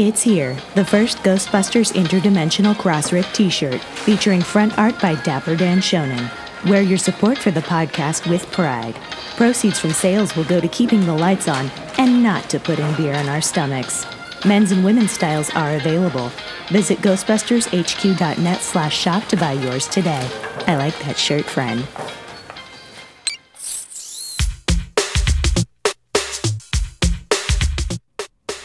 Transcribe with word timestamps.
It's 0.00 0.22
here, 0.22 0.56
the 0.76 0.84
first 0.84 1.18
Ghostbusters 1.24 1.92
Interdimensional 1.92 2.76
Crossrip 2.76 3.34
t 3.34 3.50
shirt, 3.50 3.80
featuring 3.80 4.40
front 4.40 4.78
art 4.78 4.94
by 5.00 5.16
Dapper 5.16 5.56
Dan 5.56 5.78
Shonen. 5.78 6.30
Wear 6.70 6.82
your 6.82 6.98
support 6.98 7.36
for 7.36 7.50
the 7.50 7.62
podcast 7.62 8.30
with 8.30 8.48
pride. 8.52 8.94
Proceeds 9.34 9.80
from 9.80 9.90
sales 9.90 10.36
will 10.36 10.44
go 10.44 10.60
to 10.60 10.68
keeping 10.68 11.04
the 11.04 11.12
lights 11.12 11.48
on 11.48 11.68
and 11.98 12.22
not 12.22 12.48
to 12.50 12.60
put 12.60 12.78
in 12.78 12.94
beer 12.94 13.14
in 13.14 13.28
our 13.28 13.40
stomachs. 13.40 14.06
Men's 14.46 14.70
and 14.70 14.84
women's 14.84 15.10
styles 15.10 15.50
are 15.50 15.74
available. 15.74 16.30
Visit 16.68 16.98
ghostbustershq.net 16.98 18.60
slash 18.60 18.96
shop 18.96 19.24
to 19.24 19.36
buy 19.36 19.54
yours 19.54 19.88
today. 19.88 20.30
I 20.68 20.76
like 20.76 20.96
that 21.00 21.18
shirt, 21.18 21.44
friend. 21.44 21.84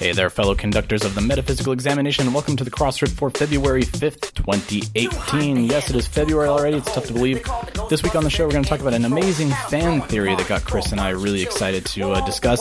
Hey 0.03 0.11
there, 0.11 0.29
fellow 0.29 0.53
conductors 0.53 1.05
of 1.05 1.15
the 1.15 1.21
metaphysical 1.21 1.71
examination, 1.71 2.25
and 2.25 2.33
welcome 2.33 2.57
to 2.57 2.65
the 2.65 2.69
Crossrip 2.69 3.09
for 3.11 3.29
February 3.29 3.83
5th, 3.83 4.33
2018. 4.33 5.63
Yes, 5.63 5.89
it 5.89 5.95
is 5.95 6.07
February 6.07 6.49
already, 6.49 6.75
it's 6.75 6.93
tough 6.93 7.05
to 7.05 7.13
believe. 7.13 7.41
This 7.89 8.03
week 8.03 8.13
on 8.13 8.25
the 8.25 8.29
show, 8.29 8.43
we're 8.43 8.51
going 8.51 8.65
to 8.65 8.69
talk 8.69 8.81
about 8.81 8.93
an 8.93 9.05
amazing 9.05 9.51
fan 9.69 10.01
theory 10.01 10.35
that 10.35 10.45
got 10.49 10.65
Chris 10.65 10.91
and 10.91 10.99
I 10.99 11.11
really 11.11 11.41
excited 11.41 11.85
to 11.85 12.11
uh, 12.11 12.25
discuss. 12.25 12.59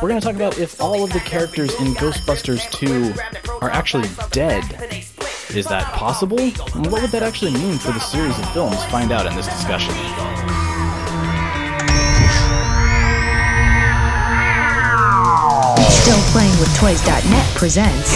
We're 0.00 0.08
going 0.08 0.18
to 0.18 0.26
talk 0.26 0.36
about 0.36 0.56
if 0.56 0.80
all 0.80 1.04
of 1.04 1.12
the 1.12 1.20
characters 1.20 1.70
in 1.82 1.88
Ghostbusters 1.96 2.70
2 2.70 3.12
are 3.60 3.68
actually 3.68 4.08
dead. 4.30 4.64
Is 5.54 5.66
that 5.66 5.84
possible? 5.92 6.48
What 6.48 7.02
would 7.02 7.10
that 7.10 7.22
actually 7.22 7.52
mean 7.52 7.76
for 7.76 7.92
the 7.92 8.00
series 8.00 8.38
of 8.38 8.50
films? 8.54 8.82
Find 8.86 9.12
out 9.12 9.26
in 9.26 9.36
this 9.36 9.48
discussion. 9.48 9.92
Still 16.04 16.20
Playing 16.36 16.52
with 16.60 16.68
Toys.net 16.76 17.54
presents 17.56 18.12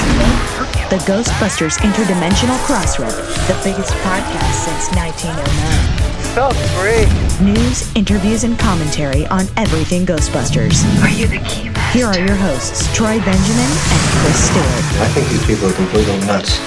the 0.93 1.01
Ghostbusters 1.09 1.79
Interdimensional 1.79 2.59
Crossrip, 2.69 3.17
the 3.49 3.59
biggest 3.65 3.95
podcast 4.05 4.53
since 4.53 4.95
1909. 4.95 6.29
So 6.37 6.51
free. 6.77 7.09
News, 7.43 7.91
interviews, 7.97 8.45
and 8.45 8.59
commentary 8.59 9.27
on 9.29 9.47
everything 9.57 10.05
Ghostbusters. 10.05 10.85
Are 11.03 11.09
you 11.09 11.29
the 11.29 11.39
key 11.49 11.71
man? 11.71 11.93
Here 11.95 12.05
are 12.05 12.19
your 12.19 12.37
hosts, 12.37 12.95
Troy 12.95 13.19
Benjamin 13.25 13.73
and 13.73 14.03
Chris 14.21 14.51
Stewart. 14.51 14.85
I 15.01 15.09
think 15.15 15.29
these 15.31 15.47
people 15.47 15.69
are 15.71 15.73
completely 15.73 16.19
nuts. 16.27 16.61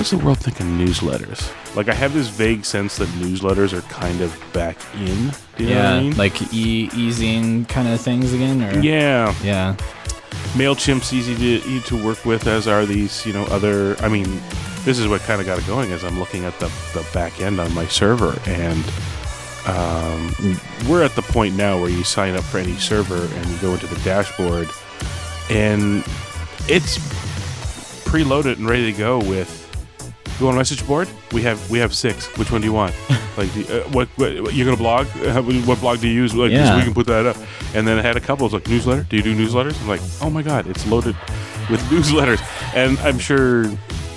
What's 0.00 0.12
the 0.12 0.16
world 0.16 0.38
think 0.38 0.58
of 0.60 0.66
newsletters? 0.66 1.52
Like, 1.76 1.90
I 1.90 1.92
have 1.92 2.14
this 2.14 2.28
vague 2.28 2.64
sense 2.64 2.96
that 2.96 3.08
newsletters 3.20 3.74
are 3.74 3.82
kind 3.82 4.22
of 4.22 4.34
back 4.54 4.78
in. 4.94 5.28
Do 5.58 5.64
you 5.64 5.74
know 5.74 5.76
what 5.76 5.84
I 5.84 5.94
Yeah, 5.96 6.00
mean? 6.00 6.16
like 6.16 6.54
e 6.54 6.88
easing 6.94 7.66
kind 7.66 7.86
of 7.86 8.00
things 8.00 8.32
again? 8.32 8.62
Or? 8.62 8.80
yeah, 8.80 9.34
Yeah. 9.44 9.76
Mailchimp's 10.54 11.12
easy 11.12 11.34
to 11.36 11.68
easy 11.68 11.80
to 11.88 12.02
work 12.02 12.24
with, 12.24 12.46
as 12.46 12.66
are 12.66 12.86
these, 12.86 13.26
you 13.26 13.34
know, 13.34 13.44
other. 13.50 13.94
I 14.02 14.08
mean, 14.08 14.40
this 14.86 14.98
is 14.98 15.06
what 15.06 15.20
kind 15.20 15.38
of 15.38 15.46
got 15.46 15.58
it 15.58 15.66
going. 15.66 15.92
As 15.92 16.02
I'm 16.02 16.18
looking 16.18 16.46
at 16.46 16.58
the 16.60 16.72
the 16.94 17.06
back 17.12 17.38
end 17.42 17.60
on 17.60 17.70
my 17.74 17.84
server, 17.86 18.40
and 18.46 18.82
um, 19.66 20.34
we're 20.88 21.04
at 21.04 21.14
the 21.14 21.20
point 21.28 21.56
now 21.56 21.78
where 21.78 21.90
you 21.90 22.04
sign 22.04 22.36
up 22.36 22.44
for 22.44 22.56
any 22.56 22.76
server 22.76 23.22
and 23.36 23.46
you 23.50 23.58
go 23.58 23.74
into 23.74 23.86
the 23.86 24.00
dashboard, 24.02 24.70
and 25.50 25.98
it's 26.68 26.96
preloaded 28.08 28.56
and 28.56 28.66
ready 28.66 28.90
to 28.90 28.96
go 28.98 29.18
with. 29.18 29.59
You 30.40 30.46
want 30.46 30.56
a 30.56 30.60
message 30.60 30.86
board? 30.86 31.06
We 31.32 31.42
have 31.42 31.70
we 31.70 31.78
have 31.80 31.94
six. 31.94 32.26
Which 32.38 32.50
one 32.50 32.62
do 32.62 32.66
you 32.66 32.72
want? 32.72 32.94
like, 33.36 33.52
the, 33.52 33.84
uh, 33.84 33.88
what, 33.90 34.08
what 34.16 34.54
you're 34.54 34.64
gonna 34.64 34.76
blog? 34.78 35.06
What 35.66 35.80
blog 35.80 36.00
do 36.00 36.08
you 36.08 36.14
use? 36.14 36.34
Like, 36.34 36.50
Yeah. 36.50 36.76
we 36.78 36.82
can 36.82 36.94
put 36.94 37.06
that 37.08 37.26
up. 37.26 37.36
And 37.74 37.86
then 37.86 37.98
I 37.98 38.02
had 38.02 38.16
a 38.16 38.20
couple. 38.20 38.46
It's 38.46 38.54
like 38.54 38.66
newsletter. 38.66 39.02
Do 39.02 39.16
you 39.16 39.22
do 39.22 39.36
newsletters? 39.36 39.78
I'm 39.82 39.88
like, 39.88 40.00
oh 40.22 40.30
my 40.30 40.40
god, 40.42 40.66
it's 40.66 40.86
loaded 40.86 41.14
with 41.68 41.80
newsletters. 41.90 42.40
And 42.74 42.98
I'm 43.00 43.18
sure 43.18 43.64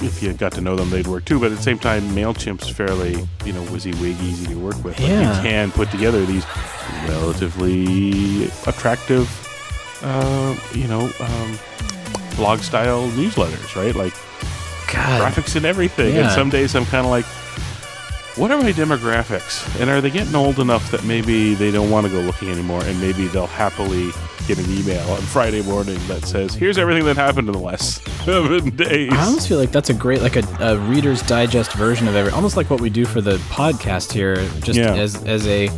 if 0.02 0.24
you 0.24 0.32
got 0.32 0.53
to 0.53 0.62
know 0.62 0.78
them, 0.78 0.90
they'd 0.90 1.08
work 1.08 1.25
too. 1.25 1.42
But 1.42 1.52
at 1.52 1.58
the 1.58 1.64
same 1.64 1.78
time, 1.78 2.03
Mailchimp's 2.16 2.70
fairly 2.70 3.12
you 3.46 3.52
know 3.52 3.64
WYSIWYG, 3.66 4.22
easy 4.24 4.47
to 4.47 4.56
work 4.59 4.81
with. 4.81 4.97
Like, 5.00 5.09
Yeah. 5.09 5.36
you 5.36 5.42
can 5.50 5.72
put 5.72 5.92
together 5.92 6.26
these 6.26 6.46
relatively 7.09 8.46
attractive, 8.66 9.28
uh, 10.03 10.56
you 10.74 10.88
know, 10.88 11.12
um, 11.20 11.59
blog 12.38 12.59
style 12.59 13.09
newsletters, 13.09 13.76
right? 13.76 13.94
Like 13.94 14.14
God. 14.94 15.22
graphics 15.22 15.56
and 15.56 15.66
everything. 15.66 16.16
And 16.18 16.31
some 16.31 16.50
days 16.50 16.76
I'm 16.76 16.86
kind 16.86 17.06
of 17.06 17.12
like, 17.12 17.26
what 18.38 18.50
are 18.50 18.58
my 18.62 18.72
demographics? 18.72 19.64
And 19.80 19.90
are 19.92 20.02
they 20.02 20.09
getting 20.09 20.34
old 20.36 20.59
enough 20.59 20.90
that 20.92 21.04
maybe 21.04 21.54
they 21.54 21.70
don't 21.70 21.92
want 21.92 22.08
to 22.08 22.12
go 22.12 22.20
looking 22.22 22.50
anymore 22.50 22.81
and 22.84 23.00
maybe 23.00 23.28
they'll 23.28 23.46
happily 23.46 24.09
get 24.48 24.58
an 24.58 24.66
email 24.76 25.08
on 25.12 25.22
Friday 25.22 25.62
morning 25.62 26.00
that 26.08 26.26
says, 26.26 26.56
here's 26.56 26.78
everything 26.80 27.06
that 27.06 27.16
happened 27.16 27.48
in 27.48 27.53
the 27.53 27.59
last 27.59 28.03
seven 28.26 28.76
days. 28.76 29.12
I 29.14 29.26
almost 29.26 29.48
feel 29.48 29.59
like 29.59 29.72
that's 29.72 29.90
a 29.92 29.94
great, 29.94 30.22
like 30.24 30.36
a, 30.36 30.44
a 30.59 30.78
Reader's 30.80 31.22
Digest 31.22 31.74
version 31.74 32.08
of 32.08 32.16
every, 32.16 32.32
almost 32.32 32.58
like 32.58 32.70
what 32.72 32.82
we 32.82 32.90
do 32.90 33.06
for 33.06 33.22
the 33.22 33.38
podcast 33.50 34.12
here, 34.12 34.36
just 34.62 34.80
Yeah. 34.80 34.96
as 34.96 35.24
as 35.26 35.46
a, 35.48 35.70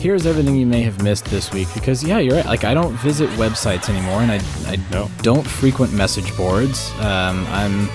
here's 0.00 0.24
everything 0.26 0.56
you 0.56 0.66
may 0.66 0.80
have 0.82 1.02
missed 1.02 1.26
this 1.26 1.52
week. 1.52 1.68
Because 1.74 2.02
yeah, 2.02 2.18
you're 2.18 2.36
right. 2.36 2.46
Like 2.46 2.64
I 2.64 2.72
don't 2.72 2.94
visit 2.94 3.28
websites 3.30 3.88
anymore, 3.90 4.22
and 4.22 4.32
I 4.32 4.40
I 4.66 4.78
No. 4.90 5.10
don't 5.22 5.46
frequent 5.46 5.92
message 5.92 6.34
boards. 6.38 6.90
Um, 7.00 7.46
I'm 7.50 7.88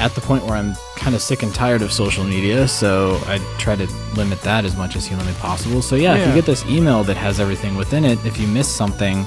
at 0.00 0.14
the 0.14 0.20
point 0.20 0.44
where 0.44 0.54
I'm 0.56 0.74
kind 0.96 1.14
of 1.14 1.22
sick 1.22 1.42
and 1.42 1.54
tired 1.54 1.82
of 1.82 1.92
social 1.92 2.24
media, 2.24 2.66
so 2.68 3.20
I 3.26 3.38
try 3.58 3.76
to 3.76 3.86
limit 4.16 4.40
that 4.42 4.64
as 4.64 4.76
much 4.76 4.96
as 4.96 5.06
humanly 5.06 5.32
possible. 5.34 5.82
So 5.82 5.96
yeah, 5.96 6.14
if 6.16 6.26
you 6.28 6.34
get 6.34 6.44
this 6.46 6.64
email 6.66 7.04
that 7.04 7.16
has 7.16 7.38
everything 7.40 7.76
within 7.76 8.04
it, 8.04 8.18
if 8.26 8.38
you 8.38 8.46
miss 8.46 8.68
something, 8.68 9.26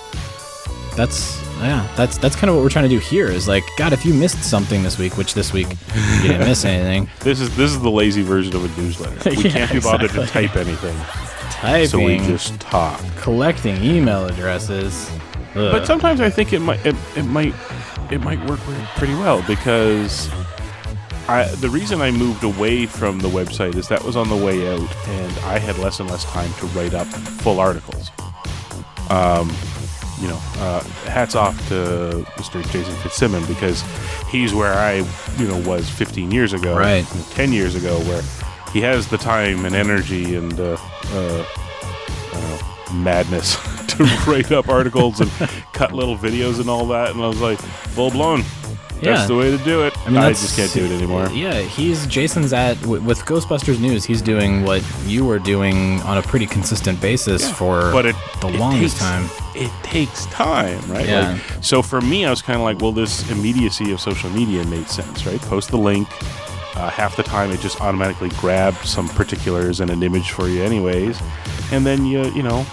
that's 0.95 1.41
yeah, 1.59 1.87
that's 1.95 2.17
that's 2.17 2.35
kind 2.35 2.49
of 2.49 2.55
what 2.55 2.63
we're 2.63 2.69
trying 2.69 2.83
to 2.85 2.89
do 2.89 2.99
here. 2.99 3.27
Is 3.27 3.47
like, 3.47 3.63
God, 3.77 3.93
if 3.93 4.05
you 4.05 4.13
missed 4.13 4.43
something 4.43 4.83
this 4.83 4.97
week, 4.97 5.17
which 5.17 5.33
this 5.33 5.53
week 5.53 5.67
you 5.95 6.21
didn't 6.23 6.39
miss 6.47 6.65
anything, 6.65 7.09
this 7.21 7.39
is 7.39 7.55
this 7.55 7.71
is 7.71 7.79
the 7.81 7.91
lazy 7.91 8.21
version 8.23 8.55
of 8.55 8.63
a 8.65 8.81
newsletter. 8.81 9.29
We 9.35 9.43
Yeah, 9.43 9.51
can't 9.51 9.71
be 9.73 9.79
bothered 9.79 10.11
to 10.11 10.25
type 10.27 10.55
anything, 10.55 10.95
typing, 11.51 11.87
so 11.87 11.99
we 11.99 12.17
just 12.19 12.59
talk. 12.59 12.99
collecting 13.17 13.81
email 13.83 14.25
addresses. 14.25 15.09
Ugh. 15.55 15.71
But 15.71 15.85
sometimes 15.87 16.19
I 16.21 16.29
think 16.29 16.53
it 16.53 16.59
might 16.59 16.85
it, 16.85 16.95
it 17.15 17.23
might 17.23 17.53
it 18.11 18.21
might 18.21 18.43
work 18.47 18.59
pretty 18.95 19.15
well 19.15 19.41
because 19.47 20.29
I 21.29 21.45
the 21.55 21.69
reason 21.69 22.01
I 22.01 22.11
moved 22.11 22.43
away 22.43 22.85
from 22.85 23.19
the 23.19 23.27
website 23.29 23.75
is 23.75 23.87
that 23.89 24.03
was 24.03 24.15
on 24.15 24.29
the 24.29 24.35
way 24.35 24.67
out 24.73 24.95
and 25.07 25.31
I 25.39 25.59
had 25.59 25.77
less 25.77 25.99
and 25.99 26.09
less 26.09 26.23
time 26.25 26.51
to 26.59 26.65
write 26.67 26.93
up 26.93 27.07
full 27.07 27.59
articles. 27.59 28.11
Um, 29.09 29.49
you 30.21 30.27
know, 30.27 30.39
uh, 30.57 30.83
hats 31.05 31.35
off 31.35 31.55
to 31.69 32.25
Mr. 32.37 32.61
Jason 32.71 32.95
Fitzsimmon 32.95 33.45
because 33.45 33.83
he's 34.29 34.53
where 34.53 34.73
I 34.73 34.95
you 35.37 35.47
know 35.47 35.59
was 35.67 35.89
15 35.89 36.31
years 36.31 36.53
ago, 36.53 36.75
Right. 36.77 37.05
10 37.31 37.51
years 37.53 37.75
ago, 37.75 37.99
where 38.01 38.21
he 38.73 38.81
has 38.81 39.07
the 39.07 39.17
time 39.17 39.65
and 39.65 39.75
energy 39.75 40.35
and 40.35 40.59
uh, 40.59 40.77
uh, 41.13 41.45
uh, 42.33 42.93
madness 42.93 43.55
to 43.87 44.03
write 44.27 44.51
up 44.51 44.69
articles 44.69 45.19
and 45.21 45.29
cut 45.73 45.91
little 45.93 46.17
videos 46.17 46.59
and 46.59 46.69
all 46.69 46.87
that. 46.87 47.11
And 47.11 47.21
I 47.21 47.27
was 47.27 47.39
like, 47.41 47.59
full 47.59 48.11
blown. 48.11 48.43
Yeah. 49.01 49.13
That's 49.15 49.27
the 49.27 49.35
way 49.35 49.51
to 49.55 49.63
do 49.63 49.83
it. 49.85 49.93
I, 50.05 50.09
mean, 50.09 50.17
I 50.17 50.29
just 50.29 50.55
can't 50.55 50.71
do 50.73 50.83
it 50.85 50.91
anymore. 50.91 51.29
Yeah, 51.29 51.59
he's 51.61 52.07
Jason's 52.07 52.51
at 52.53 52.83
with 52.85 53.19
Ghostbusters 53.25 53.79
News. 53.79 54.03
He's 54.05 54.21
doing 54.21 54.63
what 54.63 54.83
you 55.05 55.23
were 55.25 55.39
doing 55.39 56.01
on 56.01 56.17
a 56.17 56.21
pretty 56.21 56.45
consistent 56.47 56.99
basis 57.01 57.49
for 57.51 57.91
But 57.91 58.05
it 58.07 58.15
the 58.41 58.47
it 58.47 58.55
longest 58.59 58.97
takes- 58.97 58.99
time. 58.99 59.29
It 59.55 59.71
takes 59.83 60.25
time, 60.27 60.79
right? 60.91 61.07
Yeah. 61.07 61.31
Like, 61.33 61.63
so 61.63 61.81
for 61.81 61.99
me, 62.01 62.25
I 62.25 62.29
was 62.29 62.41
kind 62.41 62.57
of 62.57 62.63
like, 62.63 62.79
well, 62.79 62.91
this 62.91 63.29
immediacy 63.31 63.91
of 63.91 63.99
social 63.99 64.29
media 64.29 64.63
made 64.65 64.87
sense, 64.87 65.25
right? 65.25 65.41
Post 65.41 65.69
the 65.69 65.77
link. 65.77 66.07
Uh, 66.75 66.89
half 66.91 67.15
the 67.15 67.23
time, 67.23 67.49
it 67.51 67.59
just 67.59 67.81
automatically 67.81 68.29
grabbed 68.37 68.77
some 68.85 69.07
particulars 69.09 69.79
and 69.79 69.89
an 69.89 70.03
image 70.03 70.29
for 70.29 70.47
you, 70.47 70.61
anyways. 70.63 71.19
And 71.71 71.83
then 71.85 72.05
you, 72.05 72.25
you 72.33 72.43
know, 72.43 72.65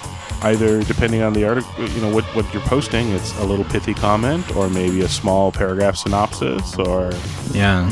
either 0.44 0.82
depending 0.84 1.22
on 1.22 1.32
the 1.32 1.44
article, 1.44 1.88
you 1.88 2.00
know, 2.00 2.12
what 2.14 2.24
what 2.36 2.46
you're 2.52 2.62
posting, 2.62 3.10
it's 3.12 3.32
a 3.38 3.44
little 3.44 3.64
pithy 3.64 3.94
comment, 3.94 4.44
or 4.56 4.68
maybe 4.68 5.00
a 5.02 5.08
small 5.08 5.50
paragraph 5.52 5.96
synopsis, 5.96 6.76
or 6.76 7.12
Yeah, 7.52 7.90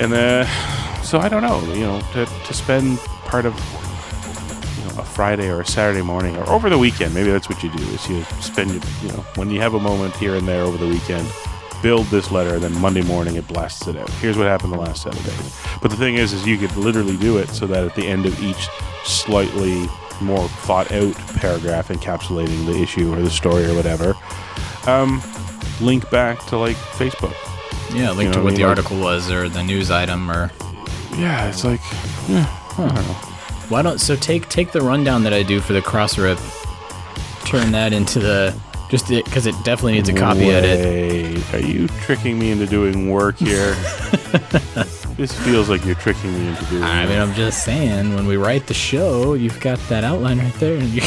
and 0.00 0.12
then 0.12 0.46
so 1.04 1.18
I 1.18 1.28
don't 1.28 1.42
know, 1.42 1.60
you 1.74 1.86
know, 1.86 2.00
to, 2.14 2.26
to 2.26 2.54
spend 2.54 2.98
part 3.30 3.46
of 3.46 3.54
you 4.78 4.84
know 4.94 5.02
a 5.02 5.04
Friday 5.04 5.48
or 5.48 5.60
a 5.60 5.66
Saturday 5.66 6.02
morning 6.02 6.36
or 6.36 6.48
over 6.48 6.68
the 6.70 6.78
weekend, 6.78 7.14
maybe 7.14 7.30
that's 7.30 7.48
what 7.48 7.62
you 7.62 7.70
do 7.70 7.82
is 7.94 8.08
you 8.08 8.22
spend 8.40 8.70
your- 8.70 8.82
you 9.02 9.08
know 9.12 9.24
when 9.36 9.50
you 9.50 9.60
have 9.60 9.74
a 9.74 9.80
moment 9.80 10.14
here 10.16 10.34
and 10.36 10.46
there 10.48 10.62
over 10.62 10.78
the 10.78 10.86
weekend, 10.88 11.26
build 11.82 12.06
this 12.06 12.30
letter, 12.30 12.54
and 12.54 12.62
then 12.62 12.74
Monday 12.80 13.02
morning 13.02 13.34
it 13.36 13.46
blasts 13.48 13.86
it 13.88 13.96
out. 13.96 14.10
Here's 14.22 14.36
what 14.38 14.46
happened 14.46 14.72
the 14.72 14.78
last 14.78 15.02
seven 15.02 15.22
days. 15.22 15.52
But 15.82 15.90
the 15.90 15.96
thing 15.96 16.14
is, 16.16 16.32
is 16.32 16.46
you 16.46 16.58
could 16.58 16.74
literally 16.76 17.16
do 17.16 17.38
it 17.38 17.48
so 17.50 17.66
that 17.66 17.84
at 17.84 17.94
the 17.94 18.06
end 18.06 18.24
of 18.26 18.34
each 18.42 18.68
slightly 19.04 19.86
more 20.20 20.48
thought 20.48 20.90
out 20.92 21.14
paragraph 21.36 21.88
encapsulating 21.88 22.66
the 22.66 22.80
issue 22.82 23.12
or 23.12 23.20
the 23.22 23.30
story 23.30 23.64
or 23.66 23.74
whatever, 23.74 24.14
um, 24.86 25.22
link 25.80 26.08
back 26.10 26.44
to 26.46 26.56
like 26.56 26.76
Facebook. 26.76 27.34
yeah. 27.94 28.10
Link 28.12 28.28
know 28.28 28.32
to 28.32 28.38
what 28.38 28.44
what 28.44 28.50
mean? 28.52 28.54
the 28.60 28.62
Like- 28.66 28.78
article 28.78 28.98
was 29.00 29.30
or 29.30 29.48
the 29.48 29.62
news 29.62 29.90
item 29.90 30.30
or 30.30 30.50
Yeah, 31.16 31.48
it's 31.48 31.64
like, 31.64 31.80
yeah, 32.28 32.46
I 32.78 32.86
don't 32.86 32.94
know. 32.94 33.14
why 33.68 33.82
don't 33.82 34.00
so 34.00 34.16
take 34.16 34.48
take 34.48 34.72
the 34.72 34.80
rundown 34.80 35.22
that 35.24 35.32
I 35.32 35.42
do 35.42 35.60
for 35.60 35.72
the 35.72 35.82
cross 35.82 36.18
rip 36.18 36.38
turn 37.44 37.72
that 37.72 37.92
into 37.92 38.18
the 38.18 38.54
just 38.90 39.08
because 39.08 39.46
it, 39.46 39.54
definitely 39.64 39.94
needs 39.94 40.08
a 40.08 40.12
copy 40.14 40.44
edit. 40.50 40.78
Wait, 40.80 41.54
are 41.54 41.58
you 41.66 41.88
tricking 41.88 42.38
me 42.38 42.50
into 42.52 42.66
doing 42.66 43.10
work 43.10 43.36
here? 43.36 43.74
this 45.16 45.32
feels 45.44 45.68
like 45.68 45.84
you're 45.84 45.94
tricking 45.96 46.32
me 46.32 46.48
into 46.48 46.64
doing. 46.66 46.82
It. 46.82 46.86
I 46.86 47.06
mean, 47.06 47.18
I'm 47.18 47.32
just 47.34 47.64
saying, 47.64 48.14
when 48.14 48.26
we 48.26 48.36
write 48.36 48.66
the 48.66 48.74
show, 48.74 49.34
you've 49.34 49.60
got 49.60 49.78
that 49.88 50.04
outline 50.04 50.38
right 50.38 50.54
there. 50.54 50.76
And 50.76 50.88
you, 50.88 51.02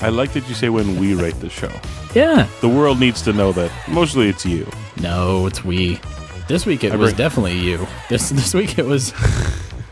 I 0.00 0.08
like 0.08 0.32
that 0.32 0.48
you 0.48 0.54
say 0.54 0.68
when 0.70 0.98
we 0.98 1.14
write 1.14 1.38
the 1.40 1.50
show. 1.50 1.70
yeah. 2.14 2.46
The 2.60 2.68
world 2.68 2.98
needs 3.00 3.22
to 3.22 3.32
know 3.32 3.52
that 3.52 3.70
mostly 3.88 4.28
it's 4.28 4.44
you. 4.46 4.66
No, 5.00 5.46
it's 5.46 5.64
we. 5.64 6.00
This 6.48 6.66
week 6.66 6.84
it 6.84 6.94
was 6.98 7.12
definitely 7.14 7.58
you. 7.58 7.86
This 8.10 8.28
this 8.30 8.52
week 8.54 8.78
it 8.78 8.84
was 8.84 9.12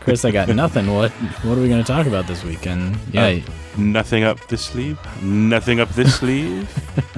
Chris. 0.01 0.23
I 0.23 0.31
got 0.31 0.47
nothing. 0.49 0.93
What 0.93 1.11
what 1.43 1.57
are 1.57 1.61
we 1.61 1.67
going 1.67 1.83
to 1.83 1.87
talk 1.91 2.05
about 2.05 2.27
this 2.27 2.43
weekend? 2.43 2.95
Yeah, 3.11 3.25
Uh, 3.25 3.39
nothing 3.77 4.23
up 4.23 4.39
this 4.47 4.61
sleeve. 4.61 4.99
Nothing 5.23 5.79
up 5.79 5.89
this 5.89 6.15
sleeve. 6.15 6.69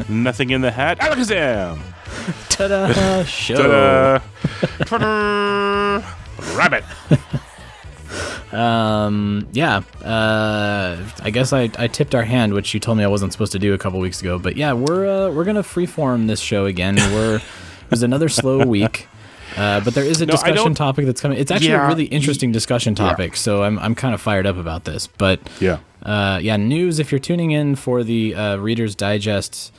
nothing 0.09 0.51
in 0.51 0.61
the 0.61 0.71
hat. 0.71 0.99
Alakazam! 0.99 1.79
ta-da 2.49 3.23
show. 3.25 3.55
Ta-da! 3.55 4.19
Ta-da! 4.85 5.61
Rabbit. 6.55 6.83
Um, 8.51 9.47
yeah. 9.51 9.81
Uh, 10.03 11.03
I 11.21 11.29
guess 11.29 11.51
I, 11.51 11.69
I 11.77 11.87
tipped 11.87 12.15
our 12.15 12.23
hand, 12.23 12.53
which 12.53 12.73
you 12.73 12.79
told 12.79 12.97
me 12.97 13.03
I 13.03 13.07
wasn't 13.07 13.31
supposed 13.33 13.51
to 13.53 13.59
do 13.59 13.73
a 13.73 13.77
couple 13.77 13.99
weeks 13.99 14.21
ago. 14.21 14.39
But 14.39 14.55
yeah, 14.55 14.73
we're 14.73 15.05
uh, 15.27 15.31
we're 15.31 15.43
gonna 15.43 15.63
freeform 15.63 16.27
this 16.27 16.39
show 16.39 16.65
again. 16.65 16.95
We're 16.95 17.37
it 17.37 17.91
was 17.91 18.03
another 18.03 18.29
slow 18.29 18.65
week. 18.65 19.07
Uh, 19.57 19.79
but 19.81 19.93
there 19.93 20.03
is 20.03 20.21
a 20.21 20.25
No, 20.25 20.31
discussion 20.31 20.73
topic 20.73 21.05
that's 21.05 21.21
coming. 21.21 21.37
It's 21.37 21.51
actually 21.51 21.69
Yeah, 21.69 21.85
a 21.85 21.87
really 21.87 22.05
interesting 22.05 22.51
discussion 22.51 22.93
topic, 22.95 23.35
so 23.35 23.63
I'm 23.63 23.79
I'm 23.79 23.95
kind 23.95 24.13
of 24.13 24.21
fired 24.21 24.45
up 24.45 24.57
about 24.57 24.85
this. 24.85 25.07
But 25.07 25.39
Yeah. 25.59 25.79
uh, 26.03 26.39
yeah, 26.41 26.57
news. 26.57 26.99
If 26.99 27.11
you're 27.11 27.19
tuning 27.19 27.51
in 27.51 27.75
for 27.75 28.03
the 28.03 28.35
uh, 28.35 28.57
Reader's 28.57 28.95
Digest 28.95 29.73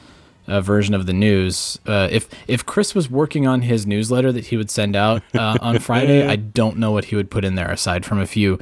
uh, 0.46 0.60
version 0.60 0.94
of 0.94 1.06
the 1.06 1.12
news, 1.12 1.78
uh, 1.86 2.08
if 2.10 2.28
if 2.48 2.64
Chris 2.64 2.94
was 2.94 3.10
working 3.10 3.46
on 3.46 3.62
his 3.62 3.86
newsletter 3.86 4.32
that 4.32 4.46
he 4.46 4.56
would 4.56 4.70
send 4.70 4.96
out 4.96 5.22
uh, 5.34 5.58
on 5.62 5.78
Friday, 5.78 6.26
I 6.26 6.36
don't 6.36 6.76
know 6.76 6.92
what 6.92 7.06
he 7.06 7.16
would 7.16 7.30
put 7.30 7.44
in 7.44 7.54
there 7.54 7.70
aside 7.70 8.04
from 8.04 8.18
a 8.18 8.26
few. 8.26 8.58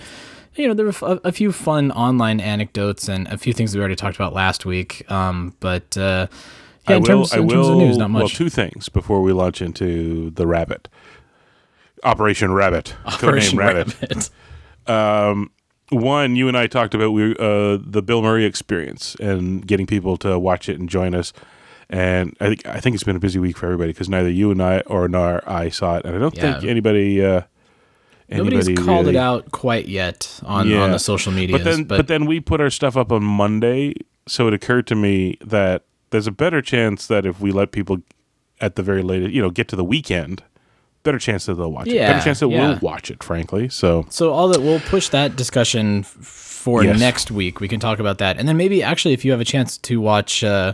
You 0.54 0.68
know, 0.68 0.74
there 0.74 0.86
were 0.86 1.20
a 1.24 1.32
few 1.32 1.50
fun 1.50 1.90
online 1.90 2.38
anecdotes 2.38 3.08
and 3.08 3.26
a 3.26 3.36
few 3.36 3.52
things 3.52 3.72
that 3.72 3.78
we 3.78 3.80
already 3.80 3.96
talked 3.96 4.14
about 4.14 4.32
last 4.32 4.64
week. 4.64 5.10
Um, 5.10 5.56
but 5.58 5.96
uh, 5.96 6.28
yeah, 6.88 6.94
I 6.94 6.96
in, 6.96 7.02
will. 7.02 7.08
terms, 7.08 7.32
I 7.32 7.38
in 7.38 7.46
will. 7.46 7.54
terms 7.54 7.68
of 7.68 7.76
news, 7.76 7.98
not 7.98 8.10
much. 8.10 8.20
Well, 8.20 8.28
two 8.28 8.48
things 8.48 8.88
before 8.88 9.20
we 9.22 9.32
launch 9.32 9.60
into 9.60 10.30
the 10.30 10.46
rabbit. 10.46 10.88
Operation 12.04 12.52
Rabbit. 12.52 12.94
Operation 13.04 13.58
Codename 13.58 13.74
Rabbit. 13.74 14.02
Rabbit. 14.02 14.30
Um, 14.86 15.50
one, 15.90 16.36
you 16.36 16.48
and 16.48 16.56
I 16.56 16.66
talked 16.66 16.94
about 16.94 17.10
we 17.10 17.36
uh, 17.36 17.78
the 17.80 18.02
Bill 18.02 18.22
Murray 18.22 18.44
experience 18.44 19.14
and 19.16 19.66
getting 19.66 19.86
people 19.86 20.16
to 20.18 20.38
watch 20.38 20.68
it 20.68 20.78
and 20.78 20.88
join 20.88 21.14
us. 21.14 21.32
And 21.90 22.36
I 22.40 22.46
think 22.48 22.66
I 22.66 22.80
think 22.80 22.94
it's 22.94 23.04
been 23.04 23.16
a 23.16 23.20
busy 23.20 23.38
week 23.38 23.56
for 23.56 23.66
everybody 23.66 23.92
because 23.92 24.08
neither 24.08 24.30
you 24.30 24.50
and 24.50 24.62
I 24.62 24.80
or 24.80 25.08
nor 25.08 25.42
I 25.48 25.68
saw 25.68 25.96
it, 25.96 26.04
and 26.06 26.16
I 26.16 26.18
don't 26.18 26.36
Yeah. 26.36 26.54
think 26.60 26.64
anybody. 26.70 27.24
Uh, 27.24 27.42
Nobody's 28.30 28.66
anybody 28.68 28.86
called 28.86 29.06
really- 29.06 29.16
it 29.18 29.20
out 29.20 29.52
quite 29.52 29.86
yet 29.86 30.40
on, 30.44 30.68
Yeah. 30.68 30.80
on 30.80 30.92
the 30.92 30.98
social 30.98 31.30
media. 31.30 31.56
But 31.58 31.64
then, 31.64 31.84
but, 31.84 32.08
then 32.08 32.24
we 32.24 32.40
put 32.40 32.58
our 32.60 32.70
stuff 32.70 32.96
up 32.96 33.12
on 33.12 33.22
Monday, 33.22 33.94
so 34.26 34.48
it 34.48 34.54
occurred 34.54 34.86
to 34.88 34.94
me 34.94 35.36
that 35.44 35.82
there's 36.10 36.26
a 36.26 36.32
better 36.32 36.62
chance 36.62 37.06
that 37.06 37.26
if 37.26 37.38
we 37.38 37.52
let 37.52 37.70
people 37.70 37.98
at 38.62 38.76
the 38.76 38.82
very 38.82 39.02
latest, 39.02 39.32
you 39.32 39.42
know, 39.42 39.50
get 39.50 39.68
to 39.68 39.76
the 39.76 39.84
weekend, 39.84 40.42
better 41.02 41.18
chance 41.18 41.44
that 41.44 41.54
they'll 41.54 41.70
watch 41.70 41.86
it. 41.86 41.94
Yeah, 41.96 42.12
Better 42.14 42.24
chance 42.24 42.40
that 42.40 42.48
yeah. 42.48 42.70
we'll 42.70 42.78
watch 42.80 43.10
it, 43.10 43.22
frankly. 43.22 43.68
So 43.68 44.06
So 44.08 44.32
all 44.32 44.48
that 44.48 44.62
we'll 44.62 44.80
push 44.80 45.08
that 45.10 45.36
discussion 45.36 45.98
f- 46.00 46.06
for 46.06 46.82
Yes. 46.82 46.98
next 46.98 47.30
week. 47.30 47.60
We 47.60 47.68
can 47.68 47.78
talk 47.78 47.98
about 47.98 48.16
that, 48.18 48.38
and 48.38 48.48
then 48.48 48.56
maybe 48.56 48.82
actually, 48.82 49.12
if 49.12 49.22
you 49.24 49.32
have 49.32 49.40
a 49.40 49.44
chance 49.44 49.76
to 49.78 50.00
watch, 50.00 50.42
uh, 50.42 50.72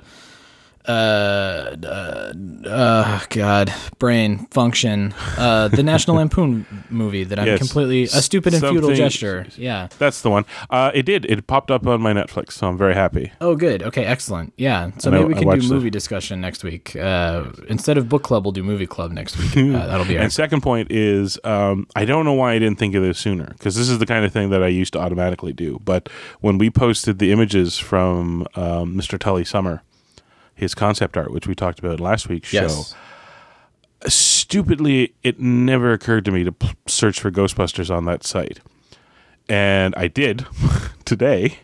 uh, 0.86 1.76
uh, 1.84 2.32
uh 2.66 3.20
God, 3.28 3.72
brain 3.98 4.46
function, 4.50 5.12
uh, 5.36 5.68
the 5.68 5.82
National 5.82 6.16
Lampoon 6.20 6.66
movie 6.88 7.24
that 7.24 7.38
I'm 7.38 7.46
Yes. 7.46 7.58
completely 7.58 8.04
a 8.04 8.08
stupid 8.08 8.54
and 8.54 8.62
futile 8.62 8.94
gesture. 8.94 9.46
Yeah. 9.56 9.88
that's 9.98 10.22
the 10.22 10.30
one. 10.30 10.44
Uh, 10.70 10.90
it 10.94 11.02
did. 11.04 11.24
It 11.26 11.46
popped 11.46 11.70
up 11.70 11.86
on 11.86 12.00
my 12.00 12.12
Netflix, 12.12 12.52
so 12.52 12.68
I'm 12.68 12.78
very 12.78 12.94
happy. 12.94 13.32
Oh, 13.40 13.56
good. 13.56 13.82
Okay, 13.82 14.04
excellent. 14.04 14.52
Yeah. 14.56 14.90
So 14.98 15.08
And 15.08 15.16
I- 15.16 15.20
maybe 15.22 15.34
we 15.34 15.40
can 15.40 15.50
do 15.60 15.66
the- 15.68 15.74
movie 15.74 15.90
discussion 15.90 16.40
next 16.40 16.64
week. 16.64 16.96
Uh, 16.96 17.44
instead 17.68 17.98
of 17.98 18.08
book 18.08 18.22
club, 18.22 18.44
we'll 18.44 18.52
do 18.52 18.62
movie 18.62 18.86
club 18.86 19.12
next 19.12 19.38
week. 19.38 19.56
Uh, 19.56 19.86
that'll 19.86 20.06
be 20.06 20.16
our 20.16 20.24
And 20.24 20.32
second 20.32 20.62
point 20.62 20.90
is, 20.90 21.38
um, 21.44 21.86
I 21.96 22.04
don't 22.04 22.24
know 22.24 22.32
why 22.34 22.52
I 22.52 22.58
didn't 22.58 22.78
think 22.78 22.94
of 22.94 23.02
this 23.02 23.18
sooner 23.18 23.46
because 23.58 23.74
this 23.76 23.88
is 23.88 23.98
the 23.98 24.06
kind 24.06 24.24
of 24.24 24.32
thing 24.32 24.50
that 24.50 24.62
I 24.62 24.68
used 24.68 24.92
to 24.94 24.98
automatically 25.00 25.52
do. 25.52 25.80
But 25.84 26.08
when 26.40 26.58
we 26.58 26.70
posted 26.70 27.18
the 27.18 27.32
images 27.32 27.78
from 27.78 28.46
um, 28.54 28.94
Mr. 28.96 29.18
Tully 29.18 29.44
Summer, 29.44 29.82
his 30.60 30.74
concept 30.74 31.16
art, 31.16 31.32
which 31.32 31.46
we 31.46 31.54
talked 31.54 31.78
about 31.80 31.98
last 32.00 32.28
week's 32.28 32.48
show, 32.48 32.84
stupidly, 34.06 35.14
it 35.22 35.40
never 35.40 35.92
occurred 35.92 36.24
to 36.26 36.30
me 36.30 36.44
to 36.44 36.52
p- 36.52 36.70
search 36.86 37.20
for 37.20 37.30
Ghostbusters 37.30 37.94
on 37.94 38.04
that 38.06 38.24
site. 38.24 38.60
And 39.48 39.94
I 39.96 40.08
did 40.08 40.46
today. 41.04 41.58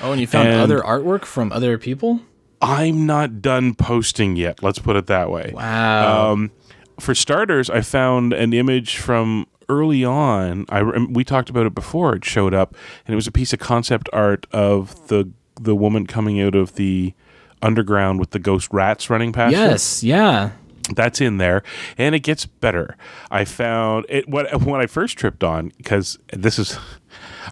Oh, 0.00 0.12
and 0.12 0.20
you 0.20 0.26
found 0.26 0.48
and- 0.48 0.60
other 0.60 0.80
artwork 0.80 1.24
from 1.24 1.52
other 1.52 1.78
people? 1.78 2.20
I'm 2.60 3.06
not 3.06 3.42
done 3.42 3.74
posting 3.74 4.36
yet. 4.36 4.62
Let's 4.62 4.78
put 4.78 4.94
it 4.94 5.08
that 5.08 5.30
way. 5.32 5.50
Wow. 5.52 6.30
Um, 6.32 6.52
for 7.00 7.12
starters, 7.12 7.68
I 7.68 7.80
found 7.80 8.32
an 8.32 8.52
image 8.52 8.98
from 8.98 9.48
early 9.68 10.04
on. 10.04 10.66
I 10.68 10.82
we 10.82 11.24
talked 11.24 11.50
about 11.50 11.66
it 11.66 11.74
before. 11.74 12.14
It 12.14 12.24
showed 12.24 12.54
up, 12.54 12.76
and 13.04 13.14
it 13.14 13.16
was 13.16 13.26
a 13.26 13.32
piece 13.32 13.52
of 13.52 13.58
concept 13.58 14.08
art 14.12 14.46
of 14.52 15.08
the 15.08 15.28
the 15.60 15.74
woman 15.74 16.06
coming 16.06 16.40
out 16.40 16.54
of 16.54 16.76
the 16.76 17.14
underground 17.62 18.18
with 18.20 18.30
the 18.30 18.38
ghost 18.38 18.68
rats 18.72 19.08
running 19.08 19.32
past. 19.32 19.52
yes. 19.52 20.02
Yeah. 20.02 20.50
that's 20.94 21.20
in 21.20 21.36
there 21.38 21.62
and 21.96 22.12
it 22.14 22.20
gets 22.20 22.44
better 22.44 22.96
i 23.30 23.44
found 23.44 24.04
it 24.08 24.28
what 24.28 24.62
when 24.64 24.80
i 24.80 24.86
first 24.86 25.16
tripped 25.16 25.44
on 25.44 25.70
because 25.76 26.18
this 26.32 26.58
is 26.58 26.76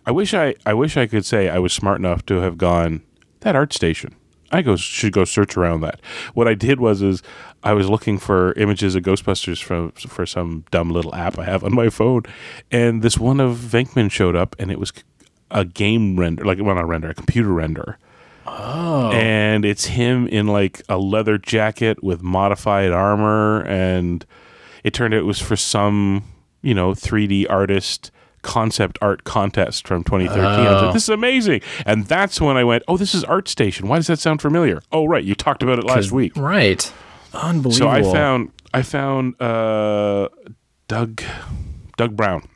i 0.04 0.10
wish 0.10 0.34
i 0.34 0.52
i 0.66 0.74
wish 0.74 0.96
i 0.96 1.06
could 1.06 1.24
say 1.24 1.48
i 1.48 1.56
was 1.58 1.72
smart 1.72 1.98
enough 2.00 2.26
to 2.26 2.36
have 2.40 2.58
gone 2.58 3.02
that 3.40 3.54
art 3.54 3.72
station 3.72 4.16
i 4.50 4.60
go 4.60 4.74
should 4.74 5.12
go 5.12 5.24
search 5.24 5.56
around 5.56 5.80
that 5.80 6.00
what 6.34 6.48
i 6.48 6.54
did 6.54 6.80
was 6.80 7.02
is 7.02 7.22
i 7.62 7.72
was 7.72 7.88
looking 7.88 8.18
for 8.18 8.52
images 8.54 8.96
of 8.96 9.04
ghostbusters 9.04 9.62
from 9.62 9.92
for 9.92 10.26
some 10.26 10.64
dumb 10.72 10.90
little 10.90 11.14
app 11.14 11.38
i 11.38 11.44
have 11.44 11.62
on 11.62 11.72
my 11.72 11.88
phone 11.88 12.22
and 12.72 13.00
this 13.00 13.16
one 13.16 13.38
of 13.38 13.56
venkman 13.58 14.10
showed 14.10 14.34
up 14.34 14.56
and 14.58 14.72
it 14.72 14.78
was 14.80 14.92
a 15.52 15.64
game 15.64 16.18
render 16.18 16.44
like 16.44 16.58
well 16.60 16.74
not 16.74 16.82
a 16.82 16.86
render 16.86 17.08
a 17.10 17.14
computer 17.14 17.52
render 17.52 17.96
and 18.46 19.64
it's 19.64 19.87
him 19.87 20.26
in 20.28 20.46
like 20.46 20.82
a 20.88 20.99
leather 20.99 21.38
jacket 21.38 22.02
with 22.02 22.23
modified 22.23 22.90
armor 22.90 23.62
and 23.62 24.25
it 24.85 24.94
turned 24.94 25.14
out 25.14 25.20
it 25.20 25.25
was 25.25 25.38
for 25.40 25.56
some 25.56 26.25
you 26.62 26.75
know 26.75 26.92
3d 26.92 27.47
artist 27.50 28.11
concept 28.42 28.99
art 29.02 29.25
contest 29.25 29.87
from 29.87 30.02
2013 30.02 30.42
I 30.44 30.73
was 30.73 30.82
like, 30.82 30.92
this 30.94 31.02
is 31.02 31.09
amazing. 31.11 31.61
And 31.85 32.06
that's 32.06 32.40
when 32.40 32.56
i 32.56 32.64
went 32.64 32.82
oh 32.88 32.97
this 32.97 33.14
is 33.14 33.23
artstation 33.25 33.82
why 33.85 33.97
does 33.97 34.06
that 34.06 34.18
sound 34.18 34.40
familiar? 34.40 34.80
Oh 34.92 35.04
right 35.04 35.23
you 35.23 35.35
talked 35.35 35.62
about 35.62 35.78
it 35.78 35.85
last 35.85 36.11
week. 36.11 36.35
Right. 36.37 36.90
Unbelievable. 37.35 37.73
so 37.73 37.88
i 37.88 38.02
found 38.02 38.50
i 38.73 38.82
found 38.82 39.40
uh 39.40 40.28
doug 40.88 41.23
doug 41.97 42.16
brown. 42.16 42.49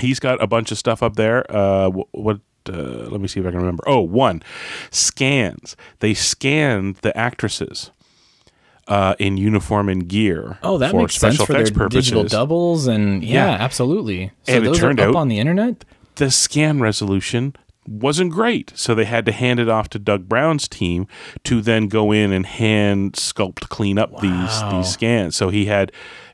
He's 0.00 0.18
got 0.18 0.42
a 0.42 0.46
bunch 0.46 0.72
of 0.72 0.78
stuff 0.78 1.02
up 1.02 1.14
there. 1.16 1.44
Uh 1.48 1.90
what 2.10 2.40
uh, 2.68 3.08
let 3.10 3.20
me 3.20 3.28
see 3.28 3.40
if 3.40 3.46
I 3.46 3.50
can 3.50 3.58
remember. 3.60 3.82
Oh, 3.86 4.00
one 4.00 4.42
scans. 4.90 5.76
They 6.00 6.14
scanned 6.14 6.96
the 6.96 7.16
actresses 7.16 7.90
uh, 8.88 9.14
in 9.18 9.36
uniform 9.36 9.88
and 9.88 10.08
gear. 10.08 10.58
Oh, 10.62 10.78
that 10.78 10.90
for 10.90 10.98
makes 11.02 11.14
sense 11.16 11.36
for 11.42 11.52
their 11.52 11.64
purposes. 11.70 12.06
digital 12.06 12.24
doubles 12.24 12.86
and 12.86 13.22
yeah, 13.22 13.46
Yeah. 13.56 13.62
absolutely. 13.64 14.32
So 14.46 14.54
And 14.54 14.66
it 14.66 14.74
turned 14.74 15.00
are 15.00 15.10
up 15.10 15.16
out- 15.16 15.20
on 15.20 15.28
the 15.28 15.38
internet. 15.38 15.84
the 16.16 16.30
scan 16.30 16.80
resolution 16.80 17.54
wasn't 17.88 18.30
great. 18.32 18.72
So 18.76 18.94
they 18.94 19.04
had 19.06 19.24
to 19.26 19.32
hand 19.32 19.58
it 19.58 19.68
off 19.68 19.88
to 19.90 19.98
Doug 19.98 20.28
Brown's 20.28 20.68
team 20.68 21.06
to 21.44 21.60
then 21.60 21.88
go 21.88 22.12
in 22.12 22.30
and 22.32 22.44
hand 22.46 23.14
sculpt 23.14 23.68
clean 23.68 23.98
up 23.98 24.20
these 24.20 24.62
these 24.70 24.88
scans. 24.92 25.34
So 25.36 25.48
he 25.48 25.66
had 25.66 25.90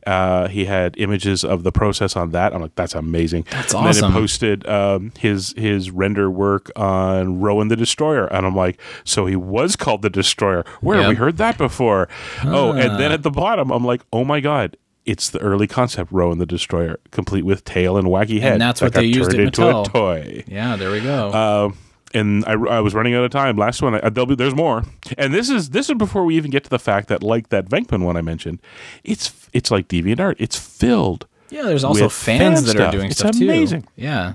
uh, 0.06 0.48
he 0.48 0.64
had 0.64 0.94
images 0.98 1.44
of 1.44 1.62
the 1.64 1.72
process 1.72 2.16
on 2.16 2.30
that. 2.30 2.54
I'm 2.54 2.62
like, 2.62 2.74
that's 2.74 2.94
amazing. 2.94 3.46
That's 3.50 3.74
And 3.74 3.86
awesome. 3.86 4.00
Then 4.02 4.10
it 4.10 4.14
posted 4.14 4.66
um, 4.68 5.12
his 5.18 5.52
his 5.56 5.90
render 5.90 6.30
work 6.30 6.70
on 6.76 7.40
Rowan 7.40 7.68
the 7.68 7.76
Destroyer, 7.76 8.26
and 8.26 8.46
I'm 8.46 8.54
like, 8.56 8.80
so 9.04 9.26
he 9.26 9.36
was 9.36 9.76
called 9.76 10.02
the 10.02 10.10
Destroyer. 10.10 10.64
Where 10.80 10.98
have 10.98 11.08
we 11.08 11.14
heard 11.16 11.36
that 11.38 11.58
before? 11.58 12.08
Oh, 12.44 12.72
and 12.72 12.98
then 13.00 13.12
at 13.12 13.22
the 13.22 13.30
bottom, 13.30 13.70
I'm 13.70 13.84
like, 13.84 14.02
oh 14.12 14.24
my 14.24 14.40
god. 14.40 14.76
It's 15.04 15.30
the 15.30 15.38
early 15.38 15.68
concept 15.68 16.10
Rowan 16.10 16.38
the 16.38 16.46
Destroyer, 16.46 16.98
complete 17.12 17.44
with 17.44 17.62
tail 17.62 17.96
and 17.96 18.08
wacky 18.08 18.40
head. 18.40 18.54
And 18.54 18.60
that's 18.60 18.80
that 18.80 18.86
what 18.86 18.94
they 18.94 19.04
used 19.04 19.30
turned 19.30 19.40
into 19.44 19.60
Mattel. 19.60 19.86
a 19.86 19.88
toy. 19.88 20.44
Yeah, 20.48 20.74
there 20.74 20.90
we 20.90 21.00
go. 21.00 21.28
Uh, 21.28 21.70
and 22.14 22.44
I, 22.46 22.52
I 22.52 22.80
was 22.80 22.94
running 22.94 23.14
out 23.14 23.24
of 23.24 23.30
time. 23.30 23.56
Last 23.56 23.82
one, 23.82 23.94
I, 23.94 24.08
be 24.08 24.34
there's 24.34 24.54
more. 24.54 24.84
And 25.18 25.32
this 25.34 25.50
is 25.50 25.70
this 25.70 25.88
is 25.90 25.96
before 25.96 26.24
we 26.24 26.36
even 26.36 26.50
get 26.50 26.64
to 26.64 26.70
the 26.70 26.78
fact 26.78 27.08
that 27.08 27.22
like 27.22 27.48
that 27.50 27.66
Venkman 27.66 28.02
one 28.04 28.16
I 28.16 28.22
mentioned, 28.22 28.60
it's 29.04 29.48
it's 29.52 29.70
like 29.70 29.88
DeviantArt. 29.88 30.36
It's 30.38 30.56
filled. 30.58 31.26
yeah, 31.50 31.62
there's 31.62 31.84
also 31.84 32.08
fans 32.08 32.60
fan 32.60 32.64
that 32.64 32.80
are 32.80 32.90
doing 32.92 33.10
It's 33.10 33.18
stuff 33.18 33.36
amazing. 33.36 33.82
too. 33.82 33.88
Yeah. 33.96 34.34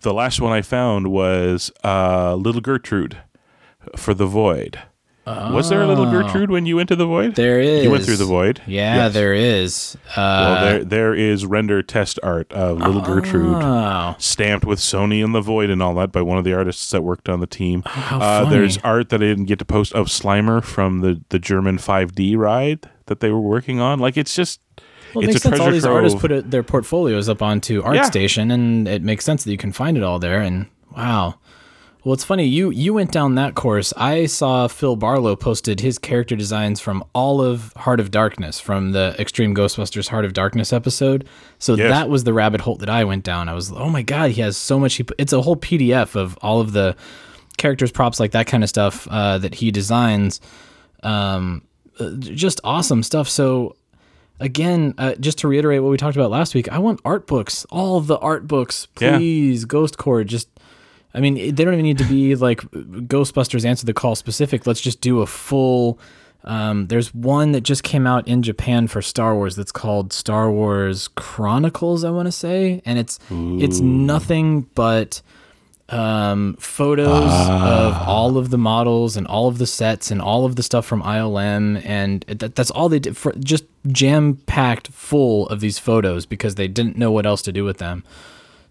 The 0.00 0.12
last 0.14 0.40
one 0.40 0.52
I 0.52 0.62
found 0.62 1.08
was 1.08 1.70
uh, 1.84 2.34
Little 2.34 2.60
Gertrude 2.60 3.18
for 3.96 4.14
the 4.14 4.26
void. 4.26 4.78
Was 5.26 5.68
there 5.68 5.82
a 5.82 5.86
little 5.86 6.10
Gertrude 6.10 6.50
when 6.50 6.66
you 6.66 6.76
went 6.76 6.88
to 6.88 6.96
the 6.96 7.06
void? 7.06 7.34
There 7.36 7.60
is. 7.60 7.84
You 7.84 7.90
went 7.90 8.04
through 8.04 8.16
the 8.16 8.24
void. 8.24 8.60
Yeah, 8.66 8.96
Yes. 8.96 9.14
there 9.14 9.32
is. 9.34 9.96
Uh, 10.10 10.16
Well, 10.16 10.64
there 10.64 10.84
there 10.84 11.14
is 11.14 11.46
render 11.46 11.82
test 11.82 12.18
art 12.22 12.50
of 12.52 12.78
little 12.78 13.00
Gertrude 13.02 13.62
oh, 13.62 14.16
stamped 14.18 14.66
with 14.66 14.80
Sony 14.80 15.24
and 15.24 15.34
the 15.34 15.40
Void 15.40 15.70
and 15.70 15.82
all 15.82 15.94
that 15.94 16.10
by 16.12 16.22
one 16.22 16.38
of 16.38 16.44
the 16.44 16.52
artists 16.54 16.90
that 16.90 17.02
worked 17.02 17.28
on 17.28 17.40
the 17.40 17.46
team. 17.46 17.82
how 17.86 18.18
uh, 18.20 18.44
there's 18.50 18.78
art 18.78 19.10
that 19.10 19.22
I 19.22 19.26
didn't 19.26 19.44
get 19.46 19.58
to 19.60 19.64
post 19.64 19.92
of 19.94 20.06
Slimer 20.08 20.62
from 20.62 21.00
the 21.00 21.20
the 21.28 21.38
German 21.38 21.78
5D 21.78 22.36
ride 22.36 22.88
that 23.06 23.20
they 23.20 23.30
were 23.30 23.40
working 23.40 23.78
on. 23.80 23.98
Like 24.00 24.16
it's 24.16 24.34
just 24.34 24.60
well, 25.14 25.22
it 25.24 25.28
it's 25.30 25.34
makes 25.34 25.44
a 25.44 25.48
sense. 25.50 25.60
All 25.60 25.70
these 25.70 25.84
artists 25.84 26.18
put 26.20 26.32
it, 26.32 26.50
their 26.50 26.62
portfolios 26.62 27.28
up 27.28 27.42
onto 27.42 27.82
Yeah. 27.82 27.90
ArtStation, 28.02 28.52
and 28.52 28.88
it 28.88 29.02
makes 29.02 29.24
sense 29.24 29.44
that 29.44 29.50
you 29.52 29.58
can 29.58 29.70
find 29.72 29.96
it 29.96 30.02
all 30.02 30.18
there. 30.18 30.40
And 30.40 30.66
wow. 30.96 31.34
Well, 32.04 32.14
it's 32.14 32.24
funny 32.24 32.44
you 32.46 32.70
you 32.70 32.92
went 32.94 33.12
down 33.12 33.36
that 33.36 33.54
course. 33.54 33.92
I 33.96 34.26
saw 34.26 34.66
Phil 34.66 34.96
Barlow 34.96 35.36
posted 35.36 35.78
his 35.80 35.98
character 35.98 36.34
designs 36.34 36.80
from 36.80 37.04
all 37.14 37.40
of 37.40 37.72
Heart 37.76 38.00
of 38.00 38.10
Darkness 38.10 38.58
from 38.58 38.90
the 38.90 39.14
Extreme 39.20 39.54
Ghostbusters 39.54 40.08
Heart 40.08 40.24
of 40.24 40.32
Darkness 40.32 40.72
episode. 40.72 41.28
So 41.60 41.74
Yes. 41.76 41.90
that 41.90 42.08
was 42.10 42.24
the 42.24 42.32
rabbit 42.32 42.60
hole 42.62 42.74
that 42.76 42.90
I 42.90 43.04
went 43.04 43.22
down. 43.22 43.48
I 43.48 43.54
was, 43.54 43.70
oh 43.70 43.88
my 43.88 44.02
god, 44.02 44.32
he 44.32 44.40
has 44.42 44.56
so 44.56 44.80
much. 44.80 44.94
He, 44.94 45.04
it's 45.16 45.32
a 45.32 45.42
whole 45.42 45.54
PDF 45.56 46.16
of 46.16 46.36
all 46.42 46.60
of 46.60 46.72
the 46.72 46.96
characters, 47.56 47.92
props, 47.92 48.18
like 48.18 48.32
that 48.32 48.48
kind 48.48 48.64
of 48.64 48.68
stuff 48.68 49.06
uh, 49.08 49.38
that 49.38 49.54
he 49.54 49.70
designs. 49.70 50.40
Um, 51.04 51.62
uh, 52.00 52.10
just 52.16 52.60
awesome 52.64 53.04
stuff. 53.04 53.28
So 53.28 53.76
again, 54.40 54.94
uh, 54.98 55.14
just 55.20 55.38
to 55.38 55.46
reiterate 55.48 55.82
what 55.84 55.90
we 55.90 55.98
talked 55.98 56.16
about 56.16 56.32
last 56.32 56.52
week, 56.52 56.68
I 56.72 56.78
want 56.80 56.98
art 57.04 57.28
books, 57.28 57.64
all 57.70 58.00
the 58.00 58.18
art 58.18 58.48
books, 58.48 58.88
Yeah. 59.00 59.18
please. 59.18 59.64
Ghost 59.66 59.98
Corps, 59.98 60.24
just. 60.24 60.48
I 61.14 61.20
mean, 61.20 61.34
they 61.34 61.64
don't 61.64 61.74
even 61.74 61.84
need 61.84 61.98
to 61.98 62.04
be 62.04 62.34
like 62.36 62.60
Ghostbusters 62.62 63.64
Answer 63.64 63.86
the 63.86 63.92
Call 63.92 64.14
specific. 64.14 64.66
Let's 64.66 64.80
just 64.80 65.00
do 65.00 65.20
a 65.20 65.26
full. 65.26 65.98
Um, 66.44 66.88
there's 66.88 67.14
one 67.14 67.52
that 67.52 67.60
just 67.60 67.84
came 67.84 68.06
out 68.06 68.26
in 68.26 68.42
Japan 68.42 68.88
for 68.88 69.00
Star 69.00 69.34
Wars 69.34 69.54
that's 69.54 69.70
called 69.72 70.12
Star 70.12 70.50
Wars 70.50 71.08
Chronicles. 71.08 72.02
I 72.02 72.10
want 72.10 72.26
to 72.26 72.32
say, 72.32 72.82
and 72.84 72.98
it's 72.98 73.18
it's 73.30 73.78
nothing 73.80 74.62
but 74.74 75.22
um, 75.88 76.56
photos 76.58 77.30
of 77.30 78.08
all 78.08 78.38
of 78.38 78.50
the 78.50 78.58
models 78.58 79.16
and 79.16 79.26
all 79.26 79.46
of 79.48 79.58
the 79.58 79.66
sets 79.66 80.10
and 80.10 80.20
all 80.22 80.46
of 80.46 80.56
the 80.56 80.62
stuff 80.62 80.86
from 80.86 81.02
ILM, 81.02 81.84
and 81.84 82.22
that, 82.22 82.54
that's 82.54 82.70
all 82.70 82.88
they 82.88 82.98
did 82.98 83.16
for 83.16 83.32
just 83.34 83.64
jam 83.88 84.36
packed 84.46 84.88
full 84.88 85.46
of 85.48 85.60
these 85.60 85.78
photos 85.78 86.24
because 86.24 86.54
they 86.54 86.66
didn't 86.66 86.96
know 86.96 87.12
what 87.12 87.26
else 87.26 87.42
to 87.42 87.52
do 87.52 87.62
with 87.64 87.78
them. 87.78 88.02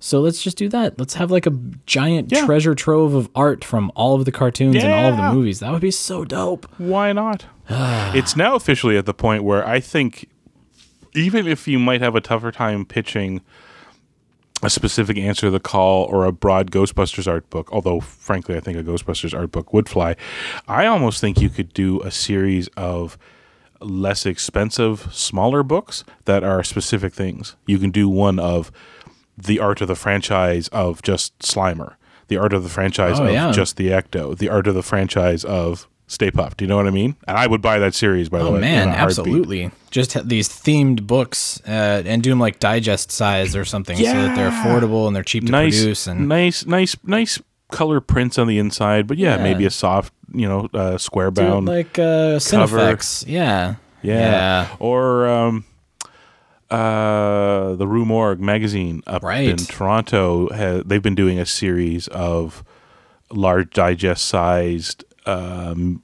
So 0.03 0.19
let's 0.19 0.41
just 0.41 0.57
do 0.57 0.67
that. 0.69 0.97
Let's 0.99 1.13
have 1.13 1.29
like 1.29 1.45
a 1.45 1.51
giant 1.85 2.31
Yeah. 2.31 2.45
treasure 2.45 2.73
trove 2.73 3.13
of 3.13 3.29
art 3.35 3.63
from 3.63 3.91
all 3.95 4.15
of 4.15 4.25
the 4.25 4.31
cartoons 4.31 4.75
and 4.83 4.91
all 4.91 5.11
of 5.11 5.15
the 5.17 5.31
movies. 5.31 5.59
That 5.59 5.71
would 5.71 5.81
be 5.81 5.91
so 5.91 6.25
dope. 6.25 6.65
why 6.79 7.13
not? 7.13 7.45
it's 7.69 8.35
now 8.35 8.55
officially 8.55 8.97
at 8.97 9.05
the 9.05 9.13
point 9.13 9.43
where 9.43 9.65
I 9.65 9.79
think 9.79 10.27
even 11.13 11.45
if 11.47 11.67
you 11.67 11.77
might 11.77 12.01
have 12.01 12.15
a 12.15 12.21
tougher 12.21 12.51
time 12.51 12.83
pitching 12.83 13.41
a 14.63 14.69
specific 14.69 15.17
answer 15.17 15.41
to 15.47 15.51
the 15.51 15.59
call 15.59 16.05
or 16.05 16.25
a 16.25 16.31
broad 16.31 16.71
Ghostbusters 16.71 17.27
art 17.27 17.49
book, 17.49 17.71
although 17.71 17.99
frankly 17.99 18.55
I 18.55 18.59
think 18.59 18.77
a 18.79 18.83
Ghostbusters 18.83 19.37
art 19.37 19.51
book 19.51 19.71
would 19.71 19.87
fly, 19.87 20.15
I 20.67 20.87
almost 20.87 21.21
think 21.21 21.39
you 21.39 21.49
could 21.49 21.73
do 21.73 22.01
a 22.01 22.09
series 22.11 22.67
of 22.75 23.17
less 23.79 24.25
expensive, 24.25 25.07
smaller 25.11 25.61
books 25.63 26.03
that 26.25 26.43
are 26.43 26.63
specific 26.63 27.13
things. 27.13 27.55
You 27.67 27.77
can 27.77 27.91
do 27.91 28.07
one 28.09 28.39
of 28.39 28.71
the 29.45 29.59
art 29.59 29.81
of 29.81 29.87
the 29.87 29.95
franchise 29.95 30.67
of 30.69 31.01
just 31.01 31.37
Slimer, 31.39 31.95
the 32.27 32.37
art 32.37 32.53
of 32.53 32.63
the 32.63 32.69
franchise 32.69 33.19
Oh, 33.19 33.25
of 33.25 33.33
yeah. 33.33 33.51
just 33.51 33.77
the 33.77 33.89
Ecto, 33.89 34.37
the 34.37 34.49
art 34.49 34.67
of 34.67 34.75
the 34.75 34.83
franchise 34.83 35.43
of 35.45 35.87
Stay 36.07 36.29
Puft. 36.31 36.57
Do 36.57 36.65
you 36.65 36.69
know 36.69 36.75
what 36.75 36.87
I 36.87 36.91
mean? 36.91 37.15
And 37.27 37.37
I 37.37 37.47
would 37.47 37.61
buy 37.61 37.79
that 37.79 37.93
series 37.95 38.27
by 38.29 38.39
the 38.39 38.45
Oh 38.45 38.51
way. 38.53 38.57
Oh 38.57 38.61
man, 38.61 38.89
in 38.89 38.93
a 38.93 38.97
heartbeat. 38.97 39.17
absolutely. 39.19 39.71
Just 39.91 40.27
these 40.27 40.49
themed 40.49 41.07
books 41.07 41.61
uh, 41.67 42.03
and 42.05 42.21
do 42.21 42.29
them 42.29 42.39
like 42.39 42.59
digest 42.59 43.11
size 43.11 43.55
or 43.55 43.63
something, 43.65 43.95
so 43.97 44.03
that 44.03 44.35
they're 44.35 44.51
affordable 44.51 45.07
and 45.07 45.15
they're 45.15 45.23
cheap 45.23 45.45
to 45.45 45.51
Nice, 45.51 45.79
produce. 45.79 46.07
And 46.07 46.27
nice, 46.27 46.65
nice, 46.65 46.95
nice 47.05 47.39
color 47.71 48.01
prints 48.01 48.37
on 48.37 48.47
the 48.47 48.59
inside. 48.59 49.07
But 49.07 49.17
yeah, 49.17 49.37
Yeah. 49.37 49.43
maybe 49.43 49.65
a 49.65 49.69
soft, 49.71 50.13
you 50.33 50.47
know, 50.47 50.69
uh, 50.73 50.97
square 50.97 51.31
bound. 51.31 51.67
like 51.67 51.97
uh, 51.97 52.39
cover. 52.49 52.77
Cinefex. 52.77 53.25
Yeah. 53.27 53.75
Yeah. 54.03 54.19
Yeah. 54.19 54.75
Or 54.79 55.27
um, 55.27 55.63
uh, 56.71 57.75
the 57.75 57.87
Rue 57.87 58.05
Morgue 58.05 58.39
magazine 58.39 59.01
up 59.05 59.23
Right. 59.23 59.47
in 59.49 59.57
Toronto. 59.57 60.49
Ha- 60.53 60.83
they've 60.85 61.01
been 61.03 61.15
doing 61.15 61.37
a 61.39 61.45
series 61.45 62.07
of 62.07 62.63
large 63.31 63.71
digest 63.71 64.25
sized. 64.25 65.03
Um, 65.25 66.01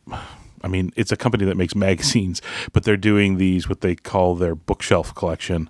I 0.63 0.67
mean, 0.67 0.91
it's 0.95 1.11
a 1.11 1.17
company 1.17 1.45
that 1.45 1.57
makes 1.57 1.75
magazines, 1.89 2.41
but 2.73 2.83
they're 2.83 2.97
doing 2.97 3.37
these 3.37 3.67
what 3.69 3.81
they 3.81 3.95
call 3.95 4.35
their 4.35 4.55
bookshelf 4.55 5.15
collection. 5.15 5.69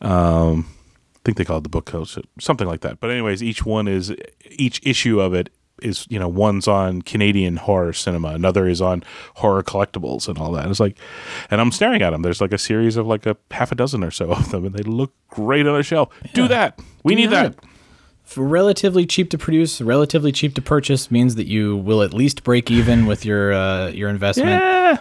Um, 0.00 0.66
I 1.16 1.18
think 1.24 1.38
they 1.38 1.44
call 1.44 1.58
it 1.58 1.62
the 1.62 1.68
book 1.70 1.86
coach, 1.86 2.18
something 2.38 2.66
like 2.66 2.80
that. 2.82 3.00
But 3.00 3.10
anyways, 3.10 3.42
each 3.42 3.64
one 3.64 3.88
is 3.88 4.12
each 4.50 4.80
issue 4.84 5.20
of 5.20 5.32
it 5.32 5.48
is 5.84 6.06
you 6.08 6.18
know 6.18 6.28
one's 6.28 6.66
on 6.66 7.02
Canadian 7.02 7.56
horror 7.56 7.92
cinema, 7.92 8.28
another 8.28 8.66
is 8.66 8.80
on 8.80 9.04
horror 9.34 9.62
collectibles 9.62 10.28
and 10.28 10.38
all 10.38 10.50
that. 10.52 10.68
It's 10.68 10.80
like, 10.80 10.98
and 11.50 11.60
I'm 11.60 11.70
staring 11.70 12.02
at 12.02 12.10
them. 12.10 12.22
There's 12.22 12.40
like 12.40 12.52
a 12.52 12.58
series 12.58 12.96
of 12.96 13.06
like 13.06 13.26
a 13.26 13.36
half 13.50 13.70
a 13.70 13.74
dozen 13.74 14.02
or 14.02 14.10
so 14.10 14.30
of 14.30 14.50
them, 14.50 14.64
and 14.64 14.74
they 14.74 14.82
look 14.82 15.12
great 15.28 15.66
on 15.66 15.78
a 15.78 15.82
shelf. 15.82 16.08
Do 16.32 16.48
that. 16.48 16.80
We 17.02 17.14
Do 17.14 17.22
need 17.22 17.30
that. 17.30 17.56
For 18.24 18.42
relatively 18.42 19.04
cheap 19.04 19.28
to 19.30 19.38
produce, 19.38 19.82
relatively 19.82 20.32
cheap 20.32 20.54
to 20.54 20.62
purchase 20.62 21.10
means 21.10 21.34
that 21.34 21.46
you 21.46 21.76
will 21.76 22.02
at 22.02 22.14
least 22.14 22.42
break 22.42 22.70
even 22.70 23.04
with 23.04 23.24
your 23.24 23.52
uh, 23.52 23.88
your 23.88 24.08
investment. 24.08 24.48
Yeah. 24.48 24.98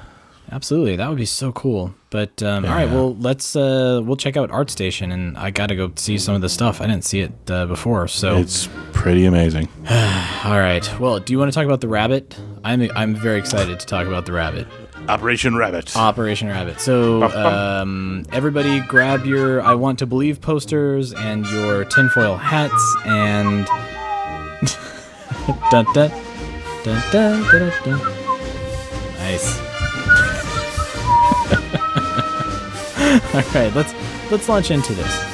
Absolutely, 0.54 0.96
that 0.98 1.10
would 1.10 1.18
be 1.18 1.26
so 1.26 1.52
cool. 1.52 1.96
But 2.12 2.44
um, 2.44 2.64
all 2.64 2.72
right, 2.72 2.88
well, 2.88 3.16
let's 3.16 3.56
uh, 3.56 4.02
we'll 4.04 4.18
check 4.18 4.38
out 4.38 4.52
ArtStation, 4.52 5.12
and 5.12 5.36
I 5.36 5.50
got 5.50 5.68
to 5.68 5.76
go 5.76 5.92
see 5.96 6.20
some 6.20 6.36
of 6.36 6.42
the 6.42 6.50
stuff. 6.50 6.80
I 6.80 6.86
didn't 6.86 7.06
see 7.06 7.22
it 7.22 7.32
uh, 7.50 7.66
before, 7.66 8.08
so 8.08 8.38
It's 8.38 8.70
pretty 8.92 9.26
amazing. 9.26 9.68
all 9.90 10.60
right. 10.60 10.88
Well, 11.00 11.20
do 11.20 11.34
you 11.34 11.40
want 11.40 11.52
to 11.52 11.56
talk 11.56 11.66
about 11.66 11.82
the 11.82 11.88
rabbit? 11.88 12.38
I'm 12.64 12.88
I'm 12.96 13.16
very 13.16 13.40
excited 13.40 13.80
to 13.80 13.86
talk 13.88 14.06
about 14.06 14.28
the 14.28 14.32
rabbit. 14.32 14.68
Operation 15.10 15.56
Rabbit. 15.56 15.98
Operation 15.98 16.50
Rabbit. 16.50 16.80
So, 16.80 17.24
um, 17.34 18.24
everybody 18.32 18.80
grab 18.82 19.26
your 19.26 19.60
I 19.64 19.74
Want 19.74 19.98
to 20.00 20.06
Believe 20.06 20.40
posters 20.40 21.14
and 21.14 21.48
your 21.48 21.84
tinfoil 21.86 22.38
hats 22.38 22.96
and. 23.06 23.66
dun, 25.72 25.86
dun, 25.94 26.12
dun, 26.84 26.84
dun, 26.84 27.02
dun, 27.12 27.44
dun, 27.52 28.00
dun. 28.00 28.14
Nice. 29.18 29.63
All 33.34 33.42
right, 33.54 33.72
let's 33.76 33.94
let's 34.32 34.50
launch 34.50 34.72
into 34.72 34.92
this. 34.94 35.34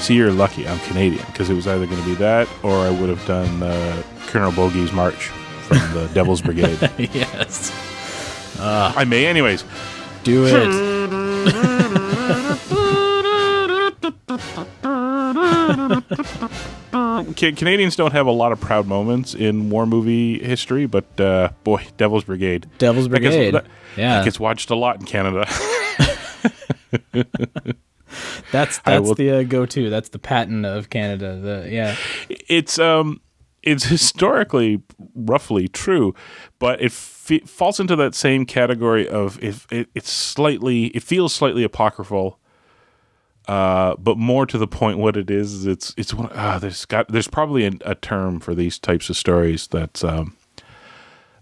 See, 0.00 0.16
you're 0.16 0.32
lucky. 0.32 0.66
I'm 0.66 0.80
Canadian 0.80 1.24
because 1.26 1.50
it 1.50 1.54
was 1.54 1.68
either 1.68 1.86
going 1.86 2.02
to 2.02 2.04
be 2.04 2.14
that 2.16 2.48
or 2.64 2.74
I 2.78 2.90
would 2.90 3.08
have 3.08 3.24
done 3.26 3.62
uh, 3.62 4.02
Colonel 4.26 4.50
Bogey's 4.50 4.92
March 4.92 5.28
from 5.68 5.78
the 5.94 6.10
Devil's 6.12 6.42
Brigade. 6.42 6.90
yes. 6.98 7.72
I 8.58 9.04
may, 9.04 9.26
anyways. 9.26 9.64
Do 10.24 10.46
it. 10.46 11.10
Ca- 17.36 17.52
Canadians 17.56 17.96
don't 17.96 18.12
have 18.12 18.26
a 18.26 18.30
lot 18.32 18.52
of 18.52 18.60
proud 18.60 18.86
moments 18.86 19.34
in 19.34 19.70
war 19.70 19.86
movie 19.86 20.38
history, 20.42 20.86
but 20.86 21.18
uh, 21.20 21.50
boy, 21.64 21.86
Devil's 21.96 22.24
Brigade. 22.24 22.66
Devil's 22.78 23.08
That 23.08 23.20
gets- 23.20 23.34
Brigade. 23.34 23.54
that- 23.54 23.66
yeah. 23.96 24.16
That 24.18 24.24
gets 24.24 24.40
watched 24.40 24.70
a 24.70 24.74
lot 24.74 24.98
in 25.00 25.06
Canada. 25.06 25.46
That's 28.52 28.78
that's 28.78 29.02
will- 29.02 29.14
the 29.16 29.30
uh, 29.30 29.42
go-to. 29.42 29.90
That's 29.90 30.08
the 30.10 30.18
Patton 30.20 30.64
of 30.64 30.88
Canada. 30.90 31.36
The 31.36 31.68
yeah. 31.70 31.96
it's 32.28 32.78
um, 32.78 33.20
it's 33.62 33.84
historically 33.84 34.82
roughly 35.16 35.66
true, 35.66 36.14
but 36.60 36.80
it 36.80 36.92
fe 37.24 37.40
falls 37.40 37.80
into 37.80 37.96
that 37.96 38.14
same 38.14 38.44
category 38.44 39.08
of 39.08 39.42
if 39.42 39.66
it, 39.72 39.88
it's 39.94 40.10
slightly, 40.10 40.86
it 40.88 41.02
feels 41.02 41.34
slightly 41.34 41.64
apocryphal. 41.64 42.38
Uh, 43.46 43.94
but 43.96 44.16
more 44.16 44.46
to 44.46 44.56
the 44.56 44.66
point, 44.66 44.98
what 44.98 45.16
it 45.16 45.30
is, 45.30 45.52
is 45.52 45.66
it's 45.66 45.92
it's 45.98 46.14
one. 46.14 46.30
Uh, 46.32 46.58
there's 46.58 46.86
got 46.86 47.08
there's 47.08 47.28
probably 47.28 47.66
a, 47.66 47.72
a 47.84 47.94
term 47.94 48.40
for 48.40 48.54
these 48.54 48.78
types 48.78 49.10
of 49.10 49.16
stories 49.18 49.66
that's 49.66 50.02
um, 50.02 50.34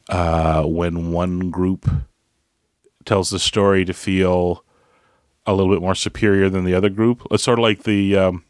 uh, 0.09 0.65
when 0.65 1.13
one 1.13 1.51
group 1.51 1.89
tells 3.05 3.31
the 3.31 3.39
story 3.39 3.85
to 3.85 3.93
feel 3.93 4.65
a 5.47 5.55
little 5.55 5.73
bit 5.73 5.81
more 5.81 5.95
superior 5.95 6.49
than 6.49 6.65
the 6.65 6.75
other 6.75 6.89
group. 6.89 7.25
It's 7.31 7.45
sort 7.45 7.61
of 7.61 7.63
like 7.63 7.85
the 7.85 8.17
um, 8.17 8.45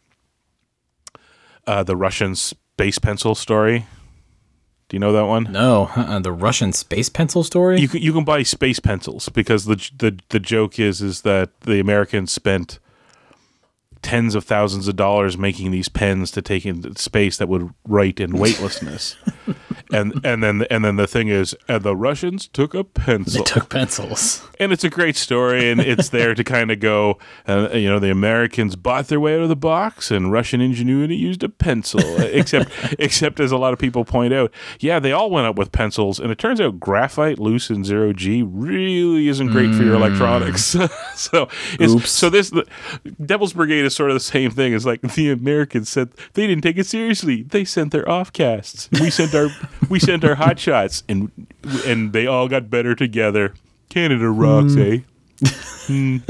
uh, 1.66 1.82
the 1.82 1.96
Russian 1.96 2.34
space 2.34 2.98
pencil 2.98 3.34
story. 3.34 3.86
Do 4.92 4.96
you 4.96 5.00
know 5.00 5.12
that 5.12 5.24
one? 5.24 5.44
No, 5.50 5.88
uh-uh, 5.96 6.18
the 6.18 6.32
Russian 6.32 6.74
space 6.74 7.08
pencil 7.08 7.42
story. 7.42 7.80
You 7.80 7.88
can 7.88 8.02
you 8.02 8.12
can 8.12 8.24
buy 8.24 8.42
space 8.42 8.78
pencils 8.78 9.30
because 9.30 9.64
the 9.64 9.76
the 9.96 10.18
the 10.28 10.38
joke 10.38 10.78
is 10.78 11.00
is 11.00 11.22
that 11.22 11.62
the 11.62 11.80
Americans 11.80 12.30
spent 12.30 12.78
tens 14.02 14.34
of 14.34 14.44
thousands 14.44 14.88
of 14.88 14.96
dollars 14.96 15.38
making 15.38 15.70
these 15.70 15.88
pens 15.88 16.30
to 16.32 16.42
take 16.42 16.66
into 16.66 16.98
space 17.00 17.36
that 17.36 17.48
would 17.48 17.72
write 17.86 18.20
in 18.20 18.32
weightlessness. 18.32 19.16
and 19.92 20.12
and 20.24 20.42
then 20.42 20.62
and 20.70 20.84
then 20.84 20.96
the 20.96 21.06
thing 21.06 21.28
is, 21.28 21.54
and 21.68 21.82
the 21.82 21.96
Russians 21.96 22.48
took 22.48 22.74
a 22.74 22.82
pencil. 22.82 23.44
they 23.44 23.50
took 23.50 23.68
pencils. 23.68 24.42
and 24.58 24.72
it's 24.72 24.84
a 24.84 24.90
great 24.90 25.16
story, 25.16 25.70
and 25.70 25.80
it's 25.80 26.08
there 26.08 26.34
to 26.34 26.42
kind 26.42 26.70
of 26.70 26.80
go. 26.80 27.18
Uh, 27.46 27.68
you 27.72 27.88
know, 27.88 27.98
the 27.98 28.10
Americans 28.10 28.76
bought 28.76 29.08
their 29.08 29.20
way 29.20 29.34
out 29.34 29.42
of 29.42 29.48
the 29.48 29.56
box, 29.56 30.10
and 30.10 30.32
Russian 30.32 30.60
ingenuity 30.60 31.16
used 31.16 31.42
a 31.42 31.48
pencil. 31.48 32.00
except, 32.22 32.70
except 32.98 33.40
as 33.40 33.52
a 33.52 33.56
lot 33.56 33.72
of 33.72 33.78
people 33.78 34.04
point 34.04 34.32
out, 34.32 34.52
yeah, 34.80 34.98
they 34.98 35.12
all 35.12 35.30
went 35.30 35.46
up 35.46 35.56
with 35.56 35.72
pencils, 35.72 36.18
and 36.18 36.30
it 36.30 36.38
turns 36.38 36.60
out 36.60 36.80
graphite 36.80 37.38
loose 37.38 37.70
in 37.70 37.84
zero 37.84 38.12
G 38.12 38.42
really 38.42 39.28
isn't 39.28 39.48
great 39.48 39.74
for 39.74 39.82
your 39.82 39.94
electronics. 39.94 40.64
so, 41.14 41.48
it's, 41.78 42.10
so 42.10 42.30
this 42.30 42.50
the 42.50 42.66
Devil's 43.24 43.52
Brigade 43.52 43.84
is 43.84 43.91
sort 43.94 44.10
of 44.10 44.14
the 44.14 44.20
same 44.20 44.50
thing. 44.50 44.72
It's 44.74 44.84
like 44.84 45.00
the 45.02 45.30
Americans 45.30 45.88
said 45.88 46.10
they 46.34 46.46
didn't 46.46 46.62
take 46.62 46.78
it 46.78 46.86
seriously. 46.86 47.42
They 47.42 47.64
sent 47.64 47.92
their 47.92 48.04
offcasts. 48.04 48.88
We 49.00 49.10
sent 49.10 49.34
our 49.34 49.48
we 49.88 49.98
sent 49.98 50.24
our 50.24 50.34
hot 50.34 50.58
shots, 50.58 51.02
and 51.08 51.30
and 51.86 52.12
they 52.12 52.26
all 52.26 52.48
got 52.48 52.70
better 52.70 52.94
together. 52.94 53.54
Canada 53.88 54.28
rocks, 54.30 54.74
eh? 54.76 54.98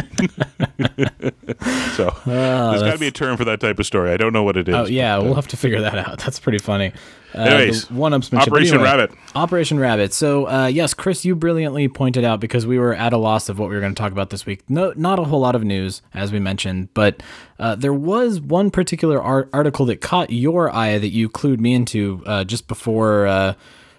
So 1.92 2.10
there's 2.24 2.82
got 2.82 2.92
to 2.92 2.98
be 2.98 3.08
a 3.08 3.12
term 3.12 3.36
for 3.36 3.44
that 3.44 3.60
type 3.60 3.78
of 3.78 3.84
story. 3.86 4.12
I 4.12 4.16
don't 4.16 4.32
know 4.32 4.42
what 4.42 4.56
it 4.56 4.68
is. 4.68 4.74
Oh 4.74 4.86
yeah, 4.86 5.16
but, 5.16 5.20
uh, 5.20 5.24
we'll 5.26 5.34
have 5.34 5.48
to 5.48 5.56
figure 5.56 5.80
that 5.82 5.96
out. 5.96 6.18
That's 6.24 6.40
pretty 6.40 6.58
funny. 6.58 6.92
Uh, 7.34 7.38
Anyways, 7.40 7.90
one 7.90 8.12
upsmanship. 8.12 8.46
Operation 8.46 8.80
Rabbit. 8.80 9.12
Operation 9.34 9.78
Rabbit. 9.78 10.12
So 10.14 10.48
uh, 10.48 10.66
yes, 10.66 10.94
Chris, 10.94 11.24
you 11.24 11.34
brilliantly 11.36 11.88
pointed 11.88 12.24
out 12.24 12.40
because 12.40 12.66
we 12.66 12.78
were 12.78 12.94
at 12.94 13.12
a 13.12 13.18
loss 13.18 13.48
of 13.48 13.58
what 13.58 13.68
we 13.68 13.74
were 13.74 13.80
going 13.80 13.94
to 13.94 14.00
talk 14.00 14.12
about 14.12 14.30
this 14.30 14.46
week. 14.46 14.62
No, 14.68 14.92
not 14.96 15.18
a 15.18 15.24
whole 15.24 15.40
lot 15.40 15.54
of 15.54 15.62
news 15.64 16.00
as 16.14 16.32
we 16.32 16.38
mentioned, 16.40 16.88
but 16.94 17.22
uh, 17.58 17.74
there 17.74 17.94
was 17.94 18.40
one 18.40 18.70
particular 18.70 19.22
ar- 19.22 19.48
article 19.52 19.84
that 19.86 20.00
caught 20.00 20.30
your 20.30 20.74
eye 20.74 20.98
that 20.98 21.08
you 21.10 21.28
clued 21.28 21.60
me 21.60 21.74
into 21.74 22.22
uh, 22.26 22.44
just 22.44 22.68
before. 22.68 23.26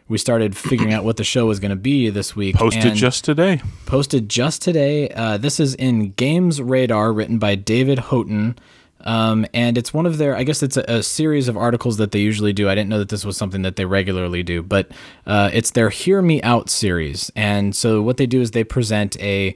We 0.10 0.18
started 0.18 0.56
figuring 0.58 0.94
out 0.94 1.04
what 1.04 1.18
the 1.18 1.24
show 1.24 1.46
was 1.46 1.60
going 1.60 1.70
to 1.72 1.76
be 1.76 2.10
this 2.10 2.36
week. 2.36 2.56
posted 2.56 2.94
just 2.94 3.24
today. 3.24 3.62
posted 3.86 4.30
just 4.30 4.62
today. 4.62 5.10
Uh, 5.10 5.38
this 5.38 5.60
is 5.60 5.76
in 5.76 6.12
Games 6.12 6.62
Radar, 6.62 7.14
written 7.14 7.40
by 7.40 7.56
David 7.56 8.00
Houghton. 8.00 8.58
Um, 9.06 9.46
and 9.54 9.78
it's 9.78 9.94
one 9.94 10.06
of 10.06 10.18
their, 10.18 10.36
I 10.36 10.44
guess 10.44 10.64
it's 10.64 10.78
a, 10.78 10.84
a 10.88 11.04
series 11.04 11.48
of 11.48 11.58
articles 11.58 11.98
that 11.98 12.12
they 12.12 12.20
usually 12.20 12.54
do. 12.54 12.70
I 12.70 12.76
didn't 12.76 12.90
know 12.90 13.00
that 13.00 13.10
this 13.10 13.26
was 13.26 13.36
something 13.36 13.62
that 13.64 13.76
they 13.76 13.86
regularly 13.86 14.44
do, 14.44 14.64
but 14.64 14.90
uh, 15.26 15.50
it's 15.54 15.72
their 15.72 15.90
Hear 15.90 16.22
Me 16.22 16.42
Out 16.42 16.70
series. 16.70 17.32
And 17.36 17.76
so 17.76 18.02
what 18.02 18.18
they 18.18 18.26
do 18.26 18.42
is 18.42 18.52
they 18.52 18.64
present 18.64 19.20
a 19.20 19.56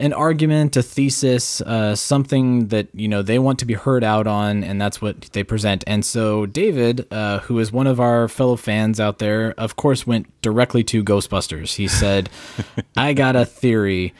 an 0.00 0.14
argument, 0.14 0.76
a 0.78 0.82
thesis, 0.82 1.60
uh, 1.60 1.94
something 1.94 2.68
that 2.68 2.88
you 2.94 3.06
know 3.06 3.22
they 3.22 3.38
want 3.38 3.58
to 3.60 3.66
be 3.66 3.74
heard 3.74 4.02
out 4.02 4.26
on, 4.26 4.64
and 4.64 4.80
that's 4.80 5.00
what 5.00 5.20
they 5.32 5.44
present. 5.44 5.84
And 5.86 6.04
so 6.04 6.46
David, 6.46 7.06
uh, 7.12 7.40
who 7.40 7.58
is 7.58 7.70
one 7.70 7.86
of 7.86 8.00
our 8.00 8.26
fellow 8.26 8.56
fans 8.56 8.98
out 8.98 9.18
there, 9.18 9.52
of 9.58 9.76
course, 9.76 10.06
went 10.06 10.26
directly 10.40 10.82
to 10.84 11.04
Ghostbusters. 11.04 11.74
He 11.76 11.86
said, 11.86 12.30
"I 12.96 13.12
got 13.12 13.36
a 13.36 13.44
theory." 13.44 14.14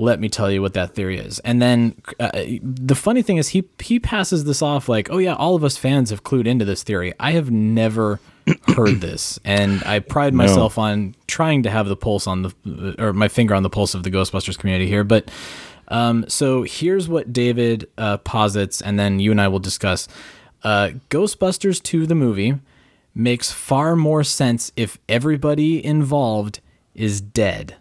Let 0.00 0.18
me 0.18 0.28
tell 0.28 0.50
you 0.50 0.62
what 0.62 0.74
that 0.74 0.94
theory 0.94 1.18
is. 1.18 1.40
And 1.40 1.60
then 1.60 1.94
uh, 2.18 2.30
the 2.62 2.94
funny 2.94 3.22
thing 3.22 3.36
is, 3.36 3.48
he 3.48 3.64
he 3.78 4.00
passes 4.00 4.44
this 4.44 4.62
off 4.62 4.88
like, 4.88 5.10
"Oh 5.10 5.18
yeah, 5.18 5.34
all 5.34 5.54
of 5.54 5.62
us 5.62 5.76
fans 5.76 6.10
have 6.10 6.24
clued 6.24 6.46
into 6.46 6.64
this 6.64 6.82
theory." 6.82 7.12
I 7.20 7.32
have 7.32 7.50
never 7.50 8.18
heard 8.76 9.00
this, 9.00 9.38
and 9.44 9.82
I 9.84 9.98
pride 9.98 10.32
myself 10.32 10.78
on 10.78 11.14
trying 11.26 11.62
to 11.64 11.70
have 11.70 11.86
the 11.86 11.96
pulse 11.96 12.26
on 12.26 12.42
the 12.42 12.94
or 12.98 13.12
my 13.12 13.28
finger 13.28 13.54
on 13.54 13.62
the 13.62 13.70
pulse 13.70 13.94
of 13.94 14.02
the 14.02 14.10
Ghostbusters 14.10 14.58
community 14.58 14.86
here. 14.88 15.04
But 15.04 15.30
um, 15.88 16.24
so 16.28 16.62
here's 16.62 17.08
what 17.08 17.32
David 17.32 17.88
uh, 17.98 18.18
posits, 18.18 18.80
and 18.80 18.98
then 18.98 19.20
you 19.20 19.30
and 19.30 19.40
I 19.40 19.48
will 19.48 19.58
discuss. 19.58 20.08
Uh, 20.62 20.90
Ghostbusters 21.08 21.82
2, 21.82 22.06
the 22.06 22.14
movie, 22.14 22.54
makes 23.14 23.50
far 23.50 23.96
more 23.96 24.22
sense 24.22 24.72
if 24.76 24.98
everybody 25.08 25.84
involved 25.84 26.60
is 26.94 27.20
dead. 27.20 27.76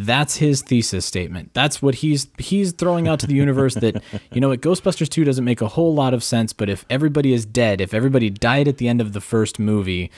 That's 0.00 0.36
his 0.36 0.62
thesis 0.62 1.04
statement. 1.04 1.52
That's 1.54 1.82
what 1.82 1.96
he's 1.96 2.28
he's 2.38 2.70
throwing 2.70 3.08
out 3.08 3.18
to 3.18 3.26
the 3.26 3.34
universe 3.34 3.74
that 3.74 4.00
you 4.32 4.40
know 4.40 4.50
what 4.50 4.60
Ghostbusters 4.60 5.08
2 5.08 5.24
doesn't 5.24 5.44
make 5.44 5.60
a 5.60 5.66
whole 5.66 5.92
lot 5.92 6.14
of 6.14 6.22
sense, 6.22 6.52
but 6.52 6.68
if 6.68 6.84
everybody 6.88 7.32
is 7.32 7.44
dead, 7.44 7.80
if 7.80 7.92
everybody 7.92 8.30
died 8.30 8.68
at 8.68 8.76
the 8.76 8.86
end 8.86 9.00
of 9.00 9.12
the 9.12 9.20
first 9.20 9.58
movie, 9.58 10.12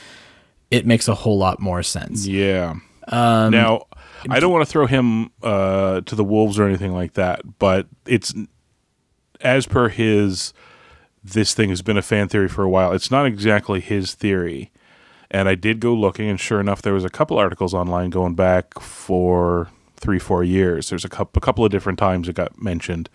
it 0.70 0.84
makes 0.84 1.08
a 1.08 1.14
whole 1.14 1.38
lot 1.38 1.60
more 1.60 1.82
sense. 1.82 2.26
Yeah. 2.26 2.74
Um, 3.08 3.52
now, 3.52 3.86
I 4.28 4.38
don't 4.38 4.52
want 4.52 4.66
to 4.66 4.70
throw 4.70 4.86
him 4.86 5.30
uh, 5.42 6.02
to 6.02 6.14
the 6.14 6.24
wolves 6.24 6.58
or 6.58 6.66
anything 6.66 6.92
like 6.92 7.14
that, 7.14 7.58
but 7.58 7.86
it's 8.06 8.34
as 9.40 9.66
per 9.66 9.88
his. 9.88 10.52
This 11.24 11.54
thing 11.54 11.70
has 11.70 11.82
been 11.82 11.96
a 11.98 12.02
fan 12.02 12.28
theory 12.28 12.48
for 12.48 12.62
a 12.62 12.68
while. 12.68 12.92
It's 12.92 13.10
not 13.10 13.24
exactly 13.26 13.80
his 13.80 14.14
theory, 14.14 14.70
and 15.30 15.48
I 15.48 15.54
did 15.54 15.80
go 15.80 15.94
looking, 15.94 16.28
and 16.28 16.38
sure 16.40 16.60
enough, 16.60 16.82
there 16.82 16.92
was 16.94 17.04
a 17.04 17.08
couple 17.10 17.38
articles 17.38 17.72
online 17.74 18.10
going 18.10 18.34
back 18.34 18.78
for 18.80 19.68
three, 19.96 20.18
four 20.18 20.42
years. 20.42 20.88
There's 20.90 21.04
a 21.04 21.08
couple, 21.08 21.38
a 21.38 21.40
couple 21.44 21.64
of 21.64 21.70
different 21.70 21.98
times 21.98 22.28
it 22.28 22.34
got 22.34 22.60
mentioned, 22.62 23.08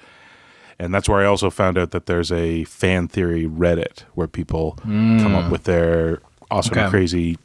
and 0.79 0.93
that's 0.93 1.09
where 1.09 1.19
I 1.21 1.25
also 1.25 1.49
found 1.49 1.77
out 1.77 1.91
that 1.91 2.05
there's 2.05 2.31
a 2.31 2.63
fan 2.65 3.07
theory 3.07 3.45
Reddit 3.45 4.01
where 4.13 4.27
people 4.27 4.77
come 4.83 5.35
up 5.35 5.49
with 5.49 5.63
their 5.63 6.21
awesome, 6.51 6.77
Okay. 6.77 6.89
crazy, 6.89 7.37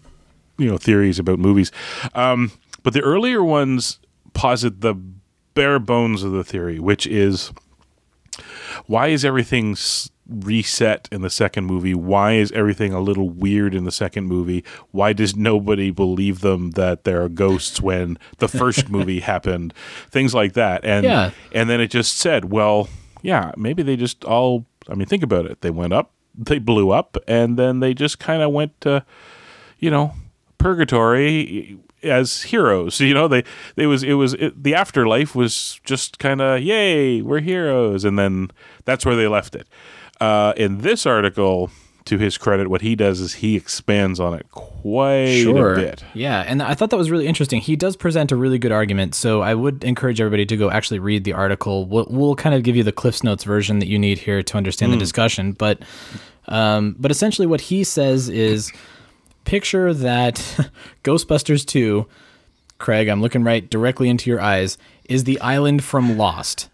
you 0.58 0.66
know, 0.70 0.76
theories 0.78 1.18
about 1.18 1.38
movies. 1.38 1.72
Um, 2.14 2.52
but 2.82 2.92
the 2.92 3.00
earlier 3.02 3.42
ones 3.42 3.98
posit 4.34 4.80
the 4.82 4.94
bare 5.54 5.78
bones 5.78 6.22
of 6.22 6.32
the 6.32 6.44
theory, 6.44 6.78
which 6.78 7.06
is 7.06 7.50
why 8.86 9.08
is 9.08 9.24
everything 9.24 9.72
s- 9.72 10.10
reset 10.30 11.08
in 11.10 11.22
the 11.22 11.30
second 11.30 11.64
movie? 11.66 11.94
Why 11.94 12.32
is 12.34 12.52
everything 12.52 12.92
a 12.92 13.00
little 13.00 13.28
weird 13.28 13.74
in 13.74 13.84
the 13.84 13.90
second 13.92 14.26
movie? 14.26 14.64
Why 14.92 15.12
does 15.12 15.34
nobody 15.36 15.90
believe 15.90 16.40
them 16.40 16.70
that 16.72 17.04
there 17.04 17.22
are 17.22 17.28
ghosts 17.28 17.80
when 17.80 18.18
the 18.38 18.48
first 18.48 18.88
movie 18.96 19.20
happened? 19.20 19.74
Things 20.10 20.34
like 20.34 20.52
that. 20.54 20.84
And 20.84 21.04
Yeah. 21.04 21.30
and 21.52 21.68
then 21.68 21.80
it 21.80 21.88
just 21.90 22.16
said, 22.18 22.46
well, 22.46 22.88
yeah, 23.22 23.52
maybe 23.56 23.82
they 23.82 23.96
just 23.96 24.24
all 24.24 24.64
I 24.88 24.94
mean, 24.94 25.06
think 25.06 25.22
about 25.22 25.46
it. 25.46 25.60
They 25.60 25.70
went 25.70 25.92
up, 25.92 26.12
they 26.34 26.58
blew 26.58 26.90
up, 26.90 27.16
and 27.28 27.58
then 27.58 27.80
they 27.80 27.92
just 27.94 28.18
kind 28.18 28.42
of 28.42 28.50
went 28.52 28.80
to 28.82 29.04
you 29.78 29.90
know, 29.90 30.12
purgatory 30.58 31.78
as 32.02 32.42
heroes. 32.44 33.00
You 33.10 33.14
know, 33.14 33.28
they 33.28 33.44
they 33.76 33.86
was 33.86 34.02
it 34.02 34.14
was 34.14 34.34
it, 34.34 34.62
the 34.62 34.74
afterlife 34.74 35.34
was 35.34 35.80
just 35.84 36.18
kind 36.18 36.40
of 36.40 36.60
yay, 36.60 37.20
we're 37.22 37.40
heroes, 37.40 38.04
and 38.04 38.18
then 38.18 38.50
that's 38.84 39.04
where 39.04 39.16
they 39.16 39.26
left 39.28 39.54
it. 39.54 39.66
Uh, 40.20 40.52
in 40.56 40.78
this 40.78 41.06
article, 41.06 41.70
to 42.06 42.18
his 42.18 42.38
credit, 42.38 42.68
what 42.68 42.80
he 42.80 42.96
does 42.96 43.20
is 43.20 43.34
he 43.34 43.56
expands 43.56 44.18
on 44.18 44.34
it 44.34 44.46
quite 44.50 45.46
a 45.46 45.74
bit. 45.74 46.04
Yeah, 46.14 46.44
and 46.46 46.62
I 46.62 46.74
thought 46.74 46.90
that 46.90 46.96
was 46.96 47.10
really 47.10 47.26
interesting. 47.26 47.60
He 47.60 47.76
does 47.76 47.96
present 47.96 48.32
a 48.32 48.36
really 48.36 48.58
good 48.58 48.72
argument, 48.72 49.14
so 49.14 49.42
I 49.42 49.54
would 49.54 49.84
encourage 49.84 50.20
everybody 50.20 50.46
to 50.46 50.56
go 50.56 50.70
actually 50.70 50.98
read 50.98 51.24
the 51.24 51.34
article. 51.34 51.86
We'll, 51.86 52.06
we'll 52.10 52.36
kind 52.36 52.54
of 52.54 52.62
give 52.62 52.74
you 52.74 52.82
the 52.82 52.92
Cliffs 52.92 53.22
Notes 53.22 53.44
version 53.44 53.78
that 53.78 53.86
you 53.86 53.98
need 53.98 54.18
here 54.18 54.42
to 54.42 54.56
understand 54.56 54.92
the 54.92 54.96
discussion, 54.96 55.52
but 55.52 55.82
um, 56.48 56.96
but 56.98 57.10
essentially 57.10 57.46
what 57.46 57.60
he 57.60 57.84
says 57.84 58.28
is 58.28 58.72
picture 59.44 59.94
that 59.94 60.36
Ghostbusters 61.04 61.64
2, 61.64 62.06
Craig, 62.78 63.08
I'm 63.08 63.20
looking 63.20 63.44
right 63.44 63.68
directly 63.68 64.08
into 64.08 64.30
your 64.30 64.40
eyes, 64.40 64.78
is 65.04 65.24
the 65.24 65.40
island 65.40 65.84
from 65.84 66.16
Lost. 66.16 66.69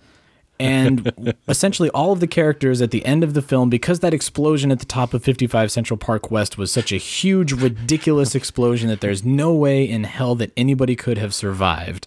And 0.58 1.34
essentially, 1.48 1.90
all 1.90 2.12
of 2.12 2.20
the 2.20 2.26
characters 2.26 2.80
at 2.80 2.90
the 2.90 3.04
end 3.04 3.22
of 3.22 3.34
the 3.34 3.42
film, 3.42 3.68
because 3.70 4.00
that 4.00 4.14
explosion 4.14 4.72
at 4.72 4.78
the 4.78 4.86
top 4.86 5.12
of 5.14 5.22
55 5.22 5.70
Central 5.70 5.98
Park 5.98 6.30
West 6.30 6.56
was 6.56 6.72
such 6.72 6.92
a 6.92 6.96
huge, 6.96 7.52
ridiculous 7.52 8.34
explosion 8.34 8.88
that 8.88 9.00
there's 9.00 9.24
no 9.24 9.52
way 9.52 9.84
in 9.84 10.04
hell 10.04 10.34
that 10.36 10.52
anybody 10.56 10.96
could 10.96 11.18
have 11.18 11.34
survived, 11.34 12.06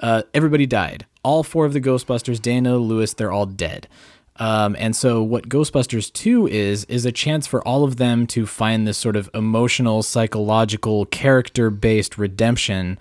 uh, 0.00 0.22
everybody 0.32 0.66
died. 0.66 1.06
All 1.22 1.42
four 1.42 1.66
of 1.66 1.72
the 1.72 1.80
Ghostbusters, 1.80 2.40
Dana, 2.40 2.76
Lewis, 2.76 3.12
they're 3.12 3.32
all 3.32 3.46
dead. 3.46 3.86
Um, 4.36 4.74
and 4.78 4.96
so, 4.96 5.22
what 5.22 5.48
Ghostbusters 5.48 6.12
2 6.12 6.48
is, 6.48 6.84
is 6.86 7.04
a 7.04 7.12
chance 7.12 7.46
for 7.46 7.66
all 7.68 7.84
of 7.84 7.96
them 7.96 8.26
to 8.28 8.46
find 8.46 8.86
this 8.86 8.96
sort 8.96 9.14
of 9.14 9.30
emotional, 9.34 10.02
psychological, 10.02 11.04
character 11.06 11.70
based 11.70 12.16
redemption 12.16 12.98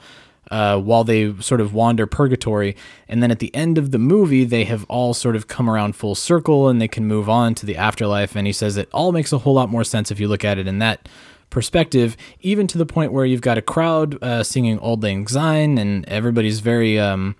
uh, 0.51 0.77
while 0.79 1.03
they 1.03 1.33
sort 1.39 1.59
of 1.61 1.73
wander 1.73 2.05
purgatory. 2.05 2.75
And 3.07 3.23
then 3.23 3.31
at 3.31 3.39
the 3.39 3.53
end 3.55 3.77
of 3.79 3.89
the 3.91 3.97
movie, 3.97 4.43
they 4.45 4.65
have 4.65 4.83
all 4.89 5.13
sort 5.15 5.35
of 5.35 5.47
come 5.47 5.67
around 5.69 5.95
full 5.95 6.13
circle 6.13 6.69
and 6.69 6.79
they 6.79 6.87
can 6.87 7.05
move 7.07 7.27
on 7.29 7.55
to 7.55 7.65
the 7.65 7.77
afterlife. 7.77 8.35
And 8.35 8.45
he 8.45 8.53
says 8.53 8.77
it 8.77 8.89
all 8.93 9.11
makes 9.11 9.31
a 9.33 9.39
whole 9.39 9.53
lot 9.55 9.69
more 9.69 9.83
sense 9.83 10.11
if 10.11 10.19
you 10.19 10.27
look 10.27 10.45
at 10.45 10.57
it 10.59 10.67
in 10.67 10.77
that 10.79 11.09
perspective, 11.49 12.15
even 12.41 12.67
to 12.67 12.77
the 12.77 12.85
point 12.85 13.11
where 13.11 13.25
you've 13.25 13.41
got 13.41 13.57
a 13.57 13.61
crowd 13.61 14.21
uh, 14.23 14.43
singing 14.43 14.77
Auld 14.79 15.01
Lang 15.03 15.27
Syne 15.27 15.77
and 15.77 16.05
everybody's 16.07 16.59
very. 16.59 16.99
Um, 16.99 17.35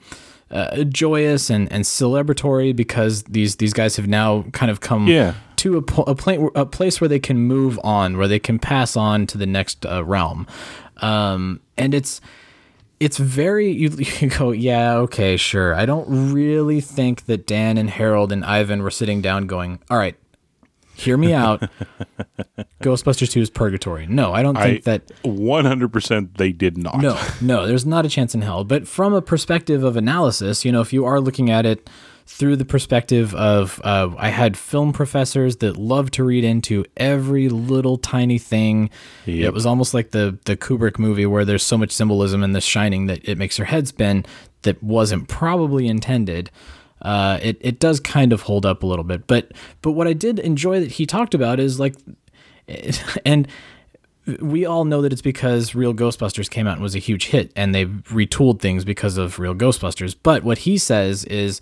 uh, 0.49 0.83
joyous 0.83 1.49
and, 1.49 1.71
and 1.71 1.85
celebratory 1.85 2.75
because 2.75 3.23
these 3.23 3.55
these 3.55 3.71
guys 3.71 3.95
have 3.95 4.05
now 4.05 4.41
kind 4.51 4.69
of 4.69 4.81
come 4.81 5.07
Yeah. 5.07 5.35
to 5.55 5.77
a, 5.77 5.81
po- 5.81 6.03
a, 6.03 6.13
pla- 6.13 6.49
a 6.55 6.65
place 6.65 6.99
where 6.99 7.07
they 7.07 7.19
can 7.19 7.37
move 7.37 7.79
on, 7.85 8.17
where 8.17 8.27
they 8.27 8.37
can 8.37 8.59
pass 8.59 8.97
on 8.97 9.25
to 9.27 9.37
the 9.37 9.45
next 9.45 9.85
uh, 9.85 10.03
realm. 10.03 10.45
Um, 10.97 11.61
and 11.77 11.93
it's 11.93 12.19
it's 13.01 13.17
very 13.17 13.69
you, 13.69 13.89
you 14.19 14.29
go 14.29 14.51
yeah 14.51 14.93
okay 14.95 15.35
sure 15.35 15.73
i 15.75 15.85
don't 15.85 16.05
really 16.31 16.79
think 16.79 17.25
that 17.25 17.45
dan 17.45 17.77
and 17.77 17.89
harold 17.89 18.31
and 18.31 18.45
ivan 18.45 18.81
were 18.81 18.91
sitting 18.91 19.21
down 19.21 19.47
going 19.47 19.79
all 19.89 19.97
right 19.97 20.15
hear 20.93 21.17
me 21.17 21.33
out 21.33 21.59
ghostbusters 22.83 23.31
2 23.31 23.41
is 23.41 23.49
purgatory 23.49 24.05
no 24.05 24.33
i 24.33 24.43
don't 24.43 24.55
think 24.55 24.87
I 24.87 24.97
that 24.97 25.07
100% 25.23 26.37
they 26.37 26.51
did 26.51 26.77
not. 26.77 27.01
no, 27.01 27.19
no, 27.41 27.65
there's 27.65 27.85
not 27.85 28.05
a 28.05 28.09
chance 28.09 28.35
in 28.35 28.41
hell. 28.41 28.63
But 28.63 28.87
from 28.87 29.13
a 29.13 29.21
perspective 29.21 29.83
of 29.83 29.97
analysis, 29.97 30.63
you 30.63 30.71
know, 30.71 30.81
if 30.81 30.93
you 30.93 31.05
are 31.05 31.19
looking 31.19 31.49
at 31.49 31.65
it 31.65 31.89
through 32.25 32.55
the 32.55 32.65
perspective 32.65 33.33
of, 33.35 33.81
uh, 33.83 34.09
I 34.17 34.29
had 34.29 34.57
film 34.57 34.93
professors 34.93 35.57
that 35.57 35.77
love 35.77 36.11
to 36.11 36.23
read 36.23 36.43
into 36.43 36.85
every 36.97 37.49
little 37.49 37.97
tiny 37.97 38.37
thing. 38.37 38.89
It 39.47 39.53
was 39.53 39.65
almost 39.65 39.93
like 39.93 40.11
the 40.11 40.37
the 40.45 40.55
Kubrick 40.55 40.97
movie 40.97 41.25
where 41.25 41.45
there's 41.45 41.63
so 41.63 41.77
much 41.77 41.91
symbolism 41.91 42.43
in 42.43 42.53
The 42.53 42.61
Shining 42.61 43.07
that 43.07 43.27
it 43.27 43.37
makes 43.37 43.57
your 43.57 43.65
head 43.65 43.87
spin. 43.87 44.25
That 44.63 44.81
wasn't 44.83 45.27
probably 45.27 45.87
intended. 45.87 46.51
Uh, 47.01 47.39
it 47.41 47.57
it 47.61 47.79
does 47.79 47.99
kind 47.99 48.31
of 48.31 48.43
hold 48.43 48.65
up 48.65 48.83
a 48.83 48.85
little 48.85 49.03
bit, 49.03 49.25
but 49.25 49.51
but 49.81 49.93
what 49.93 50.07
I 50.07 50.13
did 50.13 50.37
enjoy 50.37 50.79
that 50.79 50.91
he 50.91 51.05
talked 51.07 51.33
about 51.33 51.59
is 51.59 51.79
like, 51.79 51.95
and 53.25 53.47
we 54.39 54.65
all 54.65 54.85
know 54.85 55.01
that 55.01 55.11
it's 55.11 55.21
because 55.21 55.73
Real 55.73 55.93
Ghostbusters 55.93 56.49
came 56.49 56.67
out 56.67 56.73
and 56.73 56.83
was 56.83 56.95
a 56.95 56.99
huge 56.99 57.27
hit, 57.27 57.51
and 57.55 57.73
they 57.73 57.85
retooled 57.85 58.59
things 58.59 58.85
because 58.85 59.17
of 59.17 59.39
Real 59.39 59.55
Ghostbusters. 59.55 60.15
But 60.21 60.43
what 60.43 60.59
he 60.59 60.77
says 60.77 61.25
is, 61.25 61.59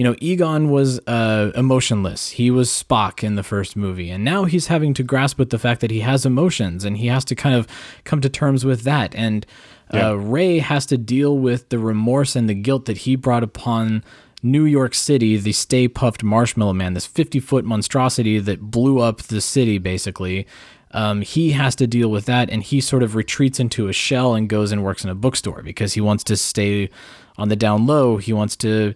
you 0.00 0.04
know, 0.04 0.16
Egon 0.18 0.70
was 0.70 0.98
uh, 1.06 1.52
emotionless. 1.54 2.30
He 2.30 2.50
was 2.50 2.70
Spock 2.70 3.22
in 3.22 3.34
the 3.34 3.42
first 3.42 3.76
movie, 3.76 4.08
and 4.08 4.24
now 4.24 4.44
he's 4.44 4.68
having 4.68 4.94
to 4.94 5.02
grasp 5.02 5.38
with 5.38 5.50
the 5.50 5.58
fact 5.58 5.82
that 5.82 5.90
he 5.90 6.00
has 6.00 6.24
emotions, 6.24 6.86
and 6.86 6.96
he 6.96 7.08
has 7.08 7.22
to 7.26 7.34
kind 7.34 7.54
of 7.54 7.66
come 8.04 8.22
to 8.22 8.30
terms 8.30 8.64
with 8.64 8.80
that. 8.84 9.14
And 9.14 9.44
uh, 9.92 10.16
Ray 10.16 10.60
has 10.60 10.86
to 10.86 10.96
deal 10.96 11.36
with 11.36 11.68
the 11.68 11.78
remorse 11.78 12.34
and 12.34 12.48
the 12.48 12.54
guilt 12.54 12.86
that 12.86 12.96
he 12.96 13.14
brought 13.14 13.42
upon 13.42 14.02
New 14.42 14.64
York 14.64 14.94
City, 14.94 15.36
the 15.36 15.52
Stay 15.52 15.86
Puft 15.86 16.22
Marshmallow 16.22 16.72
Man, 16.72 16.94
this 16.94 17.04
50 17.04 17.38
foot 17.38 17.66
monstrosity 17.66 18.38
that 18.38 18.70
blew 18.70 19.00
up 19.00 19.18
the 19.18 19.42
city, 19.42 19.76
basically. 19.76 20.46
Um, 20.92 21.20
he 21.20 21.50
has 21.50 21.76
to 21.76 21.86
deal 21.86 22.10
with 22.10 22.24
that, 22.24 22.48
and 22.48 22.62
he 22.62 22.80
sort 22.80 23.02
of 23.02 23.14
retreats 23.14 23.60
into 23.60 23.88
a 23.88 23.92
shell 23.92 24.34
and 24.34 24.48
goes 24.48 24.72
and 24.72 24.82
works 24.82 25.04
in 25.04 25.10
a 25.10 25.14
bookstore 25.14 25.62
because 25.62 25.92
he 25.92 26.00
wants 26.00 26.24
to 26.24 26.38
stay 26.38 26.88
on 27.36 27.50
the 27.50 27.56
down 27.56 27.86
low. 27.86 28.16
He 28.16 28.32
wants 28.32 28.56
to, 28.56 28.94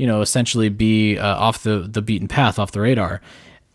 you 0.00 0.06
know, 0.06 0.22
essentially 0.22 0.70
be 0.70 1.18
uh, 1.18 1.36
off 1.36 1.62
the, 1.62 1.80
the 1.80 2.00
beaten 2.00 2.26
path, 2.26 2.58
off 2.58 2.72
the 2.72 2.80
radar. 2.80 3.20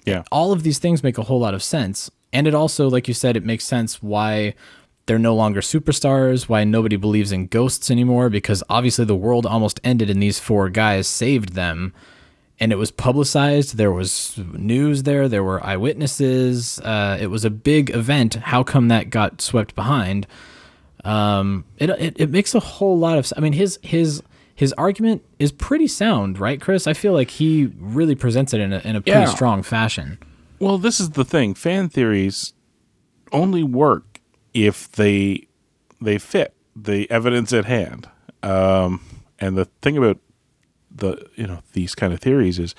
Yeah. 0.06 0.24
All 0.32 0.52
of 0.52 0.64
these 0.64 0.80
things 0.80 1.04
make 1.04 1.20
a 1.20 1.22
whole 1.22 1.40
lot 1.40 1.54
of 1.54 1.62
sense. 1.62 2.10
And 2.34 2.48
it 2.48 2.56
also, 2.56 2.90
like 2.90 3.08
you 3.08 3.14
said, 3.14 3.38
it 3.38 3.46
makes 3.46 3.64
sense 3.64 4.02
why 4.02 4.56
they're 5.06 5.20
no 5.20 5.36
longer 5.36 5.62
superstars, 5.62 6.50
why 6.50 6.64
nobody 6.64 6.96
believes 6.96 7.32
in 7.32 7.46
ghosts 7.46 7.92
anymore, 7.92 8.32
because 8.32 8.64
obviously 8.72 9.06
the 9.06 9.16
world 9.16 9.46
almost 9.46 9.80
ended 9.84 10.10
and 10.10 10.20
these 10.20 10.40
four 10.40 10.68
guys 10.68 11.06
saved 11.06 11.54
them. 11.54 11.94
And 12.60 12.72
it 12.72 12.78
was 12.78 12.90
publicized. 12.90 13.78
There 13.78 13.92
was 13.92 14.36
news 14.54 15.04
there. 15.04 15.28
There 15.30 15.44
were 15.44 15.64
eyewitnesses. 15.64 16.80
Uh, 16.80 17.20
it 17.22 17.28
was 17.28 17.46
a 17.46 17.52
big 17.52 17.92
event. 17.92 18.34
How 18.34 18.64
come 18.64 18.88
that 18.88 19.12
got 19.12 19.42
swept 19.42 19.76
behind? 19.76 20.26
Um, 21.04 21.66
it, 21.78 21.92
it 21.92 22.20
it 22.20 22.32
makes 22.32 22.56
a 22.56 22.60
whole 22.60 22.98
lot 22.98 23.20
of. 23.20 23.32
I 23.38 23.42
mean, 23.42 23.54
his 23.54 23.78
his 23.84 24.24
his 24.56 24.72
argument 24.74 25.24
is 25.38 25.52
pretty 25.52 25.88
sound, 25.88 26.40
right, 26.40 26.60
Chris? 26.62 26.88
I 26.88 26.94
feel 26.94 27.12
like 27.14 27.30
he 27.30 27.72
really 27.78 28.16
presents 28.16 28.54
it 28.54 28.62
in 28.62 28.72
a 28.74 28.80
in 28.80 28.96
a 28.96 29.02
pretty 29.02 29.20
Yeah. 29.20 29.26
strong 29.26 29.62
fashion. 29.64 30.18
Well, 30.60 30.78
this 30.78 31.00
is 31.00 31.12
the 31.12 31.26
thing. 31.26 31.54
Fan 31.54 31.90
theories 31.90 32.54
only 33.32 33.64
work 33.64 34.22
if 34.54 34.90
they 34.92 35.48
they 36.02 36.18
fit 36.18 36.54
the 36.76 37.10
evidence 37.12 37.52
at 37.54 37.66
hand. 37.66 38.10
Um, 38.44 39.02
and 39.40 39.58
the 39.58 39.66
thing 39.82 39.98
about 39.98 40.20
the 40.90 41.28
you 41.36 41.46
know 41.48 41.60
these 41.74 41.94
kind 41.96 42.14
of 42.14 42.20
theories 42.22 42.58
is 42.58 42.74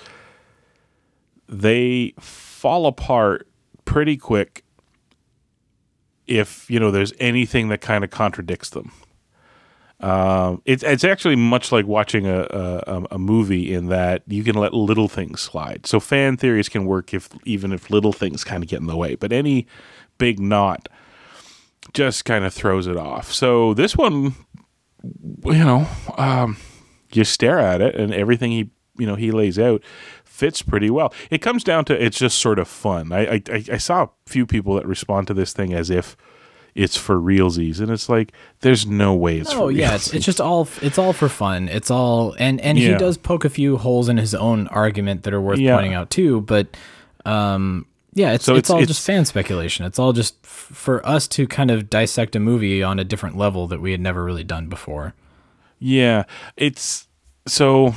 they 1.49 2.15
fall 2.19 2.87
apart 2.87 3.47
pretty 3.85 4.17
quick 4.17 4.65
if 6.27 6.69
you 6.71 6.81
know 6.81 6.91
there's 6.91 7.12
anything 7.21 7.69
that 7.69 7.81
kind 7.81 8.03
of 8.03 8.11
contradicts 8.11 8.71
them. 8.71 8.93
Um, 10.01 10.61
it's 10.67 10.83
it's 10.83 11.05
actually 11.05 11.37
much 11.37 11.73
like 11.73 11.87
watching 11.87 12.27
a, 12.27 12.41
a 12.51 13.07
a 13.13 13.19
movie 13.19 13.73
in 13.73 13.87
that 13.87 14.23
you 14.27 14.45
can 14.45 14.55
let 14.55 14.75
little 14.75 15.09
things 15.09 15.41
slide. 15.41 15.87
So 15.87 16.01
fan 16.01 16.37
theories 16.37 16.69
can 16.69 16.85
work 16.85 17.15
if 17.15 17.31
even 17.45 17.73
if 17.73 17.91
little 17.91 18.13
things 18.13 18.45
kind 18.45 18.63
of 18.63 18.69
get 18.69 18.81
in 18.81 18.87
the 18.87 18.97
way, 18.97 19.15
but 19.15 19.33
any 19.33 19.67
big 20.19 20.39
knot 20.39 20.89
just 21.95 22.25
kind 22.27 22.45
of 22.45 22.53
throws 22.53 22.87
it 22.87 22.97
off. 22.99 23.33
So 23.33 23.73
this 23.73 23.97
one, 23.97 24.35
you 25.45 25.65
know, 25.65 25.87
um, 26.19 26.59
you 27.13 27.25
stare 27.25 27.59
at 27.59 27.81
it 27.81 27.95
and 27.95 28.13
everything 28.13 28.51
he 28.51 28.71
you 28.99 29.07
know 29.07 29.15
he 29.15 29.31
lays 29.31 29.59
out 29.59 29.83
fits 30.25 30.61
pretty 30.61 30.91
well. 30.91 31.15
It 31.31 31.39
comes 31.39 31.65
down 31.65 31.87
to 31.87 32.05
it's 32.05 32.19
just 32.19 32.39
sort 32.39 32.59
of 32.59 32.69
fun. 32.69 33.13
I, 33.13 33.37
I- 33.51 33.65
I 33.73 33.77
saw 33.79 34.03
a 34.05 34.09
few 34.27 34.45
people 34.45 34.75
that 34.75 34.87
respond 34.87 35.27
to 35.29 35.35
this 35.35 35.55
thing 35.55 35.73
as 35.73 35.89
if 35.89 36.17
it's 36.77 36.97
for 36.97 37.17
realsies, 37.17 37.81
and 37.81 37.91
it's 37.91 38.09
like 38.09 38.33
there's 38.61 38.87
no 38.87 39.15
way 39.15 39.39
it's. 39.39 39.51
Oh 39.53 39.67
for 39.67 39.71
yeah, 39.73 39.95
it's, 39.95 40.12
it's 40.15 40.25
just 40.27 40.41
all 40.41 40.69
it's 40.83 40.99
all 40.99 41.12
for 41.12 41.29
fun. 41.29 41.69
It's 41.69 41.91
all 41.91 42.35
and 42.39 42.61
and 42.61 42.77
he 42.79 42.95
does 42.95 43.17
poke 43.17 43.45
a 43.45 43.51
few 43.51 43.77
holes 43.79 44.09
in 44.09 44.19
his 44.19 44.35
own 44.35 44.69
argument 44.69 45.23
that 45.25 45.33
are 45.35 45.41
worth 45.41 45.59
Yeah. 45.59 45.75
pointing 45.75 45.95
out 45.95 46.11
too. 46.11 46.43
But 46.43 46.69
um, 47.25 47.87
yeah, 48.12 48.33
it's 48.35 48.45
So 48.45 48.55
it's, 48.55 48.67
it's- 48.69 48.71
all 48.71 48.77
it's- 48.77 48.89
just 48.97 49.07
fan 49.07 49.25
speculation. 49.25 49.85
It's 49.87 49.99
all 49.99 50.12
just 50.12 50.37
f- 50.45 50.51
for 50.51 51.05
us 51.07 51.27
to 51.29 51.47
kind 51.47 51.71
of 51.71 51.91
dissect 51.91 52.37
a 52.37 52.41
movie 52.41 52.83
on 52.83 52.99
a 52.99 53.05
different 53.05 53.37
level 53.37 53.67
that 53.69 53.81
we 53.81 53.91
had 53.93 54.01
never 54.01 54.23
really 54.25 54.45
done 54.45 54.69
before. 54.69 55.15
Yeah, 55.79 56.25
it's 56.57 57.09
so. 57.47 57.95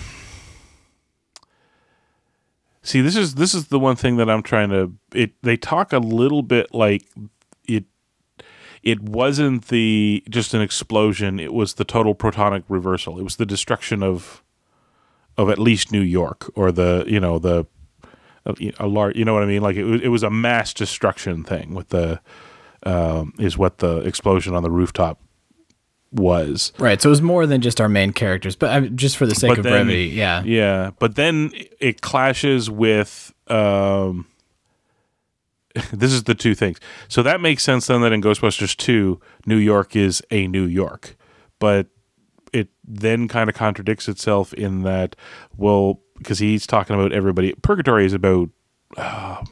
See, 2.81 3.01
this 3.01 3.15
is 3.15 3.35
this 3.35 3.53
is 3.53 3.67
the 3.67 3.79
one 3.79 3.95
thing 3.95 4.17
that 4.17 4.29
I'm 4.29 4.41
trying 4.41 4.69
to. 4.69 4.93
It 5.13 5.31
they 5.43 5.57
talk 5.57 5.93
a 5.93 5.99
little 5.99 6.41
bit 6.41 6.73
like 6.73 7.03
it. 8.83 9.01
Wasn't 9.01 9.67
the 9.67 10.23
just 10.29 10.53
an 10.53 10.61
explosion. 10.61 11.39
It 11.39 11.53
was 11.53 11.75
the 11.75 11.85
total 11.85 12.15
protonic 12.15 12.63
reversal. 12.69 13.19
It 13.19 13.23
was 13.23 13.35
the 13.37 13.45
destruction 13.45 14.01
of, 14.03 14.43
of 15.37 15.49
at 15.49 15.59
least 15.59 15.91
New 15.91 16.01
York 16.01 16.51
or 16.55 16.71
the 16.71 17.03
you 17.07 17.19
know 17.19 17.39
the, 17.39 17.65
a 18.79 18.87
large 18.87 19.15
you 19.15 19.25
know 19.25 19.33
what 19.33 19.43
I 19.43 19.47
mean. 19.47 19.61
Like 19.61 19.75
it 19.75 19.83
was 19.85 20.01
it 20.01 20.07
was 20.09 20.23
a 20.23 20.29
mass 20.29 20.73
destruction 20.73 21.43
thing 21.43 21.73
with 21.73 21.89
the, 21.89 22.19
um, 22.83 23.33
is 23.39 23.57
what 23.57 23.79
the 23.79 23.97
explosion 23.99 24.55
on 24.55 24.63
the 24.63 24.71
rooftop 24.71 25.19
was. 26.11 26.73
Right. 26.79 26.99
So 27.01 27.09
it 27.09 27.11
was 27.11 27.21
more 27.21 27.45
than 27.45 27.61
just 27.61 27.79
our 27.79 27.89
main 27.89 28.13
characters, 28.13 28.55
but 28.55 28.69
uh, 28.71 28.87
just 28.87 29.15
for 29.17 29.27
the 29.27 29.35
sake 29.35 29.49
But 29.49 29.57
of 29.59 29.63
then- 29.65 29.73
brevity, 29.85 30.05
yeah. 30.07 30.41
Yeah, 30.43 30.91
but 30.97 31.15
then 31.15 31.51
it 31.79 32.01
clashes 32.01 32.69
with. 32.69 33.33
Um, 33.47 34.25
this 35.93 36.11
is 36.11 36.23
the 36.23 36.35
two 36.35 36.55
things. 36.55 36.79
So 37.07 37.23
that 37.23 37.41
makes 37.41 37.63
sense 37.63 37.87
then 37.87 38.01
that 38.01 38.11
in 38.11 38.21
Ghostbusters 38.21 38.75
2, 38.75 39.19
New 39.45 39.57
York 39.57 39.95
is 39.95 40.21
a 40.31 40.47
New 40.47 40.65
York. 40.65 41.15
But 41.59 41.87
it 42.53 42.69
then 42.83 43.27
kind 43.27 43.49
of 43.49 43.55
contradicts 43.55 44.07
itself 44.07 44.53
in 44.53 44.83
that, 44.83 45.15
well, 45.57 46.01
because 46.17 46.39
he's 46.39 46.65
talking 46.65 46.95
about 46.95 47.13
everybody. 47.13 47.53
Purgatory 47.61 48.05
is 48.05 48.13
about. 48.13 48.49
Uh, 48.97 49.43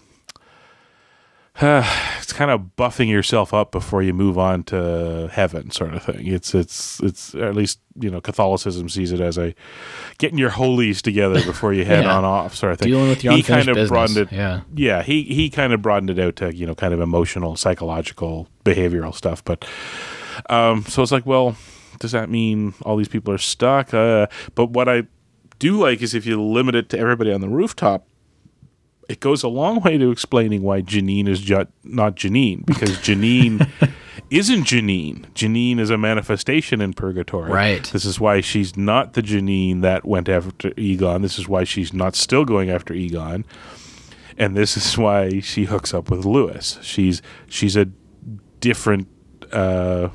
it's 2.19 2.33
kind 2.33 2.51
of 2.51 2.75
buffing 2.77 3.09
yourself 3.09 3.53
up 3.53 3.71
before 3.71 4.03
you 4.03 4.13
move 4.13 4.37
on 4.37 4.63
to 4.65 5.27
heaven, 5.31 5.71
sort 5.71 5.93
of 5.93 6.03
thing. 6.03 6.27
It's 6.27 6.53
it's 6.53 6.99
it's 7.01 7.33
at 7.35 7.55
least 7.55 7.79
you 7.99 8.11
know 8.11 8.21
Catholicism 8.21 8.89
sees 8.89 9.11
it 9.11 9.19
as 9.19 9.37
a 9.39 9.55
getting 10.19 10.37
your 10.37 10.51
holies 10.51 11.01
together 11.01 11.43
before 11.43 11.73
you 11.73 11.83
head 11.91 12.03
Yeah. 12.03 12.15
on 12.15 12.23
off, 12.25 12.55
sort 12.55 12.73
of 12.73 12.79
thing. 12.79 12.89
Dealing 12.89 13.09
with 13.09 13.23
your 13.23 13.33
he 13.33 13.41
kind 13.43 13.67
of 13.69 13.75
business. 13.75 13.89
broadened 13.89 14.17
it. 14.17 14.31
Yeah. 14.31 14.61
yeah. 14.75 15.01
He 15.03 15.23
he 15.23 15.49
kind 15.49 15.73
of 15.73 15.81
broadened 15.81 16.11
it 16.11 16.19
out 16.19 16.35
to 16.37 16.55
you 16.55 16.67
know 16.67 16.75
kind 16.75 16.93
of 16.93 17.01
emotional, 17.01 17.55
psychological, 17.55 18.47
behavioral 18.63 19.13
stuff. 19.15 19.43
But 19.43 19.65
um, 20.49 20.83
so 20.85 21.01
it's 21.01 21.11
like, 21.11 21.25
well, 21.25 21.55
does 21.99 22.11
that 22.11 22.29
mean 22.29 22.75
all 22.83 22.97
these 22.97 23.07
people 23.07 23.33
are 23.33 23.37
stuck? 23.39 23.93
Uh, 23.93 24.27
but 24.53 24.67
what 24.69 24.87
I 24.87 25.03
do 25.59 25.79
like 25.79 26.03
is 26.03 26.13
if 26.13 26.27
you 26.27 26.39
limit 26.39 26.75
it 26.75 26.89
to 26.89 26.99
everybody 26.99 27.33
on 27.33 27.41
the 27.41 27.49
rooftop, 27.49 28.06
it 29.09 29.19
goes 29.19 29.43
a 29.43 29.47
long 29.47 29.81
way 29.81 29.97
to 29.97 30.11
explaining 30.11 30.61
why 30.63 30.81
Janine 30.81 31.27
is 31.27 31.41
ju- 31.41 31.67
not 31.83 32.15
Janine 32.15 32.65
because 32.65 32.91
Janine 32.97 33.67
isn't 34.29 34.63
Janine. 34.65 35.25
Janine 35.33 35.79
is 35.79 35.89
a 35.89 35.97
manifestation 35.97 36.81
in 36.81 36.93
purgatory. 36.93 37.51
Right. 37.51 37.83
This 37.85 38.03
is 38.05 38.19
why 38.19 38.41
she's 38.41 38.75
not 38.75 39.13
the 39.13 39.21
Janine 39.21 39.81
that 39.81 40.05
went 40.05 40.27
after 40.27 40.73
Egon. 40.77 41.21
This 41.21 41.39
is 41.39 41.47
why 41.47 41.63
she's 41.63 41.93
not 41.93 42.15
still 42.15 42.43
going 42.43 42.69
after 42.69 42.93
Egon. 42.93 43.45
And 44.37 44.55
this 44.55 44.77
is 44.77 44.97
why 44.97 45.39
she 45.39 45.65
hooks 45.65 45.93
up 45.93 46.09
with 46.11 46.25
Lewis. 46.25 46.77
She's 46.81 47.21
she's 47.47 47.75
a 47.75 47.85
different 48.59 49.07
uh 49.51 50.09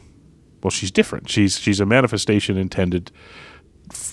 well 0.62 0.70
she's 0.70 0.90
different. 0.90 1.28
She's 1.30 1.58
she's 1.58 1.80
a 1.80 1.86
manifestation 1.86 2.56
intended 2.56 3.10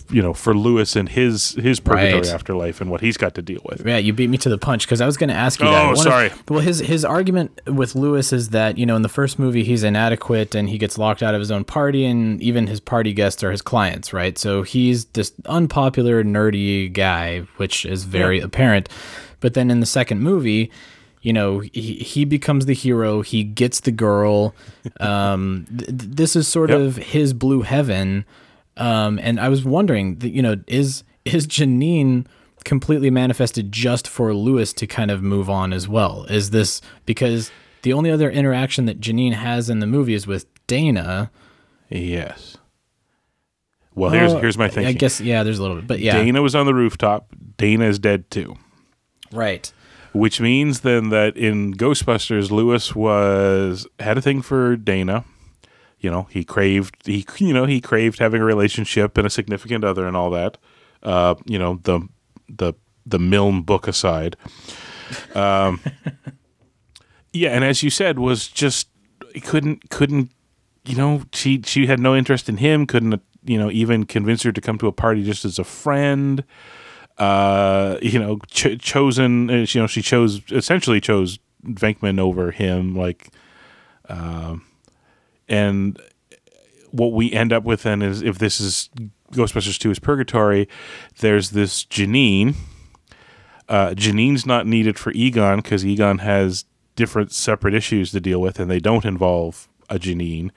you 0.09 0.21
know, 0.21 0.33
for 0.33 0.53
Lewis 0.55 0.95
and 0.95 1.07
his 1.09 1.51
his 1.51 1.79
purgatory 1.79 2.13
Right. 2.21 2.27
afterlife 2.33 2.81
and 2.81 2.89
what 2.89 3.01
he's 3.01 3.15
got 3.17 3.35
to 3.35 3.41
deal 3.41 3.61
with. 3.63 3.85
Yeah, 3.85 3.97
you 3.97 4.11
beat 4.13 4.29
me 4.29 4.37
to 4.39 4.49
the 4.49 4.57
punch 4.57 4.85
because 4.85 5.01
I 5.01 5.05
was 5.05 5.17
going 5.17 5.29
to 5.29 5.35
ask 5.35 5.59
you 5.59 5.67
Oh, 5.67 5.71
that. 5.71 5.83
One 5.85 5.91
of- 5.93 5.97
sorry. 5.99 6.31
well, 6.47 6.59
his 6.61 6.79
his 6.79 7.05
argument 7.05 7.59
with 7.67 7.95
Lewis 7.95 8.33
is 8.33 8.49
that 8.49 8.77
you 8.77 8.85
know 8.85 8.95
in 8.95 9.01
the 9.03 9.09
first 9.09 9.37
movie 9.39 9.63
he's 9.63 9.83
inadequate 9.83 10.55
and 10.55 10.69
he 10.69 10.77
gets 10.77 10.97
locked 10.97 11.21
out 11.21 11.33
of 11.35 11.39
his 11.39 11.51
own 11.51 11.63
party, 11.63 12.05
and 12.05 12.41
even 12.41 12.67
his 12.67 12.79
party 12.79 13.13
guests 13.13 13.43
are 13.43 13.51
his 13.51 13.61
clients, 13.61 14.11
right? 14.13 14.37
So 14.37 14.63
he's 14.63 15.05
this 15.05 15.31
unpopular, 15.45 16.23
nerdy 16.23 16.91
guy, 16.91 17.41
which 17.57 17.85
is 17.85 18.03
very 18.05 18.39
apparent. 18.39 18.89
But 19.41 19.53
then 19.53 19.69
in 19.71 19.79
the 19.79 19.85
second 19.85 20.21
movie. 20.21 20.71
You 21.21 21.33
know, 21.33 21.59
he, 21.59 21.95
he 21.95 22.23
becomes 22.23 22.65
the 22.65 22.73
hero. 22.73 23.21
He 23.23 23.43
gets 23.43 23.81
the 23.81 23.91
girl. 23.91 24.55
Um, 25.01 25.65
th- 25.69 25.87
th- 25.89 26.11
this 26.15 26.35
is 26.37 26.47
sort 26.47 26.69
Yep. 26.69 26.79
of 26.79 26.95
his 26.95 27.33
blue 27.33 27.61
heaven. 27.63 28.23
Um, 28.79 29.19
and 29.21 29.39
I 29.39 29.49
was 29.49 29.63
wondering, 29.63 30.15
that, 30.19 30.29
you 30.29 30.41
know, 30.41 30.55
is 30.67 31.03
is 31.25 31.45
Janine 31.45 32.25
completely 32.65 33.09
manifested 33.09 33.71
just 33.71 34.07
for 34.07 34.33
Lewis 34.33 34.73
to 34.73 34.87
kind 34.87 35.11
of 35.11 35.21
move 35.21 35.49
on 35.49 35.73
as 35.73 35.87
well? 35.87 36.23
Is 36.25 36.49
this 36.49 36.81
because 37.05 37.51
the 37.83 37.93
only 37.93 38.09
other 38.09 38.29
interaction 38.29 38.85
that 38.85 38.99
Janine 38.99 39.33
has 39.33 39.69
in 39.69 39.79
the 39.79 39.87
movie 39.87 40.13
is 40.13 40.25
with 40.25 40.45
Dana? 40.67 41.29
Yes. 41.89 42.57
Well, 43.95 44.11
here's 44.11 44.31
here's 44.33 44.57
my 44.57 44.69
thinking. 44.69 44.87
I 44.87 44.93
guess 44.93 45.19
yeah, 45.19 45.43
there's 45.43 45.59
a 45.59 45.61
little 45.61 45.77
bit, 45.77 45.87
but 45.87 45.99
yeah, 45.99 46.13
Dana 46.13 46.41
was 46.41 46.55
on 46.55 46.65
the 46.65 46.73
rooftop. 46.73 47.27
Dana 47.57 47.85
is 47.85 47.99
dead 47.99 48.29
too. 48.31 48.55
right, 49.33 49.71
Which 50.13 50.39
means 50.39 50.81
then 50.81 51.09
that 51.09 51.35
in 51.35 51.73
Ghostbusters, 51.73 52.49
Lewis 52.49 52.95
was 52.95 53.85
had 53.99 54.17
a 54.17 54.21
thing 54.21 54.41
for 54.41 54.77
Dana. 54.77 55.25
You 55.99 56.09
know, 56.09 56.23
he 56.31 56.43
craved 56.43 56.95
he 57.05 57.25
you 57.38 57.53
know 57.53 57.65
he 57.65 57.81
craved 57.81 58.19
having 58.19 58.41
a 58.41 58.45
relationship 58.45 59.17
and 59.17 59.27
a 59.27 59.29
significant 59.29 59.83
other 59.83 60.07
and 60.07 60.15
all 60.15 60.29
that. 60.31 60.57
Uh, 61.03 61.35
you 61.45 61.59
know 61.59 61.79
the 61.83 62.07
the 62.47 62.73
the 63.05 63.19
Milne 63.19 63.62
book 63.63 63.88
aside. 63.88 64.35
Um, 65.35 65.79
yeah, 67.33 67.49
and 67.49 67.63
as 67.63 67.83
you 67.83 67.89
said, 67.89 68.19
was 68.19 68.47
just 68.47 68.88
he 69.33 69.39
couldn't 69.39 69.89
couldn't 69.89 70.31
you 70.85 70.95
know 70.95 71.23
she 71.33 71.62
she 71.65 71.88
had 71.88 71.99
no 71.99 72.15
interest 72.15 72.49
in 72.49 72.57
him. 72.57 72.85
Couldn't 72.85 73.21
you 73.43 73.57
know 73.57 73.69
even 73.71 74.05
convince 74.05 74.43
her 74.43 74.51
to 74.51 74.62
come 74.62 74.77
to 74.79 74.88
a 74.88 74.91
party 74.91 75.23
just 75.23 75.45
as 75.45 75.59
a 75.59 75.63
friend 75.63 76.43
uh, 77.17 77.97
you 78.01 78.17
know, 78.17 78.39
ch- 78.49 78.79
chosen. 78.79 79.49
uh, 79.49 79.65
You 79.67 79.81
know, 79.81 79.88
she 79.88 80.01
chose 80.01 80.41
essentially 80.51 81.01
chose 81.01 81.38
Venkman 81.65 82.17
over 82.17 82.51
him. 82.51 82.95
Like, 82.95 83.29
um, 84.07 84.63
and 85.49 85.99
what 86.91 87.12
we 87.13 87.31
end 87.33 87.51
up 87.51 87.63
with 87.63 87.83
then 87.83 88.01
is 88.01 88.21
if 88.21 88.38
this 88.39 88.59
is 88.62 88.89
Ghostbusters 89.33 89.77
Two 89.77 89.91
is 89.91 89.99
Purgatory, 89.99 90.67
there's 91.19 91.51
this 91.51 91.83
Janine. 91.85 92.55
Uh, 93.67 93.89
Janine's 93.91 94.45
not 94.45 94.65
needed 94.65 94.97
for 94.97 95.12
Egon 95.12 95.57
because 95.57 95.85
Egon 95.85 96.19
has 96.19 96.65
different 96.95 97.31
separate 97.31 97.73
issues 97.75 98.12
to 98.12 98.19
deal 98.19 98.41
with, 98.41 98.59
and 98.59 98.69
they 98.71 98.79
don't 98.79 99.05
involve 99.05 99.67
a 99.89 99.99
Janine. 99.99 100.49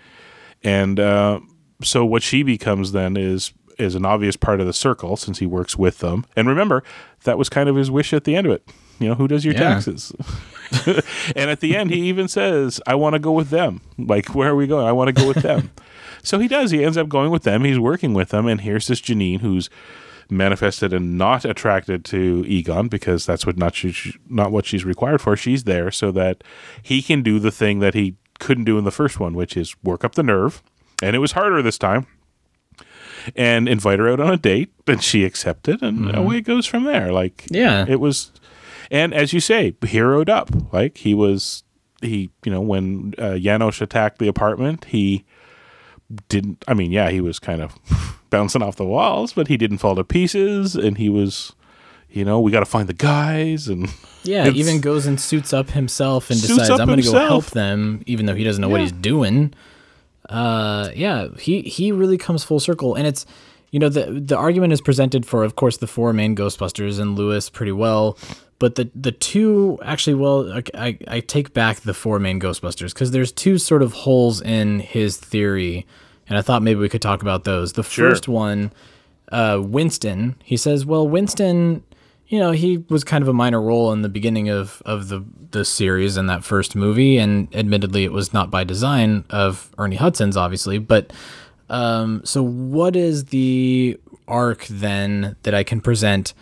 And 0.63 0.99
uh, 0.99 1.41
so 1.83 2.05
what 2.07 2.23
she 2.23 2.43
becomes 2.43 2.93
then 2.93 3.17
is 3.17 3.53
is 3.79 3.95
an 3.95 4.05
obvious 4.05 4.37
part 4.37 4.61
of 4.61 4.67
the 4.67 4.73
circle 4.73 5.17
since 5.17 5.39
he 5.39 5.47
works 5.47 5.77
with 5.77 5.99
them. 5.99 6.25
And 6.37 6.47
remember, 6.47 6.83
that 7.25 7.39
was 7.39 7.49
kind 7.49 7.69
of 7.69 7.77
his 7.77 7.91
wish 7.91 8.13
at 8.13 8.25
the 8.25 8.37
end 8.37 8.47
of 8.47 8.53
it. 8.53 8.67
You 9.01 9.09
know, 9.09 9.15
who 9.15 9.27
does 9.27 9.45
your 9.45 9.55
Yeah. 9.55 9.61
taxes? 9.61 10.13
and 11.37 11.51
at 11.51 11.61
the 11.61 11.77
end, 11.77 11.91
he 11.91 12.01
even 12.09 12.29
says, 12.29 12.81
"I 12.87 12.95
want 12.95 13.15
to 13.15 13.19
go 13.19 13.33
with 13.33 13.51
them." 13.51 13.81
Like, 13.99 14.35
where 14.35 14.51
are 14.51 14.57
we 14.57 14.67
going? 14.67 14.87
I 14.87 14.93
want 14.93 15.09
to 15.09 15.13
go 15.13 15.27
with 15.29 15.43
them. 15.43 15.71
so 16.23 16.39
he 16.39 16.49
does. 16.49 16.71
He 16.71 16.85
ends 16.85 16.97
up 16.97 17.09
going 17.09 17.31
with 17.31 17.43
them. 17.43 17.65
He's 17.65 17.79
working 17.79 18.15
with 18.15 18.31
them, 18.31 18.47
and 18.47 18.61
here's 18.61 18.87
this 18.87 19.01
Janine 19.01 19.41
who's 19.41 19.69
manifested 20.31 20.93
and 20.93 21.19
not 21.19 21.45
attracted 21.45 22.05
to 22.07 22.45
Egon 22.47 22.89
because 22.89 23.27
that's 23.27 23.45
what 23.45 23.57
not 23.57 23.75
she, 23.75 24.15
not 24.29 24.51
what 24.51 24.67
she's 24.67 24.85
required 24.85 25.21
for. 25.21 25.37
She's 25.37 25.65
there 25.65 25.91
so 25.91 26.11
that 26.13 26.43
he 26.83 27.03
can 27.03 27.23
do 27.23 27.39
the 27.39 27.51
thing 27.51 27.81
that 27.81 27.95
he 27.95 28.17
couldn't 28.39 28.65
do 28.65 28.79
in 28.79 28.85
the 28.85 28.91
first 28.91 29.21
one, 29.21 29.35
which 29.35 29.57
is 29.57 29.75
work 29.83 30.05
up 30.05 30.15
the 30.15 30.23
nerve. 30.23 30.63
And 31.03 31.15
it 31.15 31.21
was 31.21 31.33
harder 31.33 31.63
this 31.63 31.79
time. 31.79 32.07
And 33.37 33.69
invite 33.69 34.01
her 34.01 34.09
out 34.09 34.19
on 34.19 34.33
a 34.33 34.37
date, 34.37 34.73
and 34.89 35.01
she 35.01 35.25
accepted, 35.25 35.81
and 35.81 35.99
mm-hmm. 36.01 36.19
away 36.19 36.39
it 36.39 36.41
goes 36.41 36.67
from 36.67 36.83
there. 36.83 37.13
Like, 37.13 37.47
Yeah. 37.51 37.87
it 37.89 38.01
was, 38.01 38.33
and 38.91 39.15
as 39.15 39.33
you 39.33 39.41
say, 39.41 39.75
heroed 39.83 40.29
up. 40.29 40.51
Like 40.73 40.99
he 40.99 41.15
was, 41.15 41.63
he, 42.01 42.31
you 42.45 42.53
know, 42.53 42.61
when 42.61 43.15
uh, 43.19 43.33
Janosz 43.39 43.81
attacked 43.81 44.19
the 44.19 44.29
apartment, 44.29 44.87
he 44.87 45.25
didn't. 46.29 46.65
I 46.69 46.75
mean, 46.75 46.93
yeah, 46.93 47.11
he 47.11 47.21
was 47.21 47.39
kind 47.39 47.61
of 47.63 47.79
bouncing 48.31 48.63
off 48.63 48.77
the 48.77 48.85
walls, 48.85 49.33
but 49.33 49.49
he 49.49 49.57
didn't 49.57 49.79
fall 49.79 49.95
to 49.97 50.05
pieces, 50.05 50.75
and 50.77 50.99
he 50.99 51.09
was, 51.09 51.53
you 52.11 52.25
know, 52.25 52.41
we 52.41 52.51
got 52.51 52.61
to 52.61 52.67
find 52.67 52.89
the 52.89 52.95
guys, 52.95 53.69
and 53.69 53.89
yeah. 54.25 54.49
Even 54.49 54.81
goes 54.81 55.07
and 55.07 55.21
suits 55.21 55.53
up 55.53 55.71
himself 55.71 56.31
and 56.31 56.41
decides 56.41 56.71
I'm 56.71 56.87
going 56.87 57.01
to 57.01 57.11
go 57.11 57.19
help 57.19 57.47
them, 57.47 58.03
even 58.07 58.27
though 58.27 58.35
he 58.35 58.45
doesn't 58.45 58.61
know 58.61 58.69
what 58.69 58.81
he's 58.81 58.93
doing. 58.93 59.53
uh 60.29 60.89
yeah 60.95 61.27
he 61.39 61.63
he 61.63 61.91
really 61.91 62.17
comes 62.17 62.45
full 62.45 62.61
circle 62.61 62.95
and 62.95 63.09
it's 63.09 63.27
you 63.73 63.81
know 63.81 63.89
the 63.89 64.21
the 64.25 64.37
argument 64.37 64.73
is 64.73 64.81
presented 64.81 65.27
for 65.27 65.43
of 65.43 65.57
course 65.57 65.79
the 65.79 65.87
four 65.89 66.13
main 66.13 66.37
ghostbusters 66.37 67.01
and 67.01 67.19
lewis 67.19 67.51
pretty 67.51 67.73
well 67.73 68.17
but 68.63 68.77
the 68.77 68.89
the 68.95 69.11
two 69.13 69.77
actually 69.83 70.15
well 70.15 70.39
i 70.53 70.63
i, 70.87 70.99
I 71.17 71.21
take 71.21 71.53
back 71.53 71.81
the 71.81 71.93
four 71.95 72.19
main 72.21 72.39
ghostbusters 72.41 72.95
because 72.95 73.11
there's 73.11 73.33
two 73.33 73.59
sort 73.59 73.83
of 73.83 73.93
holes 73.93 74.41
in 74.41 74.79
his 74.79 75.17
theory 75.17 75.85
and 76.29 76.39
i 76.39 76.43
thought 76.43 76.63
maybe 76.63 76.79
we 76.79 76.89
could 76.89 77.03
talk 77.03 77.23
about 77.23 77.43
those 77.43 77.73
the 77.73 77.83
Sure. 77.83 78.11
first 78.11 78.29
one 78.29 78.73
uh 79.33 79.59
winston 79.61 80.37
he 80.45 80.57
says 80.57 80.87
well 80.87 81.07
winston 81.07 81.83
you 82.29 82.39
know, 82.39 82.53
he 82.53 82.79
was 82.89 83.05
kind 83.05 83.21
of 83.21 83.29
a 83.29 83.35
minor 83.35 83.61
role 83.61 83.93
in 83.93 84.01
the 84.01 84.09
beginning 84.09 84.49
of, 84.49 84.81
of 84.87 85.09
the, 85.09 85.23
the 85.51 85.67
series 85.67 86.17
in 86.17 86.29
that 86.29 86.43
first 86.43 86.75
movie, 86.75 87.19
and 87.19 87.55
admittedly, 87.55 88.05
it 88.05 88.13
was 88.13 88.33
not 88.33 88.51
by 88.51 88.65
design 88.65 89.25
of 89.29 89.69
Ernie 89.77 89.97
Hudson's, 89.97 90.35
obviously. 90.35 90.79
But 90.79 91.13
um, 91.69 92.23
so, 92.25 92.43
what 92.43 92.97
is 92.97 93.27
the 93.27 94.01
arc 94.27 94.65
then 94.69 95.37
that 95.43 95.53
I 95.53 95.63
can 95.63 95.83
present 95.83 96.33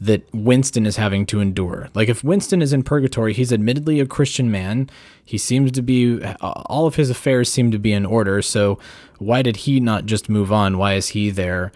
that 0.00 0.22
Winston 0.32 0.86
is 0.86 0.96
having 0.96 1.26
to 1.26 1.40
endure? 1.40 1.88
Like, 1.94 2.08
if 2.08 2.22
Winston 2.22 2.62
is 2.62 2.72
in 2.72 2.82
purgatory, 2.82 3.32
he's 3.32 3.52
admittedly 3.52 4.00
a 4.00 4.06
Christian 4.06 4.50
man. 4.50 4.88
He 5.24 5.38
seems 5.38 5.72
to 5.72 5.82
be, 5.82 6.22
all 6.40 6.86
of 6.86 6.96
his 6.96 7.10
affairs 7.10 7.50
seem 7.50 7.70
to 7.70 7.78
be 7.78 7.92
in 7.92 8.06
order. 8.06 8.40
So, 8.42 8.78
why 9.18 9.42
did 9.42 9.56
he 9.58 9.80
not 9.80 10.06
just 10.06 10.28
move 10.28 10.52
on? 10.52 10.78
Why 10.78 10.94
is 10.94 11.08
he 11.08 11.30
there? 11.30 11.72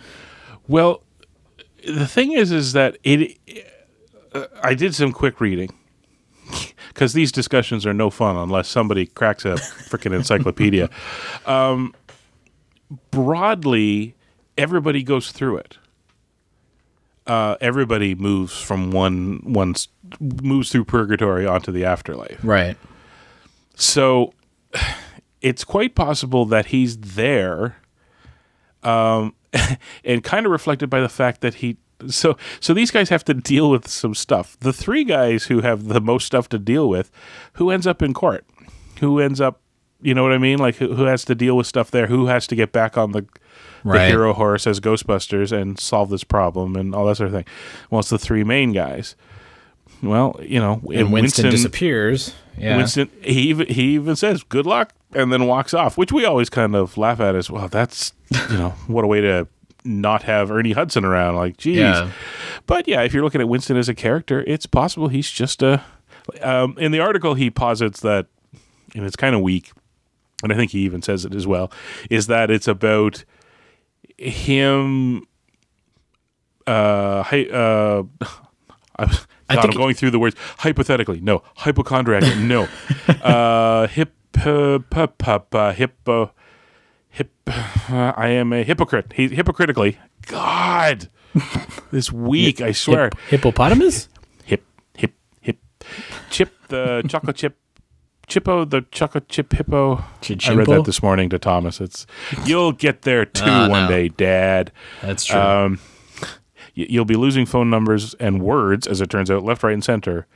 Well, 0.68 1.02
the 1.86 2.06
thing 2.06 2.32
is, 2.32 2.52
is 2.52 2.72
that 2.72 2.96
it. 3.02 3.38
Uh, 4.32 4.46
I 4.62 4.74
did 4.74 4.94
some 4.94 5.12
quick 5.12 5.40
reading 5.40 5.70
because 6.88 7.12
these 7.12 7.32
discussions 7.32 7.84
are 7.84 7.92
no 7.92 8.08
fun 8.08 8.36
unless 8.36 8.68
somebody 8.68 9.06
cracks 9.06 9.44
a 9.44 9.54
freaking 9.54 10.14
encyclopedia. 10.14 10.88
Um, 11.44 11.92
broadly, 13.10 14.14
everybody 14.56 15.02
goes 15.02 15.32
through 15.32 15.56
it. 15.56 15.78
Uh, 17.26 17.56
everybody 17.60 18.14
moves 18.14 18.60
from 18.60 18.90
one 18.90 19.40
one 19.44 19.74
moves 20.20 20.70
through 20.70 20.84
purgatory 20.84 21.46
onto 21.46 21.70
the 21.70 21.84
afterlife. 21.84 22.40
Right. 22.42 22.76
So 23.74 24.32
it's 25.40 25.64
quite 25.64 25.94
possible 25.94 26.44
that 26.46 26.66
he's 26.66 26.96
there, 26.98 27.76
um, 28.82 29.34
and 30.04 30.22
kind 30.24 30.46
of 30.46 30.52
reflected 30.52 30.90
by 30.90 31.00
the 31.00 31.08
fact 31.08 31.40
that 31.42 31.54
he. 31.54 31.76
So 32.08 32.36
so 32.58 32.74
these 32.74 32.90
guys 32.90 33.10
have 33.10 33.24
to 33.26 33.34
deal 33.34 33.70
with 33.70 33.86
some 33.86 34.14
stuff. 34.14 34.56
The 34.58 34.72
three 34.72 35.04
guys 35.04 35.44
who 35.44 35.60
have 35.60 35.84
the 35.84 36.00
most 36.00 36.26
stuff 36.26 36.48
to 36.48 36.58
deal 36.58 36.88
with, 36.88 37.12
who 37.54 37.70
ends 37.70 37.86
up 37.86 38.02
in 38.02 38.12
court, 38.12 38.44
who 38.98 39.20
ends 39.20 39.40
up, 39.40 39.60
you 40.00 40.12
know 40.12 40.24
what 40.24 40.32
I 40.32 40.38
mean, 40.38 40.58
like 40.58 40.76
who, 40.76 40.94
who 40.94 41.04
has 41.04 41.24
to 41.26 41.36
deal 41.36 41.56
with 41.56 41.68
stuff 41.68 41.92
there, 41.92 42.08
who 42.08 42.26
has 42.26 42.48
to 42.48 42.56
get 42.56 42.72
back 42.72 42.98
on 42.98 43.12
the 43.12 43.24
the 43.84 44.06
hero 44.06 44.32
horse 44.32 44.66
as 44.66 44.80
Ghostbusters 44.80 45.52
and 45.52 45.78
solve 45.78 46.10
this 46.10 46.24
problem 46.24 46.76
and 46.76 46.94
all 46.94 47.06
that 47.06 47.16
sort 47.16 47.28
of 47.28 47.34
thing. 47.34 47.44
Well, 47.90 48.00
it's 48.00 48.10
the 48.10 48.18
three 48.18 48.44
main 48.44 48.72
guys. 48.72 49.16
Well, 50.02 50.38
you 50.42 50.58
know, 50.58 50.82
And 50.92 51.12
Winston, 51.12 51.50
disappears. 51.50 52.34
Yeah. 52.58 52.76
Winston 52.76 53.08
he 53.22 53.42
even 53.42 53.66
he 53.68 53.94
even 53.94 54.16
says 54.16 54.42
good 54.42 54.66
luck 54.66 54.92
and 55.14 55.32
then 55.32 55.46
walks 55.46 55.72
off, 55.74 55.96
which 55.96 56.12
we 56.12 56.24
always 56.24 56.50
kind 56.50 56.74
of 56.74 56.98
laugh 56.98 57.20
at 57.20 57.34
as 57.34 57.50
well. 57.50 57.68
That's 57.68 58.12
you 58.50 58.58
know 58.58 58.70
what 58.88 59.04
a 59.04 59.06
way 59.06 59.20
to 59.20 59.46
not 59.84 60.22
have 60.24 60.50
Ernie 60.50 60.72
Hudson 60.72 61.04
around. 61.04 61.36
Like, 61.36 61.56
geez. 61.56 61.78
Yeah. 61.78 62.10
But 62.66 62.86
yeah, 62.88 63.02
if 63.02 63.12
you're 63.14 63.24
looking 63.24 63.40
at 63.40 63.48
Winston 63.48 63.76
as 63.76 63.88
a 63.88 63.94
character, 63.94 64.44
it's 64.46 64.66
possible 64.66 65.08
he's 65.08 65.30
just 65.30 65.62
a. 65.62 65.82
Um, 66.40 66.76
in 66.78 66.92
the 66.92 67.00
article, 67.00 67.34
he 67.34 67.50
posits 67.50 68.00
that, 68.00 68.26
and 68.94 69.04
it's 69.04 69.16
kind 69.16 69.34
of 69.34 69.40
weak, 69.40 69.72
and 70.44 70.52
I 70.52 70.56
think 70.56 70.70
he 70.70 70.80
even 70.80 71.02
says 71.02 71.24
it 71.24 71.34
as 71.34 71.48
well, 71.48 71.72
is 72.10 72.28
that 72.28 72.48
it's 72.48 72.68
about 72.68 73.24
him. 74.18 75.26
Uh, 76.66 77.22
hi, 77.22 77.44
uh, 77.46 78.04
I, 78.96 79.06
God, 79.54 79.64
I'm 79.64 79.70
going 79.70 79.94
through 79.94 80.10
the 80.10 80.18
words 80.18 80.36
hypothetically. 80.58 81.20
No, 81.20 81.42
hypochondriac. 81.56 82.36
no, 82.38 82.68
uh, 83.22 83.86
hip, 83.88 84.14
uh, 84.44 84.78
pup, 84.90 85.18
pup, 85.18 85.54
uh, 85.54 85.72
hippo, 85.72 86.32
hip. 87.10 87.32
I 87.46 88.28
am 88.28 88.52
a 88.52 88.62
hypocrite. 88.62 89.12
He 89.14 89.28
hypocritically 89.28 89.98
God, 90.26 91.08
this 91.90 92.12
week, 92.12 92.60
I 92.60 92.72
swear. 92.72 93.04
Hip- 93.04 93.18
hippopotamus? 93.30 94.08
hip, 94.44 94.64
hip, 94.96 95.14
hip. 95.40 95.58
Chip 96.30 96.52
the 96.68 97.02
chocolate 97.08 97.36
chip. 97.36 97.58
Chippo 98.28 98.64
the 98.64 98.82
chocolate 98.92 99.28
chip 99.28 99.52
hippo. 99.52 99.96
I 100.46 100.52
read 100.54 100.66
that 100.68 100.84
this 100.86 101.02
morning 101.02 101.28
to 101.30 101.38
Thomas. 101.38 101.80
It's 101.80 102.06
you'll 102.44 102.72
get 102.72 103.02
there 103.02 103.24
too 103.26 103.44
Oh, 103.46 103.68
one 103.68 103.84
no. 103.84 103.88
day, 103.88 104.08
Dad. 104.08 104.72
That's 105.02 105.24
true. 105.24 105.38
Um, 105.38 105.80
you'll 106.74 107.04
be 107.04 107.16
losing 107.16 107.44
phone 107.46 107.68
numbers 107.68 108.14
and 108.14 108.40
words, 108.42 108.86
as 108.86 109.00
it 109.00 109.10
turns 109.10 109.30
out, 109.30 109.44
left, 109.44 109.62
right, 109.62 109.74
and 109.74 109.84
center. 109.84 110.26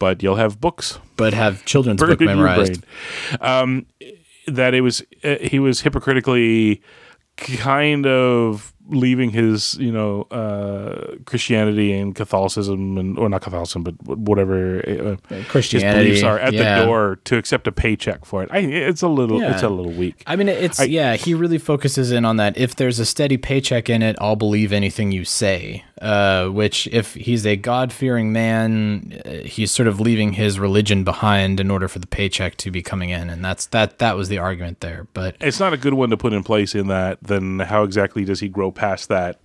But 0.00 0.22
you'll 0.22 0.36
have 0.36 0.60
books 0.60 0.98
but 1.16 1.34
have 1.34 1.64
children's 1.64 2.00
book 2.00 2.20
memorized. 2.20 2.84
Um, 3.40 3.86
that 4.48 4.74
it 4.74 4.80
was 4.80 5.02
uh, 5.22 5.36
he 5.40 5.60
was 5.60 5.82
hypocritically 5.82 6.82
kind 7.36 8.04
of 8.06 8.73
leaving 8.88 9.30
his 9.30 9.74
you 9.78 9.90
know 9.90 10.22
uh, 10.30 11.16
Christianity 11.24 11.92
and 11.92 12.14
Catholicism 12.14 12.98
and 12.98 13.18
or 13.18 13.28
not 13.28 13.42
Catholicism 13.42 13.82
but 13.82 13.94
whatever 14.04 14.78
uh, 14.78 15.42
Christianity, 15.48 16.10
his 16.10 16.20
beliefs 16.20 16.22
are 16.22 16.38
at 16.38 16.52
yeah. 16.52 16.80
the 16.80 16.84
door 16.86 17.16
to 17.24 17.36
accept 17.36 17.66
a 17.66 17.72
paycheck 17.72 18.24
for 18.24 18.42
it. 18.42 18.50
I, 18.52 18.58
it's 18.58 19.02
a 19.02 19.08
little 19.08 19.40
Yeah. 19.40 19.52
it's 19.52 19.62
a 19.62 19.68
little 19.68 19.92
weak. 19.92 20.22
I 20.26 20.36
mean, 20.36 20.48
it's 20.48 20.80
I- 20.80 20.84
yeah. 20.84 21.16
He 21.16 21.34
really 21.34 21.58
focuses 21.58 22.12
in 22.12 22.24
on 22.24 22.36
that. 22.36 22.56
If 22.58 22.76
there's 22.76 22.98
a 22.98 23.06
steady 23.06 23.36
paycheck 23.36 23.88
in 23.88 24.02
it, 24.02 24.16
I'll 24.20 24.36
believe 24.36 24.72
anything 24.72 25.12
you 25.12 25.24
say. 25.24 25.84
Uh, 26.02 26.48
which, 26.48 26.88
if 26.88 27.14
he's 27.14 27.46
a 27.46 27.54
God 27.54 27.92
fearing 27.92 28.32
man, 28.32 29.22
uh, 29.24 29.30
he's 29.46 29.70
sort 29.70 29.86
of 29.86 30.00
leaving 30.00 30.32
his 30.32 30.58
religion 30.58 31.04
behind 31.04 31.60
in 31.60 31.70
order 31.70 31.86
for 31.86 32.00
the 32.00 32.06
paycheck 32.06 32.56
to 32.56 32.70
be 32.72 32.82
coming 32.82 33.10
in, 33.10 33.30
and 33.30 33.44
that's 33.44 33.66
that. 33.66 34.00
That 34.00 34.16
was 34.16 34.28
the 34.28 34.38
argument 34.38 34.80
there. 34.80 35.06
But 35.12 35.36
it's 35.40 35.60
not 35.60 35.72
a 35.72 35.76
good 35.76 35.94
one 35.94 36.10
to 36.10 36.16
put 36.16 36.32
in 36.32 36.42
place 36.42 36.74
in 36.74 36.88
that. 36.88 37.18
Then 37.22 37.60
how 37.60 37.84
exactly 37.84 38.24
does 38.24 38.40
he 38.40 38.48
grow 38.48 38.72
past 38.72 39.08
that 39.08 39.38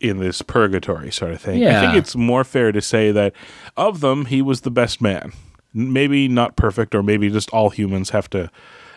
in 0.00 0.18
this 0.18 0.42
purgatory 0.42 1.12
sort 1.12 1.30
of 1.30 1.40
thing? 1.40 1.60
I 1.64 1.80
think 1.80 1.98
it's 1.98 2.16
more 2.16 2.42
fair 2.42 2.72
to 2.72 2.80
say 2.80 3.12
that 3.12 3.32
of 3.76 4.00
them, 4.00 4.24
he 4.24 4.42
was 4.42 4.62
the 4.62 4.72
best 4.72 5.00
man. 5.00 5.32
Maybe 5.72 6.26
not 6.26 6.56
perfect, 6.56 6.96
or 6.96 7.02
maybe 7.04 7.30
just 7.30 7.48
all 7.50 7.70
humans 7.70 8.10
have 8.10 8.28
to 8.30 8.50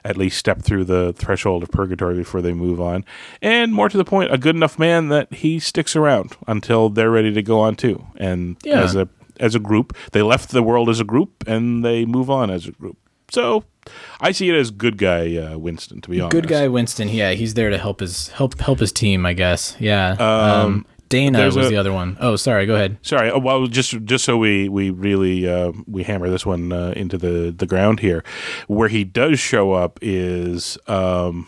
at 0.06 0.18
least 0.18 0.38
step 0.38 0.62
through 0.62 0.84
the 0.86 1.14
threshold 1.14 1.64
of 1.64 1.72
purgatory 1.72 2.16
before 2.16 2.42
they 2.42 2.54
move 2.54 2.80
on. 2.82 3.06
And 3.42 3.74
more 3.74 3.90
to 3.90 3.98
the 3.98 4.04
point, 4.06 4.34
a 4.34 4.38
good 4.38 4.56
enough 4.56 4.78
man 4.78 5.08
that 5.10 5.34
he 5.34 5.60
sticks 5.60 5.96
around 5.96 6.36
until 6.48 6.90
they're 6.90 7.12
ready 7.12 7.32
to 7.34 7.42
go 7.42 7.60
on 7.60 7.76
too. 7.76 8.06
And 8.18 8.58
Yeah. 8.64 8.82
as 8.84 8.96
a 8.96 9.08
as 9.40 9.56
a 9.56 9.60
group, 9.60 9.96
they 10.12 10.22
left 10.22 10.52
the 10.52 10.62
world 10.62 10.90
as 10.90 11.00
a 11.00 11.04
group, 11.04 11.44
and 11.48 11.84
they 11.84 12.06
move 12.06 12.30
on 12.30 12.52
as 12.52 12.68
a 12.68 12.72
group. 12.72 12.98
So 13.32 13.64
I 14.22 14.32
see 14.32 14.48
it 14.50 14.56
as 14.56 14.70
good 14.70 14.98
guy 14.98 15.36
uh, 15.38 15.58
Winston, 15.58 16.02
to 16.02 16.10
be 16.10 16.22
honest. 16.22 16.32
good 16.34 16.48
guy 16.48 16.68
Winston, 16.68 17.10
yeah, 17.10 17.32
he's 17.32 17.56
there 17.56 17.72
to 17.72 17.78
help 17.80 18.00
his 18.00 18.28
help 18.30 18.60
help 18.60 18.80
his 18.80 18.92
team, 18.92 19.26
I 19.26 19.34
guess. 19.34 19.76
Yeah. 19.80 20.12
Um, 20.20 20.86
Dana 21.14 21.38
there's 21.38 21.56
was 21.56 21.68
a- 21.68 21.70
the 21.70 21.78
other 21.78 21.94
one. 21.94 22.18
Oh, 22.20 22.36
sorry. 22.36 22.66
Go 22.66 22.74
ahead. 22.74 22.98
Sorry. 23.04 23.30
uh, 23.30 23.38
Well, 23.38 23.68
just 23.68 24.04
just 24.04 24.26
so 24.26 24.36
we 24.38 24.68
we 24.68 24.90
really 24.90 25.48
uh, 25.48 25.72
we 25.86 26.02
hammer 26.04 26.28
this 26.30 26.44
one 26.46 26.72
uh, 26.74 26.94
into 26.96 27.18
the 27.20 27.54
the 27.56 27.68
ground 27.68 28.00
here, 28.00 28.24
where 28.68 28.88
he 28.90 29.04
does 29.04 29.40
show 29.40 29.74
up 29.74 30.00
is, 30.02 30.78
um, 30.88 31.46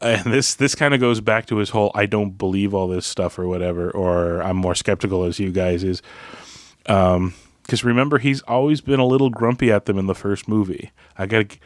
and 0.00 0.32
this 0.32 0.54
this 0.54 0.74
kind 0.74 0.94
of 0.94 1.00
goes 1.00 1.20
back 1.20 1.46
to 1.46 1.56
his 1.58 1.70
whole 1.70 1.92
I 1.94 2.06
don't 2.06 2.36
believe 2.36 2.74
all 2.74 2.88
this 2.88 3.06
stuff 3.06 3.38
or 3.38 3.46
whatever, 3.46 3.90
or 3.90 4.42
I'm 4.42 4.56
more 4.56 4.74
skeptical 4.74 5.24
as 5.24 5.38
you 5.38 5.52
guys 5.52 5.84
is, 5.84 6.02
um, 6.86 7.34
because 7.62 7.84
remember 7.84 8.18
he's 8.18 8.40
always 8.42 8.80
been 8.80 8.98
a 9.00 9.06
little 9.06 9.30
grumpy 9.30 9.70
at 9.70 9.84
them 9.84 9.98
in 9.98 10.06
the 10.06 10.14
first 10.14 10.48
movie. 10.48 10.90
I 11.16 11.26
got 11.26 11.50
to, 11.50 11.58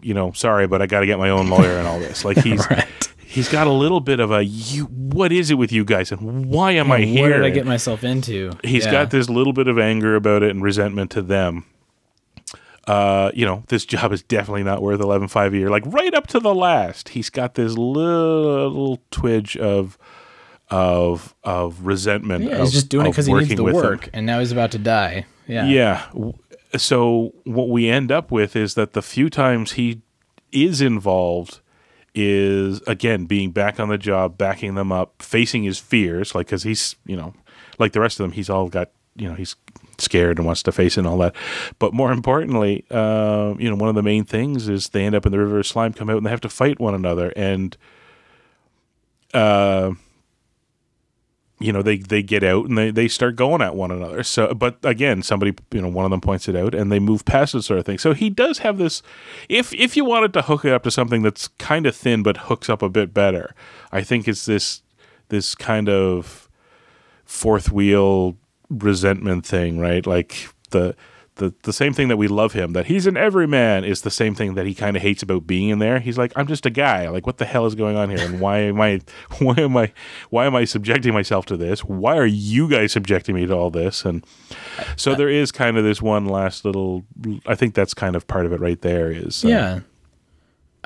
you 0.00 0.12
know, 0.12 0.32
sorry, 0.32 0.66
but 0.66 0.82
I 0.82 0.86
got 0.86 1.00
to 1.00 1.06
get 1.06 1.18
my 1.18 1.30
own 1.30 1.48
lawyer 1.48 1.78
and 1.78 1.86
all 1.88 1.98
this. 1.98 2.24
Like 2.24 2.36
he's. 2.42 2.68
Right. 2.68 3.07
He's 3.30 3.48
got 3.50 3.66
a 3.66 3.72
little 3.72 4.00
bit 4.00 4.20
of 4.20 4.30
a 4.30 4.42
you. 4.42 4.84
What 4.84 5.32
is 5.32 5.50
it 5.50 5.54
with 5.54 5.70
you 5.70 5.84
guys, 5.84 6.10
and 6.10 6.46
why 6.46 6.72
am 6.72 6.90
I 6.90 7.00
here? 7.00 7.22
What 7.28 7.36
did 7.36 7.44
I 7.44 7.50
get 7.50 7.66
myself 7.66 8.02
into? 8.02 8.52
He's 8.64 8.86
Yeah. 8.86 8.92
got 8.92 9.10
this 9.10 9.28
little 9.28 9.52
bit 9.52 9.68
of 9.68 9.78
anger 9.78 10.16
about 10.16 10.42
it 10.42 10.50
and 10.50 10.62
resentment 10.62 11.10
to 11.10 11.20
them. 11.22 11.64
Uh, 12.86 13.30
you 13.34 13.44
know, 13.44 13.64
this 13.68 13.84
job 13.84 14.12
is 14.12 14.22
definitely 14.22 14.62
not 14.62 14.80
worth 14.80 14.98
eleven 15.00 15.28
five 15.28 15.52
a 15.52 15.58
year. 15.58 15.68
Like 15.68 15.82
right 15.86 16.14
up 16.14 16.26
to 16.28 16.40
the 16.40 16.54
last, 16.54 17.10
he's 17.10 17.28
got 17.28 17.54
this 17.54 17.76
little 17.76 19.02
twinge 19.10 19.58
of 19.58 19.98
of 20.70 21.34
of 21.44 21.84
resentment. 21.84 22.44
Yeah, 22.44 22.52
of, 22.52 22.60
he's 22.62 22.72
just 22.72 22.88
doing 22.88 23.06
it 23.06 23.10
because 23.10 23.26
he 23.26 23.34
needs 23.34 23.54
the 23.54 23.62
work, 23.62 24.08
and 24.14 24.24
now 24.24 24.38
he's 24.38 24.52
about 24.52 24.70
to 24.70 24.78
die. 24.78 25.26
Yeah. 25.46 25.66
Yeah. 25.66 26.06
So 26.78 27.34
what 27.44 27.68
we 27.68 27.90
end 27.90 28.10
up 28.10 28.30
with 28.30 28.56
is 28.56 28.72
that 28.74 28.94
the 28.94 29.02
few 29.02 29.28
times 29.28 29.72
he 29.72 30.00
is 30.50 30.80
involved 30.80 31.60
is 32.14 32.80
again 32.82 33.26
being 33.26 33.50
back 33.50 33.78
on 33.78 33.88
the 33.88 33.98
job, 33.98 34.38
backing 34.38 34.74
them 34.74 34.92
up, 34.92 35.22
facing 35.22 35.64
his 35.64 35.78
fears, 35.78 36.34
like 36.34 36.46
because 36.46 36.62
he's 36.62 36.96
you 37.06 37.16
know 37.16 37.34
like 37.78 37.92
the 37.92 38.00
rest 38.00 38.18
of 38.18 38.24
them, 38.24 38.32
he's 38.32 38.50
all 38.50 38.68
got 38.68 38.90
you 39.16 39.28
know 39.28 39.34
he's 39.34 39.56
scared 39.98 40.38
and 40.38 40.46
wants 40.46 40.62
to 40.62 40.72
face 40.72 40.96
it 40.96 41.00
and 41.00 41.08
all 41.08 41.18
that. 41.18 41.34
But 41.78 41.92
more 41.92 42.12
importantly, 42.12 42.84
uh, 42.90 43.54
you 43.58 43.68
know 43.68 43.76
one 43.76 43.88
of 43.88 43.94
the 43.94 44.02
main 44.02 44.24
things 44.24 44.68
is 44.68 44.88
they 44.90 45.04
end 45.04 45.14
up 45.14 45.26
in 45.26 45.32
the 45.32 45.38
river 45.38 45.58
of 45.58 45.66
slime, 45.66 45.92
come 45.92 46.10
out 46.10 46.16
and 46.16 46.26
they 46.26 46.30
have 46.30 46.40
to 46.42 46.48
fight 46.48 46.80
one 46.80 46.94
another, 46.94 47.32
and 47.36 47.76
uh 49.34 49.92
you 51.60 51.72
know 51.72 51.82
they 51.82 51.98
they 51.98 52.22
get 52.22 52.44
out 52.44 52.66
and 52.66 52.78
they 52.78 52.90
they 52.90 53.08
start 53.08 53.36
going 53.36 53.62
at 53.62 53.74
one 53.74 53.90
another. 53.90 54.22
So 54.22 54.54
but 54.54 54.78
again 54.82 55.22
somebody 55.22 55.54
you 55.72 55.80
know 55.80 55.88
one 55.88 56.04
of 56.04 56.10
them 56.10 56.20
points 56.20 56.48
it 56.48 56.56
out 56.56 56.74
and 56.74 56.90
they 56.90 56.98
move 56.98 57.24
past 57.24 57.54
it 57.54 57.62
sort 57.62 57.78
of 57.80 57.86
thing. 57.86 57.98
So 57.98 58.14
he 58.14 58.30
does 58.30 58.58
have 58.58 58.78
this 58.78 59.02
if 59.48 59.72
if 59.74 59.96
you 59.96 60.04
wanted 60.04 60.32
to 60.34 60.42
hook 60.42 60.64
it 60.64 60.72
up 60.72 60.82
to 60.84 60.90
something 60.90 61.22
that's 61.22 61.48
kind 61.58 61.86
of 61.86 61.96
thin 61.96 62.22
but 62.22 62.36
hooks 62.36 62.68
up 62.68 62.82
a 62.82 62.88
bit 62.88 63.12
better 63.12 63.54
i 63.92 64.02
think 64.02 64.26
it's 64.28 64.46
this 64.46 64.82
this 65.28 65.54
kind 65.54 65.88
of 65.88 66.48
fourth 67.24 67.70
wheel 67.70 68.36
resentment 68.70 69.46
thing 69.46 69.78
right? 69.78 70.06
Like 70.06 70.48
the 70.70 70.94
the, 71.38 71.54
the 71.62 71.72
same 71.72 71.92
thing 71.92 72.08
that 72.08 72.16
we 72.16 72.28
love 72.28 72.52
him 72.52 72.72
that 72.74 72.86
he's 72.86 73.06
an 73.06 73.16
everyman 73.16 73.84
is 73.84 74.02
the 74.02 74.10
same 74.10 74.34
thing 74.34 74.54
that 74.54 74.66
he 74.66 74.74
kind 74.74 74.96
of 74.96 75.02
hates 75.02 75.22
about 75.22 75.46
being 75.46 75.70
in 75.70 75.78
there. 75.78 75.98
He's 75.98 76.18
like, 76.18 76.32
I'm 76.36 76.46
just 76.46 76.66
a 76.66 76.70
guy. 76.70 77.08
Like, 77.08 77.26
what 77.26 77.38
the 77.38 77.44
hell 77.44 77.66
is 77.66 77.74
going 77.74 77.96
on 77.96 78.10
here? 78.10 78.20
And 78.20 78.40
why 78.40 78.58
am 78.58 78.80
I, 78.80 79.00
why 79.38 79.54
am 79.58 79.76
I, 79.76 79.92
why 80.30 80.46
am 80.46 80.54
I 80.54 80.64
subjecting 80.64 81.14
myself 81.14 81.46
to 81.46 81.56
this? 81.56 81.80
Why 81.80 82.16
are 82.16 82.26
you 82.26 82.68
guys 82.68 82.92
subjecting 82.92 83.34
me 83.34 83.46
to 83.46 83.54
all 83.54 83.70
this? 83.70 84.04
And 84.04 84.24
so 84.96 85.14
there 85.14 85.28
is 85.28 85.50
kind 85.50 85.78
of 85.78 85.84
this 85.84 86.02
one 86.02 86.26
last 86.26 86.64
little. 86.64 87.04
I 87.46 87.54
think 87.54 87.74
that's 87.74 87.94
kind 87.94 88.14
of 88.16 88.26
part 88.26 88.46
of 88.46 88.52
it 88.52 88.60
right 88.60 88.80
there. 88.80 89.10
Is 89.10 89.44
uh, 89.44 89.48
Yeah. 89.48 89.80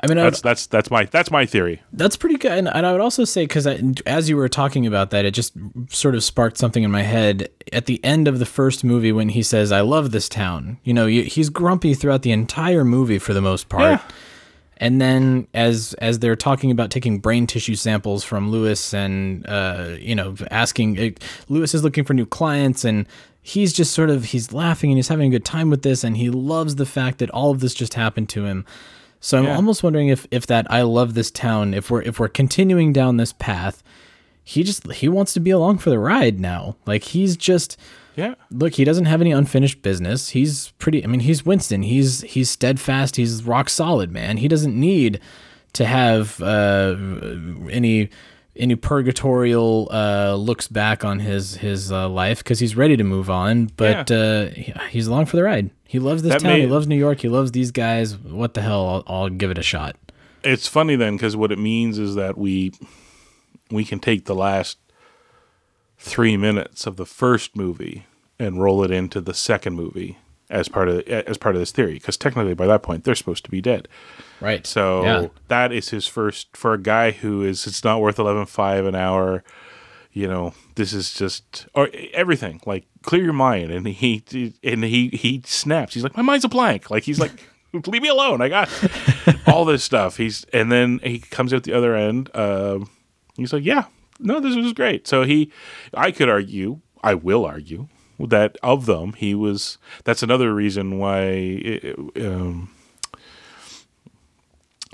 I 0.03 0.07
mean, 0.07 0.17
I 0.17 0.25
would, 0.25 0.33
That's 0.33 0.41
that's 0.41 0.67
that's 0.67 0.91
my 0.91 1.05
that's 1.05 1.31
my 1.31 1.45
theory. 1.45 1.81
that's 1.93 2.17
pretty 2.17 2.35
good. 2.35 2.51
And, 2.51 2.67
and 2.67 2.85
I 2.85 2.91
would 2.91 2.99
also 2.99 3.23
say, 3.23 3.45
because 3.45 3.65
as 4.05 4.29
you 4.29 4.35
were 4.35 4.49
talking 4.49 4.85
about 4.85 5.11
that, 5.11 5.23
it 5.23 5.31
just 5.31 5.53
sort 5.89 6.13
of 6.13 6.23
sparked 6.25 6.57
something 6.57 6.83
in 6.83 6.91
my 6.91 7.03
head. 7.03 7.49
At 7.71 7.85
the 7.85 8.03
end 8.03 8.27
of 8.27 8.39
the 8.39 8.45
first 8.45 8.83
movie, 8.83 9.13
when 9.13 9.29
he 9.29 9.41
says, 9.41 9.71
I 9.71 9.79
love 9.79 10.11
this 10.11 10.27
town, 10.27 10.77
you 10.83 10.93
know, 10.93 11.05
you, 11.05 11.23
he's 11.23 11.49
grumpy 11.49 11.93
throughout 11.93 12.21
the 12.23 12.31
entire 12.31 12.83
movie 12.83 13.17
for 13.17 13.33
the 13.33 13.41
most 13.41 13.69
part. 13.69 14.01
Yeah. 14.01 14.01
And 14.77 14.99
then 14.99 15.47
as 15.53 15.93
as 15.99 16.19
they're 16.19 16.35
talking 16.35 16.69
about 16.69 16.91
taking 16.91 17.19
brain 17.19 17.47
tissue 17.47 17.75
samples 17.75 18.25
from 18.25 18.51
Lewis 18.51 18.93
and 18.93 19.47
uh, 19.47 19.95
you 19.97 20.15
know 20.15 20.35
asking 20.51 20.99
uh, 20.99 21.09
Lewis 21.47 21.73
is 21.73 21.83
looking 21.83 22.03
for 22.03 22.13
new 22.13 22.25
clients 22.25 22.83
and 22.83 23.07
he's 23.41 23.71
just 23.71 23.93
sort 23.93 24.09
of 24.09 24.25
he's 24.25 24.51
laughing 24.51 24.91
and 24.91 24.97
he's 24.97 25.07
having 25.07 25.27
a 25.27 25.31
good 25.31 25.45
time 25.45 25.69
with 25.69 25.83
this 25.83 26.03
and 26.03 26.17
he 26.17 26.29
loves 26.29 26.75
the 26.75 26.85
fact 26.85 27.19
that 27.19 27.29
all 27.29 27.51
of 27.51 27.61
this 27.61 27.73
just 27.73 27.93
happened 27.93 28.27
to 28.29 28.43
him. 28.43 28.65
So 29.25 29.37
I'm 29.37 29.45
Yeah. 29.45 29.55
almost 29.55 29.83
wondering 29.83 30.09
if 30.09 30.27
if 30.31 30.45
that 30.47 30.67
I 30.69 30.81
love 30.81 31.13
this 31.13 31.31
town 31.31 31.73
if 31.73 31.89
we're 31.89 32.01
if 32.01 32.19
we're 32.19 32.27
continuing 32.27 32.91
down 32.91 33.15
this 33.17 33.31
path 33.33 33.81
he 34.43 34.63
just 34.63 34.91
he 34.91 35.07
wants 35.07 35.33
to 35.33 35.39
be 35.39 35.49
along 35.51 35.77
for 35.77 35.89
the 35.89 35.97
ride 35.97 36.37
now. 36.39 36.75
Like 36.85 37.03
he's 37.05 37.37
just 37.37 37.77
Yeah. 38.17 38.33
look, 38.51 38.73
he 38.73 38.83
doesn't 38.83 39.05
have 39.05 39.21
any 39.21 39.31
unfinished 39.31 39.81
business. 39.81 40.29
He's 40.29 40.73
pretty. 40.77 41.01
I 41.03 41.07
mean, 41.07 41.21
he's 41.21 41.45
Winston. 41.45 41.83
He's 41.83 42.21
he's 42.23 42.49
steadfast. 42.49 43.15
He's 43.15 43.43
rock 43.45 43.69
solid, 43.69 44.11
man. 44.11 44.37
He 44.37 44.49
doesn't 44.49 44.77
need 44.77 45.21
to 45.71 45.85
have 45.85 46.41
uh, 46.43 46.95
any 47.71 48.09
any 48.57 48.75
purgatorial 48.75 49.87
uh, 49.91 50.35
looks 50.35 50.67
back 50.67 51.05
on 51.05 51.19
his 51.19 51.55
his 51.55 51.91
uh, 51.91 52.09
life 52.09 52.39
because 52.39 52.59
he's 52.59 52.75
ready 52.75 52.97
to 52.97 53.03
move 53.05 53.29
on. 53.29 53.69
But 53.77 54.11
uh, 54.11 54.47
he's 54.89 55.07
along 55.07 55.27
for 55.27 55.37
the 55.37 55.43
ride. 55.43 55.69
He 55.93 55.99
loves 55.99 56.23
this 56.23 56.33
That 56.33 56.41
town. 56.41 56.59
he 56.59 56.65
loves 56.65 56.87
New 56.87 56.95
York. 56.97 57.19
He 57.19 57.29
loves 57.29 57.51
these 57.51 57.69
guys. 57.69 58.17
What 58.17 58.55
the 58.55 58.63
hell? 58.63 58.87
I'll, 58.87 59.03
I'll 59.15 59.29
give 59.29 59.51
it 59.51 59.59
a 59.59 59.61
shot. 59.61 59.95
It's 60.43 60.67
funny 60.67 60.95
then 60.95 61.15
because 61.17 61.35
what 61.35 61.51
it 61.51 61.59
means 61.59 61.99
is 61.99 62.15
that 62.15 62.35
we 62.35 62.71
we 63.69 63.85
can 63.85 63.99
take 63.99 64.25
the 64.25 64.33
last 64.33 64.79
three 65.99 66.35
minutes 66.35 66.87
of 66.87 66.97
the 66.97 67.05
first 67.05 67.55
movie 67.55 68.07
and 68.39 68.59
roll 68.59 68.83
it 68.83 68.89
into 68.89 69.21
the 69.21 69.35
second 69.35 69.75
movie 69.75 70.17
as 70.49 70.67
part 70.67 70.89
of 70.89 71.07
as 71.07 71.37
part 71.37 71.53
of 71.53 71.61
this 71.61 71.71
theory 71.71 71.93
because 71.93 72.17
technically 72.17 72.55
by 72.55 72.65
that 72.65 72.81
point 72.81 73.03
they're 73.03 73.13
supposed 73.13 73.45
to 73.45 73.51
be 73.51 73.61
dead. 73.61 73.87
Right. 74.41 74.65
So 74.65 75.03
Yeah. 75.03 75.27
that 75.47 75.71
is 75.71 75.89
his 75.89 76.07
first 76.07 76.57
for 76.57 76.73
a 76.73 76.81
guy 76.81 77.11
who 77.11 77.43
is 77.43 77.67
it's 77.67 77.83
not 77.83 78.01
worth 78.01 78.17
eleven 78.17 78.47
five 78.47 78.87
an 78.87 78.95
hour. 78.95 79.43
You 80.13 80.27
know, 80.27 80.53
this 80.75 80.93
is 80.93 81.13
just 81.13 81.67
or 81.73 81.89
everything 82.13 82.61
like 82.65 82.85
clear 83.01 83.23
your 83.23 83.33
mind, 83.33 83.71
and 83.71 83.87
he 83.87 84.23
and 84.63 84.83
he 84.83 85.09
he 85.09 85.41
snaps. 85.45 85.93
He's 85.93 86.03
like, 86.03 86.15
my 86.15 86.23
mind's 86.23 86.45
a 86.45 86.49
blank. 86.49 86.91
Like 86.91 87.03
he's 87.03 87.19
like, 87.19 87.31
leave 87.87 88.01
me 88.01 88.09
alone. 88.09 88.41
I 88.41 88.49
got 88.49 88.69
all 89.47 89.65
this 89.65 89.83
stuff. 89.83 90.17
He's 90.17 90.43
and 90.53 90.71
then 90.71 90.99
he 91.03 91.19
comes 91.19 91.53
out 91.53 91.63
the 91.63 91.73
other 91.73 91.95
end. 91.95 92.29
Um, 92.35 92.89
he's 93.35 93.53
like, 93.53 93.65
yeah, 93.65 93.85
no, 94.19 94.39
this 94.39 94.55
was 94.55 94.73
great. 94.73 95.07
So 95.07 95.23
he, 95.23 95.51
I 95.93 96.11
could 96.11 96.29
argue, 96.29 96.79
I 97.03 97.15
will 97.15 97.45
argue 97.45 97.87
that 98.19 98.57
of 98.61 98.85
them, 98.85 99.13
he 99.13 99.33
was. 99.33 99.77
That's 100.03 100.23
another 100.23 100.53
reason 100.53 100.99
why. 100.99 101.93
Um, 102.15 102.69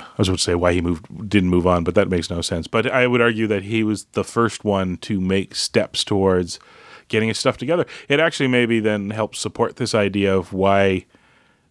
I 0.01 0.15
was 0.17 0.27
about 0.27 0.37
to 0.37 0.43
say 0.43 0.55
why 0.55 0.73
he 0.73 0.81
moved 0.81 1.29
didn't 1.29 1.49
move 1.49 1.67
on, 1.67 1.83
but 1.83 1.95
that 1.95 2.09
makes 2.09 2.29
no 2.29 2.41
sense. 2.41 2.67
But 2.67 2.91
I 2.91 3.07
would 3.07 3.21
argue 3.21 3.47
that 3.47 3.63
he 3.63 3.83
was 3.83 4.05
the 4.13 4.23
first 4.23 4.63
one 4.63 4.97
to 4.97 5.19
make 5.19 5.55
steps 5.55 6.03
towards 6.03 6.59
getting 7.07 7.27
his 7.27 7.39
stuff 7.39 7.57
together. 7.57 7.85
It 8.07 8.19
actually 8.19 8.47
maybe 8.47 8.79
then 8.79 9.09
helps 9.09 9.39
support 9.39 9.75
this 9.75 9.93
idea 9.93 10.35
of 10.35 10.53
why 10.53 11.05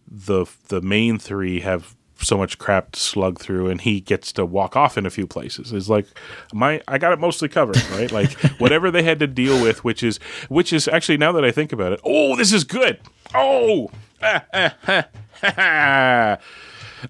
the 0.07 0.45
the 0.67 0.81
main 0.81 1.19
three 1.19 1.61
have 1.61 1.95
so 2.17 2.37
much 2.37 2.57
crap 2.57 2.91
to 2.91 2.99
slug 2.99 3.39
through 3.39 3.69
and 3.69 3.81
he 3.81 4.01
gets 4.01 4.31
to 4.33 4.45
walk 4.45 4.75
off 4.75 4.97
in 4.97 5.05
a 5.05 5.09
few 5.09 5.25
places 5.25 5.71
is 5.71 5.89
like 5.89 6.05
my 6.53 6.81
i 6.87 6.97
got 6.97 7.13
it 7.13 7.19
mostly 7.19 7.47
covered 7.47 7.81
right 7.91 8.11
like 8.11 8.31
whatever 8.59 8.91
they 8.91 9.03
had 9.03 9.19
to 9.19 9.27
deal 9.27 9.61
with 9.61 9.83
which 9.85 10.03
is 10.03 10.17
which 10.49 10.73
is 10.73 10.87
actually 10.89 11.17
now 11.17 11.31
that 11.31 11.45
i 11.45 11.51
think 11.51 11.71
about 11.71 11.93
it 11.93 12.01
oh 12.03 12.35
this 12.35 12.51
is 12.51 12.65
good 12.65 12.99
oh 13.33 13.89
ah, 14.21 14.43
ah, 14.53 14.75
ah, 14.87 15.07
ah. 15.43 16.37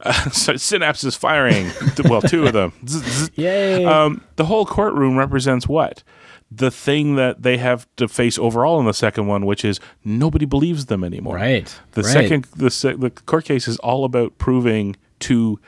Uh, 0.02 0.30
so 0.32 0.56
synapse 0.56 1.04
is 1.04 1.16
firing 1.16 1.72
well 2.06 2.22
two 2.22 2.46
of 2.46 2.54
them 2.54 2.74
Yay. 3.36 3.86
um, 3.86 4.24
the 4.36 4.46
whole 4.46 4.66
courtroom 4.66 5.18
represents 5.18 5.68
what 5.68 6.04
the 6.52 6.72
thing 6.72 7.16
that 7.16 7.44
they 7.44 7.58
have 7.58 7.88
to 7.98 8.08
face 8.08 8.40
overall 8.40 8.80
in 8.80 8.86
the 8.86 8.94
second 8.94 9.28
one, 9.28 9.46
which 9.46 9.64
is 9.64 9.80
nobody 10.04 10.46
believes 10.46 10.88
them 10.88 11.04
anymore. 11.04 11.36
Right. 11.36 11.74
The 11.92 12.02
right. 12.02 12.12
second, 12.12 12.46
the 12.56 12.72
se- 12.72 12.96
the 12.96 13.12
court 13.12 13.46
case 13.46 13.68
is 13.68 13.78
all 13.78 14.04
about 14.04 14.38
proving 14.38 14.96
to 15.20 15.60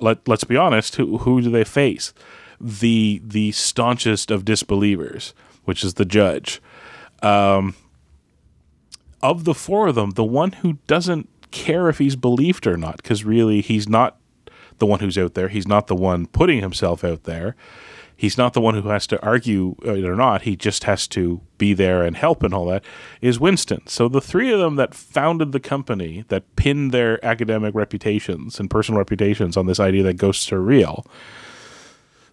let 0.00 0.26
let's 0.26 0.44
be 0.44 0.56
honest, 0.56 0.96
who 0.96 1.18
who 1.18 1.42
do 1.42 1.50
they 1.50 1.64
face? 1.64 2.14
The 2.60 3.20
the 3.24 3.52
staunchest 3.52 4.30
of 4.30 4.44
disbelievers, 4.44 5.34
which 5.64 5.84
is 5.84 5.94
the 5.94 6.04
judge. 6.04 6.62
Um, 7.22 7.74
of 9.22 9.44
the 9.44 9.54
four 9.54 9.88
of 9.88 9.94
them, 9.94 10.10
the 10.10 10.24
one 10.24 10.52
who 10.52 10.78
doesn't 10.86 11.28
care 11.52 11.88
if 11.88 11.98
he's 11.98 12.16
believed 12.16 12.66
or 12.66 12.76
not, 12.76 12.96
because 12.96 13.24
really 13.24 13.60
he's 13.60 13.88
not 13.88 14.18
the 14.78 14.86
one 14.86 15.00
who's 15.00 15.18
out 15.18 15.34
there. 15.34 15.48
He's 15.48 15.68
not 15.68 15.86
the 15.86 15.94
one 15.94 16.26
putting 16.26 16.60
himself 16.60 17.04
out 17.04 17.24
there. 17.24 17.54
He's 18.16 18.38
not 18.38 18.52
the 18.52 18.60
one 18.60 18.74
who 18.74 18.88
has 18.88 19.06
to 19.08 19.20
argue 19.24 19.74
uh, 19.84 19.94
it 19.94 20.04
or 20.04 20.14
not. 20.14 20.42
He 20.42 20.54
just 20.54 20.84
has 20.84 21.08
to 21.08 21.40
be 21.58 21.74
there 21.74 22.02
and 22.02 22.16
help 22.16 22.42
and 22.42 22.54
all 22.54 22.66
that. 22.66 22.84
Is 23.20 23.40
Winston. 23.40 23.86
So 23.86 24.08
the 24.08 24.20
three 24.20 24.52
of 24.52 24.60
them 24.60 24.76
that 24.76 24.94
founded 24.94 25.50
the 25.52 25.60
company, 25.60 26.24
that 26.28 26.54
pinned 26.54 26.92
their 26.92 27.24
academic 27.24 27.74
reputations 27.74 28.60
and 28.60 28.70
personal 28.70 28.98
reputations 28.98 29.56
on 29.56 29.66
this 29.66 29.80
idea 29.80 30.04
that 30.04 30.18
ghosts 30.18 30.52
are 30.52 30.62
real, 30.62 31.04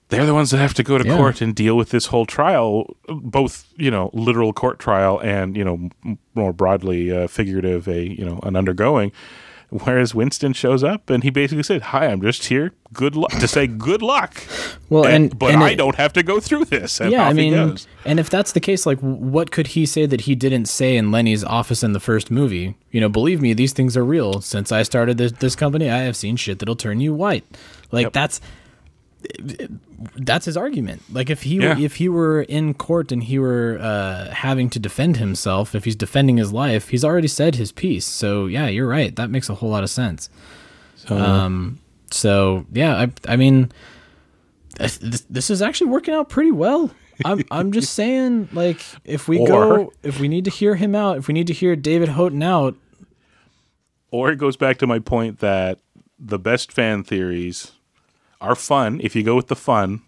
they're 0.09 0.25
the 0.25 0.33
ones 0.33 0.51
that 0.51 0.57
have 0.57 0.73
to 0.75 0.83
go 0.83 0.97
to 0.97 1.07
Yeah. 1.07 1.15
court 1.17 1.41
and 1.41 1.55
deal 1.55 1.75
with 1.77 1.89
this 1.89 2.07
whole 2.07 2.25
trial, 2.25 2.95
both 3.07 3.65
you 3.77 3.89
know 3.91 4.09
literal 4.13 4.53
court 4.53 4.77
trial 4.79 5.19
and 5.19 5.55
you 5.55 5.63
know 5.63 5.89
more 6.35 6.51
broadly 6.53 7.11
uh, 7.11 7.27
figurative, 7.27 7.87
a 7.87 8.07
you 8.07 8.25
know 8.25 8.39
an 8.43 8.55
undergoing. 8.55 9.11
Whereas 9.71 10.15
Winston 10.15 10.53
shows 10.53 10.83
up 10.83 11.11
and 11.11 11.21
he 11.23 11.29
basically 11.29 11.61
said, 11.61 11.83
"Hi, 11.83 12.07
I'm 12.07 12.23
just 12.23 12.47
here. 12.47 12.71
Good 12.91 13.15
luck 13.15 13.29
to 13.33 13.47
say 13.47 13.67
good 13.67 14.01
luck." 14.01 14.41
Well, 14.89 15.05
and, 15.05 15.25
and- 15.25 15.37
but 15.37 15.53
and 15.53 15.61
I 15.63 15.69
it- 15.73 15.75
don't 15.75 15.93
have 15.97 16.13
to 16.13 16.23
go 16.23 16.39
through 16.39 16.65
this. 16.65 16.99
And 16.99 17.11
yeah, 17.11 17.27
I 17.27 17.33
mean, 17.33 17.53
he 17.53 17.59
goes. 17.59 17.87
and 18.05 18.19
if 18.19 18.27
that's 18.31 18.53
the 18.53 18.59
case, 18.59 18.87
like, 18.87 18.97
what 19.01 19.51
could 19.51 19.67
he 19.67 19.85
say 19.85 20.07
that 20.07 20.21
he 20.21 20.33
didn't 20.33 20.65
say 20.65 20.97
in 20.97 21.11
Lenny's 21.11 21.43
office 21.43 21.83
in 21.83 21.93
the 21.93 21.99
first 21.99 22.31
movie? 22.31 22.73
You 22.89 22.99
know, 22.99 23.09
believe 23.09 23.39
me, 23.39 23.53
these 23.53 23.71
things 23.71 23.95
are 23.95 24.03
real. 24.03 24.41
Since 24.41 24.71
I 24.71 24.81
started 24.81 25.19
this, 25.19 25.31
this 25.33 25.55
company, 25.55 25.91
I 25.91 25.99
have 25.99 26.15
seen 26.15 26.37
shit 26.37 26.57
that'll 26.57 26.75
turn 26.75 26.99
you 27.01 27.13
white. 27.13 27.45
Like 27.91 28.05
Yep. 28.05 28.13
that's 28.13 28.41
that's 30.15 30.45
his 30.45 30.55
argument. 30.57 31.01
Like 31.11 31.29
if 31.29 31.43
he 31.43 31.55
Yeah. 31.55 31.77
if 31.77 31.95
he 31.95 32.07
were 32.09 32.41
in 32.43 32.73
court 32.73 33.11
and 33.11 33.23
he 33.23 33.37
were 33.39 33.77
uh, 33.81 34.29
having 34.31 34.69
to 34.71 34.79
defend 34.79 35.17
himself, 35.17 35.75
if 35.75 35.83
he's 35.85 35.95
defending 35.95 36.37
his 36.37 36.53
life, 36.53 36.89
he's 36.89 37.03
already 37.03 37.27
said 37.27 37.55
his 37.55 37.71
piece. 37.71 38.05
So 38.05 38.45
yeah, 38.47 38.67
you're 38.67 38.87
right. 38.87 39.15
That 39.15 39.29
makes 39.29 39.49
a 39.49 39.55
whole 39.55 39.69
lot 39.69 39.83
of 39.83 39.89
sense. 39.89 40.29
Um, 41.09 41.79
so 42.11 42.65
yeah, 42.71 42.95
I 42.95 43.11
I 43.27 43.35
mean, 43.35 43.71
this, 44.77 44.97
this 45.29 45.49
is 45.49 45.61
actually 45.61 45.89
working 45.89 46.13
out 46.13 46.29
pretty 46.29 46.51
well. 46.51 46.91
I'm 47.25 47.43
I'm 47.51 47.71
just 47.71 47.93
saying, 47.93 48.49
like, 48.53 48.79
if 49.03 49.27
we 49.27 49.39
Or- 49.39 49.47
go, 49.47 49.93
if 50.03 50.19
we 50.19 50.27
need 50.27 50.45
to 50.45 50.51
hear 50.51 50.75
him 50.75 50.95
out, 50.95 51.17
if 51.17 51.27
we 51.27 51.33
need 51.33 51.47
to 51.47 51.53
hear 51.53 51.75
David 51.75 52.09
Houghton 52.09 52.43
out, 52.43 52.75
Or 54.11 54.31
it 54.31 54.37
goes 54.37 54.55
back 54.55 54.77
to 54.79 54.87
my 54.87 54.99
point 54.99 55.39
that 55.39 55.79
the 56.17 56.39
best 56.39 56.71
fan 56.71 57.03
theories 57.03 57.71
are 58.41 58.55
fun. 58.55 58.99
If 59.03 59.15
you 59.15 59.23
go 59.23 59.35
with 59.35 59.47
the 59.47 59.55
fun, 59.55 60.01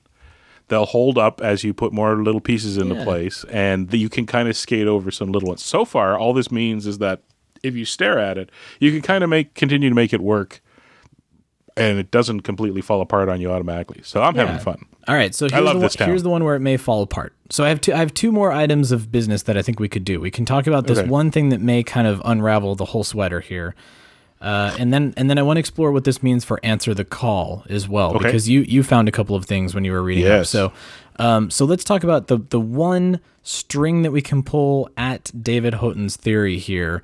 they'll 0.69 0.85
hold 0.85 1.17
up 1.17 1.41
as 1.41 1.63
you 1.63 1.73
put 1.73 1.91
more 1.93 2.15
little 2.23 2.39
pieces 2.41 2.77
into 2.77 2.95
Yeah. 2.95 3.03
place, 3.03 3.43
and 3.51 3.89
the, 3.89 3.97
you 3.97 4.09
can 4.09 4.25
kind 4.25 4.47
of 4.47 4.55
skate 4.55 4.87
over 4.87 5.11
some 5.11 5.31
little 5.31 5.47
ones. 5.49 5.63
So 5.63 5.83
far, 5.85 6.17
all 6.17 6.33
this 6.33 6.51
means 6.51 6.87
is 6.87 6.97
that 6.99 7.21
if 7.63 7.75
you 7.75 7.85
stare 7.85 8.17
at 8.17 8.37
it, 8.37 8.49
you 8.79 8.91
can 8.91 9.01
kind 9.01 9.23
of 9.23 9.29
make 9.29 9.53
continue 9.53 9.89
to 9.89 9.95
make 9.95 10.13
it 10.13 10.21
work, 10.21 10.61
and 11.77 11.99
it 11.99 12.09
doesn't 12.11 12.41
completely 12.41 12.81
fall 12.81 13.01
apart 13.01 13.29
on 13.29 13.39
you 13.41 13.51
automatically. 13.51 14.01
So 14.03 14.21
I'm 14.21 14.35
having 14.35 14.59
fun. 14.59 14.85
All 15.07 15.15
right, 15.15 15.33
so 15.33 15.49
here's 15.49 15.71
the 15.73 15.79
one, 15.79 15.89
here's 16.07 16.23
the 16.23 16.29
one 16.29 16.43
where 16.43 16.55
it 16.55 16.59
may 16.59 16.77
fall 16.77 17.01
apart. 17.01 17.33
So 17.49 17.63
I 17.63 17.69
have 17.69 17.81
two 17.81 17.93
I 17.93 17.97
have 17.97 18.13
two 18.13 18.31
more 18.31 18.51
items 18.51 18.91
of 18.91 19.11
business 19.11 19.43
that 19.43 19.57
I 19.57 19.61
think 19.61 19.79
we 19.79 19.89
could 19.89 20.05
do. 20.05 20.19
We 20.21 20.31
can 20.31 20.45
talk 20.45 20.67
about 20.67 20.87
this 20.87 20.99
Okay. 20.99 21.09
one 21.09 21.31
thing 21.31 21.49
that 21.49 21.59
may 21.59 21.81
kind 21.83 22.07
of 22.07 22.21
unravel 22.23 22.75
the 22.75 22.85
whole 22.85 23.03
sweater 23.03 23.39
here. 23.41 23.73
Uh, 24.41 24.75
and 24.79 24.91
then 24.91 25.13
and 25.17 25.29
then 25.29 25.37
I 25.37 25.43
want 25.43 25.57
to 25.57 25.59
explore 25.59 25.91
what 25.91 26.03
this 26.03 26.23
means 26.23 26.43
for 26.43 26.59
answer 26.63 26.93
the 26.95 27.05
call 27.05 27.63
as 27.69 27.87
well 27.87 28.15
Okay. 28.15 28.25
because 28.25 28.49
you 28.49 28.61
you 28.61 28.81
found 28.81 29.07
a 29.07 29.11
couple 29.11 29.35
of 29.35 29.45
things 29.45 29.75
when 29.75 29.85
you 29.85 29.91
were 29.91 30.01
reading 30.01 30.25
up. 30.27 30.45
So 30.47 30.73
um, 31.19 31.51
so 31.51 31.65
let's 31.65 31.83
talk 31.83 32.03
about 32.03 32.27
the 32.27 32.37
the 32.37 32.59
one 32.59 33.19
string 33.43 34.01
that 34.01 34.11
we 34.11 34.21
can 34.21 34.41
pull 34.41 34.89
at 34.97 35.31
David 35.43 35.75
Houghton's 35.75 36.15
theory 36.15 36.57
here. 36.57 37.03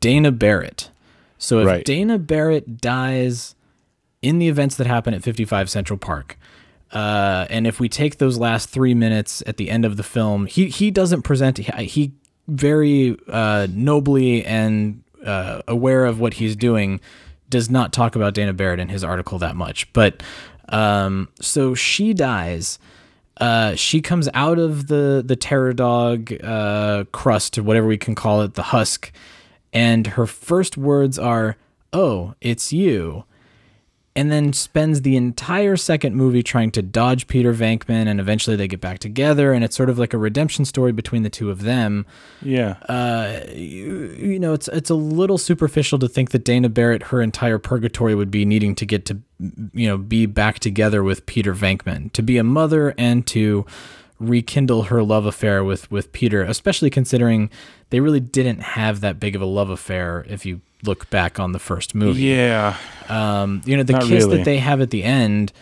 Dana 0.00 0.32
Barrett. 0.32 0.90
So 1.38 1.60
if 1.60 1.66
Right. 1.66 1.84
Dana 1.84 2.18
Barrett 2.18 2.78
dies 2.80 3.54
in 4.22 4.38
the 4.38 4.48
events 4.48 4.76
that 4.76 4.86
happen 4.86 5.12
at 5.14 5.22
55 5.22 5.68
Central 5.68 5.98
Park. 5.98 6.38
Uh, 6.92 7.46
and 7.50 7.66
if 7.66 7.80
we 7.80 7.88
take 7.88 8.18
those 8.18 8.38
last 8.38 8.68
three 8.68 8.94
minutes 8.94 9.42
at 9.46 9.56
the 9.56 9.70
end 9.70 9.84
of 9.84 9.96
the 9.96 10.02
film, 10.02 10.46
he 10.46 10.68
he 10.68 10.90
doesn't 10.90 11.22
present. 11.22 11.58
He, 11.58 11.84
he 11.84 12.12
very 12.48 13.16
uh, 13.28 13.66
nobly 13.70 14.44
and 14.44 15.02
uh, 15.24 15.62
aware 15.68 16.04
of 16.04 16.20
what 16.20 16.34
he's 16.34 16.56
doing 16.56 17.00
does 17.48 17.70
not 17.70 17.92
talk 17.92 18.16
about 18.16 18.34
Dana 18.34 18.52
Barrett 18.52 18.80
in 18.80 18.88
his 18.88 19.04
article 19.04 19.38
that 19.38 19.56
much. 19.56 19.92
But 19.92 20.22
um, 20.68 21.28
so 21.40 21.74
she 21.74 22.14
dies. 22.14 22.78
Uh, 23.38 23.74
she 23.74 24.00
comes 24.00 24.28
out 24.34 24.58
of 24.58 24.88
the 24.88 25.22
the 25.24 25.36
terror 25.36 25.72
dog 25.72 26.32
uh, 26.42 27.04
crust, 27.12 27.58
whatever 27.58 27.86
we 27.86 27.98
can 27.98 28.14
call 28.14 28.42
it, 28.42 28.54
the 28.54 28.62
husk, 28.62 29.12
and 29.72 30.06
her 30.08 30.26
first 30.26 30.76
words 30.76 31.18
are, 31.18 31.56
"Oh, 31.92 32.34
it's 32.40 32.72
you." 32.72 33.24
And 34.14 34.30
then 34.30 34.52
spends 34.52 35.02
the 35.02 35.16
entire 35.16 35.76
second 35.76 36.14
movie 36.14 36.42
trying 36.42 36.70
to 36.72 36.82
dodge 36.82 37.26
Peter 37.28 37.54
Venkman, 37.54 38.06
and 38.06 38.20
eventually 38.20 38.56
they 38.56 38.68
get 38.68 38.80
back 38.80 38.98
together, 38.98 39.52
and 39.52 39.64
it's 39.64 39.74
sort 39.74 39.88
of 39.88 39.98
like 39.98 40.12
a 40.12 40.18
redemption 40.18 40.64
story 40.64 40.92
between 40.92 41.22
the 41.22 41.30
two 41.30 41.50
of 41.50 41.62
them. 41.62 42.04
Yeah. 42.42 42.76
Uh, 42.88 43.40
you, 43.54 44.14
you 44.18 44.38
know, 44.38 44.52
it's 44.52 44.68
it's 44.68 44.90
a 44.90 44.94
little 44.94 45.38
superficial 45.38 45.98
to 45.98 46.08
think 46.08 46.30
that 46.32 46.44
Dana 46.44 46.68
Barrett, 46.68 47.04
her 47.04 47.22
entire 47.22 47.58
purgatory 47.58 48.14
would 48.14 48.30
be 48.30 48.44
needing 48.44 48.74
to 48.74 48.84
get 48.84 49.06
to, 49.06 49.18
you 49.72 49.88
know, 49.88 49.96
be 49.96 50.26
back 50.26 50.58
together 50.58 51.02
with 51.02 51.24
Peter 51.24 51.54
Venkman, 51.54 52.12
to 52.12 52.22
be 52.22 52.36
a 52.36 52.44
mother 52.44 52.94
and 52.98 53.26
to 53.28 53.64
rekindle 54.28 54.84
her 54.84 55.02
love 55.02 55.26
affair 55.26 55.62
with 55.64 55.90
with 55.90 56.12
Peter, 56.12 56.42
especially 56.42 56.90
considering 56.90 57.50
they 57.90 58.00
really 58.00 58.20
didn't 58.20 58.60
have 58.60 59.00
that 59.00 59.18
big 59.20 59.34
of 59.36 59.42
a 59.42 59.46
love 59.46 59.70
affair 59.70 60.24
if 60.28 60.46
you 60.46 60.60
look 60.84 61.08
back 61.10 61.38
on 61.38 61.52
the 61.52 61.58
first 61.58 61.94
movie. 61.94 62.22
Yeah. 62.22 62.76
um, 63.08 63.62
you 63.64 63.76
know 63.76 63.82
the 63.82 63.92
Not 63.94 64.02
kiss 64.02 64.24
really. 64.24 64.38
that 64.38 64.44
they 64.44 64.58
have 64.58 64.80
at 64.80 64.90
the 64.90 65.02
end 65.04 65.52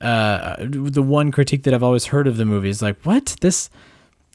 uh, 0.00 0.56
the 0.60 1.02
one 1.02 1.30
critique 1.30 1.64
that 1.64 1.74
i've 1.74 1.82
always 1.82 2.06
heard 2.06 2.26
of 2.26 2.36
the 2.38 2.44
movie 2.46 2.70
is 2.70 2.80
like 2.82 2.96
what? 3.04 3.36
This 3.40 3.68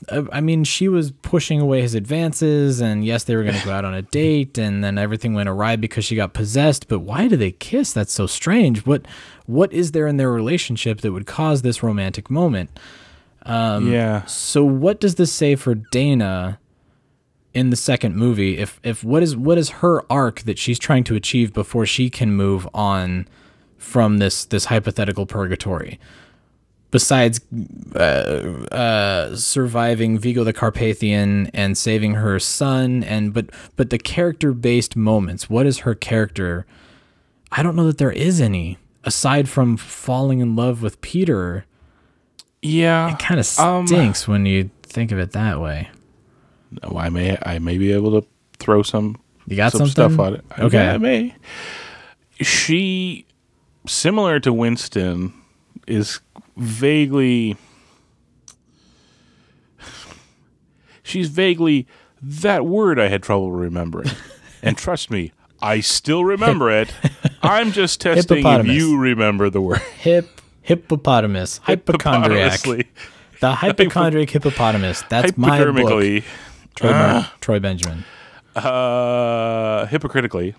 uh, 0.10 0.24
i 0.32 0.39
mean 0.39 0.64
she 0.64 0.88
was 0.88 1.12
pushing 1.24 1.60
away 1.60 1.82
his 1.82 1.95
advances 1.95 2.80
and 2.80 3.03
yes 3.03 3.24
they 3.24 3.36
were 3.36 3.41
going 3.43 3.55
to 3.55 3.66
go 3.66 3.72
out 3.72 3.84
on 3.84 3.93
a 3.95 4.01
date 4.22 4.58
and 4.60 4.84
then 4.84 4.99
everything 4.99 5.34
went 5.34 5.49
awry 5.49 5.76
because 5.76 6.05
she 6.05 6.16
got 6.16 6.34
possessed 6.34 6.88
but 6.88 6.99
why 6.99 7.28
do 7.28 7.36
they 7.36 7.51
kiss? 7.51 7.91
That's 7.93 8.14
so 8.14 8.28
strange. 8.28 8.86
What 8.86 9.08
what 9.47 9.74
is 9.74 9.91
there 9.93 10.05
in 10.08 10.18
their 10.18 10.32
relationship 10.32 11.01
that 11.01 11.12
would 11.12 11.26
cause 11.26 11.64
this 11.64 11.82
romantic 11.82 12.30
moment 12.30 12.70
Um, 13.48 13.91
yeah. 13.91 14.26
so 14.26 14.64
what 14.64 15.00
does 15.00 15.16
this 15.16 15.32
say 15.32 15.56
for 15.56 15.76
Dana 15.76 16.60
in 17.54 17.70
the 17.70 17.76
second 17.76 18.16
movie? 18.16 18.58
If 18.58 18.80
if 18.84 19.04
what 19.04 19.24
is 19.24 19.36
what 19.36 19.58
is 19.58 19.70
her 19.70 20.04
arc 20.12 20.41
that 20.41 20.60
she's 20.60 20.78
trying 20.78 21.04
to 21.06 21.16
achieve 21.16 21.54
before 21.54 21.86
she 21.86 22.10
can 22.10 22.34
move 22.34 22.68
on 22.74 23.28
from 23.78 24.18
this 24.18 24.45
this 24.45 24.66
hypothetical 24.66 25.26
purgatory? 25.26 26.00
Besides 26.89 27.41
uh, 27.95 28.00
uh, 28.72 29.36
surviving 29.36 30.18
Vigo 30.18 30.43
the 30.43 30.54
Carpathian 30.54 31.48
and 31.54 31.78
saving 31.78 32.14
her 32.14 32.39
son, 32.39 33.04
and 33.04 33.34
but 33.34 33.50
but 33.76 33.89
the 33.89 33.98
character 33.98 34.54
based 34.54 34.95
moments. 34.95 35.50
What 35.50 35.66
is 35.66 35.80
her 35.80 35.95
character? 35.95 36.66
I 37.52 37.64
don't 37.64 37.76
know 37.76 37.88
that 37.88 37.98
there 37.98 38.12
is 38.12 38.39
any 38.39 38.78
aside 39.04 39.48
from 39.48 39.78
falling 39.78 40.39
in 40.39 40.56
love 40.56 40.82
with 40.82 41.00
Peter. 41.02 41.66
Yeah, 42.68 43.13
It 43.13 43.20
kind 43.20 43.39
of 43.39 43.59
um, 43.59 43.88
stinks 43.88 44.28
when 44.28 44.45
you 44.45 44.70
think 44.84 45.11
of 45.11 45.20
it 45.20 45.32
that 45.32 45.59
way. 45.61 45.89
No, 46.84 46.97
I 46.97 47.09
may 47.09 47.38
I 47.43 47.59
may 47.59 47.78
be 47.78 47.91
able 47.93 48.22
to 48.22 48.28
throw 48.59 48.84
some 48.84 49.18
You 49.45 49.55
got 49.55 49.72
some 49.72 49.88
something? 49.88 49.91
stuff 49.91 50.20
on 50.20 50.36
it. 50.36 50.45
Okay. 50.59 50.78
Yeah, 50.78 50.93
I 50.93 50.97
may. 50.97 51.36
She 52.41 53.26
similar 53.88 54.39
to 54.41 54.51
Winston 54.51 55.34
is 55.88 56.20
vaguely 56.57 57.55
she's 61.03 61.30
vaguely 61.30 61.88
that 62.22 62.65
word 62.65 62.99
I 62.99 63.07
had 63.07 63.24
trouble 63.24 63.51
remembering. 63.51 64.09
and 64.61 64.78
trust 64.78 65.09
me, 65.09 65.32
I 65.61 65.80
still 65.80 66.26
remember 66.26 66.70
it. 66.70 66.93
I'm 67.41 67.72
just 67.72 68.01
testing 68.01 68.45
if 68.45 68.68
you 68.68 68.97
remember 68.97 69.49
the 69.49 69.61
word. 69.61 69.80
Hip 69.99 70.41
hippopotamus, 70.68 71.57
hypochondriac. 71.59 72.59
The 73.39 73.53
hypochondriac 73.55 74.30
hippopotamus. 74.30 75.03
That's 75.09 75.38
my 75.38 75.63
book. 75.63 76.24
Troy, 76.76 76.91
Ben- 76.91 77.26
Troy 77.41 77.59
Benjamin. 77.59 78.03
uh, 78.55 79.86
hypocritically, 79.88 80.55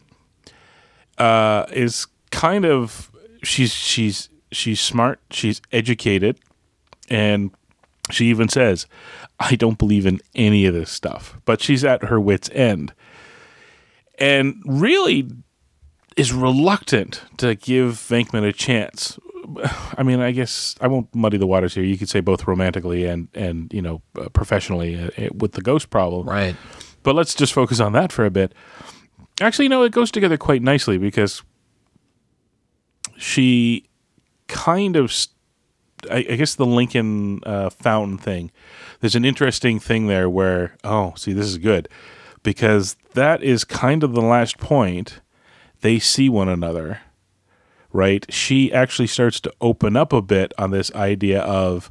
uh, 1.18 1.66
is 1.72 2.06
kind 2.30 2.64
of 2.64 3.10
she's 3.42 3.72
she's 3.74 4.28
she's 4.50 4.80
smart, 4.80 5.20
she's 5.30 5.60
educated, 5.72 6.38
and 7.08 7.50
she 8.10 8.26
even 8.26 8.48
says, 8.48 8.86
"I 9.38 9.54
don't 9.56 9.78
believe 9.78 10.06
in 10.06 10.20
any 10.34 10.64
of 10.66 10.74
this 10.74 10.90
stuff," 10.90 11.38
but 11.44 11.60
she's 11.60 11.84
at 11.84 12.04
her 12.04 12.18
wits' 12.18 12.48
end, 12.52 12.92
and 14.18 14.56
really 14.64 15.28
is 16.16 16.32
reluctant 16.32 17.22
to 17.36 17.54
give 17.54 17.92
Venkman 17.94 18.48
a 18.48 18.52
chance. 18.52 19.18
I 19.98 20.02
mean, 20.02 20.20
I 20.20 20.30
guess 20.32 20.74
I 20.80 20.86
won't 20.88 21.14
muddy 21.14 21.38
the 21.38 21.46
waters 21.46 21.74
here. 21.74 21.84
You 21.84 21.96
could 21.98 22.08
say 22.08 22.20
both 22.20 22.46
romantically 22.46 23.04
and 23.06 23.28
and 23.34 23.72
you 23.72 23.82
know 23.82 24.02
uh, 24.18 24.28
professionally 24.30 24.96
uh, 25.18 25.28
with 25.34 25.52
the 25.52 25.62
ghost 25.62 25.90
problem, 25.90 26.28
Right. 26.28 26.56
but 27.02 27.14
let's 27.14 27.34
just 27.34 27.52
focus 27.52 27.80
on 27.80 27.92
that 27.92 28.12
for 28.12 28.24
a 28.24 28.30
bit. 28.30 28.52
Actually, 29.40 29.68
no, 29.68 29.82
it 29.84 29.92
goes 29.92 30.10
together 30.10 30.36
quite 30.36 30.62
nicely 30.62 30.98
because 30.98 31.42
she 33.16 33.84
kind 34.48 34.96
of, 34.96 35.12
st- 35.12 35.34
I, 36.10 36.16
I 36.30 36.36
guess, 36.36 36.54
the 36.54 36.66
Lincoln 36.66 37.40
uh, 37.44 37.70
fountain 37.70 38.18
thing. 38.18 38.50
There's 39.00 39.14
an 39.16 39.24
interesting 39.24 39.78
thing 39.80 40.06
there 40.06 40.28
where, 40.28 40.76
oh, 40.84 41.14
see, 41.16 41.32
this 41.32 41.46
is 41.46 41.58
good 41.58 41.88
because 42.42 42.96
that 43.14 43.42
is 43.42 43.64
kind 43.64 44.02
of 44.02 44.12
the 44.12 44.20
last 44.20 44.58
point 44.58 45.20
they 45.80 45.98
see 45.98 46.28
one 46.28 46.48
another, 46.48 47.00
right? 47.92 48.24
She 48.32 48.72
actually 48.72 49.06
starts 49.08 49.40
to 49.40 49.52
open 49.60 49.96
up 49.96 50.12
a 50.12 50.22
bit 50.22 50.52
on 50.58 50.70
this 50.70 50.92
idea 50.94 51.40
of, 51.42 51.90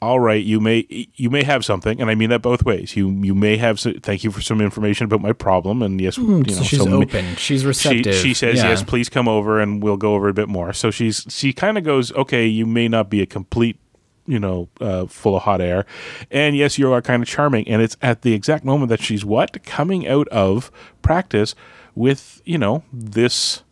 all 0.00 0.20
right, 0.20 0.44
you 0.44 0.60
may 0.60 0.86
you 1.16 1.28
may 1.28 1.42
have 1.42 1.64
something, 1.64 2.00
and 2.00 2.08
I 2.08 2.14
mean 2.14 2.30
that 2.30 2.40
both 2.40 2.64
ways. 2.64 2.94
You 2.96 3.10
you 3.10 3.34
may 3.34 3.56
have. 3.56 3.80
So, 3.80 3.92
thank 4.00 4.22
you 4.22 4.30
for 4.30 4.40
some 4.40 4.60
information 4.60 5.04
about 5.06 5.20
my 5.20 5.32
problem, 5.32 5.82
and 5.82 6.00
yes, 6.00 6.16
you 6.16 6.24
know, 6.24 6.42
so 6.52 6.62
she's 6.62 6.78
so 6.78 6.86
ma- 6.86 6.96
open. 6.98 7.34
She's 7.34 7.62
She, 7.62 7.66
receptive. 7.66 8.14
she 8.14 8.32
says 8.32 8.58
Yeah. 8.58 8.68
yes, 8.68 8.84
please 8.84 9.08
come 9.08 9.26
over, 9.26 9.58
and 9.58 9.82
we'll 9.82 9.96
go 9.96 10.14
over 10.14 10.28
a 10.28 10.32
bit 10.34 10.48
more. 10.48 10.72
So 10.72 10.92
she's 10.92 11.26
she 11.28 11.52
kind 11.52 11.76
of 11.76 11.82
goes, 11.82 12.12
okay, 12.12 12.46
you 12.46 12.64
may 12.64 12.86
not 12.86 13.10
be 13.10 13.20
a 13.22 13.26
complete, 13.26 13.76
you 14.24 14.38
know, 14.38 14.68
uh, 14.80 15.06
full 15.06 15.34
of 15.34 15.42
hot 15.42 15.60
air, 15.60 15.84
and 16.30 16.56
yes, 16.56 16.78
you 16.78 16.92
are 16.92 17.02
kind 17.02 17.20
of 17.20 17.28
charming. 17.28 17.66
And 17.66 17.82
it's 17.82 17.96
at 18.00 18.22
the 18.22 18.34
exact 18.34 18.64
moment 18.64 18.90
that 18.90 19.02
she's 19.02 19.24
what 19.24 19.64
coming 19.64 20.06
out 20.06 20.28
of 20.28 20.70
practice 21.02 21.56
with 21.96 22.40
you 22.44 22.56
know 22.58 22.84
this 22.92 23.64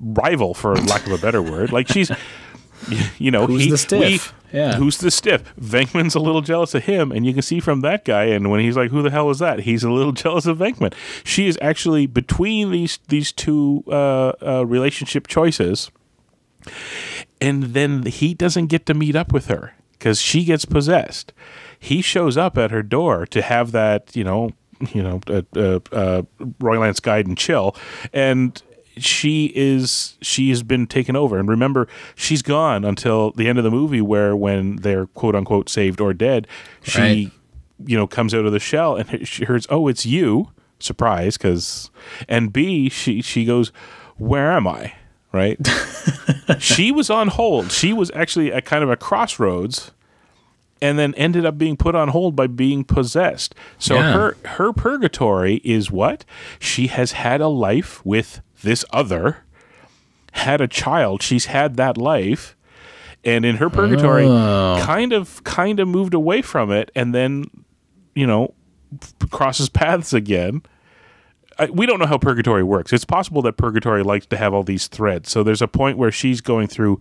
rival, 0.00 0.54
for 0.54 0.74
lack 0.76 1.06
of 1.06 1.12
a 1.12 1.18
better 1.18 1.42
word, 1.42 1.72
like 1.72 1.88
she's. 1.88 2.10
You 3.18 3.30
know, 3.30 3.46
Who's 3.46 3.64
he, 3.64 3.70
the 3.70 3.76
stiff? 3.76 4.32
we- 4.52 4.58
Yeah. 4.58 4.76
who's 4.76 4.96
the 4.96 5.10
stiff? 5.10 5.54
Venkman's 5.60 6.14
a 6.14 6.18
little 6.18 6.40
jealous 6.40 6.74
of 6.74 6.84
him, 6.84 7.12
and 7.12 7.26
you 7.26 7.34
can 7.34 7.42
see 7.42 7.60
from 7.60 7.82
that 7.82 8.06
guy. 8.06 8.24
And 8.24 8.50
when 8.50 8.60
he's 8.60 8.74
like, 8.74 8.90
"Who 8.90 9.02
the 9.02 9.10
hell 9.10 9.28
is 9.28 9.38
that?" 9.40 9.60
He's 9.60 9.84
a 9.84 9.90
little 9.90 10.12
jealous 10.24 10.46
of 10.46 10.56
Venkman. 10.58 10.94
She 11.22 11.46
is 11.46 11.58
actually 11.60 12.06
between 12.06 12.70
these 12.70 12.98
these 13.08 13.32
two 13.32 13.84
uh, 13.86 14.32
uh, 14.42 14.64
relationship 14.66 15.26
choices, 15.26 15.90
and 17.40 17.62
then 17.74 18.04
he 18.04 18.32
doesn't 18.32 18.66
get 18.68 18.86
to 18.86 18.94
meet 18.94 19.14
up 19.14 19.30
with 19.30 19.46
her 19.48 19.74
because 19.92 20.20
she 20.20 20.44
gets 20.44 20.64
possessed. 20.64 21.34
He 21.78 22.00
shows 22.00 22.38
up 22.38 22.56
at 22.56 22.70
her 22.70 22.82
door 22.82 23.26
to 23.26 23.42
have 23.42 23.72
that, 23.72 24.16
you 24.16 24.24
know, 24.24 24.50
you 24.94 25.02
know, 25.02 25.20
uh, 25.26 25.42
uh, 25.54 25.80
uh, 25.92 26.22
Roy 26.60 26.78
Lance 26.80 27.00
guide 27.00 27.26
and 27.26 27.36
chill, 27.36 27.76
and 28.12 28.60
she 29.02 29.52
is 29.54 30.16
she 30.22 30.48
has 30.50 30.62
been 30.62 30.86
taken 30.86 31.16
over. 31.16 31.38
And 31.38 31.48
remember, 31.48 31.88
she's 32.14 32.42
gone 32.42 32.84
until 32.84 33.32
the 33.32 33.48
end 33.48 33.58
of 33.58 33.64
the 33.64 33.70
movie, 33.70 34.00
where 34.00 34.34
when 34.36 34.76
they're 34.76 35.06
quote 35.06 35.34
unquote 35.34 35.68
saved 35.68 36.00
or 36.00 36.12
dead, 36.14 36.46
she 36.82 37.00
Right. 37.00 37.30
you 37.86 37.96
know 37.96 38.06
comes 38.06 38.34
out 38.34 38.44
of 38.44 38.52
the 38.52 38.60
shell 38.60 38.96
and 38.96 39.26
she 39.26 39.44
hears, 39.44 39.66
"Oh, 39.70 39.88
it's 39.88 40.04
you!" 40.06 40.48
Surprise, 40.78 41.36
because 41.36 41.90
and 42.28 42.52
B, 42.52 42.88
she 42.88 43.20
she 43.22 43.44
goes, 43.44 43.70
"Where 44.16 44.50
am 44.52 44.66
I?" 44.66 44.94
Right? 45.32 45.58
she 46.58 46.90
was 46.90 47.08
on 47.10 47.28
hold. 47.28 47.70
She 47.70 47.92
was 47.92 48.10
actually 48.14 48.52
at 48.52 48.64
kind 48.64 48.82
of 48.82 48.90
a 48.90 48.96
crossroads 48.96 49.92
and 50.82 50.98
then 50.98 51.14
ended 51.14 51.44
up 51.44 51.58
being 51.58 51.76
put 51.76 51.94
on 51.94 52.08
hold 52.08 52.34
by 52.34 52.46
being 52.46 52.82
possessed. 52.84 53.54
So 53.78 53.94
Yeah. 53.96 54.12
her 54.12 54.36
her 54.56 54.72
purgatory 54.72 55.56
is 55.62 55.90
what? 55.90 56.24
She 56.58 56.86
has 56.88 57.12
had 57.12 57.40
a 57.40 57.48
life 57.48 58.04
with 58.04 58.40
this 58.62 58.84
other, 58.90 59.44
had 60.32 60.60
a 60.60 60.68
child, 60.68 61.22
she's 61.22 61.46
had 61.46 61.76
that 61.76 61.96
life, 61.96 62.56
and 63.24 63.44
in 63.44 63.56
her 63.56 63.68
purgatory 63.68 64.26
oh. 64.26 64.80
kind 64.82 65.12
of 65.12 65.42
kind 65.44 65.80
of 65.80 65.88
moved 65.88 66.14
away 66.14 66.40
from 66.42 66.70
it 66.70 66.90
and 66.94 67.14
then, 67.14 67.44
you 68.14 68.26
know, 68.26 68.54
crosses 69.30 69.68
paths 69.68 70.12
again. 70.12 70.62
I, 71.58 71.66
we 71.66 71.84
don't 71.84 71.98
know 71.98 72.06
how 72.06 72.16
purgatory 72.16 72.62
works. 72.62 72.92
It's 72.92 73.04
possible 73.04 73.42
that 73.42 73.58
purgatory 73.58 74.02
likes 74.02 74.24
to 74.26 74.36
have 74.36 74.54
all 74.54 74.62
these 74.62 74.86
threads. 74.86 75.30
So 75.30 75.42
there's 75.42 75.60
a 75.60 75.68
point 75.68 75.98
where 75.98 76.10
she's 76.10 76.40
going 76.40 76.68
through 76.68 77.00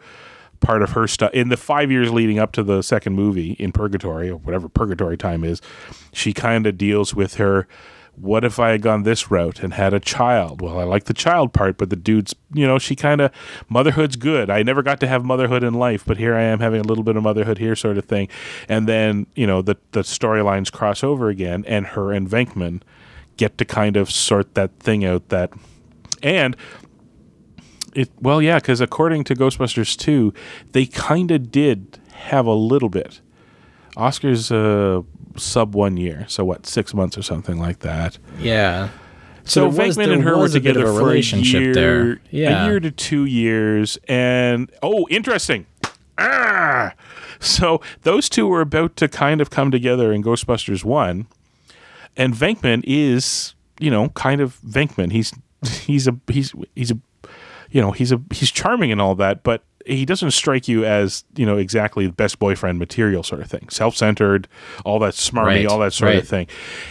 part 0.59 0.81
of 0.81 0.91
her 0.91 1.07
stuff 1.07 1.31
in 1.33 1.47
the 1.47 1.55
five 1.55 1.89
years 1.89 2.11
leading 2.11 2.37
up 2.37 2.51
to 2.51 2.63
the 2.63 2.81
second 2.81 3.13
movie 3.13 3.51
in 3.53 3.71
purgatory 3.71 4.29
or 4.29 4.35
whatever 4.35 4.67
purgatory 4.67 5.15
time 5.15 5.45
is. 5.45 5.61
She 6.11 6.33
kind 6.33 6.67
of 6.67 6.77
deals 6.77 7.15
with 7.15 7.35
her. 7.35 7.67
What 8.19 8.43
if 8.43 8.59
I 8.59 8.71
had 8.71 8.81
gone 8.81 9.03
this 9.03 9.31
route 9.31 9.61
and 9.61 9.73
had 9.73 9.93
a 9.93 9.99
child? 9.99 10.61
Well, 10.61 10.79
I 10.79 10.83
like 10.83 11.05
the 11.05 11.13
child 11.13 11.53
part, 11.53 11.77
but 11.77 11.89
the 11.89 11.95
dude's, 11.95 12.35
you 12.53 12.67
know, 12.67 12.77
she 12.77 12.95
kind 12.95 13.21
of 13.21 13.31
motherhood's 13.69 14.15
good. 14.15 14.49
I 14.49 14.61
never 14.63 14.83
got 14.83 14.99
to 14.99 15.07
have 15.07 15.23
motherhood 15.23 15.63
in 15.63 15.73
life, 15.73 16.03
but 16.05 16.17
here 16.17 16.35
I 16.35 16.43
am 16.43 16.59
having 16.59 16.81
a 16.81 16.83
little 16.83 17.03
bit 17.03 17.15
of 17.15 17.23
motherhood 17.23 17.57
here, 17.57 17.75
sort 17.75 17.97
of 17.97 18.05
thing. 18.05 18.27
And 18.67 18.87
then, 18.87 19.27
you 19.35 19.47
know, 19.47 19.61
the 19.61 19.77
the 19.91 20.01
storylines 20.01 20.71
cross 20.71 21.03
over 21.03 21.29
again, 21.29 21.63
and 21.67 21.87
her 21.87 22.11
and 22.11 22.29
Venkman 22.29 22.81
get 23.39 23.57
to 23.57 23.63
kind 23.63 23.95
of 23.95 24.11
sort 24.11 24.53
that 24.55 24.77
thing 24.79 25.05
out 25.05 25.29
that 25.29 25.49
and 26.21 26.57
it 27.95 28.09
well 28.19 28.41
yeah 28.41 28.59
because 28.59 28.81
according 28.81 29.23
to 29.23 29.33
ghostbusters 29.33 29.97
2 29.97 30.33
they 30.73 30.85
kind 30.85 31.31
of 31.31 31.49
did 31.49 31.97
have 32.11 32.45
a 32.45 32.53
little 32.53 32.89
bit 32.89 33.21
oscar's 33.95 34.51
uh 34.51 35.01
sub 35.37 35.75
one 35.75 35.97
year 35.97 36.25
so 36.27 36.43
what 36.45 36.65
six 36.65 36.93
months 36.93 37.17
or 37.17 37.21
something 37.21 37.57
like 37.59 37.79
that 37.79 38.17
Yeah. 38.39 38.89
so, 39.43 39.69
there 39.71 39.85
was- 39.87 39.97
Venkman 39.97 40.13
and 40.13 40.23
her 40.23 40.37
were 40.37 40.49
together 40.49 40.85
a 40.87 40.93
for 40.93 41.11
a 41.13 41.19
year, 41.19 41.73
there. 41.73 42.19
Yeah. 42.31 42.65
a 42.65 42.67
year 42.67 42.79
to 42.79 42.91
two 42.91 43.25
years, 43.25 43.97
and 44.07 44.69
oh, 44.83 45.07
interesting. 45.09 45.65
Ah, 46.17 46.93
so 47.39 47.81
those 48.03 48.27
two 48.29 48.45
were 48.47 48.61
about 48.61 48.95
to 48.97 49.07
kind 49.07 49.39
of 49.41 49.49
come 49.49 49.71
together 49.71 50.11
in 50.11 50.21
Ghostbusters 50.23 50.83
One, 50.83 51.27
and 52.17 52.33
Venkman 52.33 52.83
is, 52.85 53.53
you 53.79 53.89
know, 53.89 54.09
kind 54.09 54.41
of 54.41 54.59
Venkman. 54.61 55.11
He's 55.13 55.33
he's 55.65 56.07
a 56.07 56.15
he's 56.27 56.53
he's 56.75 56.91
a 56.91 56.99
you 57.71 57.81
know 57.81 57.91
he's 57.91 58.11
a 58.11 58.21
he's 58.33 58.51
charming 58.51 58.91
and 58.91 58.99
all 59.01 59.15
that, 59.15 59.43
but 59.43 59.63
he 59.89 60.05
doesn't 60.05 60.31
strike 60.31 60.67
you 60.67 60.85
as 60.85 61.23
you 61.35 61.45
know 61.45 61.57
exactly 61.57 62.05
the 62.05 62.13
best 62.13 62.39
boyfriend 62.39 62.79
material 62.79 63.23
sort 63.23 63.41
of 63.41 63.49
thing. 63.49 63.67
Self 63.69 63.95
centered, 63.95 64.47
all 64.85 64.99
that 64.99 65.13
smarmy, 65.15 65.45
Right, 65.45 65.65
all 65.65 65.79
that 65.79 65.93
sort 65.93 66.09
right. 66.11 66.19
of 66.21 66.27
thing. 66.27 66.47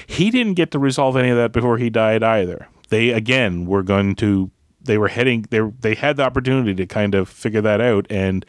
He 0.06 0.30
didn't 0.30 0.54
get 0.54 0.70
to 0.72 0.78
resolve 0.78 1.16
any 1.16 1.30
of 1.30 1.36
that 1.36 1.52
before 1.52 1.78
he 1.78 1.88
died 1.90 2.22
either. 2.22 2.68
They 2.90 3.10
again 3.10 3.64
were 3.66 3.82
going 3.82 4.14
to 4.16 4.50
they 4.82 4.98
were 4.98 5.08
heading 5.08 5.44
they 5.50 5.60
they 5.60 5.94
had 5.94 6.16
the 6.16 6.22
opportunity 6.24 6.74
to 6.74 6.86
kind 6.86 7.14
of 7.14 7.28
figure 7.28 7.60
that 7.62 7.80
out 7.80 8.06
and. 8.10 8.44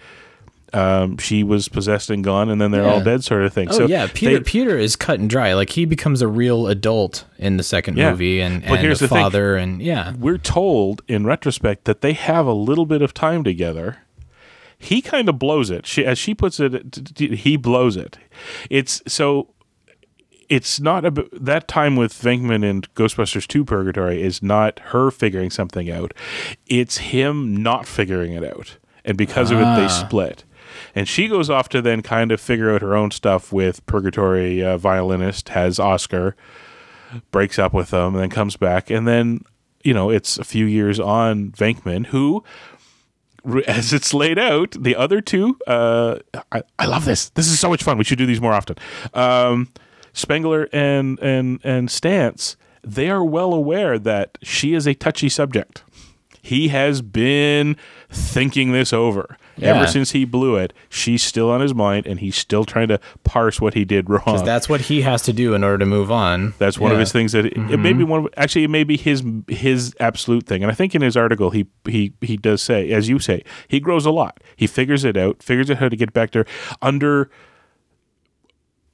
Um, 0.72 1.18
she 1.18 1.44
was 1.44 1.68
possessed 1.68 2.12
and 2.12 2.24
gone, 2.24 2.48
and 2.48 2.62
then 2.62 2.70
they're 2.70 2.88
all 2.88 3.02
dead, 3.04 3.24
sort 3.24 3.42
of 3.44 3.52
thing. 3.52 3.70
Oh 3.70 3.72
so 3.72 3.88
yeah, 3.88 4.08
Peter. 4.14 4.38
they- 4.38 4.44
Peter 4.44 4.78
is 4.78 4.96
cut 4.96 5.20
and 5.20 5.28
dry. 5.28 5.54
Like 5.56 5.72
he 5.72 5.86
becomes 5.86 6.22
a 6.22 6.28
real 6.28 6.68
adult 6.68 7.26
in 7.40 7.58
the 7.58 7.64
second 7.64 7.98
Yeah. 7.98 8.12
movie, 8.12 8.40
and, 8.40 8.62
But 8.62 8.74
and 8.74 8.80
here's 8.82 9.00
the 9.00 9.08
thing. 9.08 9.18
father, 9.18 9.56
and 9.56 9.82
yeah, 9.82 10.14
we're 10.20 10.38
told 10.38 11.02
in 11.08 11.26
retrospect 11.26 11.86
that 11.86 12.02
they 12.02 12.14
have 12.14 12.46
a 12.46 12.54
little 12.54 12.86
bit 12.86 13.02
of 13.02 13.16
time 13.16 13.44
together. 13.44 13.98
He 14.80 15.02
kind 15.02 15.28
of 15.28 15.38
blows 15.38 15.70
it. 15.70 15.86
She, 15.86 16.06
as 16.06 16.18
she 16.18 16.34
puts 16.34 16.60
it, 16.60 17.18
he 17.18 17.58
blows 17.58 17.98
it. 17.98 18.18
It's 18.70 19.02
so. 19.06 19.54
It's 20.48 20.80
not 20.80 21.06
about 21.06 21.28
that 21.32 21.68
time 21.68 21.96
with 21.96 22.12
Venkman 22.12 22.68
and 22.68 22.92
Ghostbusters 22.96 23.46
2 23.46 23.64
Purgatory 23.64 24.24
is 24.24 24.42
not 24.42 24.80
her 24.86 25.12
figuring 25.12 25.52
something 25.52 25.92
out. 25.92 26.12
It's 26.66 26.98
him 26.98 27.62
not 27.62 27.86
figuring 27.86 28.34
it 28.34 28.44
out. 28.44 28.78
And 29.06 29.16
because 29.16 29.52
of 29.52 29.60
it, 29.60 29.76
they 29.76 29.88
split. 29.88 30.46
and 30.96 31.08
she 31.08 31.28
goes 31.28 31.50
off 31.50 31.70
to 31.70 31.82
then 31.82 32.02
kind 32.02 32.32
of 32.32 32.42
figure 32.42 32.74
out 32.74 32.82
her 32.82 32.96
own 32.96 33.12
stuff 33.12 33.52
with 33.52 33.86
Purgatory 33.86 34.64
uh, 34.64 34.78
violinist, 34.78 35.50
has 35.50 35.80
Oscar, 35.80 36.36
breaks 37.32 37.60
up 37.60 37.74
with 37.74 37.92
them, 37.92 38.16
and 38.16 38.24
then 38.24 38.30
comes 38.30 38.58
back, 38.58 38.90
and 38.90 39.08
then 39.08 39.42
you 39.84 39.94
know 39.94 40.10
it's 40.10 40.38
a 40.38 40.44
few 40.44 40.66
years 40.66 41.00
on 41.00 41.52
Venkman, 41.52 42.08
who, 42.08 42.44
as 43.68 43.94
it's 43.94 44.14
laid 44.14 44.40
out, 44.40 44.76
the 44.80 44.96
other 44.96 45.22
two, 45.22 45.58
uh, 45.68 46.20
I, 46.52 46.64
I 46.78 46.86
love 46.86 47.06
this. 47.06 47.30
This 47.30 47.48
is 47.48 47.60
so 47.60 47.70
much 47.70 47.84
fun. 47.84 47.98
We 47.98 48.04
should 48.04 48.18
do 48.18 48.26
these 48.26 48.42
more 48.42 48.54
often. 48.54 48.78
Um, 49.14 49.72
Spengler 50.14 50.68
and 50.74 51.20
and 51.20 51.60
and 51.64 51.90
Stantz, 51.90 52.56
they 52.84 53.10
are 53.10 53.24
well 53.24 53.54
aware 53.54 54.00
that 54.00 54.38
she 54.42 54.74
is 54.74 54.88
a 54.88 54.94
touchy 54.94 55.30
subject. 55.30 55.84
He 56.42 56.70
has 56.70 57.02
been 57.02 57.78
thinking 58.10 58.72
this 58.72 58.92
over 58.94 59.38
Yeah. 59.62 59.76
ever 59.76 59.88
since 59.88 60.12
he 60.12 60.26
blew 60.26 60.56
it. 60.56 60.74
She's 60.90 61.22
still 61.24 61.50
on 61.50 61.62
his 61.62 61.74
mind, 61.74 62.08
and 62.08 62.20
he's 62.20 62.36
still 62.36 62.64
trying 62.66 62.88
to 62.90 63.00
parse 63.24 63.60
what 63.62 63.74
he 63.74 63.86
did 63.86 64.10
wrong. 64.10 64.24
Because 64.26 64.44
that's 64.44 64.68
what 64.70 64.82
he 64.82 65.02
has 65.02 65.22
to 65.24 65.34
do 65.34 65.54
in 65.54 65.64
order 65.64 65.78
to 65.80 65.86
move 65.86 66.12
on. 66.12 66.54
That's 66.58 66.80
one 66.80 66.92
of 66.92 67.00
his 67.00 67.12
things 67.12 67.32
that 67.34 67.46
it, 67.46 67.54
it 67.58 67.78
may 67.78 67.94
be 67.94 68.04
one 68.04 68.26
of 68.26 68.34
actually 68.38 68.64
it 68.64 68.70
may 68.70 68.84
be 68.84 68.98
his 68.98 69.24
his 69.48 69.94
absolute 70.00 70.46
thing. 70.46 70.64
And 70.64 70.72
I 70.72 70.76
think 70.76 70.96
in 70.96 71.02
his 71.02 71.16
article 71.18 71.50
he 71.52 71.68
he 71.86 72.14
he 72.22 72.38
does 72.38 72.62
say, 72.62 72.92
as 72.92 73.10
you 73.10 73.20
say, 73.20 73.44
he 73.68 73.80
grows 73.80 74.06
a 74.06 74.12
lot. 74.12 74.42
He 74.56 74.68
figures 74.68 75.04
it 75.04 75.18
out, 75.18 75.42
figures 75.44 75.70
out 75.70 75.78
how 75.78 75.90
to 75.90 75.96
get 75.96 76.14
back 76.14 76.32
there 76.32 76.46
under 76.82 77.30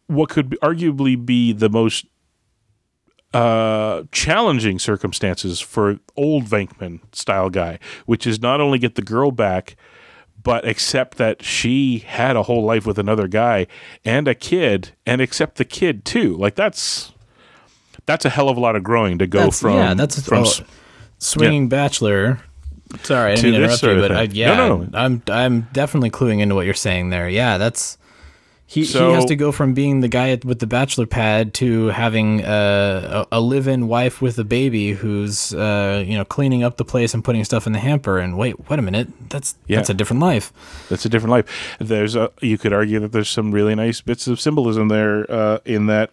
what 0.07 0.29
could 0.29 0.51
arguably 0.61 1.23
be 1.23 1.51
the 1.51 1.69
most 1.69 2.05
uh, 3.33 4.03
challenging 4.11 4.79
circumstances 4.79 5.59
for 5.59 5.99
old 6.15 6.45
Venkman 6.45 7.01
style 7.13 7.49
guy, 7.49 7.79
which 8.05 8.25
is 8.25 8.39
not 8.41 8.61
only 8.61 8.79
get 8.79 8.95
the 8.95 9.01
girl 9.01 9.31
back, 9.31 9.75
but 10.45 10.63
except 10.63 11.17
that 11.17 11.43
she 11.43 11.97
had 11.97 12.37
a 12.37 12.43
whole 12.43 12.63
life 12.63 12.85
with 12.85 12.99
another 12.99 13.27
guy 13.27 13.65
and 14.05 14.27
a 14.29 14.35
kid, 14.35 14.91
and 15.05 15.19
except 15.19 15.57
the 15.57 15.65
kid 15.65 16.05
too. 16.05 16.37
Like 16.37 16.55
that's 16.55 17.11
that's 18.05 18.23
a 18.23 18.29
hell 18.29 18.47
of 18.47 18.55
a 18.55 18.59
lot 18.59 18.75
of 18.77 18.83
growing 18.83 19.17
to 19.17 19.27
go 19.27 19.39
That's- 19.39 19.59
from 19.59 19.73
yeah, 19.73 19.93
that's 19.95 20.21
from 20.25 20.45
oh, 20.45 20.53
swinging 21.17 21.67
bachelor. 21.67 22.39
Sorry, 23.01 23.31
I 23.31 23.35
didn't 23.35 23.51
mean 23.51 23.59
to 23.61 23.65
interrupt 23.65 23.83
you, 23.83 23.99
but. 23.99 24.11
I, 24.11 24.25
No, 24.27 24.31
yeah, 24.33 24.55
no, 24.55 24.77
no. 24.77 24.89
I'm 24.93 25.23
I'm 25.27 25.61
definitely 25.73 26.11
cluing 26.11 26.39
into 26.39 26.53
what 26.53 26.65
you're 26.65 26.75
saying 26.75 27.09
there. 27.09 27.27
Yeah, 27.27 27.57
that's 27.57 27.97
he. 28.67 28.83
So- 28.83 29.09
he 29.09 29.13
has 29.15 29.25
to 29.25 29.35
go 29.35 29.51
from 29.51 29.73
being 29.73 29.99
the 30.01 30.07
guy 30.07 30.37
with 30.43 30.59
the 30.59 30.67
bachelor 30.67 31.05
pad 31.05 31.53
to 31.55 31.87
having 31.87 32.41
a, 32.41 33.25
a, 33.31 33.37
a 33.37 33.39
live-in 33.39 33.87
wife 33.87 34.21
with 34.21 34.37
a 34.39 34.43
baby 34.43 34.91
who's 34.93 35.53
uh, 35.53 36.03
you 36.05 36.17
know 36.17 36.25
cleaning 36.25 36.63
up 36.63 36.77
the 36.77 36.85
place 36.85 37.13
and 37.13 37.23
putting 37.23 37.43
stuff 37.43 37.67
in 37.67 37.73
the 37.73 37.79
hamper. 37.79 38.17
And 38.17 38.37
wait, 38.37 38.69
wait 38.69 38.79
a 38.79 38.81
minute, 38.81 39.07
that's 39.29 39.55
Yeah. 39.67 39.77
that's 39.77 39.89
a 39.89 39.93
different 39.93 40.21
life. 40.21 40.51
That's 40.89 41.05
a 41.05 41.09
different 41.09 41.31
life. 41.31 41.75
There's 41.79 42.15
a 42.15 42.31
you 42.41 42.57
could 42.57 42.73
argue 42.73 42.99
that 43.01 43.11
there's 43.11 43.29
some 43.29 43.51
really 43.51 43.75
nice 43.75 44.01
bits 44.01 44.27
of 44.27 44.39
symbolism 44.39 44.87
there 44.87 45.29
uh, 45.31 45.59
in 45.65 45.85
that 45.87 46.09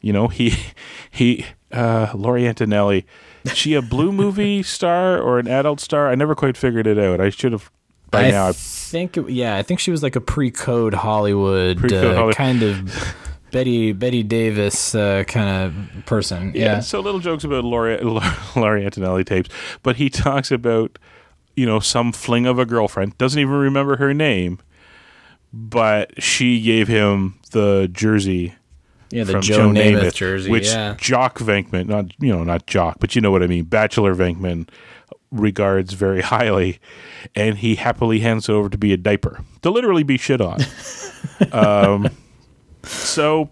you 0.00 0.12
know 0.12 0.28
he 0.28 0.54
he 1.10 1.46
uh, 1.72 2.08
Laurie 2.14 2.48
Antonelli. 2.48 3.06
Is 3.44 3.56
she 3.56 3.74
a 3.74 3.80
blue 3.80 4.12
movie 4.12 4.62
star 4.76 5.18
or 5.20 5.38
an 5.38 5.46
adult 5.48 5.80
star? 5.80 6.10
I 6.10 6.14
never 6.14 6.34
quite 6.34 6.56
figured 6.56 6.86
it 6.86 6.98
out. 6.98 7.20
I 7.20 7.30
should 7.30 7.52
have 7.52 7.70
by 8.10 8.26
I 8.26 8.30
now. 8.30 8.48
I- 8.48 8.52
think 8.52 9.16
it- 9.16 9.28
yeah, 9.30 9.56
I 9.56 9.62
think 9.62 9.78
she 9.80 9.90
was 9.90 10.02
like 10.02 10.16
a 10.16 10.20
pre-code 10.20 10.94
Hollywood, 10.94 11.78
Pre-code 11.78 12.04
uh, 12.04 12.14
Holly- 12.16 12.34
kind 12.34 12.62
of 12.62 13.14
Betty 13.52 13.92
Bette 13.92 14.22
Davis 14.24 14.94
uh, 14.94 15.24
kind 15.28 15.48
of 15.96 16.06
person. 16.06 16.52
yeah. 16.54 16.64
Yeah. 16.64 16.80
So 16.80 17.00
little 17.00 17.20
jokes 17.20 17.44
about 17.44 17.64
Laurie 17.64 18.00
Laurie 18.56 18.84
Antonelli 18.86 19.24
tapes, 19.24 19.48
but 19.82 19.96
he 19.96 20.10
talks 20.10 20.50
about 20.50 20.98
you 21.56 21.66
know 21.66 21.78
some 21.80 22.12
fling 22.12 22.46
of 22.46 22.58
a 22.58 22.66
girlfriend. 22.66 23.16
Doesn't 23.18 23.38
even 23.40 23.54
remember 23.54 23.96
her 23.96 24.12
name, 24.14 24.58
but 25.52 26.22
she 26.22 26.60
gave 26.60 26.88
him 26.88 27.34
the 27.52 27.88
jersey 27.92 28.54
Yeah, 29.10 29.24
the 29.24 29.34
Joe, 29.34 29.40
Joe 29.40 29.68
Namath, 29.70 30.00
Namath, 30.02 30.14
jersey. 30.14 30.50
which 30.50 30.66
yeah. 30.68 30.94
Jock 30.98 31.38
Venkman, 31.38 31.86
not 31.86 32.06
you 32.20 32.32
know, 32.32 32.44
not 32.44 32.66
Jock, 32.66 32.98
but 33.00 33.14
you 33.16 33.20
know 33.20 33.30
what 33.30 33.42
I 33.42 33.46
mean, 33.46 33.64
Bachelor 33.64 34.14
Venkman 34.14 34.68
regards 35.30 35.92
very 35.94 36.20
highly, 36.22 36.78
and 37.34 37.58
he 37.58 37.76
happily 37.76 38.20
hands 38.20 38.48
it 38.48 38.52
over 38.52 38.68
to 38.68 38.78
be 38.78 38.92
a 38.92 38.96
diaper 38.96 39.44
to 39.62 39.70
literally 39.70 40.02
be 40.02 40.16
shit 40.18 40.40
on. 40.40 40.60
um, 41.52 42.08
so, 42.82 43.50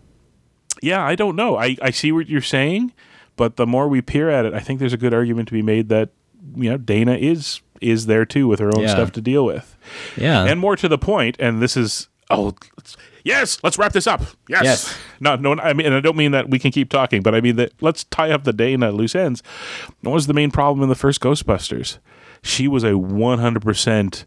yeah, 0.82 1.04
I 1.04 1.14
don't 1.14 1.36
know. 1.36 1.56
I 1.56 1.76
I 1.82 1.90
see 1.90 2.12
what 2.12 2.28
you're 2.28 2.40
saying, 2.40 2.92
but 3.36 3.56
the 3.56 3.66
more 3.66 3.88
we 3.88 4.00
peer 4.02 4.30
at 4.30 4.44
it, 4.44 4.54
I 4.54 4.60
think 4.60 4.80
there's 4.80 4.92
a 4.92 4.96
good 4.98 5.14
argument 5.14 5.48
to 5.48 5.52
be 5.54 5.62
made 5.62 5.88
that 5.88 6.10
you 6.56 6.70
know 6.70 6.76
Dana 6.78 7.14
is 7.14 7.60
is 7.80 8.06
there 8.06 8.24
too 8.24 8.48
with 8.48 8.58
her 8.58 8.70
own 8.76 8.82
Yeah. 8.82 8.88
stuff 8.90 9.12
to 9.12 9.20
deal 9.20 9.44
with. 9.44 9.76
Yeah. 10.16 10.44
And 10.44 10.58
more 10.58 10.74
to 10.76 10.88
the 10.88 10.98
point, 10.98 11.36
and 11.38 11.62
this 11.62 11.76
is 11.76 12.08
oh 12.30 12.54
let's, 12.76 12.96
yes, 13.24 13.58
let's 13.62 13.78
wrap 13.78 13.92
this 13.92 14.06
up. 14.06 14.22
Yes. 14.48 14.64
Yes. 14.64 14.98
No, 15.20 15.36
no, 15.36 15.54
I 15.54 15.72
mean, 15.72 15.86
and 15.86 15.94
I 15.94 16.00
don't 16.00 16.16
mean 16.16 16.32
that 16.32 16.50
we 16.50 16.58
can 16.58 16.70
keep 16.70 16.90
talking, 16.90 17.22
but 17.22 17.34
I 17.34 17.40
mean 17.40 17.56
that 17.56 17.72
let's 17.80 18.04
tie 18.04 18.30
up 18.30 18.44
the 18.44 18.52
day 18.52 18.70
Dana 18.72 18.90
loose 18.90 19.14
ends. 19.14 19.42
What 20.02 20.12
was 20.12 20.26
the 20.26 20.34
main 20.34 20.50
problem 20.50 20.82
in 20.82 20.88
the 20.88 20.94
first 20.94 21.20
Ghostbusters? 21.20 21.98
She 22.42 22.68
was 22.68 22.84
a 22.84 22.96
one 22.96 23.38
hundred 23.38 23.62
percent 23.62 24.26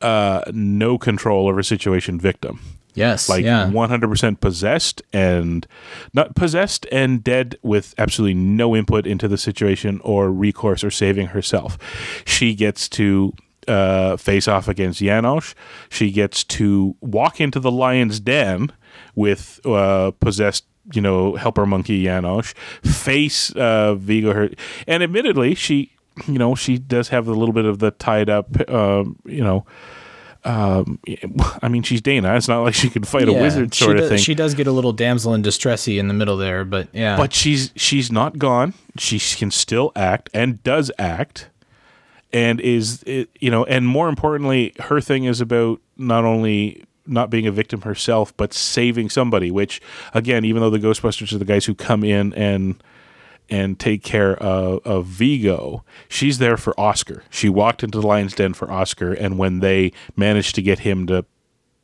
uh 0.00 0.42
no 0.52 0.96
control 0.96 1.46
over 1.46 1.62
situation 1.62 2.18
victim 2.18 2.58
yes. 2.94 3.28
like 3.28 3.44
yeah. 3.44 3.70
100% 3.70 4.40
possessed 4.40 5.02
and 5.12 5.66
not 6.12 6.34
possessed 6.34 6.86
and 6.90 7.22
dead 7.22 7.56
with 7.62 7.94
absolutely 7.98 8.34
no 8.34 8.76
input 8.76 9.06
into 9.06 9.28
the 9.28 9.38
situation 9.38 10.00
or 10.02 10.30
recourse 10.30 10.84
or 10.84 10.90
saving 10.90 11.28
herself. 11.28 11.78
She 12.24 12.54
gets 12.54 12.88
to 12.90 13.32
uh, 13.68 14.16
face 14.16 14.48
off 14.48 14.68
against 14.68 15.00
Janosz. 15.00 15.54
She 15.88 16.10
gets 16.10 16.44
to 16.44 16.96
walk 17.00 17.40
into 17.40 17.60
the 17.60 17.70
lion's 17.70 18.20
den 18.20 18.72
with 19.14 19.60
uh, 19.66 20.12
possessed. 20.12 20.64
You 20.92 21.02
know, 21.02 21.36
helper 21.36 21.66
monkey 21.66 22.04
Janosz 22.04 22.52
face 22.84 23.52
uh, 23.52 23.94
Vigo. 23.94 24.32
Her 24.32 24.48
and 24.88 25.04
admittedly, 25.04 25.54
she, 25.54 25.92
you 26.26 26.38
know, 26.38 26.56
she 26.56 26.78
does 26.78 27.10
have 27.10 27.28
a 27.28 27.32
little 27.32 27.52
bit 27.52 27.64
of 27.64 27.78
the 27.78 27.92
tied 27.92 28.28
up. 28.28 28.68
Um, 28.68 29.16
you 29.24 29.44
know, 29.44 29.66
um, 30.44 30.98
I 31.62 31.68
mean, 31.68 31.82
she's 31.82 32.00
Dana. 32.00 32.34
It's 32.34 32.48
not 32.48 32.62
like 32.62 32.74
she 32.74 32.88
can 32.88 33.04
fight 33.04 33.28
a 33.28 33.32
wizard 33.32 33.74
sort 33.74 33.98
of 33.98 34.08
thing. 34.08 34.18
She 34.18 34.34
does 34.34 34.54
get 34.54 34.66
a 34.66 34.72
little 34.72 34.92
damsel 34.92 35.34
in 35.34 35.42
distressy 35.42 35.98
in 35.98 36.08
the 36.08 36.14
middle 36.14 36.36
there, 36.36 36.64
but 36.64 36.88
yeah. 36.92 37.16
but 37.16 37.32
she's 37.32 37.72
she's 37.76 38.10
not 38.10 38.38
gone. 38.38 38.72
She 38.96 39.18
can 39.36 39.50
still 39.50 39.92
act 39.94 40.30
and 40.32 40.62
does 40.62 40.90
act, 40.98 41.49
and 42.32 42.60
is 42.60 43.02
you 43.06 43.50
know, 43.50 43.64
and 43.64 43.86
more 43.86 44.08
importantly, 44.08 44.72
her 44.80 45.00
thing 45.00 45.24
is 45.24 45.40
about 45.40 45.80
not 45.96 46.24
only 46.24 46.84
not 47.06 47.30
being 47.30 47.46
a 47.46 47.52
victim 47.52 47.82
herself, 47.82 48.36
but 48.36 48.52
saving 48.52 49.10
somebody. 49.10 49.50
Which 49.50 49.80
again, 50.14 50.44
even 50.44 50.60
though 50.60 50.70
the 50.70 50.78
Ghostbusters 50.78 51.32
are 51.32 51.38
the 51.38 51.44
guys 51.44 51.64
who 51.64 51.74
come 51.74 52.04
in 52.04 52.32
and 52.34 52.82
and 53.50 53.80
take 53.80 54.04
care 54.04 54.36
of, 54.36 54.80
of 54.86 55.06
Vigo. 55.06 55.84
She's 56.08 56.38
there 56.38 56.56
for 56.56 56.78
Oscar. 56.78 57.24
She 57.30 57.48
walked 57.48 57.82
into 57.82 58.00
the 58.00 58.06
lion's 58.06 58.34
den 58.34 58.54
for 58.54 58.70
Oscar, 58.70 59.12
and 59.12 59.38
when 59.38 59.58
they 59.58 59.92
managed 60.16 60.54
to 60.54 60.62
get 60.62 60.80
him 60.80 61.06
to, 61.08 61.24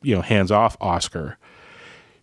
you 0.01 0.15
know, 0.15 0.21
hands 0.21 0.49
off 0.49 0.77
Oscar, 0.79 1.37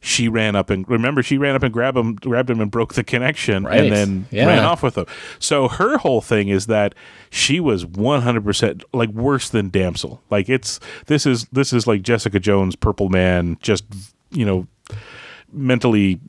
she 0.04 0.28
ran 0.28 0.54
up 0.54 0.68
and 0.68 0.86
remember 0.88 1.22
she 1.22 1.38
ran 1.38 1.54
up 1.56 1.62
and 1.62 1.72
grabbed 1.72 1.96
him, 1.96 2.14
grabbed 2.16 2.50
him 2.50 2.60
and 2.60 2.70
broke 2.70 2.92
the 2.92 3.02
connection, 3.02 3.64
Right. 3.64 3.80
and 3.80 3.90
then 3.92 4.26
Yeah. 4.30 4.46
ran 4.46 4.64
off 4.64 4.82
with 4.82 4.98
him. 4.98 5.06
So 5.38 5.66
her 5.68 5.96
whole 5.98 6.20
thing 6.20 6.48
is 6.48 6.66
that 6.66 6.94
she 7.30 7.58
was 7.58 7.86
one 7.86 8.20
hundred 8.22 8.44
percent 8.44 8.84
like 8.92 9.08
worse 9.10 9.48
than 9.48 9.70
damsel. 9.70 10.22
Like 10.30 10.48
it's 10.50 10.78
this 11.06 11.24
is 11.24 11.46
this 11.52 11.72
is 11.72 11.86
like 11.86 12.02
Jessica 12.02 12.38
Jones, 12.38 12.76
Purple 12.76 13.08
Man, 13.08 13.56
just 13.62 13.84
you 14.30 14.44
know 14.44 14.66
mentally, 15.52 16.20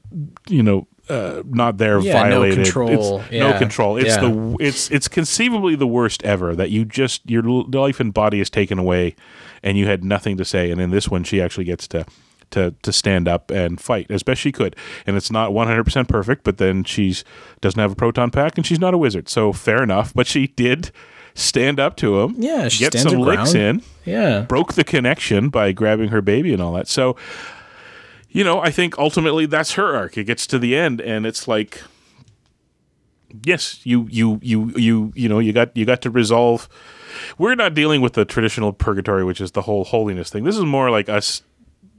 you 0.48 0.64
know, 0.64 0.88
uh, 1.10 1.42
not 1.46 1.78
there, 1.78 2.00
Yeah, 2.00 2.14
no 2.14 2.20
violated. 2.20 2.64
control. 2.64 3.20
It's, 3.20 3.32
No 3.34 3.58
control. 3.58 3.98
It's 3.98 4.16
Yeah. 4.16 4.22
the 4.22 4.58
it's 4.60 4.90
it's 4.92 5.08
conceivably 5.08 5.76
the 5.76 5.88
worst 5.88 6.24
ever 6.24 6.56
that 6.56 6.70
you 6.72 6.86
just 6.86 7.30
your 7.30 7.44
life 7.44 8.00
and 8.00 8.14
body 8.14 8.40
is 8.40 8.50
taken 8.50 8.80
away, 8.80 9.16
and 9.62 9.78
you 9.78 9.86
had 9.86 10.04
nothing 10.04 10.38
to 10.38 10.46
say. 10.46 10.72
And 10.72 10.80
in 10.82 10.92
this 10.92 11.10
one, 11.10 11.24
she 11.24 11.42
actually 11.42 11.66
gets 11.66 11.88
to. 11.90 12.06
To, 12.52 12.74
to 12.84 12.94
stand 12.94 13.28
up 13.28 13.52
and 13.52 13.82
fight 13.82 14.10
as 14.10 14.24
best 14.24 14.40
she 14.40 14.52
could, 14.52 14.76
and 15.06 15.18
it's 15.18 15.32
not 15.32 15.54
one 15.54 15.68
hundred 15.68 15.84
percent 15.84 16.08
perfect. 16.08 16.44
But 16.44 16.58
then 16.58 16.84
she's 16.84 17.24
doesn't 17.60 17.80
have 17.80 17.92
a 17.92 17.96
proton 17.96 18.32
pack, 18.32 18.58
and 18.58 18.66
she's 18.66 18.80
not 18.80 18.94
a 18.94 18.98
wizard, 18.98 19.28
so 19.28 19.52
fair 19.52 19.84
enough. 19.84 20.14
But 20.14 20.26
she 20.28 20.48
did 20.48 20.92
stand 21.34 21.80
up 21.80 21.98
to 21.98 22.22
him, 22.22 22.36
Yeah, 22.38 22.70
she 22.70 22.80
get 22.80 22.94
some 22.94 23.20
licks 23.20 23.54
in, 23.54 23.82
yeah. 24.06 24.42
broke 24.42 24.74
the 24.74 24.86
connection 24.86 25.50
by 25.50 25.74
grabbing 25.74 26.10
her 26.10 26.22
baby 26.22 26.54
and 26.54 26.62
all 26.62 26.72
that. 26.74 26.88
So, 26.88 27.18
you 28.30 28.44
know, 28.44 28.62
I 28.62 28.72
think 28.72 28.98
ultimately 28.98 29.46
that's 29.46 29.74
her 29.74 29.96
arc. 29.96 30.18
It 30.18 30.24
gets 30.24 30.48
to 30.48 30.58
the 30.58 30.76
end 30.76 31.02
and 31.02 31.26
it's 31.26 31.48
like 31.48 31.82
yes, 33.44 33.82
you 33.84 34.08
you 34.10 34.40
you 34.42 34.72
you 34.78 35.12
you 35.14 35.28
know, 35.30 35.40
you 35.40 35.52
got 35.52 35.76
you 35.76 35.86
got 35.86 36.02
to 36.04 36.10
resolve 36.10 36.70
we're 37.38 37.56
not 37.56 37.74
dealing 37.74 38.02
with 38.02 38.14
the 38.14 38.26
traditional 38.26 38.74
purgatory, 38.74 39.24
which 39.24 39.40
is 39.40 39.52
the 39.52 39.62
whole 39.62 39.86
holiness 39.86 40.30
thing. 40.30 40.44
This 40.44 40.58
is 40.58 40.66
more 40.66 40.90
like 40.90 41.08
us 41.10 41.44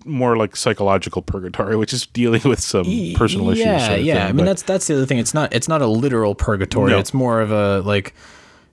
more 0.06 0.36
like 0.36 0.56
psychological 0.56 1.22
purgatory, 1.22 1.76
which 1.76 1.92
is 1.92 2.06
dealing 2.06 2.42
with 2.44 2.60
some 2.60 2.86
personal 3.16 3.50
issues. 3.50 3.64
Yeah, 3.66 3.86
sort 3.86 3.98
of 4.00 4.04
yeah. 4.04 4.14
thing. 4.14 4.22
I 4.22 4.26
mean, 4.28 4.36
But- 4.36 4.44
that's 4.46 4.62
that's 4.62 4.86
the 4.86 4.94
other 4.94 5.06
thing. 5.06 5.18
It's 5.18 5.34
not 5.34 5.52
it's 5.54 5.68
not 5.68 5.82
a 5.82 5.86
literal 5.86 6.34
purgatory. 6.34 6.92
No. 6.92 6.98
It's 6.98 7.12
more 7.14 7.40
of 7.40 7.50
a 7.52 7.80
like 7.80 8.14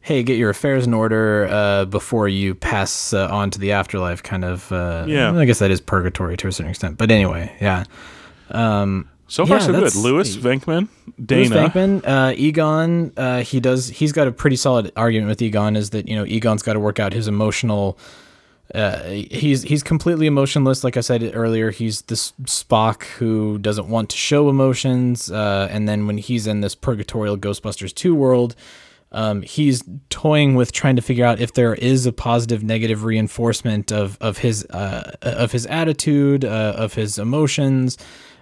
hey, 0.01 0.21
get 0.21 0.37
your 0.37 0.49
affairs 0.49 0.85
in 0.85 0.93
order 0.93 1.47
uh, 1.49 1.85
before 1.85 2.27
you 2.27 2.53
pass 2.53 3.13
uh, 3.13 3.25
on 3.31 3.49
to 3.49 3.57
the 3.57 3.71
afterlife. 3.71 4.21
Kind 4.21 4.43
of. 4.43 4.69
Uh, 4.71 5.05
Yeah. 5.07 5.33
I 5.33 5.45
guess 5.45 5.59
that 5.59 5.71
is 5.71 5.79
purgatory 5.79 6.35
to 6.37 6.47
a 6.49 6.51
certain 6.51 6.71
extent. 6.71 6.97
But 6.97 7.09
anyway, 7.09 7.55
yeah. 7.61 7.85
Um, 8.51 9.07
So 9.27 9.45
far, 9.45 9.57
Yeah, 9.57 9.63
so 9.65 9.71
good. 9.71 9.95
Lewis 9.95 10.35
Venkman, 10.35 10.89
Dana. 11.25 11.55
Venkman, 11.55 12.01
uh, 12.05 12.33
Egon, 12.35 13.13
uh, 13.17 13.39
he 13.43 13.59
does. 13.61 13.87
He's 13.87 14.11
got 14.11 14.27
a 14.27 14.31
pretty 14.31 14.57
solid 14.57 14.91
argument 14.97 15.29
with 15.29 15.41
Egon. 15.41 15.75
Is 15.77 15.91
that 15.91 16.07
you 16.09 16.15
know 16.17 16.25
Egon's 16.25 16.61
got 16.61 16.73
to 16.73 16.79
work 16.79 16.99
out 16.99 17.13
his 17.13 17.27
emotional. 17.27 17.97
Uh, 18.73 19.03
he's 19.03 19.63
he's 19.63 19.83
completely 19.83 20.25
emotionless. 20.25 20.83
Like 20.83 20.97
I 20.97 21.01
said 21.01 21.29
earlier, 21.35 21.69
he's 21.69 22.01
this 22.03 22.33
Spock 22.43 23.03
who 23.03 23.59
doesn't 23.59 23.87
want 23.87 24.09
to 24.09 24.17
show 24.17 24.49
emotions. 24.49 25.29
Uh, 25.29 25.67
and 25.69 25.87
then 25.87 26.07
when 26.07 26.17
he's 26.17 26.47
in 26.47 26.61
this 26.61 26.73
purgatorial 26.73 27.37
Ghostbusters 27.37 27.93
two 27.93 28.15
world, 28.15 28.55
um, 29.11 29.43
he's 29.43 29.83
toying 30.09 30.55
with 30.55 30.71
trying 30.71 30.95
to 30.95 31.03
figure 31.03 31.23
out 31.23 31.39
if 31.39 31.53
there 31.53 31.75
is 31.75 32.07
a 32.07 32.11
positive 32.11 32.63
negative 32.63 33.03
reinforcement 33.03 33.91
of 33.91 34.17
of 34.19 34.39
his 34.39 34.65
uh, 34.71 35.17
of 35.21 35.51
his 35.51 35.67
attitude, 35.67 36.43
uh, 36.43 36.73
of 36.75 36.95
his 36.95 37.19
emotions. 37.19 37.97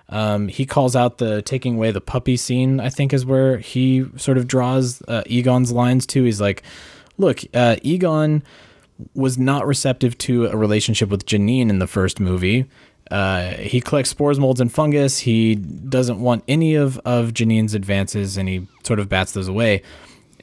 Um, 0.07 0.47
he 0.47 0.65
calls 0.65 0.95
out 0.95 1.17
the 1.17 1.41
taking 1.41 1.75
away 1.75 1.91
the 1.91 2.01
puppy 2.01 2.37
scene. 2.37 2.79
I 2.79 2.89
think 2.89 3.11
is 3.11 3.25
where 3.25 3.57
he 3.57 4.05
sort 4.15 4.37
of 4.37 4.47
draws 4.47 5.01
uh, 5.09 5.23
Egon's 5.25 5.73
lines 5.73 6.05
to. 6.07 6.23
He's 6.23 6.39
like, 6.39 6.63
"Look, 7.17 7.43
Egon 7.53 8.43
was 9.13 9.37
not 9.37 9.65
receptive 9.65 10.17
to 10.19 10.45
a 10.47 10.55
relationship 10.57 11.09
with 11.09 11.25
Janine 11.25 11.69
in 11.69 11.79
the 11.79 11.87
first 11.87 12.19
movie. 12.19 12.65
Uh, 13.09 13.51
he 13.55 13.81
collects 13.81 14.09
spores, 14.09 14.39
molds, 14.39 14.61
and 14.61 14.71
fungus. 14.71 15.19
He 15.19 15.55
doesn't 15.55 16.21
want 16.21 16.43
any 16.47 16.75
of 16.75 16.97
of 16.99 17.33
Janine's 17.33 17.73
advances, 17.73 18.37
and 18.37 18.47
he 18.47 18.67
sort 18.83 18.99
of 18.99 19.09
bats 19.09 19.33
those 19.33 19.47
away. 19.49 19.81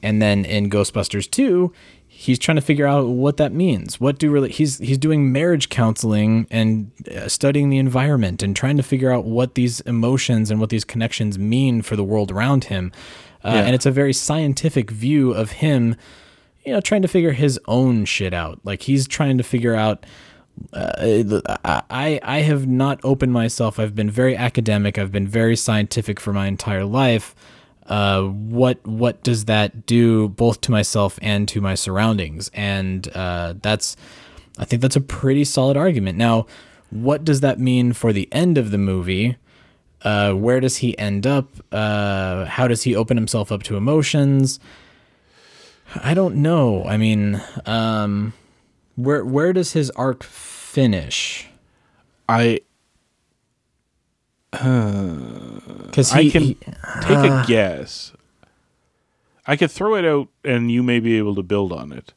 And 0.03 0.21
then 0.23 0.45
in 0.45 0.71
Ghostbusters 0.71 1.29
2, 1.31 1.73
he's 2.07 2.39
trying 2.39 2.57
to 2.57 2.61
figure 2.63 2.87
out 2.87 3.07
what 3.07 3.37
that 3.39 3.53
means. 3.53 3.99
What 4.01 4.19
do 4.19 4.31
really 4.31 4.51
he's 4.51 4.79
he's 4.79 4.99
doing 4.99 5.33
marriage 5.33 5.71
counseling 5.71 6.47
and 6.51 6.91
uh, 7.17 7.29
studying 7.29 7.71
the 7.71 7.79
environment 7.79 8.43
and 8.43 8.55
trying 8.55 8.77
to 8.77 8.83
figure 8.83 9.11
out 9.13 9.25
what 9.25 9.55
these 9.55 9.81
emotions 9.83 10.51
and 10.51 10.61
what 10.61 10.69
these 10.71 10.85
connections 10.85 11.39
mean 11.39 11.81
for 11.83 11.97
the 11.97 12.05
world 12.05 12.31
around 12.31 12.65
him. 12.65 12.93
Uh, 13.45 13.53
Yeah. 13.55 13.63
And 13.63 13.75
it's 13.75 13.87
a 13.87 13.91
very 13.93 14.13
scientific 14.13 14.91
view 14.91 15.33
of 15.33 15.53
him, 15.53 15.97
you 16.69 16.75
know, 16.75 16.83
trying 16.83 17.01
to 17.01 17.09
figure 17.09 17.33
his 17.33 17.59
own 17.67 18.05
shit 18.05 18.35
out. 18.35 18.61
Like 18.63 18.83
he's 18.83 19.09
trying 19.09 19.39
to 19.39 19.43
figure 19.43 19.75
out 19.75 20.05
uh, 20.75 21.41
I 21.89 22.21
I 22.23 22.41
have 22.41 22.67
not 22.67 23.01
opened 23.03 23.33
myself. 23.33 23.79
I've 23.79 23.95
been 23.95 24.11
very 24.11 24.37
academic. 24.37 24.99
I've 24.99 25.11
been 25.11 25.27
very 25.27 25.57
scientific 25.57 26.21
for 26.21 26.35
my 26.35 26.47
entire 26.47 26.85
life. 26.85 27.35
Uh, 27.87 28.25
what 28.25 28.87
what 28.87 29.23
does 29.23 29.47
that 29.47 29.87
do 29.87 30.29
both 30.29 30.61
to 30.63 30.71
myself 30.71 31.19
and 31.23 31.49
to 31.49 31.63
my 31.63 31.75
surroundings? 31.75 32.51
And 32.53 33.09
uh, 33.17 33.55
that's 33.63 33.97
I 34.59 34.67
think 34.67 34.83
that's 34.83 34.97
a 34.97 35.01
pretty 35.01 35.45
solid 35.45 35.79
argument. 35.79 36.19
Now, 36.19 36.47
what 36.91 37.25
does 37.25 37.41
that 37.41 37.59
mean 37.59 37.95
for 37.95 38.13
the 38.13 38.29
end 38.31 38.59
of 38.59 38.73
the 38.73 38.79
movie? 38.79 39.39
Uh, 40.03 40.35
where 40.35 40.61
does 40.61 40.77
he 40.77 40.99
end 40.99 41.27
up? 41.27 41.49
Uh, 41.73 42.45
how 42.45 42.69
does 42.69 42.83
he 42.83 42.95
open 42.95 43.17
himself 43.17 43.51
up 43.51 43.63
to 43.63 43.77
emotions? 43.79 44.61
I 45.97 46.15
don't 46.15 46.37
know. 46.37 46.85
I 46.85 46.97
mean, 46.97 47.41
um, 47.67 48.35
where 48.97 49.25
where 49.25 49.53
does 49.53 49.73
his 49.73 49.91
arc 49.93 50.23
finish? 50.23 51.49
I 52.29 52.61
Because 54.51 56.13
I 56.13 56.23
he, 56.23 56.31
can 56.31 56.43
he- 56.43 56.55
take 57.03 57.31
a 57.31 57.45
guess. 57.47 58.13
I 59.47 59.57
could 59.57 59.71
throw 59.71 59.95
it 59.95 60.05
out, 60.05 60.29
and 60.45 60.71
you 60.71 60.83
may 60.83 61.01
be 61.01 61.17
able 61.17 61.35
to 61.35 61.43
build 61.43 61.73
on 61.73 61.91
it. 61.91 62.13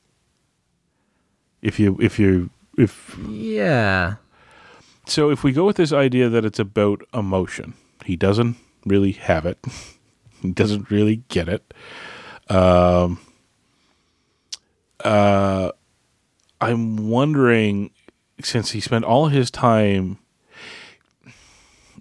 If 1.62 1.80
you, 1.80 1.98
if 2.02 2.20
you, 2.20 2.50
if 2.78 3.18
yeah, 3.30 4.16
so, 5.06 5.30
if 5.30 5.44
we 5.44 5.52
go 5.54 5.66
with 5.66 5.78
this 5.78 5.94
idea 5.94 6.28
that 6.28 6.44
it's 6.44 6.60
about 6.60 7.04
emotion, 7.14 7.76
he 8.04 8.16
doesn't 8.18 8.58
really 8.86 9.12
have 9.14 9.46
it. 9.46 9.60
he 10.42 10.52
doesn't 10.52 10.90
really 10.92 11.24
get 11.30 11.48
it. 11.48 11.74
Um. 12.50 13.20
Uh, 15.04 15.72
I'm 16.60 17.10
wondering, 17.10 17.92
since 18.42 18.72
he 18.72 18.80
spent 18.80 19.06
all 19.06 19.28
his 19.28 19.50
time, 19.50 20.20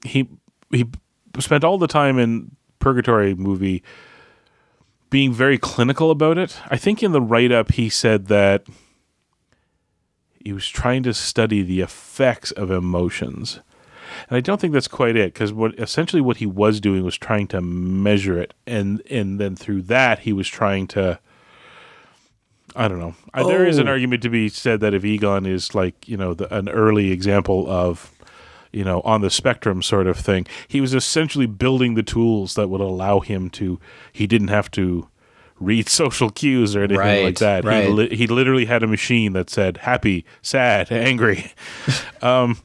he 0.05 0.28
he 0.70 0.86
spent 1.38 1.64
all 1.64 1.78
the 1.78 1.86
time 1.86 2.18
in 2.18 2.57
Purgatory 2.78 3.34
movie 3.34 3.82
being 5.11 5.32
very 5.32 5.59
clinical 5.59 6.11
about 6.11 6.38
it. 6.38 6.57
I 6.68 6.76
think 6.76 7.03
in 7.03 7.12
the 7.12 7.20
write 7.20 7.53
up 7.53 7.72
he 7.72 7.88
said 7.88 8.26
that 8.26 8.64
he 10.42 10.53
was 10.53 10.68
trying 10.68 11.03
to 11.03 11.12
study 11.12 11.62
the 11.62 11.80
effects 11.80 12.51
of 12.53 12.70
emotions. 12.70 13.61
And 14.28 14.36
I 14.36 14.40
don't 14.40 14.61
think 14.61 14.72
that's 14.72 14.88
quite 14.88 15.16
it 15.16 15.34
because 15.34 15.53
what 15.53 15.78
essentially 15.78 16.22
what 16.22 16.38
he 16.38 16.46
was 16.46 16.80
doing 16.80 17.05
was 17.05 17.18
trying 17.18 17.46
to 17.48 17.61
measure 17.61 18.38
it 18.38 18.55
and 18.66 19.03
and 19.11 19.38
then 19.38 19.57
through 19.57 19.82
that 19.82 20.20
he 20.20 20.32
was 20.32 20.48
trying 20.48 20.86
to 20.88 21.20
I 22.76 22.88
don't 22.88 22.98
know. 23.00 23.14
Uh, 23.34 23.46
There 23.46 23.66
is 23.66 23.78
an 23.78 23.88
Oh. 23.88 23.92
argument 23.92 24.22
to 24.22 24.28
be 24.30 24.48
said 24.48 24.80
that 24.80 24.94
if 24.94 25.04
Egon 25.04 25.44
is 25.46 25.74
like, 25.74 26.08
you 26.08 26.16
know, 26.16 26.34
the, 26.34 26.52
an 26.54 26.68
early 26.68 27.10
example 27.10 27.68
of 27.70 28.10
you 28.72 28.84
know, 28.84 29.00
on 29.00 29.20
the 29.20 29.30
spectrum 29.30 29.82
sort 29.82 30.06
of 30.06 30.16
thing. 30.16 30.46
He 30.68 30.80
was 30.80 30.94
essentially 30.94 31.46
building 31.46 31.94
the 31.94 32.04
tools 32.04 32.54
that 32.54 32.68
would 32.68 32.80
allow 32.80 33.18
him 33.18 33.50
to. 33.50 33.80
He 34.12 34.28
didn't 34.28 34.46
have 34.46 34.70
to 34.70 35.08
read 35.58 35.88
social 36.02 36.30
cues 36.30 36.76
or 36.76 36.84
anything 36.84 36.98
Right, 36.98 37.24
like 37.24 37.38
that. 37.38 37.64
right. 37.64 37.86
He, 37.86 37.90
li- 37.90 38.14
he 38.16 38.26
literally 38.28 38.66
had 38.66 38.84
a 38.84 38.86
machine 38.86 39.32
that 39.32 39.50
said 39.50 39.78
happy, 39.78 40.24
sad, 40.40 40.92
angry. 40.92 41.50
um, 42.22 42.58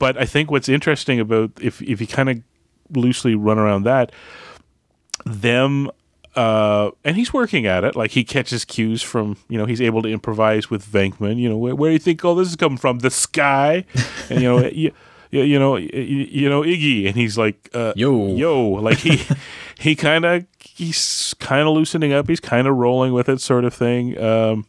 but 0.00 0.18
I 0.18 0.24
think 0.24 0.50
what's 0.50 0.68
interesting 0.68 1.20
about 1.20 1.52
if 1.62 1.80
if 1.82 2.00
you 2.00 2.08
kind 2.08 2.30
of 2.30 2.42
loosely 2.90 3.36
run 3.36 3.56
around 3.56 3.84
that, 3.84 4.10
them. 5.24 5.88
Uh, 6.36 6.90
and 7.04 7.16
he's 7.16 7.32
working 7.32 7.66
at 7.66 7.84
it. 7.84 7.94
Like 7.94 8.10
he 8.10 8.24
catches 8.24 8.64
cues 8.64 9.02
from, 9.02 9.36
you 9.48 9.56
know, 9.56 9.66
he's 9.66 9.80
able 9.80 10.02
to 10.02 10.08
improvise 10.08 10.68
with 10.68 10.84
Venkman. 10.84 11.38
You 11.38 11.48
know, 11.48 11.56
where, 11.56 11.74
where 11.74 11.90
do 11.90 11.92
you 11.92 11.98
think 11.98 12.24
all 12.24 12.34
this 12.34 12.48
is 12.48 12.56
coming 12.56 12.78
from? 12.78 12.98
The 12.98 13.10
sky, 13.10 13.84
and 14.28 14.42
you 14.42 14.48
know, 14.48 14.66
you, 14.72 14.92
you, 15.30 15.58
know, 15.58 15.76
you, 15.76 15.88
you 15.92 16.48
know, 16.48 16.62
Iggy, 16.62 17.06
and 17.06 17.14
he's 17.14 17.38
like, 17.38 17.70
uh, 17.72 17.92
Yo. 17.96 18.34
yo, 18.34 18.62
like 18.62 18.98
he, 18.98 19.22
he 19.78 19.94
kind 19.94 20.24
of, 20.24 20.44
he's 20.58 21.34
kind 21.38 21.68
of 21.68 21.74
loosening 21.74 22.12
up. 22.12 22.28
He's 22.28 22.40
kind 22.40 22.66
of 22.66 22.76
rolling 22.76 23.12
with 23.12 23.28
it, 23.28 23.40
sort 23.40 23.64
of 23.64 23.72
thing. 23.72 24.20
Um, 24.20 24.66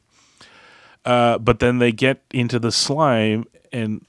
uh, 1.03 1.37
but 1.39 1.59
then 1.59 1.79
they 1.79 1.91
get 1.91 2.21
into 2.31 2.59
the 2.59 2.71
slime, 2.71 3.45
and 3.71 4.05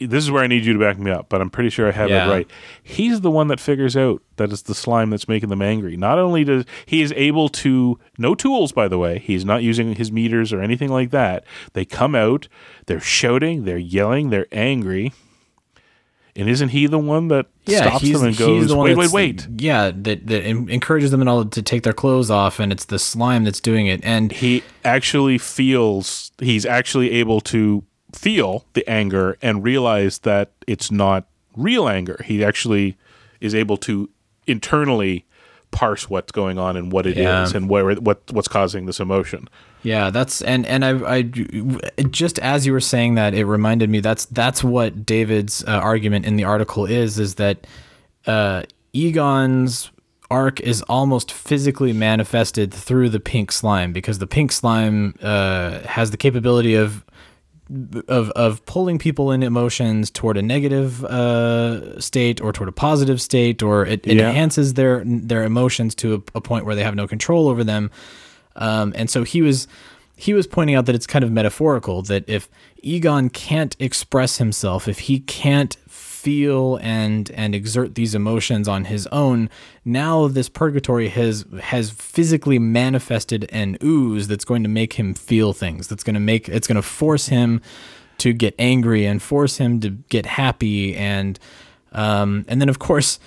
this 0.00 0.24
is 0.24 0.30
where 0.30 0.42
I 0.42 0.46
need 0.46 0.64
you 0.64 0.72
to 0.72 0.78
back 0.78 0.98
me 0.98 1.10
up. 1.10 1.28
But 1.28 1.40
I'm 1.40 1.50
pretty 1.50 1.70
sure 1.70 1.86
I 1.88 1.92
have 1.92 2.10
Yeah. 2.10 2.26
it 2.26 2.30
right. 2.30 2.50
He's 2.82 3.20
the 3.20 3.30
one 3.30 3.48
that 3.48 3.60
figures 3.60 3.96
out 3.96 4.22
that 4.36 4.52
it's 4.52 4.62
the 4.62 4.74
slime 4.74 5.10
that's 5.10 5.28
making 5.28 5.48
them 5.50 5.62
angry. 5.62 5.96
Not 5.96 6.18
only 6.18 6.44
does 6.44 6.64
he 6.86 7.00
is 7.02 7.12
able 7.16 7.48
to 7.50 7.98
no 8.18 8.34
tools, 8.34 8.72
by 8.72 8.88
the 8.88 8.98
way, 8.98 9.18
he's 9.18 9.44
not 9.44 9.62
using 9.62 9.94
his 9.94 10.10
meters 10.10 10.52
or 10.52 10.60
anything 10.60 10.90
like 10.90 11.10
that. 11.10 11.44
They 11.72 11.84
come 11.84 12.14
out, 12.14 12.48
they're 12.86 13.00
shouting, 13.00 13.64
they're 13.64 13.78
yelling, 13.78 14.30
they're 14.30 14.48
angry. 14.52 15.12
And 16.36 16.48
isn't 16.48 16.70
he 16.70 16.88
the 16.88 16.98
one 16.98 17.28
that 17.28 17.46
yeah. 17.64 17.82
stops 17.86 18.10
them 18.10 18.24
and 18.24 18.36
goes, 18.36 18.66
the 18.66 18.76
"Wait, 18.76 18.96
wait, 18.96 19.12
wait"? 19.12 19.46
Yeah, 19.56 19.92
that 19.94 20.26
that 20.26 20.44
encourages 20.44 21.12
them 21.12 21.20
and 21.20 21.30
all 21.30 21.44
to 21.44 21.62
take 21.62 21.84
their 21.84 21.92
clothes 21.92 22.28
off, 22.28 22.58
and 22.58 22.72
it's 22.72 22.86
the 22.86 22.98
slime 22.98 23.44
that's 23.44 23.60
doing 23.60 23.86
it. 23.86 24.00
And 24.02 24.32
he 24.32 24.64
actually 24.84 25.38
feels 25.38 26.32
he's 26.40 26.66
actually 26.66 27.12
able 27.12 27.40
to 27.42 27.84
feel 28.14 28.64
the 28.74 28.88
anger 28.88 29.36
and 29.42 29.62
realize 29.64 30.18
that 30.20 30.52
it's 30.66 30.90
not 30.90 31.26
real 31.56 31.88
anger. 31.88 32.20
He 32.24 32.44
actually 32.44 32.96
is 33.40 33.54
able 33.54 33.76
to 33.78 34.08
internally 34.46 35.24
parse 35.70 36.08
what's 36.08 36.30
going 36.30 36.56
on 36.56 36.76
and 36.76 36.92
what 36.92 37.04
it 37.04 37.16
is 37.18 37.24
Yeah. 37.24 37.50
and 37.54 37.68
where 37.68 37.94
what 37.96 38.22
what's 38.30 38.46
causing 38.48 38.86
this 38.86 39.00
emotion. 39.00 39.48
Yeah, 39.82 40.10
that's 40.10 40.40
and 40.42 40.64
and 40.66 40.84
I 40.84 41.16
I 41.16 41.22
just 41.22 42.38
as 42.38 42.64
you 42.64 42.72
were 42.72 42.80
saying 42.80 43.16
that 43.16 43.34
it 43.34 43.44
reminded 43.44 43.90
me 43.90 44.00
that's 44.00 44.24
that's 44.26 44.62
what 44.62 45.04
David's 45.04 45.64
uh, 45.64 45.70
argument 45.72 46.26
in 46.26 46.36
the 46.36 46.44
article 46.44 46.86
is 46.86 47.18
is 47.18 47.34
that 47.34 47.66
uh, 48.26 48.62
Egon's 48.92 49.90
arc 50.30 50.60
is 50.60 50.80
almost 50.82 51.30
physically 51.32 51.92
manifested 51.92 52.72
through 52.72 53.08
the 53.10 53.20
pink 53.20 53.52
slime 53.52 53.92
because 53.92 54.18
the 54.20 54.26
pink 54.26 54.52
slime 54.52 55.14
uh, 55.22 55.80
has 55.80 56.10
the 56.12 56.16
capability 56.16 56.74
of 56.74 57.04
of 58.08 58.30
of 58.30 58.64
pulling 58.66 58.98
people 58.98 59.30
in 59.32 59.42
emotions 59.42 60.10
toward 60.10 60.36
a 60.36 60.42
negative 60.42 61.04
uh, 61.04 61.98
state 62.00 62.40
or 62.40 62.52
toward 62.52 62.68
a 62.68 62.72
positive 62.72 63.20
state, 63.20 63.62
or 63.62 63.86
it, 63.86 64.06
it 64.06 64.16
Yeah. 64.16 64.28
enhances 64.28 64.74
their 64.74 65.02
their 65.04 65.44
emotions 65.44 65.94
to 65.96 66.14
a, 66.14 66.38
a 66.38 66.40
point 66.40 66.66
where 66.66 66.74
they 66.74 66.84
have 66.84 66.94
no 66.94 67.06
control 67.06 67.48
over 67.48 67.64
them. 67.64 67.90
Um, 68.56 68.92
and 68.96 69.08
so 69.08 69.22
he 69.24 69.40
was 69.42 69.66
he 70.16 70.32
was 70.34 70.46
pointing 70.46 70.76
out 70.76 70.86
that 70.86 70.94
it's 70.94 71.06
kind 71.06 71.24
of 71.24 71.32
metaphorical 71.32 72.02
that 72.02 72.28
if 72.28 72.48
Egon 72.82 73.30
can't 73.30 73.74
express 73.80 74.38
himself, 74.38 74.86
if 74.86 74.98
he 75.00 75.20
can't 75.20 75.76
feel 76.24 76.78
and 76.80 77.30
and 77.32 77.54
exert 77.54 77.94
these 77.96 78.14
emotions 78.14 78.66
on 78.66 78.86
his 78.86 79.06
own 79.08 79.50
now 79.84 80.26
this 80.26 80.48
purgatory 80.48 81.08
has 81.08 81.44
has 81.60 81.90
physically 81.90 82.58
manifested 82.58 83.46
an 83.52 83.76
ooze 83.82 84.26
that's 84.26 84.46
going 84.46 84.62
to 84.62 84.68
make 84.70 84.94
him 84.94 85.12
feel 85.12 85.52
things 85.52 85.86
that's 85.86 86.02
going 86.02 86.14
to 86.14 86.20
make 86.20 86.48
it's 86.48 86.66
going 86.66 86.76
to 86.76 86.82
force 86.82 87.26
him 87.26 87.60
to 88.16 88.32
get 88.32 88.54
angry 88.58 89.04
and 89.04 89.20
force 89.20 89.58
him 89.58 89.80
to 89.80 89.90
get 89.90 90.24
happy 90.24 90.96
and 90.96 91.38
um, 91.92 92.46
and 92.48 92.58
then 92.58 92.70
of 92.70 92.78
course 92.78 93.20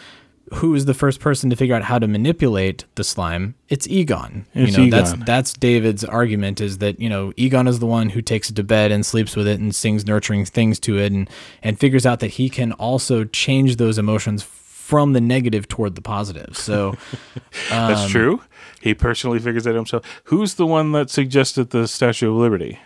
who 0.55 0.73
is 0.75 0.85
the 0.85 0.93
first 0.93 1.19
person 1.19 1.49
to 1.49 1.55
figure 1.55 1.75
out 1.75 1.83
how 1.83 1.99
to 1.99 2.07
manipulate 2.07 2.85
the 2.95 3.03
slime? 3.03 3.55
It's 3.69 3.87
Egon. 3.87 4.45
It's 4.53 4.77
you 4.77 4.85
know, 4.85 4.89
that's 4.97 5.13
Egon. 5.13 5.25
that's 5.25 5.53
David's 5.53 6.03
argument 6.03 6.61
is 6.61 6.77
that, 6.77 6.99
you 6.99 7.09
know, 7.09 7.33
Egon 7.37 7.67
is 7.67 7.79
the 7.79 7.85
one 7.85 8.09
who 8.09 8.21
takes 8.21 8.49
it 8.49 8.55
to 8.55 8.63
bed 8.63 8.91
and 8.91 9.05
sleeps 9.05 9.35
with 9.35 9.47
it 9.47 9.59
and 9.59 9.73
sings 9.75 10.05
nurturing 10.05 10.45
things 10.45 10.79
to 10.81 10.97
it 10.97 11.11
and 11.11 11.29
and 11.63 11.79
figures 11.79 12.05
out 12.05 12.19
that 12.21 12.29
he 12.31 12.49
can 12.49 12.71
also 12.73 13.23
change 13.25 13.75
those 13.75 13.97
emotions 13.97 14.43
from 14.43 15.11
the 15.13 15.19
negative 15.21 15.67
toward 15.67 15.95
the 15.95 16.01
positive. 16.01 16.55
So 16.57 16.95
That's 17.69 18.01
Um, 18.03 18.09
true. 18.09 18.41
He 18.79 18.93
personally 18.93 19.39
figures 19.39 19.65
that 19.65 19.75
himself. 19.75 20.05
Who's 20.25 20.53
the 20.53 20.65
one 20.65 20.93
that 20.93 21.09
suggested 21.09 21.71
the 21.71 21.87
Statue 21.87 22.29
of 22.29 22.35
Liberty? 22.37 22.79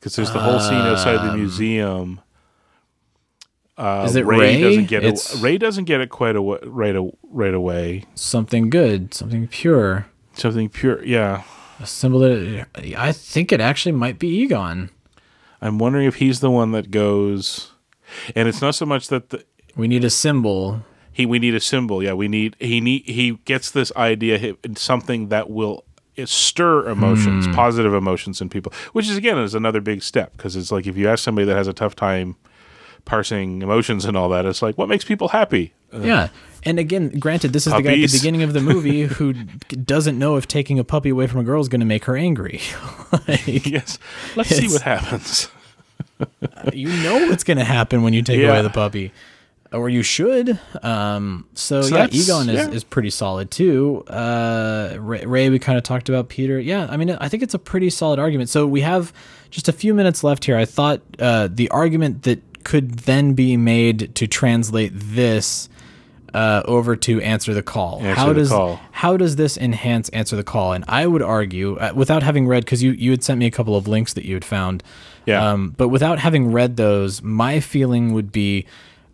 Because 0.00 0.16
there's 0.16 0.32
the 0.32 0.40
whole 0.40 0.58
scene 0.60 0.74
outside 0.74 1.24
the 1.28 1.36
museum. 1.36 2.20
Uh, 3.78 4.02
Is 4.06 4.16
it 4.16 4.26
Ray? 4.26 4.60
Doesn't 4.60 4.86
get 4.86 5.04
It's- 5.04 5.34
it, 5.36 5.40
Ray 5.40 5.56
doesn't 5.56 5.84
get 5.84 6.00
it 6.00 6.10
quite 6.10 6.34
awa 6.36 6.58
right 6.64 6.96
a, 6.96 7.10
right 7.30 7.54
away. 7.54 8.04
something 8.16 8.70
good, 8.70 9.14
something 9.14 9.46
pure. 9.46 10.06
Something 10.34 10.68
pure. 10.68 11.02
Yeah, 11.04 11.42
A 11.80 11.86
symbol 11.86 12.18
that 12.20 12.66
I 12.96 13.12
think 13.12 13.52
it 13.52 13.60
actually 13.60 13.92
might 13.92 14.18
be 14.18 14.28
Egon. 14.28 14.90
I'm 15.62 15.78
wondering 15.78 16.06
if 16.06 16.16
he's 16.16 16.40
the 16.40 16.50
one 16.50 16.72
that 16.72 16.90
goes. 16.90 17.72
And 18.34 18.48
it's 18.48 18.60
not 18.60 18.74
so 18.74 18.84
much 18.86 19.08
that 19.08 19.30
the, 19.30 19.44
We 19.76 19.86
need 19.88 20.04
a 20.04 20.10
symbol. 20.10 20.82
he 21.12 21.24
we 21.26 21.38
need 21.38 21.54
a 21.54 21.60
symbol. 21.60 22.02
Yeah, 22.02 22.14
we 22.14 22.26
need 22.28 22.56
he 22.58 22.80
need 22.80 23.02
he 23.06 23.38
gets 23.44 23.70
this 23.70 23.92
idea 23.96 24.56
something 24.76 25.28
that 25.28 25.50
will 25.50 25.84
stir 26.24 26.88
emotions, 26.88 27.46
Hmm. 27.46 27.52
positive 27.52 27.94
emotions 27.94 28.40
in 28.40 28.48
people. 28.48 28.72
Which 28.92 29.08
is 29.08 29.16
again 29.16 29.38
is 29.38 29.54
another 29.54 29.80
big 29.80 30.02
step 30.02 30.32
because 30.36 30.56
it's 30.56 30.72
like 30.72 30.86
if 30.88 30.96
you 30.96 31.08
ask 31.08 31.22
somebody 31.22 31.46
that 31.46 31.54
has 31.56 31.68
a 31.68 31.72
tough 31.72 31.94
time 31.94 32.34
parsing 33.08 33.62
emotions 33.62 34.04
and 34.04 34.16
all 34.16 34.28
that, 34.28 34.46
it's 34.46 34.62
like 34.62 34.78
what 34.78 34.88
makes 34.88 35.04
people 35.04 35.28
happy. 35.28 35.72
Yeah. 35.92 36.28
And 36.64 36.78
again, 36.78 37.18
granted, 37.18 37.52
this 37.52 37.66
is 37.66 37.72
the 37.72 37.80
guy 37.80 37.92
at 37.94 38.10
the 38.10 38.18
beginning 38.18 38.42
of 38.42 38.52
the 38.52 38.60
movie 38.60 39.02
who 39.16 39.32
doesn't 39.32 40.18
know 40.18 40.36
if 40.36 40.46
taking 40.46 40.78
a 40.78 40.84
puppy 40.84 41.08
away 41.08 41.26
from 41.26 41.40
a 41.40 41.44
girl 41.44 41.60
is 41.60 41.68
going 41.68 41.80
to 41.80 41.86
make 41.86 42.04
her 42.04 42.16
angry. 42.16 42.60
Like, 43.26 43.64
yes, 43.66 43.98
let's 44.36 44.50
see 44.50 44.68
what 44.68 44.82
happens. 44.82 45.48
you 46.74 46.88
know 47.02 47.26
what's 47.28 47.42
going 47.42 47.56
to 47.56 47.64
happen 47.64 48.02
when 48.02 48.12
you 48.12 48.20
take 48.22 48.38
Yeah. 48.38 48.48
away 48.50 48.60
the 48.62 48.68
puppy, 48.68 49.12
or 49.72 49.88
you 49.88 50.02
should. 50.02 50.58
Um, 50.82 51.46
so, 51.54 51.80
So 51.80 51.96
yeah, 51.96 52.08
Egon 52.10 52.50
is, 52.50 52.56
yeah. 52.56 52.68
is 52.70 52.84
pretty 52.84 53.08
solid 53.08 53.50
too. 53.50 54.04
Uh, 54.08 54.96
Ray, 54.98 55.24
Ray, 55.24 55.48
we 55.48 55.58
kind 55.58 55.78
of 55.78 55.84
talked 55.84 56.10
about 56.10 56.28
Peter. 56.28 56.60
Yeah, 56.60 56.86
I 56.90 56.98
mean, 56.98 57.10
I 57.12 57.28
think 57.30 57.42
it's 57.42 57.54
a 57.54 57.58
pretty 57.58 57.88
solid 57.88 58.18
argument. 58.18 58.50
So 58.50 58.66
we 58.66 58.82
have 58.82 59.12
just 59.50 59.68
a 59.68 59.72
few 59.72 59.94
minutes 59.94 60.22
left 60.22 60.44
here. 60.44 60.58
I 60.58 60.66
thought 60.66 61.00
uh, 61.18 61.48
the 61.50 61.70
argument 61.70 62.24
that 62.24 62.42
could 62.64 62.90
then 63.00 63.34
be 63.34 63.56
made 63.56 64.14
to 64.16 64.26
translate 64.26 64.92
this 64.94 65.68
uh, 66.34 66.62
over 66.66 66.94
to 66.96 67.20
answer 67.22 67.54
the 67.54 67.62
call. 67.62 68.00
Answer 68.00 68.14
how 68.14 68.28
the 68.28 68.34
does 68.34 68.48
call. 68.50 68.80
how 68.92 69.16
does 69.16 69.36
this 69.36 69.56
enhance 69.56 70.08
answer 70.10 70.36
the 70.36 70.44
call? 70.44 70.72
And 70.72 70.84
I 70.88 71.06
would 71.06 71.22
argue, 71.22 71.76
uh, 71.76 71.92
without 71.94 72.22
having 72.22 72.46
read, 72.46 72.64
because 72.64 72.82
you 72.82 72.92
you 72.92 73.10
had 73.10 73.22
sent 73.24 73.38
me 73.38 73.46
a 73.46 73.50
couple 73.50 73.76
of 73.76 73.88
links 73.88 74.12
that 74.14 74.24
you 74.24 74.34
had 74.34 74.44
found. 74.44 74.82
Yeah. 75.26 75.46
Um, 75.46 75.74
but 75.76 75.88
without 75.88 76.18
having 76.18 76.52
read 76.52 76.76
those, 76.76 77.22
my 77.22 77.60
feeling 77.60 78.12
would 78.12 78.32
be 78.32 78.66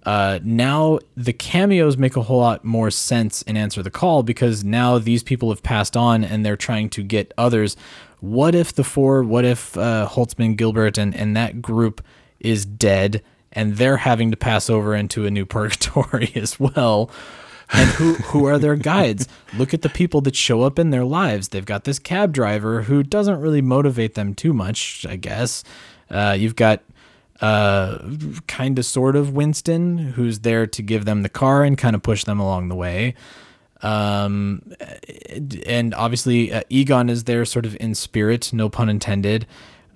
uh, 0.05 0.39
now 0.43 0.99
the 1.17 1.33
cameos 1.33 1.97
make 1.97 2.17
a 2.17 2.23
whole 2.23 2.41
lot 2.41 2.65
more 2.65 2.91
sense 2.91 3.43
in 3.43 3.57
Answer 3.57 3.83
the 3.83 3.91
Call 3.91 4.23
because 4.23 4.63
now 4.63 4.99
these 4.99 5.23
people 5.23 5.49
have 5.51 5.63
passed 5.63 5.97
on 5.97 6.23
and 6.23 6.45
they're 6.45 6.57
trying 6.57 6.91
to 6.91 7.03
get 7.03 7.33
others. 7.39 7.77
What 8.21 8.55
if 8.55 8.75
the 8.75 8.85
four, 8.85 9.23
what 9.23 9.45
if 9.45 9.77
uh, 9.77 10.09
Holtzman, 10.11 10.57
Gilbert, 10.57 10.99
and, 10.99 11.15
and 11.15 11.37
that 11.37 11.63
group 11.63 12.03
is 12.39 12.65
dead 12.65 13.23
and 13.55 13.77
they're 13.77 13.99
having 13.99 14.31
to 14.31 14.37
pass 14.37 14.69
over 14.69 14.95
into 14.95 15.27
a 15.27 15.31
new 15.31 15.45
purgatory 15.47 16.33
as 16.35 16.59
well? 16.59 17.11
and 17.73 17.89
who 17.91 18.15
who 18.15 18.45
are 18.47 18.59
their 18.59 18.77
guides? 18.77 19.27
Look 19.57 19.75
at 19.75 19.83
the 19.83 19.89
people 19.89 20.21
that 20.23 20.37
show 20.37 20.63
up 20.63 20.79
in 20.79 20.91
their 20.91 21.05
lives. 21.05 21.49
They've 21.49 21.65
got 21.65 21.85
this 21.85 21.99
cab 21.99 22.33
driver 22.33 22.83
who 22.83 23.03
doesn't 23.03 23.41
really 23.41 23.63
motivate 23.63 24.15
them 24.15 24.35
too 24.35 24.53
much, 24.53 25.07
I 25.09 25.17
guess. 25.17 25.65
Uh, 26.11 26.37
you've 26.39 26.57
got 26.57 26.83
uh, 27.41 27.99
kind 28.47 28.79
of 28.79 28.87
sort 28.87 29.17
of 29.17 29.33
Winston, 29.33 29.99
who's 29.99 30.41
there 30.41 30.67
to 30.67 30.83
give 30.83 31.05
them 31.05 31.23
the 31.23 31.29
car 31.29 31.65
and 31.65 31.77
kind 31.77 31.97
of 31.97 32.03
push 32.03 32.25
them 32.25 32.39
along 32.39 32.69
the 32.69 32.77
way. 32.77 33.15
Um, 33.83 34.73
and 35.67 35.95
obviously, 35.95 36.53
uh, 36.53 36.63
Egon 36.71 37.11
is 37.11 37.25
there 37.25 37.45
sort 37.45 37.67
of 37.67 37.77
in 37.81 37.95
spirit, 37.95 38.53
no 38.53 38.69
pun 38.69 38.89
intended, 38.89 39.47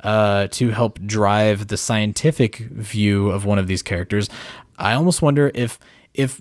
uh, 0.05 0.49
to 0.49 0.71
help 0.71 1.01
drive 1.01 1.69
the 1.69 1.77
scientific 1.77 2.57
view 2.57 3.31
of 3.31 3.45
one 3.45 3.59
of 3.59 3.67
these 3.67 3.83
characters. 3.83 4.29
I 4.79 4.95
almost 4.95 5.23
wonder 5.23 5.51
if 5.55 5.79
if 6.15 6.41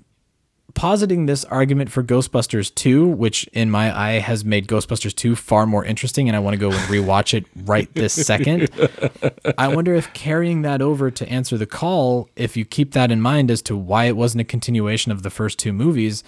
positing 0.74 1.26
this 1.26 1.44
argument 1.46 1.92
for 1.92 2.04
Ghostbusters 2.04 2.74
2, 2.76 3.08
which 3.08 3.46
in 3.48 3.72
my 3.72 3.98
eye 3.98 4.20
has 4.20 4.46
made 4.46 4.68
Ghostbusters 4.68 5.16
2 5.16 5.36
far 5.36 5.66
more 5.66 5.84
interesting, 5.84 6.30
and 6.30 6.36
I 6.36 6.40
want 6.40 6.54
to 6.54 6.60
go 6.60 6.70
and 6.70 6.80
rewatch 6.82 7.34
it 7.34 7.46
right 7.66 7.92
this 7.96 8.14
second. 8.14 8.70
I 9.58 9.70
wonder 9.70 9.96
if 9.96 10.14
carrying 10.14 10.62
that 10.62 10.82
over 10.82 11.10
to 11.10 11.28
answer 11.28 11.58
the 11.58 11.66
call, 11.66 12.30
if 12.36 12.56
you 12.56 12.64
keep 12.64 12.92
that 12.92 13.12
in 13.12 13.22
mind 13.22 13.50
as 13.50 13.64
to 13.64 13.76
why 13.76 14.06
it 14.06 14.16
wasn't 14.16 14.42
a 14.42 14.46
continuation 14.46 15.12
of 15.12 15.24
the 15.24 15.32
first 15.32 15.58
two 15.58 15.74
movies, 15.74 16.24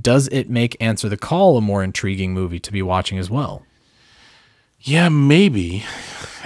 does 0.00 0.28
it 0.28 0.48
make 0.50 0.76
Answer 0.80 1.08
the 1.08 1.16
Call 1.16 1.56
a 1.56 1.60
more 1.60 1.84
intriguing 1.84 2.32
movie 2.32 2.58
to 2.60 2.72
be 2.72 2.82
watching 2.82 3.18
as 3.18 3.30
well? 3.30 3.62
Yeah, 4.84 5.08
maybe. 5.08 5.82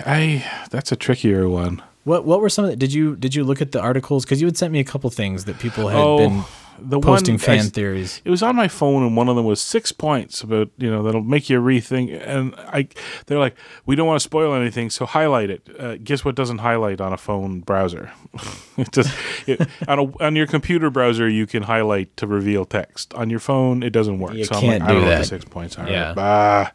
I 0.07 0.45
that's 0.71 0.93
a 0.93 0.97
trickier 0.97 1.49
one. 1.49 1.83
What 2.05 2.25
what 2.25 2.41
were 2.41 2.49
some 2.49 2.65
of 2.65 2.71
the, 2.71 2.77
did 2.77 2.93
you 2.93 3.17
did 3.17 3.35
you 3.35 3.43
look 3.43 3.61
at 3.61 3.73
the 3.73 3.81
articles 3.81 4.25
because 4.25 4.41
you 4.41 4.47
had 4.47 4.57
sent 4.57 4.73
me 4.73 4.79
a 4.79 4.85
couple 4.85 5.11
things 5.11 5.45
that 5.47 5.59
people 5.59 5.89
had 5.89 6.01
oh, 6.01 6.19
been 6.19 6.37
Oh, 6.39 6.68
the 6.81 7.01
posting 7.01 7.35
one 7.35 7.39
fan 7.39 7.59
I- 7.61 7.69
theories. 7.69 8.23
It 8.25 8.31
was 8.31 8.43
on 8.43 8.57
my 8.57 8.69
phone, 8.69 9.03
and 9.03 9.17
one 9.17 9.29
of 9.29 9.37
them 9.37 9.45
was 9.45 9.61
six 9.61 9.93
points 9.93 10.43
about 10.43 10.71
you 10.79 10.91
know 10.91 11.03
that'll 11.03 11.23
make 11.23 11.51
you 11.51 11.61
rethink. 11.61 12.21
And 12.27 12.55
I, 12.57 12.89
they're 13.27 13.39
like, 13.39 13.57
we 13.87 13.97
don't 13.97 14.07
want 14.07 14.21
to 14.21 14.25
spoil 14.25 14.55
anything, 14.55 14.91
so 14.91 15.07
highlight 15.07 15.51
it. 15.51 15.69
Uh, 15.79 15.97
guess 15.97 16.25
what 16.25 16.35
doesn't 16.35 16.59
highlight 16.59 17.01
on 17.01 17.13
a 17.13 17.17
phone 17.17 17.61
browser? 17.61 18.13
it 18.77 18.93
just 18.93 19.17
it, 19.47 19.61
on 19.87 19.99
a 19.99 20.23
on 20.23 20.37
your 20.37 20.47
computer 20.47 20.91
browser 20.91 21.29
you 21.29 21.47
can 21.47 21.65
highlight 21.65 22.17
to 22.17 22.27
reveal 22.27 22.65
text. 22.65 23.15
On 23.15 23.31
your 23.31 23.41
phone, 23.41 23.83
it 23.83 23.91
doesn't 23.91 24.19
work. 24.19 24.35
You 24.35 24.45
so 24.45 24.61
can't 24.61 24.65
I'm 24.65 24.81
like, 24.81 24.83
I 24.83 24.87
do 24.87 24.93
don't 24.95 25.03
know 25.03 25.09
what 25.09 25.15
that. 25.15 25.19
the 25.21 25.25
six 25.27 25.45
points 25.45 25.79
are. 25.79 25.89
Yeah. 25.89 26.71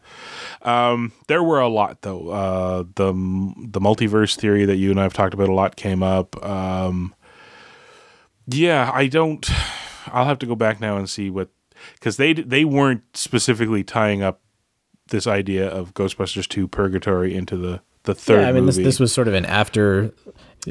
Um, 0.64 1.12
there 1.26 1.42
were 1.42 1.60
a 1.60 1.68
lot 1.68 2.00
though. 2.02 2.30
Uh, 2.30 2.84
the 2.94 3.12
the 3.12 3.80
multiverse 3.80 4.36
theory 4.36 4.64
that 4.64 4.76
you 4.76 4.90
and 4.90 4.98
I 4.98 5.02
have 5.02 5.12
talked 5.12 5.34
about 5.34 5.48
a 5.48 5.52
lot 5.52 5.76
came 5.76 6.02
up. 6.02 6.42
Um, 6.44 7.14
yeah, 8.46 8.90
I 8.92 9.06
don't. 9.06 9.48
I'll 10.08 10.26
have 10.26 10.38
to 10.40 10.46
go 10.46 10.54
back 10.54 10.80
now 10.80 10.96
and 10.96 11.08
see 11.08 11.30
what 11.30 11.48
because 11.94 12.16
they 12.16 12.32
they 12.32 12.64
weren't 12.64 13.02
specifically 13.14 13.84
tying 13.84 14.22
up 14.22 14.40
this 15.08 15.26
idea 15.26 15.68
of 15.68 15.94
Ghostbusters 15.94 16.48
two 16.48 16.68
Purgatory 16.68 17.34
into 17.34 17.56
the 17.56 17.80
the 18.04 18.14
third 18.14 18.42
yeah, 18.42 18.48
I 18.48 18.52
mean 18.52 18.66
this 18.66 18.76
this 18.76 19.00
was 19.00 19.12
sort 19.12 19.28
of 19.28 19.34
an 19.34 19.44
after 19.44 20.12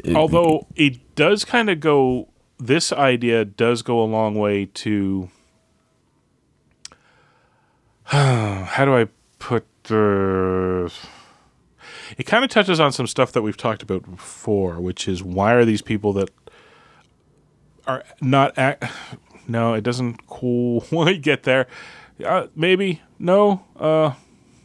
uh, 0.06 0.14
Although 0.14 0.66
it 0.74 1.14
does 1.14 1.44
kind 1.44 1.70
of 1.70 1.80
go, 1.80 2.28
this 2.58 2.92
idea 2.92 3.44
does 3.44 3.82
go 3.82 4.02
a 4.02 4.06
long 4.06 4.34
way 4.34 4.66
to. 4.66 5.30
how 8.04 8.84
do 8.84 8.96
I 8.96 9.08
put 9.38 9.66
the. 9.84 10.92
It 12.18 12.24
kind 12.24 12.44
of 12.44 12.50
touches 12.50 12.80
on 12.80 12.92
some 12.92 13.06
stuff 13.06 13.32
that 13.32 13.42
we've 13.42 13.56
talked 13.56 13.82
about 13.82 14.08
before, 14.10 14.80
which 14.80 15.08
is 15.08 15.22
why 15.22 15.52
are 15.52 15.64
these 15.64 15.82
people 15.82 16.12
that 16.14 16.30
are 17.86 18.04
not. 18.20 18.56
Act- 18.58 18.84
no, 19.46 19.74
it 19.74 19.82
doesn't 19.82 20.26
quite 20.26 21.22
get 21.22 21.42
there. 21.44 21.66
Uh, 22.24 22.46
maybe. 22.54 23.02
No. 23.18 23.64
Uh, 23.76 24.14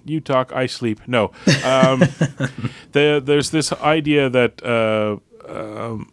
you 0.06 0.20
talk, 0.20 0.52
I 0.54 0.66
sleep. 0.66 1.02
No. 1.08 1.32
Um, 1.64 2.00
the, 2.92 3.22
there's 3.24 3.52
this 3.52 3.72
idea 3.74 4.30
that 4.30 4.64
uh, 4.64 5.18
um, 5.48 6.12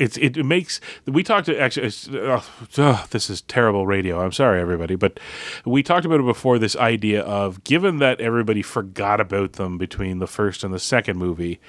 it's 0.00 0.16
it, 0.16 0.44
makes 0.44 0.80
we 1.06 1.22
talked 1.22 1.46
to 1.46 1.60
actually 1.60 1.92
uh, 2.18 3.06
this 3.10 3.28
is 3.28 3.42
terrible 3.42 3.86
radio. 3.86 4.20
I'm 4.20 4.32
sorry 4.32 4.60
everybody, 4.60 4.96
but 4.96 5.20
we 5.64 5.82
talked 5.82 6.06
about 6.06 6.20
it 6.20 6.26
before. 6.26 6.58
This 6.58 6.74
idea 6.74 7.20
of 7.20 7.62
given 7.64 7.98
that 7.98 8.20
everybody 8.20 8.62
forgot 8.62 9.20
about 9.20 9.54
them 9.54 9.76
between 9.76 10.18
the 10.18 10.26
first 10.26 10.64
and 10.64 10.72
the 10.72 10.78
second 10.78 11.18
movie, 11.18 11.60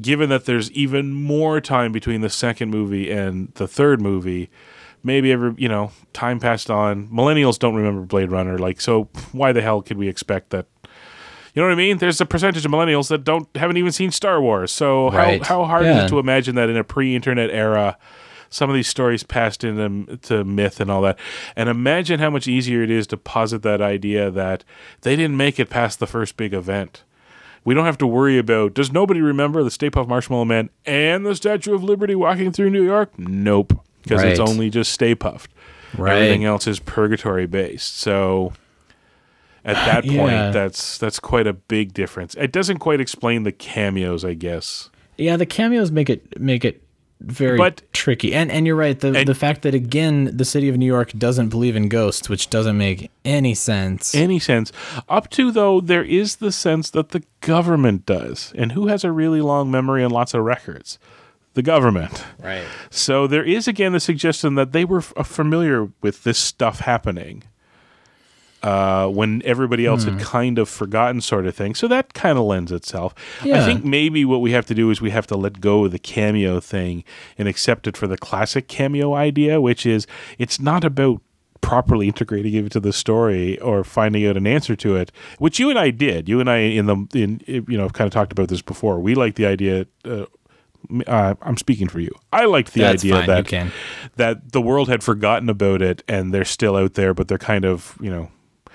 given 0.00 0.30
that 0.30 0.46
there's 0.46 0.70
even 0.72 1.12
more 1.12 1.60
time 1.60 1.92
between 1.92 2.22
the 2.22 2.30
second 2.30 2.70
movie 2.70 3.10
and 3.10 3.52
the 3.54 3.68
third 3.68 4.00
movie. 4.00 4.50
Maybe 5.06 5.32
every 5.32 5.54
you 5.56 5.68
know 5.68 5.92
time 6.12 6.40
passed 6.40 6.70
on. 6.70 7.08
Millennials 7.08 7.58
don't 7.58 7.74
remember 7.74 8.02
Blade 8.02 8.30
Runner, 8.30 8.58
like 8.58 8.80
so. 8.80 9.04
Why 9.32 9.52
the 9.52 9.62
hell 9.62 9.80
could 9.82 9.96
we 9.96 10.08
expect 10.08 10.50
that 10.50 10.66
You 11.54 11.62
know 11.62 11.68
what 11.68 11.72
I 11.72 11.76
mean? 11.76 11.98
There's 11.98 12.20
a 12.20 12.26
percentage 12.26 12.66
of 12.66 12.70
millennials 12.72 13.08
that 13.08 13.24
don't 13.24 13.48
haven't 13.56 13.76
even 13.78 13.92
seen 13.92 14.10
Star 14.10 14.40
Wars. 14.40 14.70
So 14.72 15.10
Right. 15.10 15.42
how 15.42 15.60
how 15.60 15.64
hard 15.64 15.86
is 15.86 15.96
it 16.04 16.08
to 16.08 16.18
imagine 16.18 16.54
that 16.56 16.68
in 16.68 16.76
a 16.76 16.84
pre-internet 16.84 17.50
era, 17.50 17.96
some 18.50 18.68
of 18.70 18.74
these 18.76 18.88
stories 18.88 19.22
passed 19.22 19.64
into 19.64 20.16
to 20.28 20.44
myth 20.44 20.80
and 20.80 20.90
all 20.90 21.02
that, 21.02 21.18
and 21.56 21.68
imagine 21.68 22.20
how 22.20 22.30
much 22.30 22.46
easier 22.46 22.82
it 22.82 22.90
is 22.90 23.06
to 23.08 23.16
posit 23.16 23.62
that 23.62 23.80
idea 23.80 24.30
that 24.30 24.64
they 25.02 25.16
didn't 25.16 25.36
make 25.36 25.58
it 25.58 25.70
past 25.70 25.98
the 25.98 26.06
first 26.06 26.36
big 26.36 26.52
event. 26.52 27.02
We 27.64 27.74
don't 27.74 27.86
have 27.86 27.98
to 27.98 28.06
worry 28.06 28.38
about. 28.38 28.74
Does 28.74 28.92
nobody 28.92 29.20
remember 29.20 29.64
the 29.64 29.72
Stay 29.72 29.90
Puft 29.90 30.06
Marshmallow 30.08 30.44
Man 30.44 30.70
and 30.84 31.26
the 31.26 31.34
Statue 31.34 31.74
of 31.74 31.82
Liberty 31.82 32.14
walking 32.14 32.52
through 32.52 32.70
New 32.70 32.84
York? 32.84 33.10
Nope, 33.18 33.84
because 34.06 34.22
it's 34.24 34.40
only 34.40 34.70
just 34.70 34.92
Stay 34.92 35.14
Puft. 35.14 35.48
Right. 35.96 36.14
Everything 36.16 36.44
else 36.44 36.66
is 36.66 36.78
purgatory 36.80 37.46
based. 37.46 37.96
So 37.98 38.52
at 39.64 39.74
that 39.74 40.04
point, 40.06 40.32
Yeah. 40.32 40.50
that's 40.50 40.98
that's 40.98 41.18
quite 41.18 41.46
a 41.46 41.52
big 41.52 41.92
difference. 41.94 42.34
It 42.34 42.52
doesn't 42.52 42.78
quite 42.78 43.00
explain 43.00 43.42
the 43.44 43.52
cameos, 43.52 44.24
I 44.24 44.34
guess. 44.34 44.90
Yeah, 45.18 45.36
the 45.36 45.46
cameos 45.46 45.90
make 45.90 46.10
it 46.10 46.38
make 46.40 46.64
it 46.64 46.82
very 47.20 47.56
But- 47.56 47.80
tricky. 47.94 48.34
And 48.34 48.50
and 48.52 48.66
you're 48.66 48.76
right. 48.76 48.98
The 49.00 49.08
And- 49.14 49.26
the 49.28 49.34
fact 49.34 49.62
that 49.62 49.74
again 49.74 50.30
the 50.36 50.44
city 50.44 50.68
of 50.68 50.76
New 50.76 50.84
York 50.86 51.12
doesn't 51.16 51.48
believe 51.48 51.74
in 51.74 51.88
ghosts, 51.88 52.28
which 52.28 52.50
doesn't 52.50 52.76
make 52.76 53.10
any 53.24 53.54
sense. 53.54 54.14
Any 54.14 54.38
sense? 54.38 54.70
Up 55.08 55.30
to 55.30 55.50
though, 55.50 55.80
there 55.80 56.04
is 56.04 56.36
the 56.36 56.52
sense 56.52 56.90
that 56.90 57.10
the 57.10 57.22
government 57.40 58.04
does, 58.04 58.52
and 58.56 58.72
who 58.72 58.88
has 58.88 59.02
a 59.02 59.10
really 59.12 59.40
long 59.40 59.70
memory 59.70 60.04
and 60.04 60.12
lots 60.12 60.34
of 60.34 60.42
records? 60.42 60.98
The 61.56 61.62
government. 61.62 62.24
right. 62.40 62.64
So 62.90 63.26
there 63.26 63.42
is 63.44 63.66
again 63.66 63.92
the 63.92 64.00
suggestion 64.00 64.54
that 64.54 64.70
they 64.72 64.84
were 64.84 64.98
f- 64.98 65.12
uh, 65.16 65.22
familiar 65.24 65.88
with 66.02 66.22
this 66.22 66.38
stuff 66.38 66.80
happening 66.80 67.42
uh, 68.62 69.06
when 69.08 69.42
everybody 69.44 69.86
else 69.86 70.04
Hmm. 70.04 70.18
had 70.18 70.20
kind 70.26 70.58
of 70.58 70.68
forgotten, 70.68 71.20
sort 71.20 71.46
of 71.46 71.54
thing. 71.54 71.74
So 71.74 71.86
that 71.88 72.14
kind 72.14 72.36
of 72.38 72.44
lends 72.44 72.72
itself. 72.72 73.14
I 73.42 73.64
think 73.64 73.84
maybe 73.84 74.24
what 74.24 74.40
we 74.40 74.52
have 74.52 74.66
to 74.66 74.74
do 74.74 74.90
is 74.90 75.00
we 75.00 75.10
have 75.10 75.26
to 75.28 75.36
let 75.36 75.60
go 75.60 75.84
of 75.84 75.92
the 75.92 75.98
cameo 75.98 76.58
thing 76.60 77.04
and 77.38 77.46
accept 77.48 77.86
it 77.86 77.96
for 77.96 78.06
the 78.06 78.16
classic 78.18 78.66
cameo 78.68 79.14
idea, 79.14 79.60
which 79.60 79.86
is 79.86 80.06
it's 80.38 80.58
not 80.60 80.84
about 80.84 81.20
properly 81.60 82.06
integrating 82.06 82.54
it 82.54 82.64
into 82.64 82.80
the 82.80 82.92
story 82.92 83.58
or 83.60 83.82
finding 83.82 84.26
out 84.26 84.36
an 84.36 84.46
answer 84.46 84.76
to 84.76 84.94
it, 84.96 85.10
which 85.38 85.58
you 85.58 85.68
and 85.70 85.78
I 85.78 85.90
did. 85.90 86.28
You 86.28 86.38
and 86.40 86.48
I 86.50 86.58
in 86.58 86.86
the 86.86 86.96
in 87.14 87.40
you 87.46 87.76
know 87.78 87.88
kind 87.88 88.06
of 88.06 88.12
talked 88.12 88.32
about 88.32 88.48
this 88.48 88.62
before. 88.62 89.00
We 89.00 89.14
like 89.14 89.34
the 89.36 89.46
idea. 89.46 89.86
Uh, 90.04 90.26
uh, 91.06 91.34
I'm 91.42 91.56
speaking 91.56 91.88
for 91.88 92.00
you. 92.00 92.10
I 92.32 92.44
liked 92.46 92.72
the 92.72 92.80
That's 92.82 93.02
idea 93.02 93.14
fine, 93.16 93.26
that 93.26 93.72
that 94.16 94.52
the 94.52 94.60
world 94.60 94.88
had 94.88 95.02
forgotten 95.02 95.48
about 95.48 95.82
it 95.82 96.02
and 96.08 96.32
they're 96.32 96.44
still 96.44 96.76
out 96.76 96.94
there, 96.94 97.14
but 97.14 97.28
they're 97.28 97.38
kind 97.38 97.64
of 97.64 97.96
you 98.00 98.10
know 98.10 98.30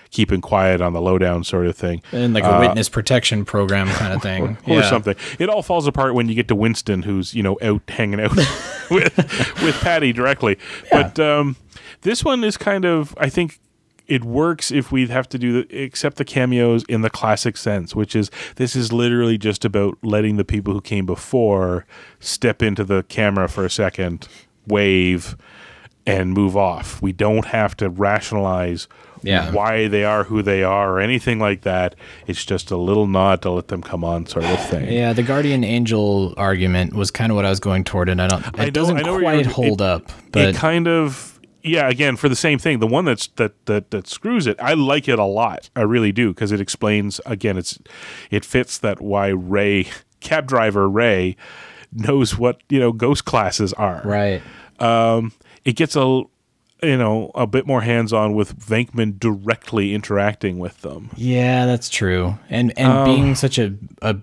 keeping 0.09 0.41
quiet 0.41 0.81
on 0.81 0.91
the 0.91 0.99
lowdown 1.01 1.41
sort 1.43 1.65
of 1.67 1.75
thing. 1.75 2.01
And 2.11 2.33
like 2.33 2.43
a 2.43 2.59
witness 2.59 2.89
protection 2.89 3.45
program 3.45 3.87
kind 3.87 4.11
of 4.13 4.21
thing. 4.29 4.57
Or 4.67 4.73
Yeah. 4.79 4.89
something. 4.89 5.15
It 5.39 5.47
all 5.49 5.63
falls 5.63 5.87
apart 5.87 6.13
when 6.15 6.27
you 6.27 6.35
get 6.35 6.49
to 6.49 6.55
Winston, 6.55 7.03
who's 7.03 7.33
you 7.33 7.41
know 7.43 7.57
out 7.61 7.81
hanging 7.87 8.19
out 8.19 8.35
with 8.91 9.15
with 9.63 9.75
Patty 9.81 10.11
directly. 10.11 10.57
But 10.91 11.17
um, 11.19 11.55
this 12.01 12.25
one 12.25 12.43
is 12.43 12.57
kind 12.57 12.83
of, 12.85 13.15
I 13.17 13.29
think, 13.29 13.59
it 14.07 14.23
works 14.25 14.71
if 14.71 14.91
we 14.91 15.07
have 15.07 15.29
to 15.29 15.37
do 15.37 15.63
the, 15.63 15.83
accept 15.83 16.17
the 16.17 16.25
cameos 16.25 16.83
in 16.89 17.01
the 17.01 17.09
classic 17.09 17.55
sense, 17.57 17.95
which 17.95 18.15
is 18.15 18.29
this 18.55 18.75
is 18.75 18.91
literally 18.91 19.37
just 19.37 19.63
about 19.63 19.97
letting 20.01 20.37
the 20.37 20.45
people 20.45 20.73
who 20.73 20.81
came 20.81 21.05
before 21.05 21.85
step 22.19 22.61
into 22.61 22.83
the 22.83 23.03
camera 23.03 23.47
for 23.47 23.63
a 23.65 23.69
second, 23.69 24.27
wave, 24.67 25.35
and 26.05 26.33
move 26.33 26.57
off. 26.57 27.01
We 27.01 27.11
don't 27.13 27.45
have 27.45 27.77
to 27.77 27.89
rationalize 27.89 28.87
Yeah. 29.23 29.51
why 29.51 29.87
they 29.87 30.03
are 30.03 30.23
who 30.23 30.41
they 30.41 30.63
are 30.63 30.93
or 30.93 30.99
anything 30.99 31.37
like 31.39 31.61
that. 31.61 31.93
It's 32.25 32.43
just 32.43 32.71
a 32.71 32.75
little 32.77 33.05
nod 33.05 33.43
to 33.43 33.51
let 33.51 33.67
them 33.67 33.83
come 33.83 34.03
on, 34.03 34.25
sort 34.25 34.45
of 34.45 34.59
thing. 34.67 34.91
Yeah, 34.91 35.13
the 35.13 35.21
guardian 35.23 35.63
angel 35.63 36.33
argument 36.37 36.93
was 36.95 37.11
kind 37.11 37.31
of 37.31 37.35
what 37.35 37.45
I 37.45 37.49
was 37.51 37.59
going 37.59 37.83
toward, 37.83 38.09
and 38.09 38.19
I 38.19 38.27
don't. 38.27 38.45
It 38.47 38.53
I 38.57 38.63
know- 38.65 38.69
doesn't 38.71 39.03
quite 39.03 39.45
hold 39.45 39.81
it- 39.81 39.85
up, 39.85 40.11
but 40.31 40.41
it 40.49 40.55
kind 40.55 40.87
of 40.87 41.30
yeah 41.63 41.87
again 41.89 42.15
for 42.15 42.27
the 42.29 42.35
same 42.35 42.57
thing 42.59 42.79
the 42.79 42.87
one 42.87 43.05
that's 43.05 43.27
that 43.35 43.53
that 43.65 43.91
that 43.91 44.07
screws 44.07 44.47
it 44.47 44.57
i 44.61 44.73
like 44.73 45.07
it 45.07 45.19
a 45.19 45.23
lot 45.25 45.69
i 45.75 45.81
really 45.81 46.11
do 46.11 46.29
because 46.33 46.51
it 46.51 46.59
explains 46.61 47.19
again 47.25 47.57
it's 47.57 47.79
it 48.29 48.43
fits 48.45 48.77
that 48.77 49.01
why 49.01 49.27
ray 49.27 49.87
cab 50.19 50.47
driver 50.47 50.89
ray 50.89 51.35
knows 51.93 52.37
what 52.37 52.61
you 52.69 52.79
know 52.79 52.91
ghost 52.91 53.25
classes 53.25 53.73
are 53.73 54.01
right. 54.05 54.41
um 54.79 55.31
it 55.65 55.75
gets 55.75 55.95
a 55.95 55.99
you 56.83 56.97
know 56.97 57.29
a 57.35 57.45
bit 57.45 57.67
more 57.67 57.81
hands 57.81 58.11
on 58.11 58.33
with 58.33 58.57
Venkman 58.57 59.19
directly 59.19 59.93
interacting 59.93 60.57
with 60.57 60.81
them 60.81 61.11
Yeah, 61.15 61.67
that's 61.67 61.89
true. 61.89 62.39
And 62.49 62.73
and 62.75 62.91
Oh. 62.91 63.05
being 63.05 63.35
such 63.35 63.59
a 63.59 63.75
a 64.01 64.15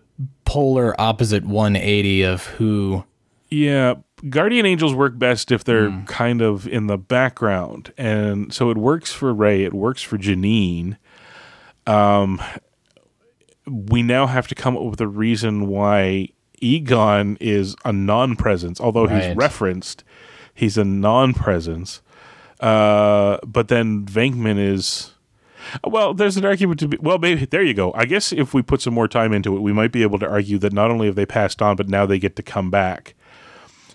polar 0.44 1.00
opposite 1.00 1.44
180 1.44 2.22
of 2.22 2.46
who 2.46 3.04
Yeah, 3.48 3.94
guardian 4.28 4.66
angels 4.66 4.94
work 4.94 5.18
best 5.18 5.52
if 5.52 5.64
they're 5.64 5.90
kind 6.06 6.40
of 6.42 6.66
in 6.66 6.86
the 6.86 6.98
background, 6.98 7.92
and 7.96 8.52
so 8.52 8.70
it 8.70 8.76
works 8.76 9.12
for 9.12 9.32
Ray. 9.32 9.64
It 9.64 9.74
works 9.74 10.02
for 10.02 10.18
Janine. 10.18 10.96
Um, 11.86 12.40
we 13.66 14.02
now 14.02 14.26
have 14.26 14.48
to 14.48 14.54
come 14.54 14.76
up 14.76 14.82
with 14.84 15.00
a 15.00 15.06
reason 15.06 15.66
why 15.66 16.28
Egon 16.60 17.36
is 17.40 17.76
a 17.84 17.92
non-presence, 17.92 18.80
although 18.80 19.06
he's 19.06 19.36
referenced. 19.36 20.04
He's 20.54 20.76
a 20.76 20.84
non-presence, 20.84 22.02
uh, 22.60 23.38
but 23.46 23.68
then 23.68 24.04
Venkman 24.06 24.58
is. 24.58 25.12
Well, 25.84 26.14
there's 26.14 26.36
an 26.36 26.44
argument 26.44 26.80
to 26.80 26.88
be. 26.88 26.96
Well, 27.00 27.18
maybe 27.18 27.44
there 27.44 27.62
you 27.62 27.74
go. 27.74 27.92
I 27.94 28.06
guess 28.06 28.32
if 28.32 28.54
we 28.54 28.62
put 28.62 28.80
some 28.80 28.94
more 28.94 29.08
time 29.08 29.32
into 29.32 29.56
it, 29.56 29.60
we 29.60 29.72
might 29.72 29.92
be 29.92 30.02
able 30.02 30.18
to 30.20 30.26
argue 30.26 30.58
that 30.58 30.72
not 30.72 30.90
only 30.90 31.06
have 31.06 31.14
they 31.14 31.26
passed 31.26 31.60
on, 31.60 31.76
but 31.76 31.88
now 31.88 32.06
they 32.06 32.18
get 32.18 32.36
to 32.36 32.42
come 32.42 32.70
back. 32.70 33.14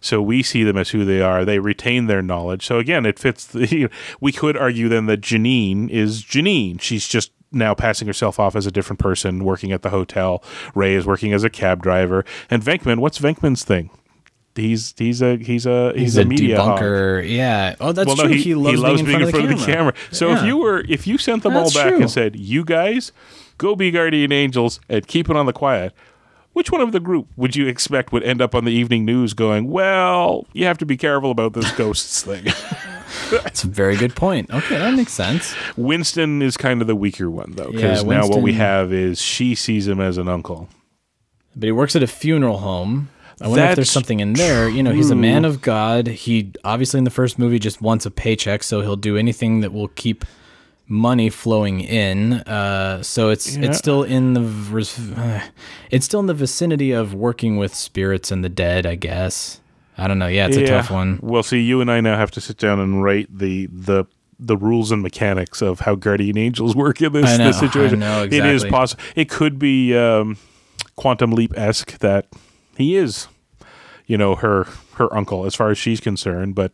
So 0.03 0.21
we 0.21 0.43
see 0.43 0.63
them 0.63 0.77
as 0.77 0.89
who 0.89 1.05
they 1.05 1.21
are. 1.21 1.45
They 1.45 1.59
retain 1.59 2.07
their 2.07 2.21
knowledge. 2.21 2.65
So 2.65 2.77
again, 2.77 3.05
it 3.05 3.17
fits. 3.17 3.47
The, 3.47 3.89
we 4.19 4.33
could 4.33 4.57
argue 4.57 4.89
then 4.89 5.05
that 5.05 5.21
Janine 5.21 5.89
is 5.89 6.23
Janine. 6.23 6.81
She's 6.81 7.07
just 7.07 7.31
now 7.53 7.73
passing 7.73 8.07
herself 8.07 8.37
off 8.37 8.53
as 8.55 8.65
a 8.65 8.71
different 8.71 8.99
person, 8.99 9.45
working 9.45 9.71
at 9.71 9.81
the 9.81 9.91
hotel. 9.91 10.43
Ray 10.75 10.93
is 10.93 11.05
working 11.05 11.31
as 11.31 11.45
a 11.45 11.49
cab 11.49 11.81
driver, 11.81 12.25
and 12.49 12.61
Venkman. 12.61 12.97
What's 12.99 13.17
Venkman's 13.17 13.63
thing? 13.63 13.91
He's 14.55 14.93
he's 14.97 15.21
a 15.21 15.37
he's 15.37 15.65
a 15.65 15.93
he's, 15.93 16.01
he's, 16.01 16.17
a, 16.17 16.21
a, 16.23 16.25
media 16.25 16.61
hog. 16.61 16.79
debunker. 16.79 17.29
Yeah. 17.29 17.75
Oh, 17.79 17.93
that's 17.93 18.07
Well, 18.07 18.17
true. 18.17 18.27
no, 18.27 18.35
he, 18.35 18.53
loves 18.55 19.01
being 19.01 19.21
in 19.21 19.29
front, 19.29 19.51
of, 19.51 19.59
the, 19.59 19.65
camera. 19.65 19.93
So 20.11 20.31
if 20.33 20.43
you 20.43 20.57
were 20.57 20.83
if 20.89 21.07
you 21.07 21.17
sent 21.17 21.43
them 21.43 21.53
That's 21.53 21.73
all 21.75 21.81
back 21.81 21.93
true. 21.93 22.01
and 22.01 22.11
said, 22.11 22.35
"You 22.35 22.65
guys 22.65 23.13
go 23.57 23.75
be 23.75 23.89
guardian 23.89 24.33
angels 24.33 24.79
and 24.89 25.07
keep 25.07 25.29
it 25.29 25.35
on 25.37 25.45
the 25.45 25.53
quiet," 25.53 25.93
which 26.53 26.71
one 26.71 26.81
of 26.81 26.91
the 26.91 26.99
group 26.99 27.27
would 27.35 27.55
you 27.55 27.67
expect 27.67 28.11
would 28.11 28.23
end 28.23 28.41
up 28.41 28.55
on 28.55 28.65
the 28.65 28.71
evening 28.71 29.05
news 29.05 29.33
going, 29.33 29.69
"Well, 29.69 30.47
you 30.53 30.65
have 30.65 30.77
to 30.79 30.85
be 30.85 30.97
careful 30.97 31.31
about 31.31 31.53
this 31.53 31.71
ghosts 31.77 32.23
thing." 32.23 32.45
That's 33.29 33.63
a 33.63 33.67
very 33.67 33.95
good 33.95 34.15
point. 34.15 34.51
Okay, 34.51 34.77
that 34.77 34.93
makes 34.95 35.13
sense. 35.13 35.55
Winston 35.77 36.41
is 36.41 36.57
kind 36.57 36.81
of 36.81 36.87
the 36.87 36.95
weaker 36.95 37.29
one 37.29 37.53
though, 37.53 37.69
Yeah, 37.69 37.71
because 37.71 38.03
now 38.03 38.27
what 38.27 38.41
we 38.41 38.53
have 38.53 38.91
is 38.91 39.21
she 39.21 39.55
sees 39.55 39.87
him 39.87 39.99
as 39.99 40.17
an 40.17 40.27
uncle. 40.27 40.69
But 41.55 41.65
he 41.67 41.71
works 41.71 41.95
at 41.95 42.03
a 42.03 42.07
funeral 42.07 42.57
home. 42.57 43.09
I 43.41 43.47
wonder 43.47 43.65
if 43.65 43.75
there's 43.75 43.91
something 43.91 44.19
in 44.19 44.33
there. 44.33 44.69
You 44.69 44.83
know, 44.83 44.91
he's 44.91 45.09
a 45.09 45.15
man 45.15 45.45
of 45.45 45.61
God. 45.61 46.07
He 46.07 46.51
obviously 46.63 46.97
in 46.99 47.03
the 47.03 47.09
first 47.11 47.37
movie 47.37 47.59
just 47.59 47.81
wants 47.81 48.05
a 48.05 48.11
paycheck, 48.11 48.63
so 48.63 48.81
he'll 48.81 48.95
do 48.95 49.17
anything 49.17 49.61
that 49.61 49.73
will 49.73 49.89
keep 49.89 50.25
money 50.93 51.29
flowing 51.29 51.81
in. 51.81 52.33
Uh, 52.33 53.01
so 53.03 53.29
it's 53.29 53.57
Yeah. 53.57 53.65
it's 53.65 53.77
still 53.77 54.03
in 54.03 54.33
the 54.33 54.41
uh, 55.17 55.41
it's 55.91 56.05
still 56.05 56.19
in 56.19 56.27
the 56.27 56.33
vicinity 56.33 56.91
of 56.91 57.13
working 57.13 57.57
with 57.57 57.73
spirits 57.73 58.31
and 58.31 58.43
the 58.43 58.49
dead. 58.49 58.85
I 58.85 58.95
guess. 58.95 59.59
I 59.97 60.07
don't 60.07 60.17
know. 60.19 60.27
Yeah, 60.27 60.47
it's 60.47 60.57
a 60.57 60.65
tough 60.65 60.89
one. 60.89 61.19
Well, 61.21 61.43
see, 61.43 61.59
you 61.59 61.79
and 61.81 61.91
I 61.91 62.01
now 62.01 62.17
have 62.17 62.31
to 62.31 62.41
sit 62.41 62.57
down 62.57 62.79
and 62.79 63.03
write 63.03 63.27
the 63.35 63.67
the 63.71 64.05
the 64.39 64.57
rules 64.57 64.91
and 64.91 65.01
mechanics 65.01 65.61
of 65.61 65.81
how 65.81 65.95
guardian 65.95 66.37
angels 66.37 66.75
work 66.83 67.01
in 67.01 67.13
this, 67.13 67.37
know, 67.37 67.45
this 67.47 67.59
situation. 67.59 67.99
Know, 67.99 68.23
It 68.23 68.33
is 68.45 68.63
possible. 68.65 69.01
It 69.15 69.29
could 69.29 69.57
be 69.59 69.95
um, 69.95 70.37
quantum 70.95 71.31
leap 71.31 71.53
esque 71.57 71.99
that 71.99 72.27
he 72.75 72.95
is, 72.95 73.27
you 74.07 74.17
know, 74.17 74.35
her 74.35 74.67
her 74.95 75.13
uncle 75.15 75.45
as 75.45 75.55
far 75.55 75.69
as 75.71 75.77
she's 75.77 75.99
concerned, 75.99 76.55
but. 76.55 76.71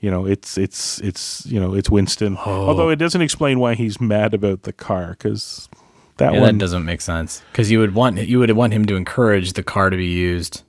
You 0.00 0.10
know, 0.10 0.26
it's 0.26 0.58
it's 0.58 0.98
it's 1.00 1.46
you 1.46 1.58
know 1.58 1.74
it's 1.74 1.88
Winston. 1.90 2.36
Oh. 2.44 2.68
Although 2.68 2.90
it 2.90 2.96
doesn't 2.96 3.22
explain 3.22 3.58
why 3.58 3.74
he's 3.74 4.00
mad 4.00 4.34
about 4.34 4.62
the 4.62 4.72
car 4.72 5.10
because 5.10 5.68
that 6.18 6.34
Yeah, 6.34 6.40
one 6.40 6.58
that 6.58 6.60
doesn't 6.64 6.84
make 6.84 7.00
sense 7.00 7.42
because 7.52 7.70
you 7.70 7.78
would 7.78 7.94
want 7.94 8.18
you 8.28 8.38
would 8.38 8.50
want 8.52 8.72
him 8.74 8.84
to 8.86 8.96
encourage 8.96 9.54
the 9.54 9.62
car 9.62 9.88
to 9.90 9.96
be 9.96 10.06
used. 10.06 10.62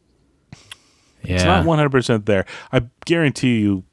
Yeah, 1.24 1.36
It's 1.36 1.44
not 1.44 1.66
100% 1.66 2.26
there. 2.26 2.46
I 2.72 2.84
guarantee 3.06 3.60
you, 3.60 3.84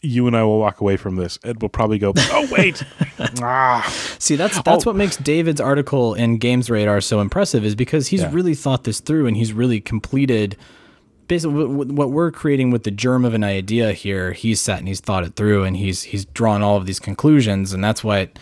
you 0.00 0.26
and 0.28 0.36
I 0.36 0.44
will 0.44 0.60
walk 0.60 0.80
away 0.80 0.96
from 0.96 1.16
this. 1.16 1.36
Ed 1.42 1.60
will 1.60 1.70
probably 1.70 1.98
go, 1.98 2.12
oh, 2.16 2.48
wait. 2.52 2.84
ah. 3.42 3.82
See, 4.20 4.36
that's 4.36 4.60
that's 4.62 4.86
Oh. 4.86 4.90
what 4.90 4.96
makes 4.96 5.16
David's 5.16 5.60
article 5.60 6.14
in 6.14 6.38
Games 6.38 6.70
Radar 6.70 7.00
so 7.00 7.20
impressive 7.20 7.64
is 7.64 7.74
because 7.74 8.08
he's 8.08 8.20
Yeah. 8.20 8.30
really 8.32 8.54
thought 8.54 8.84
this 8.84 9.00
through 9.00 9.26
and 9.26 9.36
he's 9.36 9.52
really 9.52 9.80
completed 9.80 10.56
basically 11.28 11.64
what- 11.66 12.10
we're 12.10 12.30
creating 12.32 12.70
with 12.70 12.82
the 12.84 12.90
germ 12.90 13.24
of 13.24 13.34
an 13.34 13.44
idea 13.44 13.92
here. 13.92 14.32
He's 14.32 14.60
sat 14.60 14.78
and 14.80 14.88
he's 14.88 15.00
thought 15.00 15.24
it 15.24 15.36
through 15.36 15.64
and 15.64 15.76
he's 15.76 16.02
he's 16.04 16.24
drawn 16.24 16.62
all 16.62 16.76
of 16.76 16.86
these 16.86 16.98
conclusions 16.98 17.72
and 17.72 17.84
that's 17.84 18.02
why 18.02 18.18
it, 18.20 18.38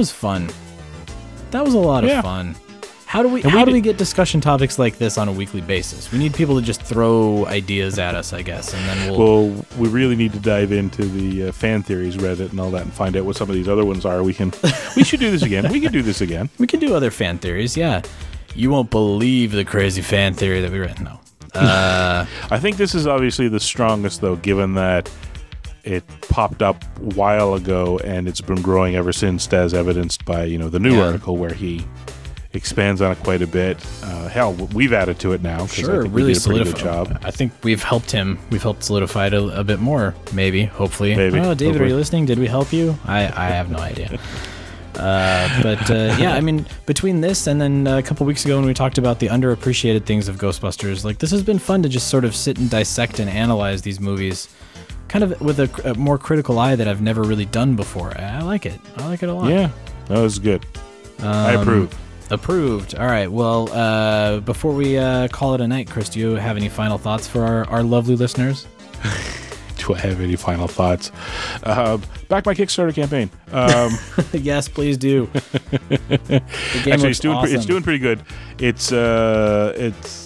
Was 0.00 0.10
fun. 0.10 0.48
That 1.50 1.62
was 1.62 1.74
a 1.74 1.78
lot 1.78 2.04
of 2.04 2.22
fun. 2.22 2.56
How 3.04 3.22
do 3.22 3.28
we 3.28 3.42
And 3.42 3.50
how 3.50 3.58
we 3.58 3.64
do 3.66 3.72
we 3.72 3.80
get 3.82 3.98
discussion 3.98 4.40
topics 4.40 4.78
like 4.78 4.96
this 4.96 5.18
on 5.18 5.28
a 5.28 5.32
weekly 5.32 5.60
basis? 5.60 6.10
We 6.10 6.18
need 6.18 6.32
people 6.32 6.58
to 6.58 6.64
just 6.64 6.80
throw 6.80 7.44
ideas 7.44 7.98
at 7.98 8.14
us, 8.14 8.32
I 8.32 8.40
guess, 8.40 8.72
and 8.72 8.82
then 8.88 9.10
we'll 9.10 9.18
Well, 9.50 9.66
we 9.76 9.88
really 9.90 10.16
need 10.16 10.32
to 10.32 10.38
dive 10.38 10.72
into 10.72 11.04
the 11.04 11.48
uh, 11.48 11.52
fan 11.52 11.82
theories 11.82 12.16
Reddit 12.16 12.50
and 12.50 12.58
all 12.60 12.70
that 12.70 12.80
and 12.80 12.92
find 12.94 13.14
out 13.14 13.26
what 13.26 13.36
some 13.36 13.50
of 13.50 13.54
these 13.54 13.68
other 13.68 13.84
ones 13.84 14.06
are. 14.06 14.22
We 14.22 14.32
can, 14.32 14.54
we 14.96 15.04
should 15.04 15.20
do 15.20 15.30
this 15.30 15.42
again. 15.42 15.70
We 15.70 15.80
can 15.80 15.92
do 15.92 16.00
this 16.00 16.22
again. 16.22 16.48
we 16.56 16.66
can 16.66 16.80
do 16.80 16.94
other 16.94 17.10
fan 17.10 17.36
theories. 17.36 17.76
Yeah, 17.76 18.00
you 18.54 18.70
won't 18.70 18.88
believe 18.88 19.52
the 19.52 19.66
crazy 19.66 20.00
fan 20.00 20.32
theory 20.32 20.62
that 20.62 20.72
we 20.72 20.78
read. 20.78 20.98
No, 20.98 21.20
uh, 21.54 22.24
I 22.50 22.58
think 22.58 22.78
this 22.78 22.94
is 22.94 23.06
obviously 23.06 23.48
the 23.48 23.60
strongest, 23.60 24.22
though, 24.22 24.36
given 24.36 24.72
that 24.74 25.10
it 25.84 26.04
popped 26.28 26.62
up 26.62 26.82
a 26.98 27.14
while 27.14 27.54
ago 27.54 27.98
and 28.04 28.28
it's 28.28 28.40
been 28.40 28.60
growing 28.62 28.94
ever 28.96 29.12
since, 29.12 29.50
as 29.52 29.74
evidenced 29.74 30.24
by 30.24 30.44
you 30.44 30.58
know 30.58 30.68
the 30.68 30.80
new 30.80 30.96
Yeah. 30.96 31.06
article 31.06 31.36
where 31.36 31.52
he 31.54 31.84
expands 32.52 33.00
on 33.00 33.12
it 33.12 33.18
quite 33.20 33.42
a 33.42 33.46
bit. 33.46 33.78
Uh, 34.02 34.28
hell, 34.28 34.54
we've 34.74 34.92
added 34.92 35.18
to 35.20 35.32
it 35.32 35.40
now. 35.42 35.66
sure, 35.66 36.02
think 36.02 36.14
really 36.14 36.32
did 36.34 36.42
a 36.42 36.46
pretty 36.48 36.64
good 36.64 36.76
solidified. 36.78 37.08
job. 37.08 37.20
I 37.24 37.30
think 37.30 37.52
we've 37.62 37.82
helped 37.82 38.10
him. 38.10 38.38
We've 38.50 38.62
helped 38.62 38.82
solidify 38.82 39.28
it 39.28 39.34
a, 39.34 39.60
a 39.60 39.62
bit 39.64 39.78
more. 39.78 40.14
Maybe, 40.32 40.64
hopefully. 40.64 41.14
Maybe, 41.14 41.38
Oh, 41.38 41.54
David, 41.54 41.80
are 41.80 41.86
you 41.86 41.94
listening? 41.96 42.26
Did 42.26 42.38
we 42.40 42.46
help 42.48 42.72
you? 42.72 42.98
I 43.06 43.20
I 43.26 43.48
have 43.50 43.70
no 43.70 43.78
idea. 43.78 44.18
Uh, 44.96 45.62
but 45.62 45.90
uh, 45.90 46.14
yeah, 46.18 46.34
I 46.34 46.40
mean, 46.40 46.66
between 46.84 47.20
this 47.20 47.46
and 47.46 47.60
then 47.60 47.86
uh, 47.86 47.96
a 47.98 48.02
couple 48.02 48.26
weeks 48.26 48.44
ago 48.44 48.56
when 48.58 48.66
we 48.66 48.74
talked 48.74 48.98
about 48.98 49.18
the 49.20 49.28
underappreciated 49.28 50.04
things 50.04 50.28
of 50.28 50.36
Ghostbusters, 50.36 51.04
like 51.04 51.18
this 51.18 51.30
has 51.30 51.42
been 51.42 51.58
fun 51.60 51.82
to 51.84 51.88
just 51.88 52.08
sort 52.08 52.24
of 52.24 52.34
sit 52.34 52.58
and 52.58 52.68
dissect 52.68 53.18
and 53.20 53.30
analyze 53.30 53.82
these 53.82 54.00
movies, 54.00 54.48
kind 55.10 55.24
of 55.24 55.40
with 55.40 55.58
a, 55.60 55.90
a 55.90 55.94
more 55.94 56.16
critical 56.18 56.58
eye 56.58 56.76
that 56.76 56.86
I've 56.88 57.02
never 57.02 57.22
really 57.22 57.44
done 57.44 57.74
before. 57.76 58.16
I 58.18 58.40
like 58.42 58.64
it. 58.64 58.80
I 58.96 59.08
like 59.08 59.22
it 59.22 59.28
a 59.28 59.34
lot. 59.34 59.50
Yeah, 59.50 59.70
that 60.06 60.20
was 60.20 60.38
good. 60.38 60.64
I 61.18 61.54
Um, 61.56 61.62
approve. 61.62 61.98
Approved. 62.30 62.94
All 62.94 63.06
right. 63.06 63.30
Well, 63.30 63.68
uh, 63.72 64.38
before 64.40 64.72
we 64.72 64.96
uh, 64.96 65.26
call 65.28 65.54
it 65.54 65.60
a 65.60 65.66
night, 65.66 65.90
Chris, 65.90 66.08
do 66.08 66.20
you 66.20 66.36
have 66.36 66.56
any 66.56 66.68
final 66.68 66.96
thoughts 66.96 67.26
for 67.26 67.42
our, 67.42 67.68
our 67.68 67.82
lovely 67.82 68.14
listeners? 68.14 68.66
Do 69.78 69.94
I 69.94 69.98
have 70.00 70.20
any 70.20 70.36
final 70.36 70.68
thoughts? 70.68 71.10
Uh, 71.64 71.96
back 72.28 72.44
my 72.44 72.52
Kickstarter 72.54 72.94
campaign. 72.94 73.30
Um, 73.50 73.92
yes, 74.34 74.68
please 74.68 74.98
do. 74.98 75.24
the 75.88 76.42
game 76.84 76.92
actually, 76.92 77.10
it's 77.10 77.18
doing 77.18 77.38
pre- 77.40 77.52
it's 77.54 77.64
doing 77.64 77.82
pretty 77.82 77.98
good. 77.98 78.20
It's 78.58 78.92
uh, 78.92 79.72
it's. 79.74 80.19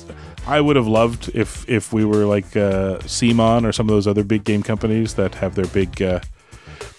I 0.46 0.60
would 0.60 0.76
have 0.76 0.86
loved 0.86 1.30
if 1.34 1.68
if 1.68 1.92
we 1.92 2.04
were 2.04 2.24
like 2.26 2.56
uh, 2.56 2.98
CMON 3.00 3.64
or 3.66 3.72
some 3.72 3.88
of 3.88 3.94
those 3.94 4.06
other 4.06 4.24
big 4.24 4.44
game 4.44 4.62
companies 4.62 5.14
that 5.14 5.34
have 5.36 5.54
their 5.54 5.66
big 5.66 6.00
uh, 6.02 6.20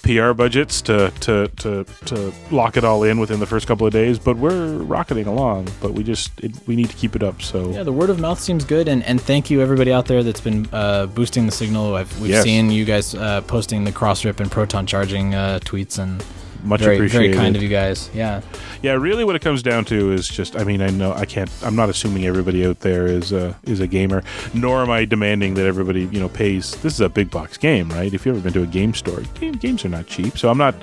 PR 0.03 0.33
budgets 0.33 0.81
to, 0.83 1.11
to 1.21 1.47
to 1.57 1.83
to 2.05 2.33
lock 2.51 2.77
it 2.77 2.83
all 2.83 3.03
in 3.03 3.19
within 3.19 3.39
the 3.39 3.45
first 3.45 3.67
couple 3.67 3.85
of 3.87 3.93
days. 3.93 4.17
But 4.19 4.37
we're 4.37 4.77
rocketing 4.77 5.27
along. 5.27 5.67
But 5.81 5.93
we 5.93 6.03
just 6.03 6.31
it, 6.43 6.53
we 6.67 6.75
need 6.75 6.89
to 6.89 6.95
keep 6.95 7.15
it 7.15 7.23
up. 7.23 7.41
So 7.41 7.69
Yeah, 7.71 7.83
the 7.83 7.91
word 7.93 8.09
of 8.09 8.19
mouth 8.19 8.39
seems 8.39 8.63
good, 8.65 8.87
and, 8.87 9.03
and 9.03 9.19
thank 9.21 9.49
you 9.49 9.61
everybody 9.61 9.91
out 9.91 10.05
there 10.05 10.23
that's 10.23 10.41
been 10.41 10.67
uh, 10.71 11.05
boosting 11.07 11.45
the 11.45 11.51
signal. 11.51 11.95
I've, 11.95 12.19
we've 12.21 12.31
Yes. 12.31 12.43
seen 12.43 12.71
you 12.71 12.85
guys 12.85 13.13
uh, 13.15 13.41
posting 13.41 13.83
the 13.83 13.91
Crossrip 13.91 14.39
and 14.39 14.51
proton 14.51 14.85
charging 14.85 15.33
uh, 15.35 15.59
tweets, 15.63 15.97
and 15.99 16.23
much 16.65 16.81
very 16.81 16.95
appreciated. 16.95 17.33
very 17.33 17.37
kind 17.37 17.55
of 17.55 17.63
you 17.63 17.69
guys. 17.69 18.09
Yeah, 18.13 18.41
Yeah, 18.81 18.93
really, 18.93 19.23
what 19.23 19.35
it 19.35 19.41
comes 19.41 19.63
down 19.63 19.85
to 19.85 20.11
is 20.11 20.27
just. 20.27 20.55
I 20.55 20.63
mean, 20.63 20.81
I 20.81 20.89
know 20.89 21.13
I 21.13 21.25
can't. 21.25 21.49
I'm 21.63 21.75
not 21.75 21.89
assuming 21.89 22.25
everybody 22.25 22.65
out 22.65 22.81
there 22.81 23.05
is 23.05 23.31
a 23.31 23.55
is 23.63 23.79
a 23.79 23.87
gamer, 23.87 24.23
nor 24.53 24.81
am 24.81 24.89
I 24.89 25.05
demanding 25.05 25.53
that 25.55 25.65
everybody 25.65 26.01
you 26.05 26.19
know 26.19 26.29
pays. 26.29 26.71
This 26.81 26.93
is 26.93 27.01
a 27.01 27.09
big 27.09 27.31
box 27.31 27.57
game, 27.57 27.89
right? 27.89 28.13
If 28.13 28.25
you've 28.25 28.35
ever 28.35 28.43
been 28.43 28.53
to 28.53 28.63
a 28.63 28.71
game 28.71 28.93
store, 28.93 29.21
game, 29.39 29.53
games 29.53 29.85
are 29.85 29.89
not 29.89 30.07
cheap. 30.07 30.37
So 30.37 30.49
I'm 30.49 30.57
not. 30.57 30.75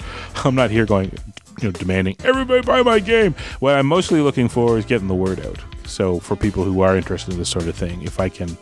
I'm 0.45 0.55
not 0.55 0.71
here 0.71 0.87
going, 0.87 1.11
you 1.61 1.69
know, 1.69 1.73
demanding 1.73 2.17
everybody 2.25 2.63
buy 2.63 2.83
my 2.83 2.99
game. 2.99 3.35
What 3.61 3.75
I'm 3.75 3.87
mostly 3.87 4.21
looking 4.21 4.49
for 4.49 4.79
is 4.79 4.85
getting 4.85 5.09
the 5.09 5.15
word 5.15 5.45
out. 5.45 5.59
So 5.85 6.19
for 6.21 6.37
people 6.37 6.65
who 6.65 6.81
are 6.81 6.97
interested 6.97 7.33
in 7.33 7.39
this 7.39 7.49
sort 7.49 7.67
of 7.67 7.75
thing, 7.77 8.03
if 8.03 8.19
I 8.21 8.29
can. 8.29 8.57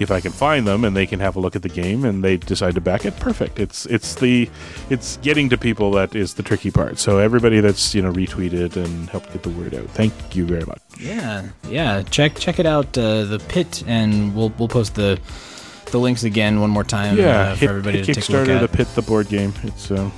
If 0.00 0.10
I 0.10 0.20
can 0.20 0.32
find 0.32 0.66
them 0.66 0.84
and 0.84 0.96
they 0.96 1.06
can 1.06 1.20
have 1.20 1.36
a 1.36 1.40
look 1.40 1.54
at 1.56 1.62
the 1.62 1.68
game 1.68 2.04
and 2.04 2.22
they 2.24 2.36
decide 2.36 2.74
to 2.74 2.80
back 2.80 3.04
it, 3.04 3.16
perfect. 3.18 3.58
It's 3.58 3.86
it's 3.86 4.14
the 4.16 4.50
it's 4.90 5.18
getting 5.18 5.48
to 5.50 5.56
people 5.58 5.90
that 5.92 6.14
is 6.14 6.34
the 6.34 6.42
tricky 6.42 6.70
part. 6.70 6.98
So 6.98 7.18
everybody 7.18 7.60
that's 7.60 7.94
you 7.94 8.02
know 8.02 8.12
retweeted 8.12 8.76
and 8.76 9.08
helped 9.10 9.32
get 9.32 9.42
the 9.42 9.50
word 9.50 9.74
out, 9.74 9.86
thank 9.90 10.12
you 10.34 10.46
very 10.46 10.64
much. 10.66 10.80
yeah, 11.00 11.48
yeah. 11.68 12.02
Check 12.02 12.36
check 12.36 12.58
it 12.58 12.66
out, 12.66 12.96
uh, 12.98 13.24
the 13.24 13.38
pit, 13.48 13.84
and 13.86 14.34
we'll 14.34 14.50
we'll 14.58 14.68
post 14.68 14.94
the 14.96 15.18
the 15.92 15.98
links 16.00 16.24
again 16.24 16.60
one 16.60 16.70
more 16.70 16.82
time 16.84 17.16
Yeah, 17.16 17.40
uh, 17.40 17.54
for 17.54 17.60
hit, 17.60 17.70
everybody 17.70 17.98
hit 17.98 18.06
to 18.06 18.14
take 18.14 18.28
a 18.28 18.32
look 18.32 18.48
Kickstarter, 18.48 18.56
at. 18.56 18.70
the 18.70 18.76
pit, 18.76 18.88
the 18.94 19.02
board 19.02 19.28
game. 19.28 19.52
It's 19.62 19.90
uh, 19.90 20.10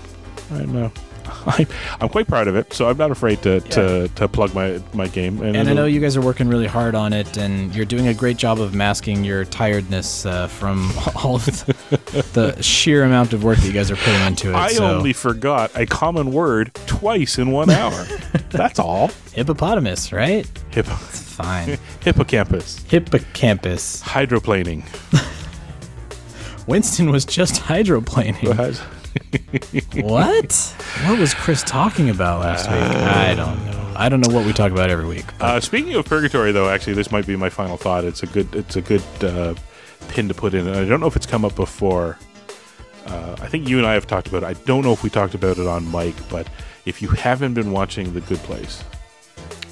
I'm 0.53 0.77
uh, 0.85 0.89
I'm, 1.47 1.67
I'm 2.01 2.09
quite 2.09 2.27
proud 2.27 2.49
of 2.49 2.57
it, 2.57 2.73
so 2.73 2.89
I'm 2.89 2.97
not 2.97 3.11
afraid 3.11 3.43
to 3.43 3.61
to, 3.61 4.09
to 4.09 4.29
plug 4.29 4.55
my 4.55 4.81
my 4.93 5.09
game. 5.09 5.41
and 5.43 5.69
I 5.69 5.73
know 5.73 5.87
you 5.87 6.01
guys 6.01 6.17
are 6.17 6.21
working 6.21 6.49
really 6.49 6.67
hard 6.67 6.95
on 6.95 7.13
it, 7.13 7.37
and 7.37 7.75
you're 7.75 7.85
doing 7.85 8.09
a 8.09 8.15
great 8.15 8.37
job 8.37 8.61
of 8.61 8.75
masking 8.75 9.25
your 9.25 9.45
tiredness 9.45 10.27
uh, 10.27 10.47
from 10.47 10.91
all 11.17 11.37
of 11.37 11.45
the, 11.47 12.25
the 12.33 12.63
sheer 12.63 13.05
amount 13.05 13.33
of 13.33 13.45
work 13.45 13.59
that 13.59 13.67
you 13.67 13.73
guys 13.73 13.91
are 13.91 13.97
putting 13.97 14.21
into 14.23 14.51
it. 14.51 14.55
I 14.55 14.69
so. 14.69 14.97
only 14.97 15.13
forgot 15.13 15.71
a 15.75 15.87
common 15.87 16.33
word 16.33 16.75
twice 16.87 17.39
in 17.39 17.51
one 17.51 17.71
hour. 17.71 18.05
That's 18.51 18.79
all. 18.79 19.09
hippopotamus, 19.33 20.13
right? 20.13 20.47
Hippo, 20.71 20.95
Fine. 20.95 21.79
hippocampus, 22.01 22.83
Hippocampus. 22.89 24.03
hydroplaning. 24.03 24.85
Winston 26.67 27.11
was 27.11 27.25
just 27.25 27.63
hydroplaning. 27.63 28.83
What? 29.95 30.75
What 31.05 31.19
was 31.19 31.35
Chris 31.35 31.63
talking 31.63 32.11
about 32.11 32.41
last 32.41 32.69
week? 32.69 32.79
I 32.79 33.35
don't 33.35 33.65
know. 33.67 33.93
I 33.97 34.09
don't 34.09 34.21
know 34.21 34.35
what 34.35 34.45
we 34.45 34.53
talk 34.53 34.73
about 34.73 34.91
every 34.91 35.07
week. 35.07 35.25
Uh, 35.41 35.61
speaking 35.61 35.95
of 35.95 36.05
purgatory, 36.05 36.53
though, 36.53 36.69
actually, 36.69 36.95
this 36.95 37.11
might 37.11 37.27
be 37.27 37.37
my 37.37 37.49
final 37.49 37.77
thought. 37.77 38.05
It's 38.05 38.23
a 38.23 38.27
good, 38.27 38.55
it's 38.55 38.77
a 38.77 38.83
good 38.83 39.03
uh, 39.23 39.55
pin 40.09 40.29
to 40.29 40.35
put 40.35 40.53
in, 40.55 40.67
and 40.67 40.77
I 40.77 40.85
don't 40.85 41.01
know 41.01 41.07
if 41.07 41.17
it's 41.17 41.27
come 41.27 41.45
up 41.45 41.55
before. 41.55 42.19
Uh, 43.07 43.37
I 43.41 43.47
think 43.47 43.69
you 43.69 43.79
and 43.79 43.87
I 43.87 43.95
have 43.95 44.07
talked 44.07 44.27
about 44.27 44.43
it. 44.43 44.47
I 44.47 44.53
don't 44.65 44.83
know 44.83 44.93
if 44.93 45.03
we 45.03 45.11
talked 45.11 45.35
about 45.35 45.59
it 45.59 45.67
on 45.67 45.91
mic, 45.91 46.15
but 46.29 46.49
if 46.85 47.01
you 47.01 47.09
haven't 47.09 47.55
been 47.55 47.71
watching 47.73 48.13
The 48.13 48.21
Good 48.21 48.39
Place, 48.39 48.83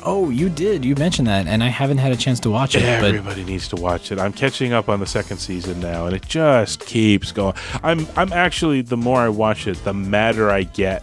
Oh, 0.07 0.29
you 0.29 0.51
did. 0.51 0.85
You 0.85 0.95
mentioned 0.97 1.29
that, 1.29 1.47
and 1.47 1.65
I 1.65 1.69
haven't 1.69 1.99
had 1.99 2.13
a 2.13 2.17
chance 2.17 2.39
to 2.41 2.51
watch 2.51 2.75
it. 2.75 2.81
But 3.01 3.05
everybody 3.09 3.43
needs 3.43 3.69
to 3.69 3.77
watch 3.77 4.13
it. 4.13 4.19
I'm 4.19 4.33
catching 4.33 4.73
up 4.73 4.89
on 4.89 5.01
the 5.01 5.07
second 5.07 5.39
season 5.39 5.81
now, 5.81 6.07
and 6.07 6.15
it 6.15 6.27
just 6.27 6.81
keeps 6.81 7.33
going. 7.33 7.55
I'm 7.83 8.07
I'm 8.17 8.33
actually 8.33 8.83
the 8.83 8.97
more 8.99 9.21
I 9.21 9.29
watch 9.31 9.67
it, 9.67 9.83
the 9.85 9.95
madder 9.95 10.51
I 10.51 10.65
get 10.65 11.03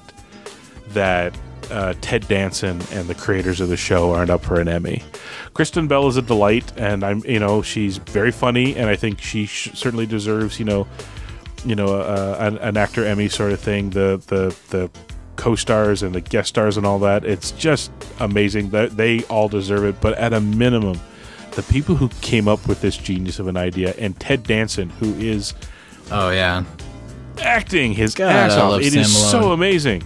that 0.90 1.36
uh, 1.72 1.94
Ted 2.02 2.28
Danson 2.28 2.82
and 2.92 3.08
the 3.08 3.16
creators 3.16 3.60
of 3.60 3.70
the 3.70 3.78
show 3.78 4.12
aren't 4.12 4.30
up 4.30 4.44
for 4.44 4.60
an 4.60 4.68
Emmy. 4.68 5.02
Kristen 5.54 5.88
Bell 5.88 6.08
is 6.08 6.18
a 6.18 6.22
delight, 6.22 6.72
and 6.78 7.04
I'm 7.04 7.24
you 7.26 7.40
know 7.40 7.62
she's 7.62 7.98
very 7.98 8.32
funny, 8.32 8.76
and 8.76 8.90
I 8.90 8.96
think 8.96 9.20
she 9.20 9.46
sh- 9.46 9.72
certainly 9.74 10.06
deserves 10.06 10.60
you 10.60 10.66
know 10.66 10.88
you 11.66 11.76
know 11.76 11.88
uh, 11.88 12.38
an, 12.40 12.58
an 12.60 12.78
actor 12.78 13.06
Emmy 13.06 13.30
sort 13.30 13.52
of 13.52 13.60
thing. 13.60 13.90
The 13.90 14.22
the 14.28 14.56
the 14.70 14.90
co-stars 15.36 16.04
and 16.04 16.14
the 16.14 16.22
guest 16.22 16.50
stars 16.50 16.78
and 16.78 16.86
all 16.86 17.00
that. 17.00 17.26
It's 17.26 17.52
just 17.52 17.92
amazing 18.20 18.70
that 18.72 18.98
they 18.98 19.24
all 19.24 19.48
deserve 19.48 19.84
it. 19.86 20.02
But 20.02 20.18
at 20.18 20.34
a 20.34 20.42
minimum, 20.42 21.00
the 21.52 21.64
people 21.64 21.96
who 21.96 22.10
came 22.22 22.48
up 22.48 22.68
with 22.68 22.82
this 22.82 22.98
genius 22.98 23.40
of 23.40 23.48
an 23.48 23.58
idea 23.58 23.94
and 23.98 24.18
Ted 24.20 24.44
Danson, 24.44 24.90
who 24.90 25.14
is 25.16 25.54
oh 26.12 26.30
yeah, 26.30 26.64
acting 27.40 27.94
his 27.94 28.14
God, 28.16 28.32
ass 28.32 28.54
off, 28.54 28.82
it 28.82 28.92
Sam 28.92 29.02
is 29.02 29.32
so 29.32 29.52
amazing. 29.52 30.04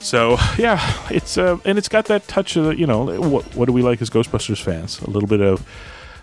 So 0.00 0.36
yeah, 0.58 0.80
it's 1.10 1.38
uh, 1.38 1.58
and 1.64 1.78
it's 1.78 1.88
got 1.88 2.06
that 2.06 2.26
touch 2.28 2.56
of 2.56 2.78
you 2.78 2.86
know 2.86 3.04
what 3.20 3.44
what 3.54 3.66
do 3.66 3.72
we 3.72 3.82
like 3.82 4.02
as 4.02 4.10
Ghostbusters 4.10 4.60
fans? 4.60 5.00
A 5.00 5.10
little 5.10 5.28
bit 5.28 5.40
of 5.40 5.66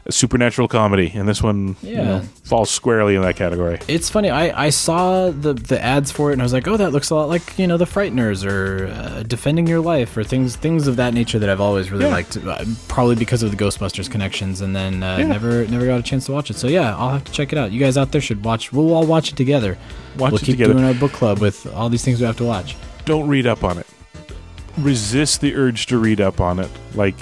supernatural 0.09 0.67
comedy, 0.67 1.11
and 1.13 1.27
this 1.27 1.43
one 1.43 1.75
you 1.83 1.95
know, 1.95 2.21
falls 2.43 2.69
squarely 2.69 3.15
in 3.15 3.21
that 3.21 3.35
category. 3.35 3.79
It's 3.87 4.09
funny. 4.09 4.29
I, 4.29 4.65
I 4.65 4.69
saw 4.71 5.29
the 5.29 5.53
the 5.53 5.81
ads 5.81 6.11
for 6.11 6.29
it 6.31 6.33
and 6.33 6.41
I 6.41 6.45
was 6.45 6.53
like, 6.53 6.67
oh, 6.67 6.75
that 6.77 6.91
looks 6.91 7.09
a 7.11 7.15
lot 7.15 7.29
like 7.29 7.57
you 7.59 7.67
know 7.67 7.77
the 7.77 7.85
Frighteners 7.85 8.45
or 8.45 8.87
uh, 8.87 9.23
Defending 9.23 9.67
Your 9.67 9.79
Life 9.79 10.17
or 10.17 10.23
things 10.23 10.55
things 10.55 10.87
of 10.87 10.95
that 10.95 11.13
nature 11.13 11.37
that 11.39 11.49
I've 11.49 11.61
always 11.61 11.91
really 11.91 12.05
Yeah. 12.05 12.11
liked. 12.11 12.37
Uh, 12.37 12.65
probably 12.87 13.15
because 13.15 13.43
of 13.43 13.51
the 13.51 13.57
Ghostbusters 13.57 14.09
connections, 14.09 14.61
and 14.61 14.75
then 14.75 15.03
uh, 15.03 15.17
Yeah. 15.19 15.27
never 15.27 15.65
never 15.67 15.85
got 15.85 15.99
a 15.99 16.03
chance 16.03 16.25
to 16.25 16.31
watch 16.31 16.49
it. 16.49 16.55
So 16.57 16.67
yeah, 16.67 16.95
I'll 16.97 17.09
have 17.11 17.23
to 17.25 17.31
check 17.31 17.51
it 17.53 17.59
out. 17.59 17.71
You 17.71 17.79
guys 17.79 17.97
out 17.97 18.11
there 18.11 18.21
should 18.21 18.43
watch. 18.43 18.73
We'll 18.73 18.93
all 18.93 19.05
watch 19.05 19.31
it 19.31 19.35
together. 19.35 19.77
Watch 20.17 20.31
we'll 20.31 20.41
it 20.41 20.45
keep 20.45 20.53
together. 20.53 20.73
doing 20.73 20.85
our 20.85 20.93
book 20.93 21.11
club 21.13 21.39
with 21.39 21.65
all 21.73 21.89
these 21.89 22.03
things 22.03 22.19
we 22.19 22.25
have 22.25 22.37
to 22.37 22.45
watch. 22.45 22.75
don't 23.05 23.27
read 23.27 23.45
up 23.47 23.63
on 23.63 23.77
it. 23.77 23.85
Resist 24.77 25.41
the 25.41 25.53
urge 25.55 25.85
to 25.87 25.97
read 25.97 26.21
up 26.21 26.39
on 26.39 26.59
it. 26.59 26.69
Like, 26.95 27.15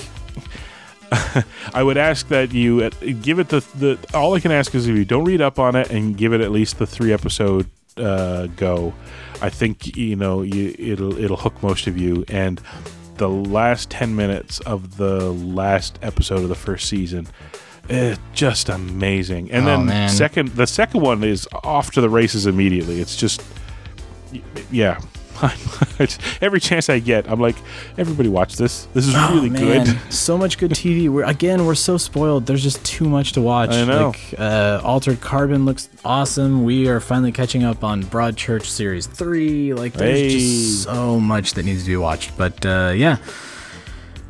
I 1.74 1.82
would 1.84 1.98
ask 1.98 2.28
that 2.30 2.54
you 2.54 2.82
uh, 2.84 2.90
give 3.22 3.40
it 3.40 3.50
the 3.50 3.60
the. 3.76 3.98
All 4.14 4.34
I 4.36 4.40
can 4.40 4.52
ask 4.52 4.74
is 4.76 4.88
if 4.88 4.96
you 4.96 5.06
don't 5.06 5.26
read 5.26 5.42
up 5.42 5.60
on 5.60 5.76
it 5.76 5.90
and 5.90 6.18
give 6.18 6.34
it 6.34 6.42
at 6.42 6.52
least 6.52 6.78
the 6.80 6.86
three 6.88 7.12
episode 7.14 7.68
uh, 7.98 8.48
go. 8.56 8.94
I 9.42 9.50
think 9.50 9.96
you 9.98 10.16
know 10.16 10.42
you, 10.42 10.76
it'll 10.78 11.18
it'll 11.18 11.38
hook 11.38 11.62
most 11.64 11.88
of 11.88 11.98
you. 11.98 12.26
And 12.28 12.62
the 13.18 13.30
last 13.30 13.90
ten 13.90 14.16
minutes 14.16 14.60
of 14.62 14.98
the 14.98 15.32
last 15.32 15.98
episode 16.02 16.40
of 16.44 16.50
the 16.50 16.56
first 16.56 16.88
season. 16.88 17.28
eh, 17.90 18.16
just 18.34 18.70
amazing, 18.70 19.52
and 19.52 19.64
Oh, 19.64 19.68
then 19.68 19.86
man. 19.88 20.10
second, 20.10 20.50
the 20.50 20.68
second 20.68 21.02
one 21.02 21.24
is 21.24 21.48
off 21.64 21.92
to 21.92 22.02
the 22.02 22.10
races 22.10 22.46
immediately. 22.46 23.02
It's 23.02 23.16
just 23.16 23.42
yeah. 24.72 25.00
It's- 25.44 26.18
Every 26.42 26.60
chance 26.60 26.90
I 26.90 27.00
get, 27.00 27.30
I'm 27.30 27.40
like, 27.40 27.56
everybody 27.98 28.30
watch 28.30 28.56
this. 28.56 28.86
This 28.94 29.08
is 29.08 29.14
really 29.16 29.50
Oh, 29.50 29.54
Man, 29.54 29.86
good. 29.86 29.98
so 30.14 30.38
much 30.38 30.58
good 30.58 30.72
TV. 30.72 31.10
We're 31.10 31.24
again, 31.26 31.66
we're 31.66 31.76
so 31.76 31.98
spoiled. 31.98 32.46
There's 32.46 32.64
just 32.64 32.84
too 32.86 33.08
much 33.10 33.34
to 33.34 33.42
watch. 33.42 33.72
I 33.72 33.86
know. 33.86 34.08
Like, 34.10 34.36
uh, 34.40 34.82
Altered 34.84 35.22
Carbon 35.22 35.66
looks 35.66 35.90
awesome. 36.06 36.64
We 36.64 36.88
are 36.88 37.00
finally 37.00 37.32
catching 37.32 37.64
up 37.64 37.84
on 37.84 38.04
Broadchurch 38.04 38.66
Series 38.66 39.06
Three. 39.08 39.74
Like, 39.74 39.94
there's 39.94 40.18
Hey. 40.20 40.30
just 40.30 40.84
so 40.84 41.20
much 41.20 41.54
that 41.56 41.66
needs 41.66 41.84
to 41.84 41.90
be 41.90 41.98
watched. 41.98 42.38
But 42.38 42.66
uh, 42.66 42.94
yeah. 42.96 43.18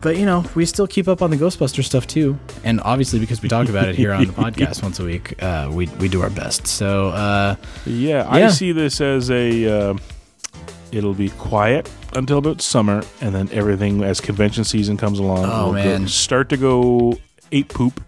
But 0.01 0.15
you 0.15 0.25
know, 0.25 0.45
we 0.55 0.65
still 0.65 0.87
keep 0.87 1.09
up 1.09 1.21
on 1.21 1.29
the 1.29 1.35
Ghostbuster 1.35 1.83
stuff 1.83 2.07
too, 2.07 2.39
and 2.63 2.79
obviously 2.81 3.19
because 3.19 3.41
we 3.41 3.49
talk 3.49 3.67
about 3.67 3.89
it 3.89 3.95
here 3.95 4.13
on 4.13 4.25
the 4.25 4.31
podcast 4.43 4.81
once 4.81 4.97
a 4.99 5.03
week, 5.03 5.41
uh, 5.43 5.69
we 5.73 5.87
we 5.99 6.07
do 6.07 6.21
our 6.21 6.29
best. 6.29 6.67
So 6.67 7.09
uh, 7.09 7.55
Yeah, 7.85 8.25
I 8.29 8.47
see 8.49 8.71
this 8.71 9.01
as 9.01 9.29
a. 9.29 9.97
It'll 10.91 11.13
be 11.13 11.29
quiet 11.29 11.89
until 12.13 12.39
about 12.39 12.61
summer, 12.61 13.03
and 13.21 13.33
then 13.33 13.49
everything 13.51 14.03
as 14.03 14.19
convention 14.19 14.63
season 14.63 14.97
comes 14.97 15.19
along. 15.19 15.45
Oh, 15.45 15.67
will 15.67 15.73
man. 15.73 16.07
start 16.07 16.49
to 16.49 16.57
go 16.57 17.19
eight 17.51 17.67
poop, 17.69 18.01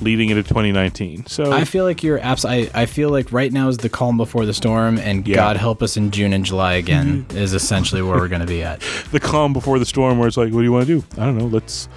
leading 0.00 0.30
into 0.30 0.42
2019. 0.42 1.26
So 1.26 1.52
I 1.52 1.64
feel 1.64 1.84
like 1.84 2.02
you're 2.02 2.20
abs- 2.20 2.44
I, 2.44 2.70
I 2.74 2.86
feel 2.86 3.10
like 3.10 3.32
right 3.32 3.52
now 3.52 3.68
is 3.68 3.78
the 3.78 3.88
calm 3.88 4.16
before 4.16 4.46
the 4.46 4.54
storm, 4.54 4.98
and 4.98 5.26
Yeah. 5.26 5.36
God 5.36 5.56
help 5.56 5.82
us 5.82 5.96
in 5.96 6.10
June 6.10 6.32
and 6.32 6.44
July 6.44 6.74
again 6.74 7.24
mm-hmm. 7.24 7.38
is 7.38 7.52
essentially 7.54 8.02
where 8.02 8.16
we're 8.16 8.28
going 8.28 8.40
to 8.40 8.46
be 8.46 8.62
at. 8.62 8.80
the 9.12 9.20
calm 9.20 9.52
before 9.52 9.78
the 9.78 9.86
storm, 9.86 10.18
where 10.18 10.28
it's 10.28 10.36
like, 10.36 10.52
what 10.52 10.60
do 10.60 10.64
you 10.64 10.72
want 10.72 10.86
to 10.86 11.00
do? 11.00 11.06
I 11.20 11.24
don't 11.26 11.36
know. 11.38 11.46
Let's 11.46 11.88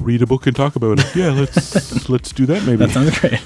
read 0.00 0.22
a 0.22 0.26
book 0.26 0.46
and 0.46 0.56
talk 0.56 0.76
about 0.76 0.98
it. 0.98 1.06
Yeah, 1.20 1.30
let's 1.32 2.08
let's 2.08 2.32
do 2.32 2.46
that 2.46 2.64
maybe. 2.64 2.76
That 2.76 2.90
sounds 2.90 3.18
great. 3.18 3.40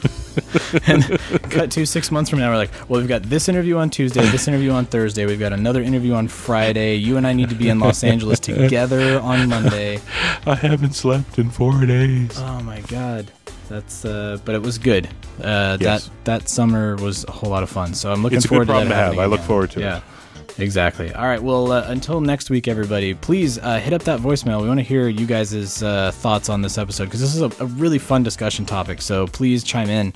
and 0.88 1.50
cut 1.50 1.70
to 1.72 1.86
six 1.86 2.10
months 2.10 2.30
from 2.30 2.38
now, 2.40 2.50
we're 2.50 2.56
like, 2.56 2.70
well, 2.88 3.00
we've 3.00 3.08
got 3.08 3.22
this 3.22 3.48
interview 3.48 3.76
on 3.76 3.90
Tuesday, 3.90 4.20
this 4.26 4.46
interview 4.48 4.70
on 4.70 4.84
Thursday, 4.86 5.26
we've 5.26 5.40
got 5.40 5.52
another 5.52 5.82
interview 5.82 6.12
on 6.14 6.28
Friday. 6.28 6.96
You 6.96 7.16
and 7.16 7.26
I 7.26 7.32
need 7.32 7.48
to 7.48 7.54
be 7.54 7.68
in 7.68 7.78
Los 7.80 8.04
Angeles 8.04 8.38
together 8.50 9.18
on 9.20 9.48
Monday. 9.48 10.00
I 10.46 10.54
haven't 10.54 10.92
slept 10.94 11.38
in 11.38 11.50
four 11.50 11.84
days. 11.86 12.36
Oh 12.38 12.60
my 12.62 12.80
God. 12.82 13.30
That's 13.68 14.04
uh, 14.04 14.38
but 14.44 14.54
it 14.54 14.62
was 14.62 14.78
good. 14.78 15.08
Uh, 15.42 15.78
Yes. 15.80 16.04
That 16.04 16.10
that 16.24 16.48
summer 16.48 16.96
was 16.96 17.24
a 17.24 17.32
whole 17.32 17.50
lot 17.50 17.62
of 17.62 17.70
fun. 17.70 17.94
So 17.94 18.12
I'm 18.12 18.22
looking 18.22 18.36
It's 18.36 18.44
a 18.44 18.48
good 18.48 18.54
forward 18.54 18.66
problem 18.66 18.88
to 18.88 18.94
to 18.94 19.00
have. 19.00 19.18
I 19.18 19.26
look 19.26 19.40
forward 19.40 19.70
to 19.72 19.80
it. 19.80 20.02
Yeah, 20.56 20.64
exactly. 20.64 21.12
All 21.12 21.26
right. 21.26 21.42
Well, 21.42 21.72
uh, 21.72 21.84
until 21.88 22.20
next 22.20 22.50
week, 22.50 22.68
everybody, 22.68 23.14
please 23.14 23.58
uh, 23.58 23.78
hit 23.78 23.92
up 23.92 24.02
that 24.04 24.20
voicemail. 24.20 24.62
We 24.62 24.68
want 24.68 24.80
to 24.80 24.84
hear 24.84 25.08
you 25.08 25.26
guys' 25.26 25.82
uh, 25.82 26.10
thoughts 26.12 26.48
on 26.48 26.62
this 26.62 26.78
episode 26.78 27.04
because 27.06 27.20
this 27.20 27.34
is 27.34 27.42
a, 27.42 27.50
a 27.62 27.66
really 27.66 27.98
fun 27.98 28.22
discussion 28.22 28.64
topic. 28.64 29.02
So 29.02 29.26
please 29.26 29.64
chime 29.64 29.90
in. 29.90 30.12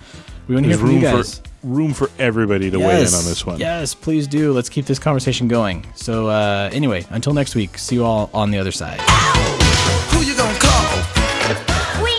We 0.47 0.55
want 0.55 0.65
to 0.65 0.71
hear 0.71 0.79
from 0.79 0.89
you 0.89 0.95
room 0.95 1.03
guys. 1.03 1.39
for 1.39 1.49
room 1.65 1.93
for 1.93 2.11
everybody 2.19 2.71
to 2.71 2.79
weigh 2.79 3.01
in 3.01 3.15
on 3.15 3.25
this 3.25 3.45
one. 3.45 3.59
Yes, 3.59 3.95
please 3.95 4.27
do. 4.27 4.53
Let's 4.53 4.69
keep 4.69 4.87
this 4.87 4.99
conversation 4.99 5.49
going. 5.49 5.85
So, 5.95 6.29
uh, 6.29 6.71
anyway, 6.73 7.05
until 7.11 7.35
next 7.35 7.55
week, 7.55 7.77
see 7.77 7.97
you 7.97 8.05
all 8.05 8.31
on 8.33 8.51
the 8.51 8.59
other 8.59 8.73
side. 8.73 9.01
Who 9.01 10.23
you 10.23 10.37
gonna 10.37 10.59
call? 10.59 12.03
We! 12.03 12.17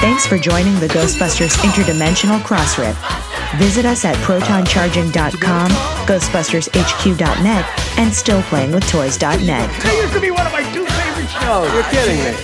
Thanks 0.00 0.26
for 0.26 0.36
joining 0.36 0.74
the 0.80 0.88
Ghostbusters 0.88 1.56
Interdimensional 1.58 2.40
Crossrip. 2.40 2.96
Visit 3.58 3.84
us 3.84 4.04
at 4.04 4.16
protoncharging.com, 4.16 5.70
ghostbustershq.net, 6.06 7.64
and 7.98 8.10
stillplayingwithtoys.net. 8.10 9.68
That 9.82 9.94
used 10.02 10.12
to 10.14 10.20
be 10.20 10.30
one 10.30 10.46
of 10.46 10.52
my 10.52 10.62
two 10.72 10.84
favorite 10.84 11.30
shows. 11.30 11.70
You're 11.72 11.88
kidding 11.90 12.18
me. 12.22 12.34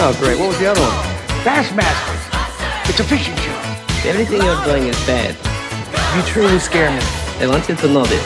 Oh, 0.00 0.16
great. 0.20 0.38
What 0.38 0.48
was 0.48 0.58
the 0.58 0.70
other 0.70 0.80
one? 0.80 0.94
Bassmasters. 1.42 2.22
It's 2.88 3.00
a 3.00 3.04
fishing 3.04 3.36
show. 3.36 3.56
Everything 4.08 4.42
you're 4.42 4.64
doing 4.64 4.84
is 4.84 4.96
bad. 5.06 5.34
You 6.16 6.22
truly 6.22 6.58
scare 6.58 6.90
me. 6.90 7.02
I 7.40 7.46
want 7.48 7.68
you 7.68 7.74
to 7.74 7.88
know 7.88 8.04
this. 8.04 8.24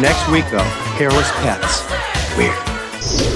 Next 0.00 0.28
week, 0.28 0.44
though, 0.50 0.58
hairless 0.98 1.30
pets. 1.42 1.84
Weird. 2.36 3.35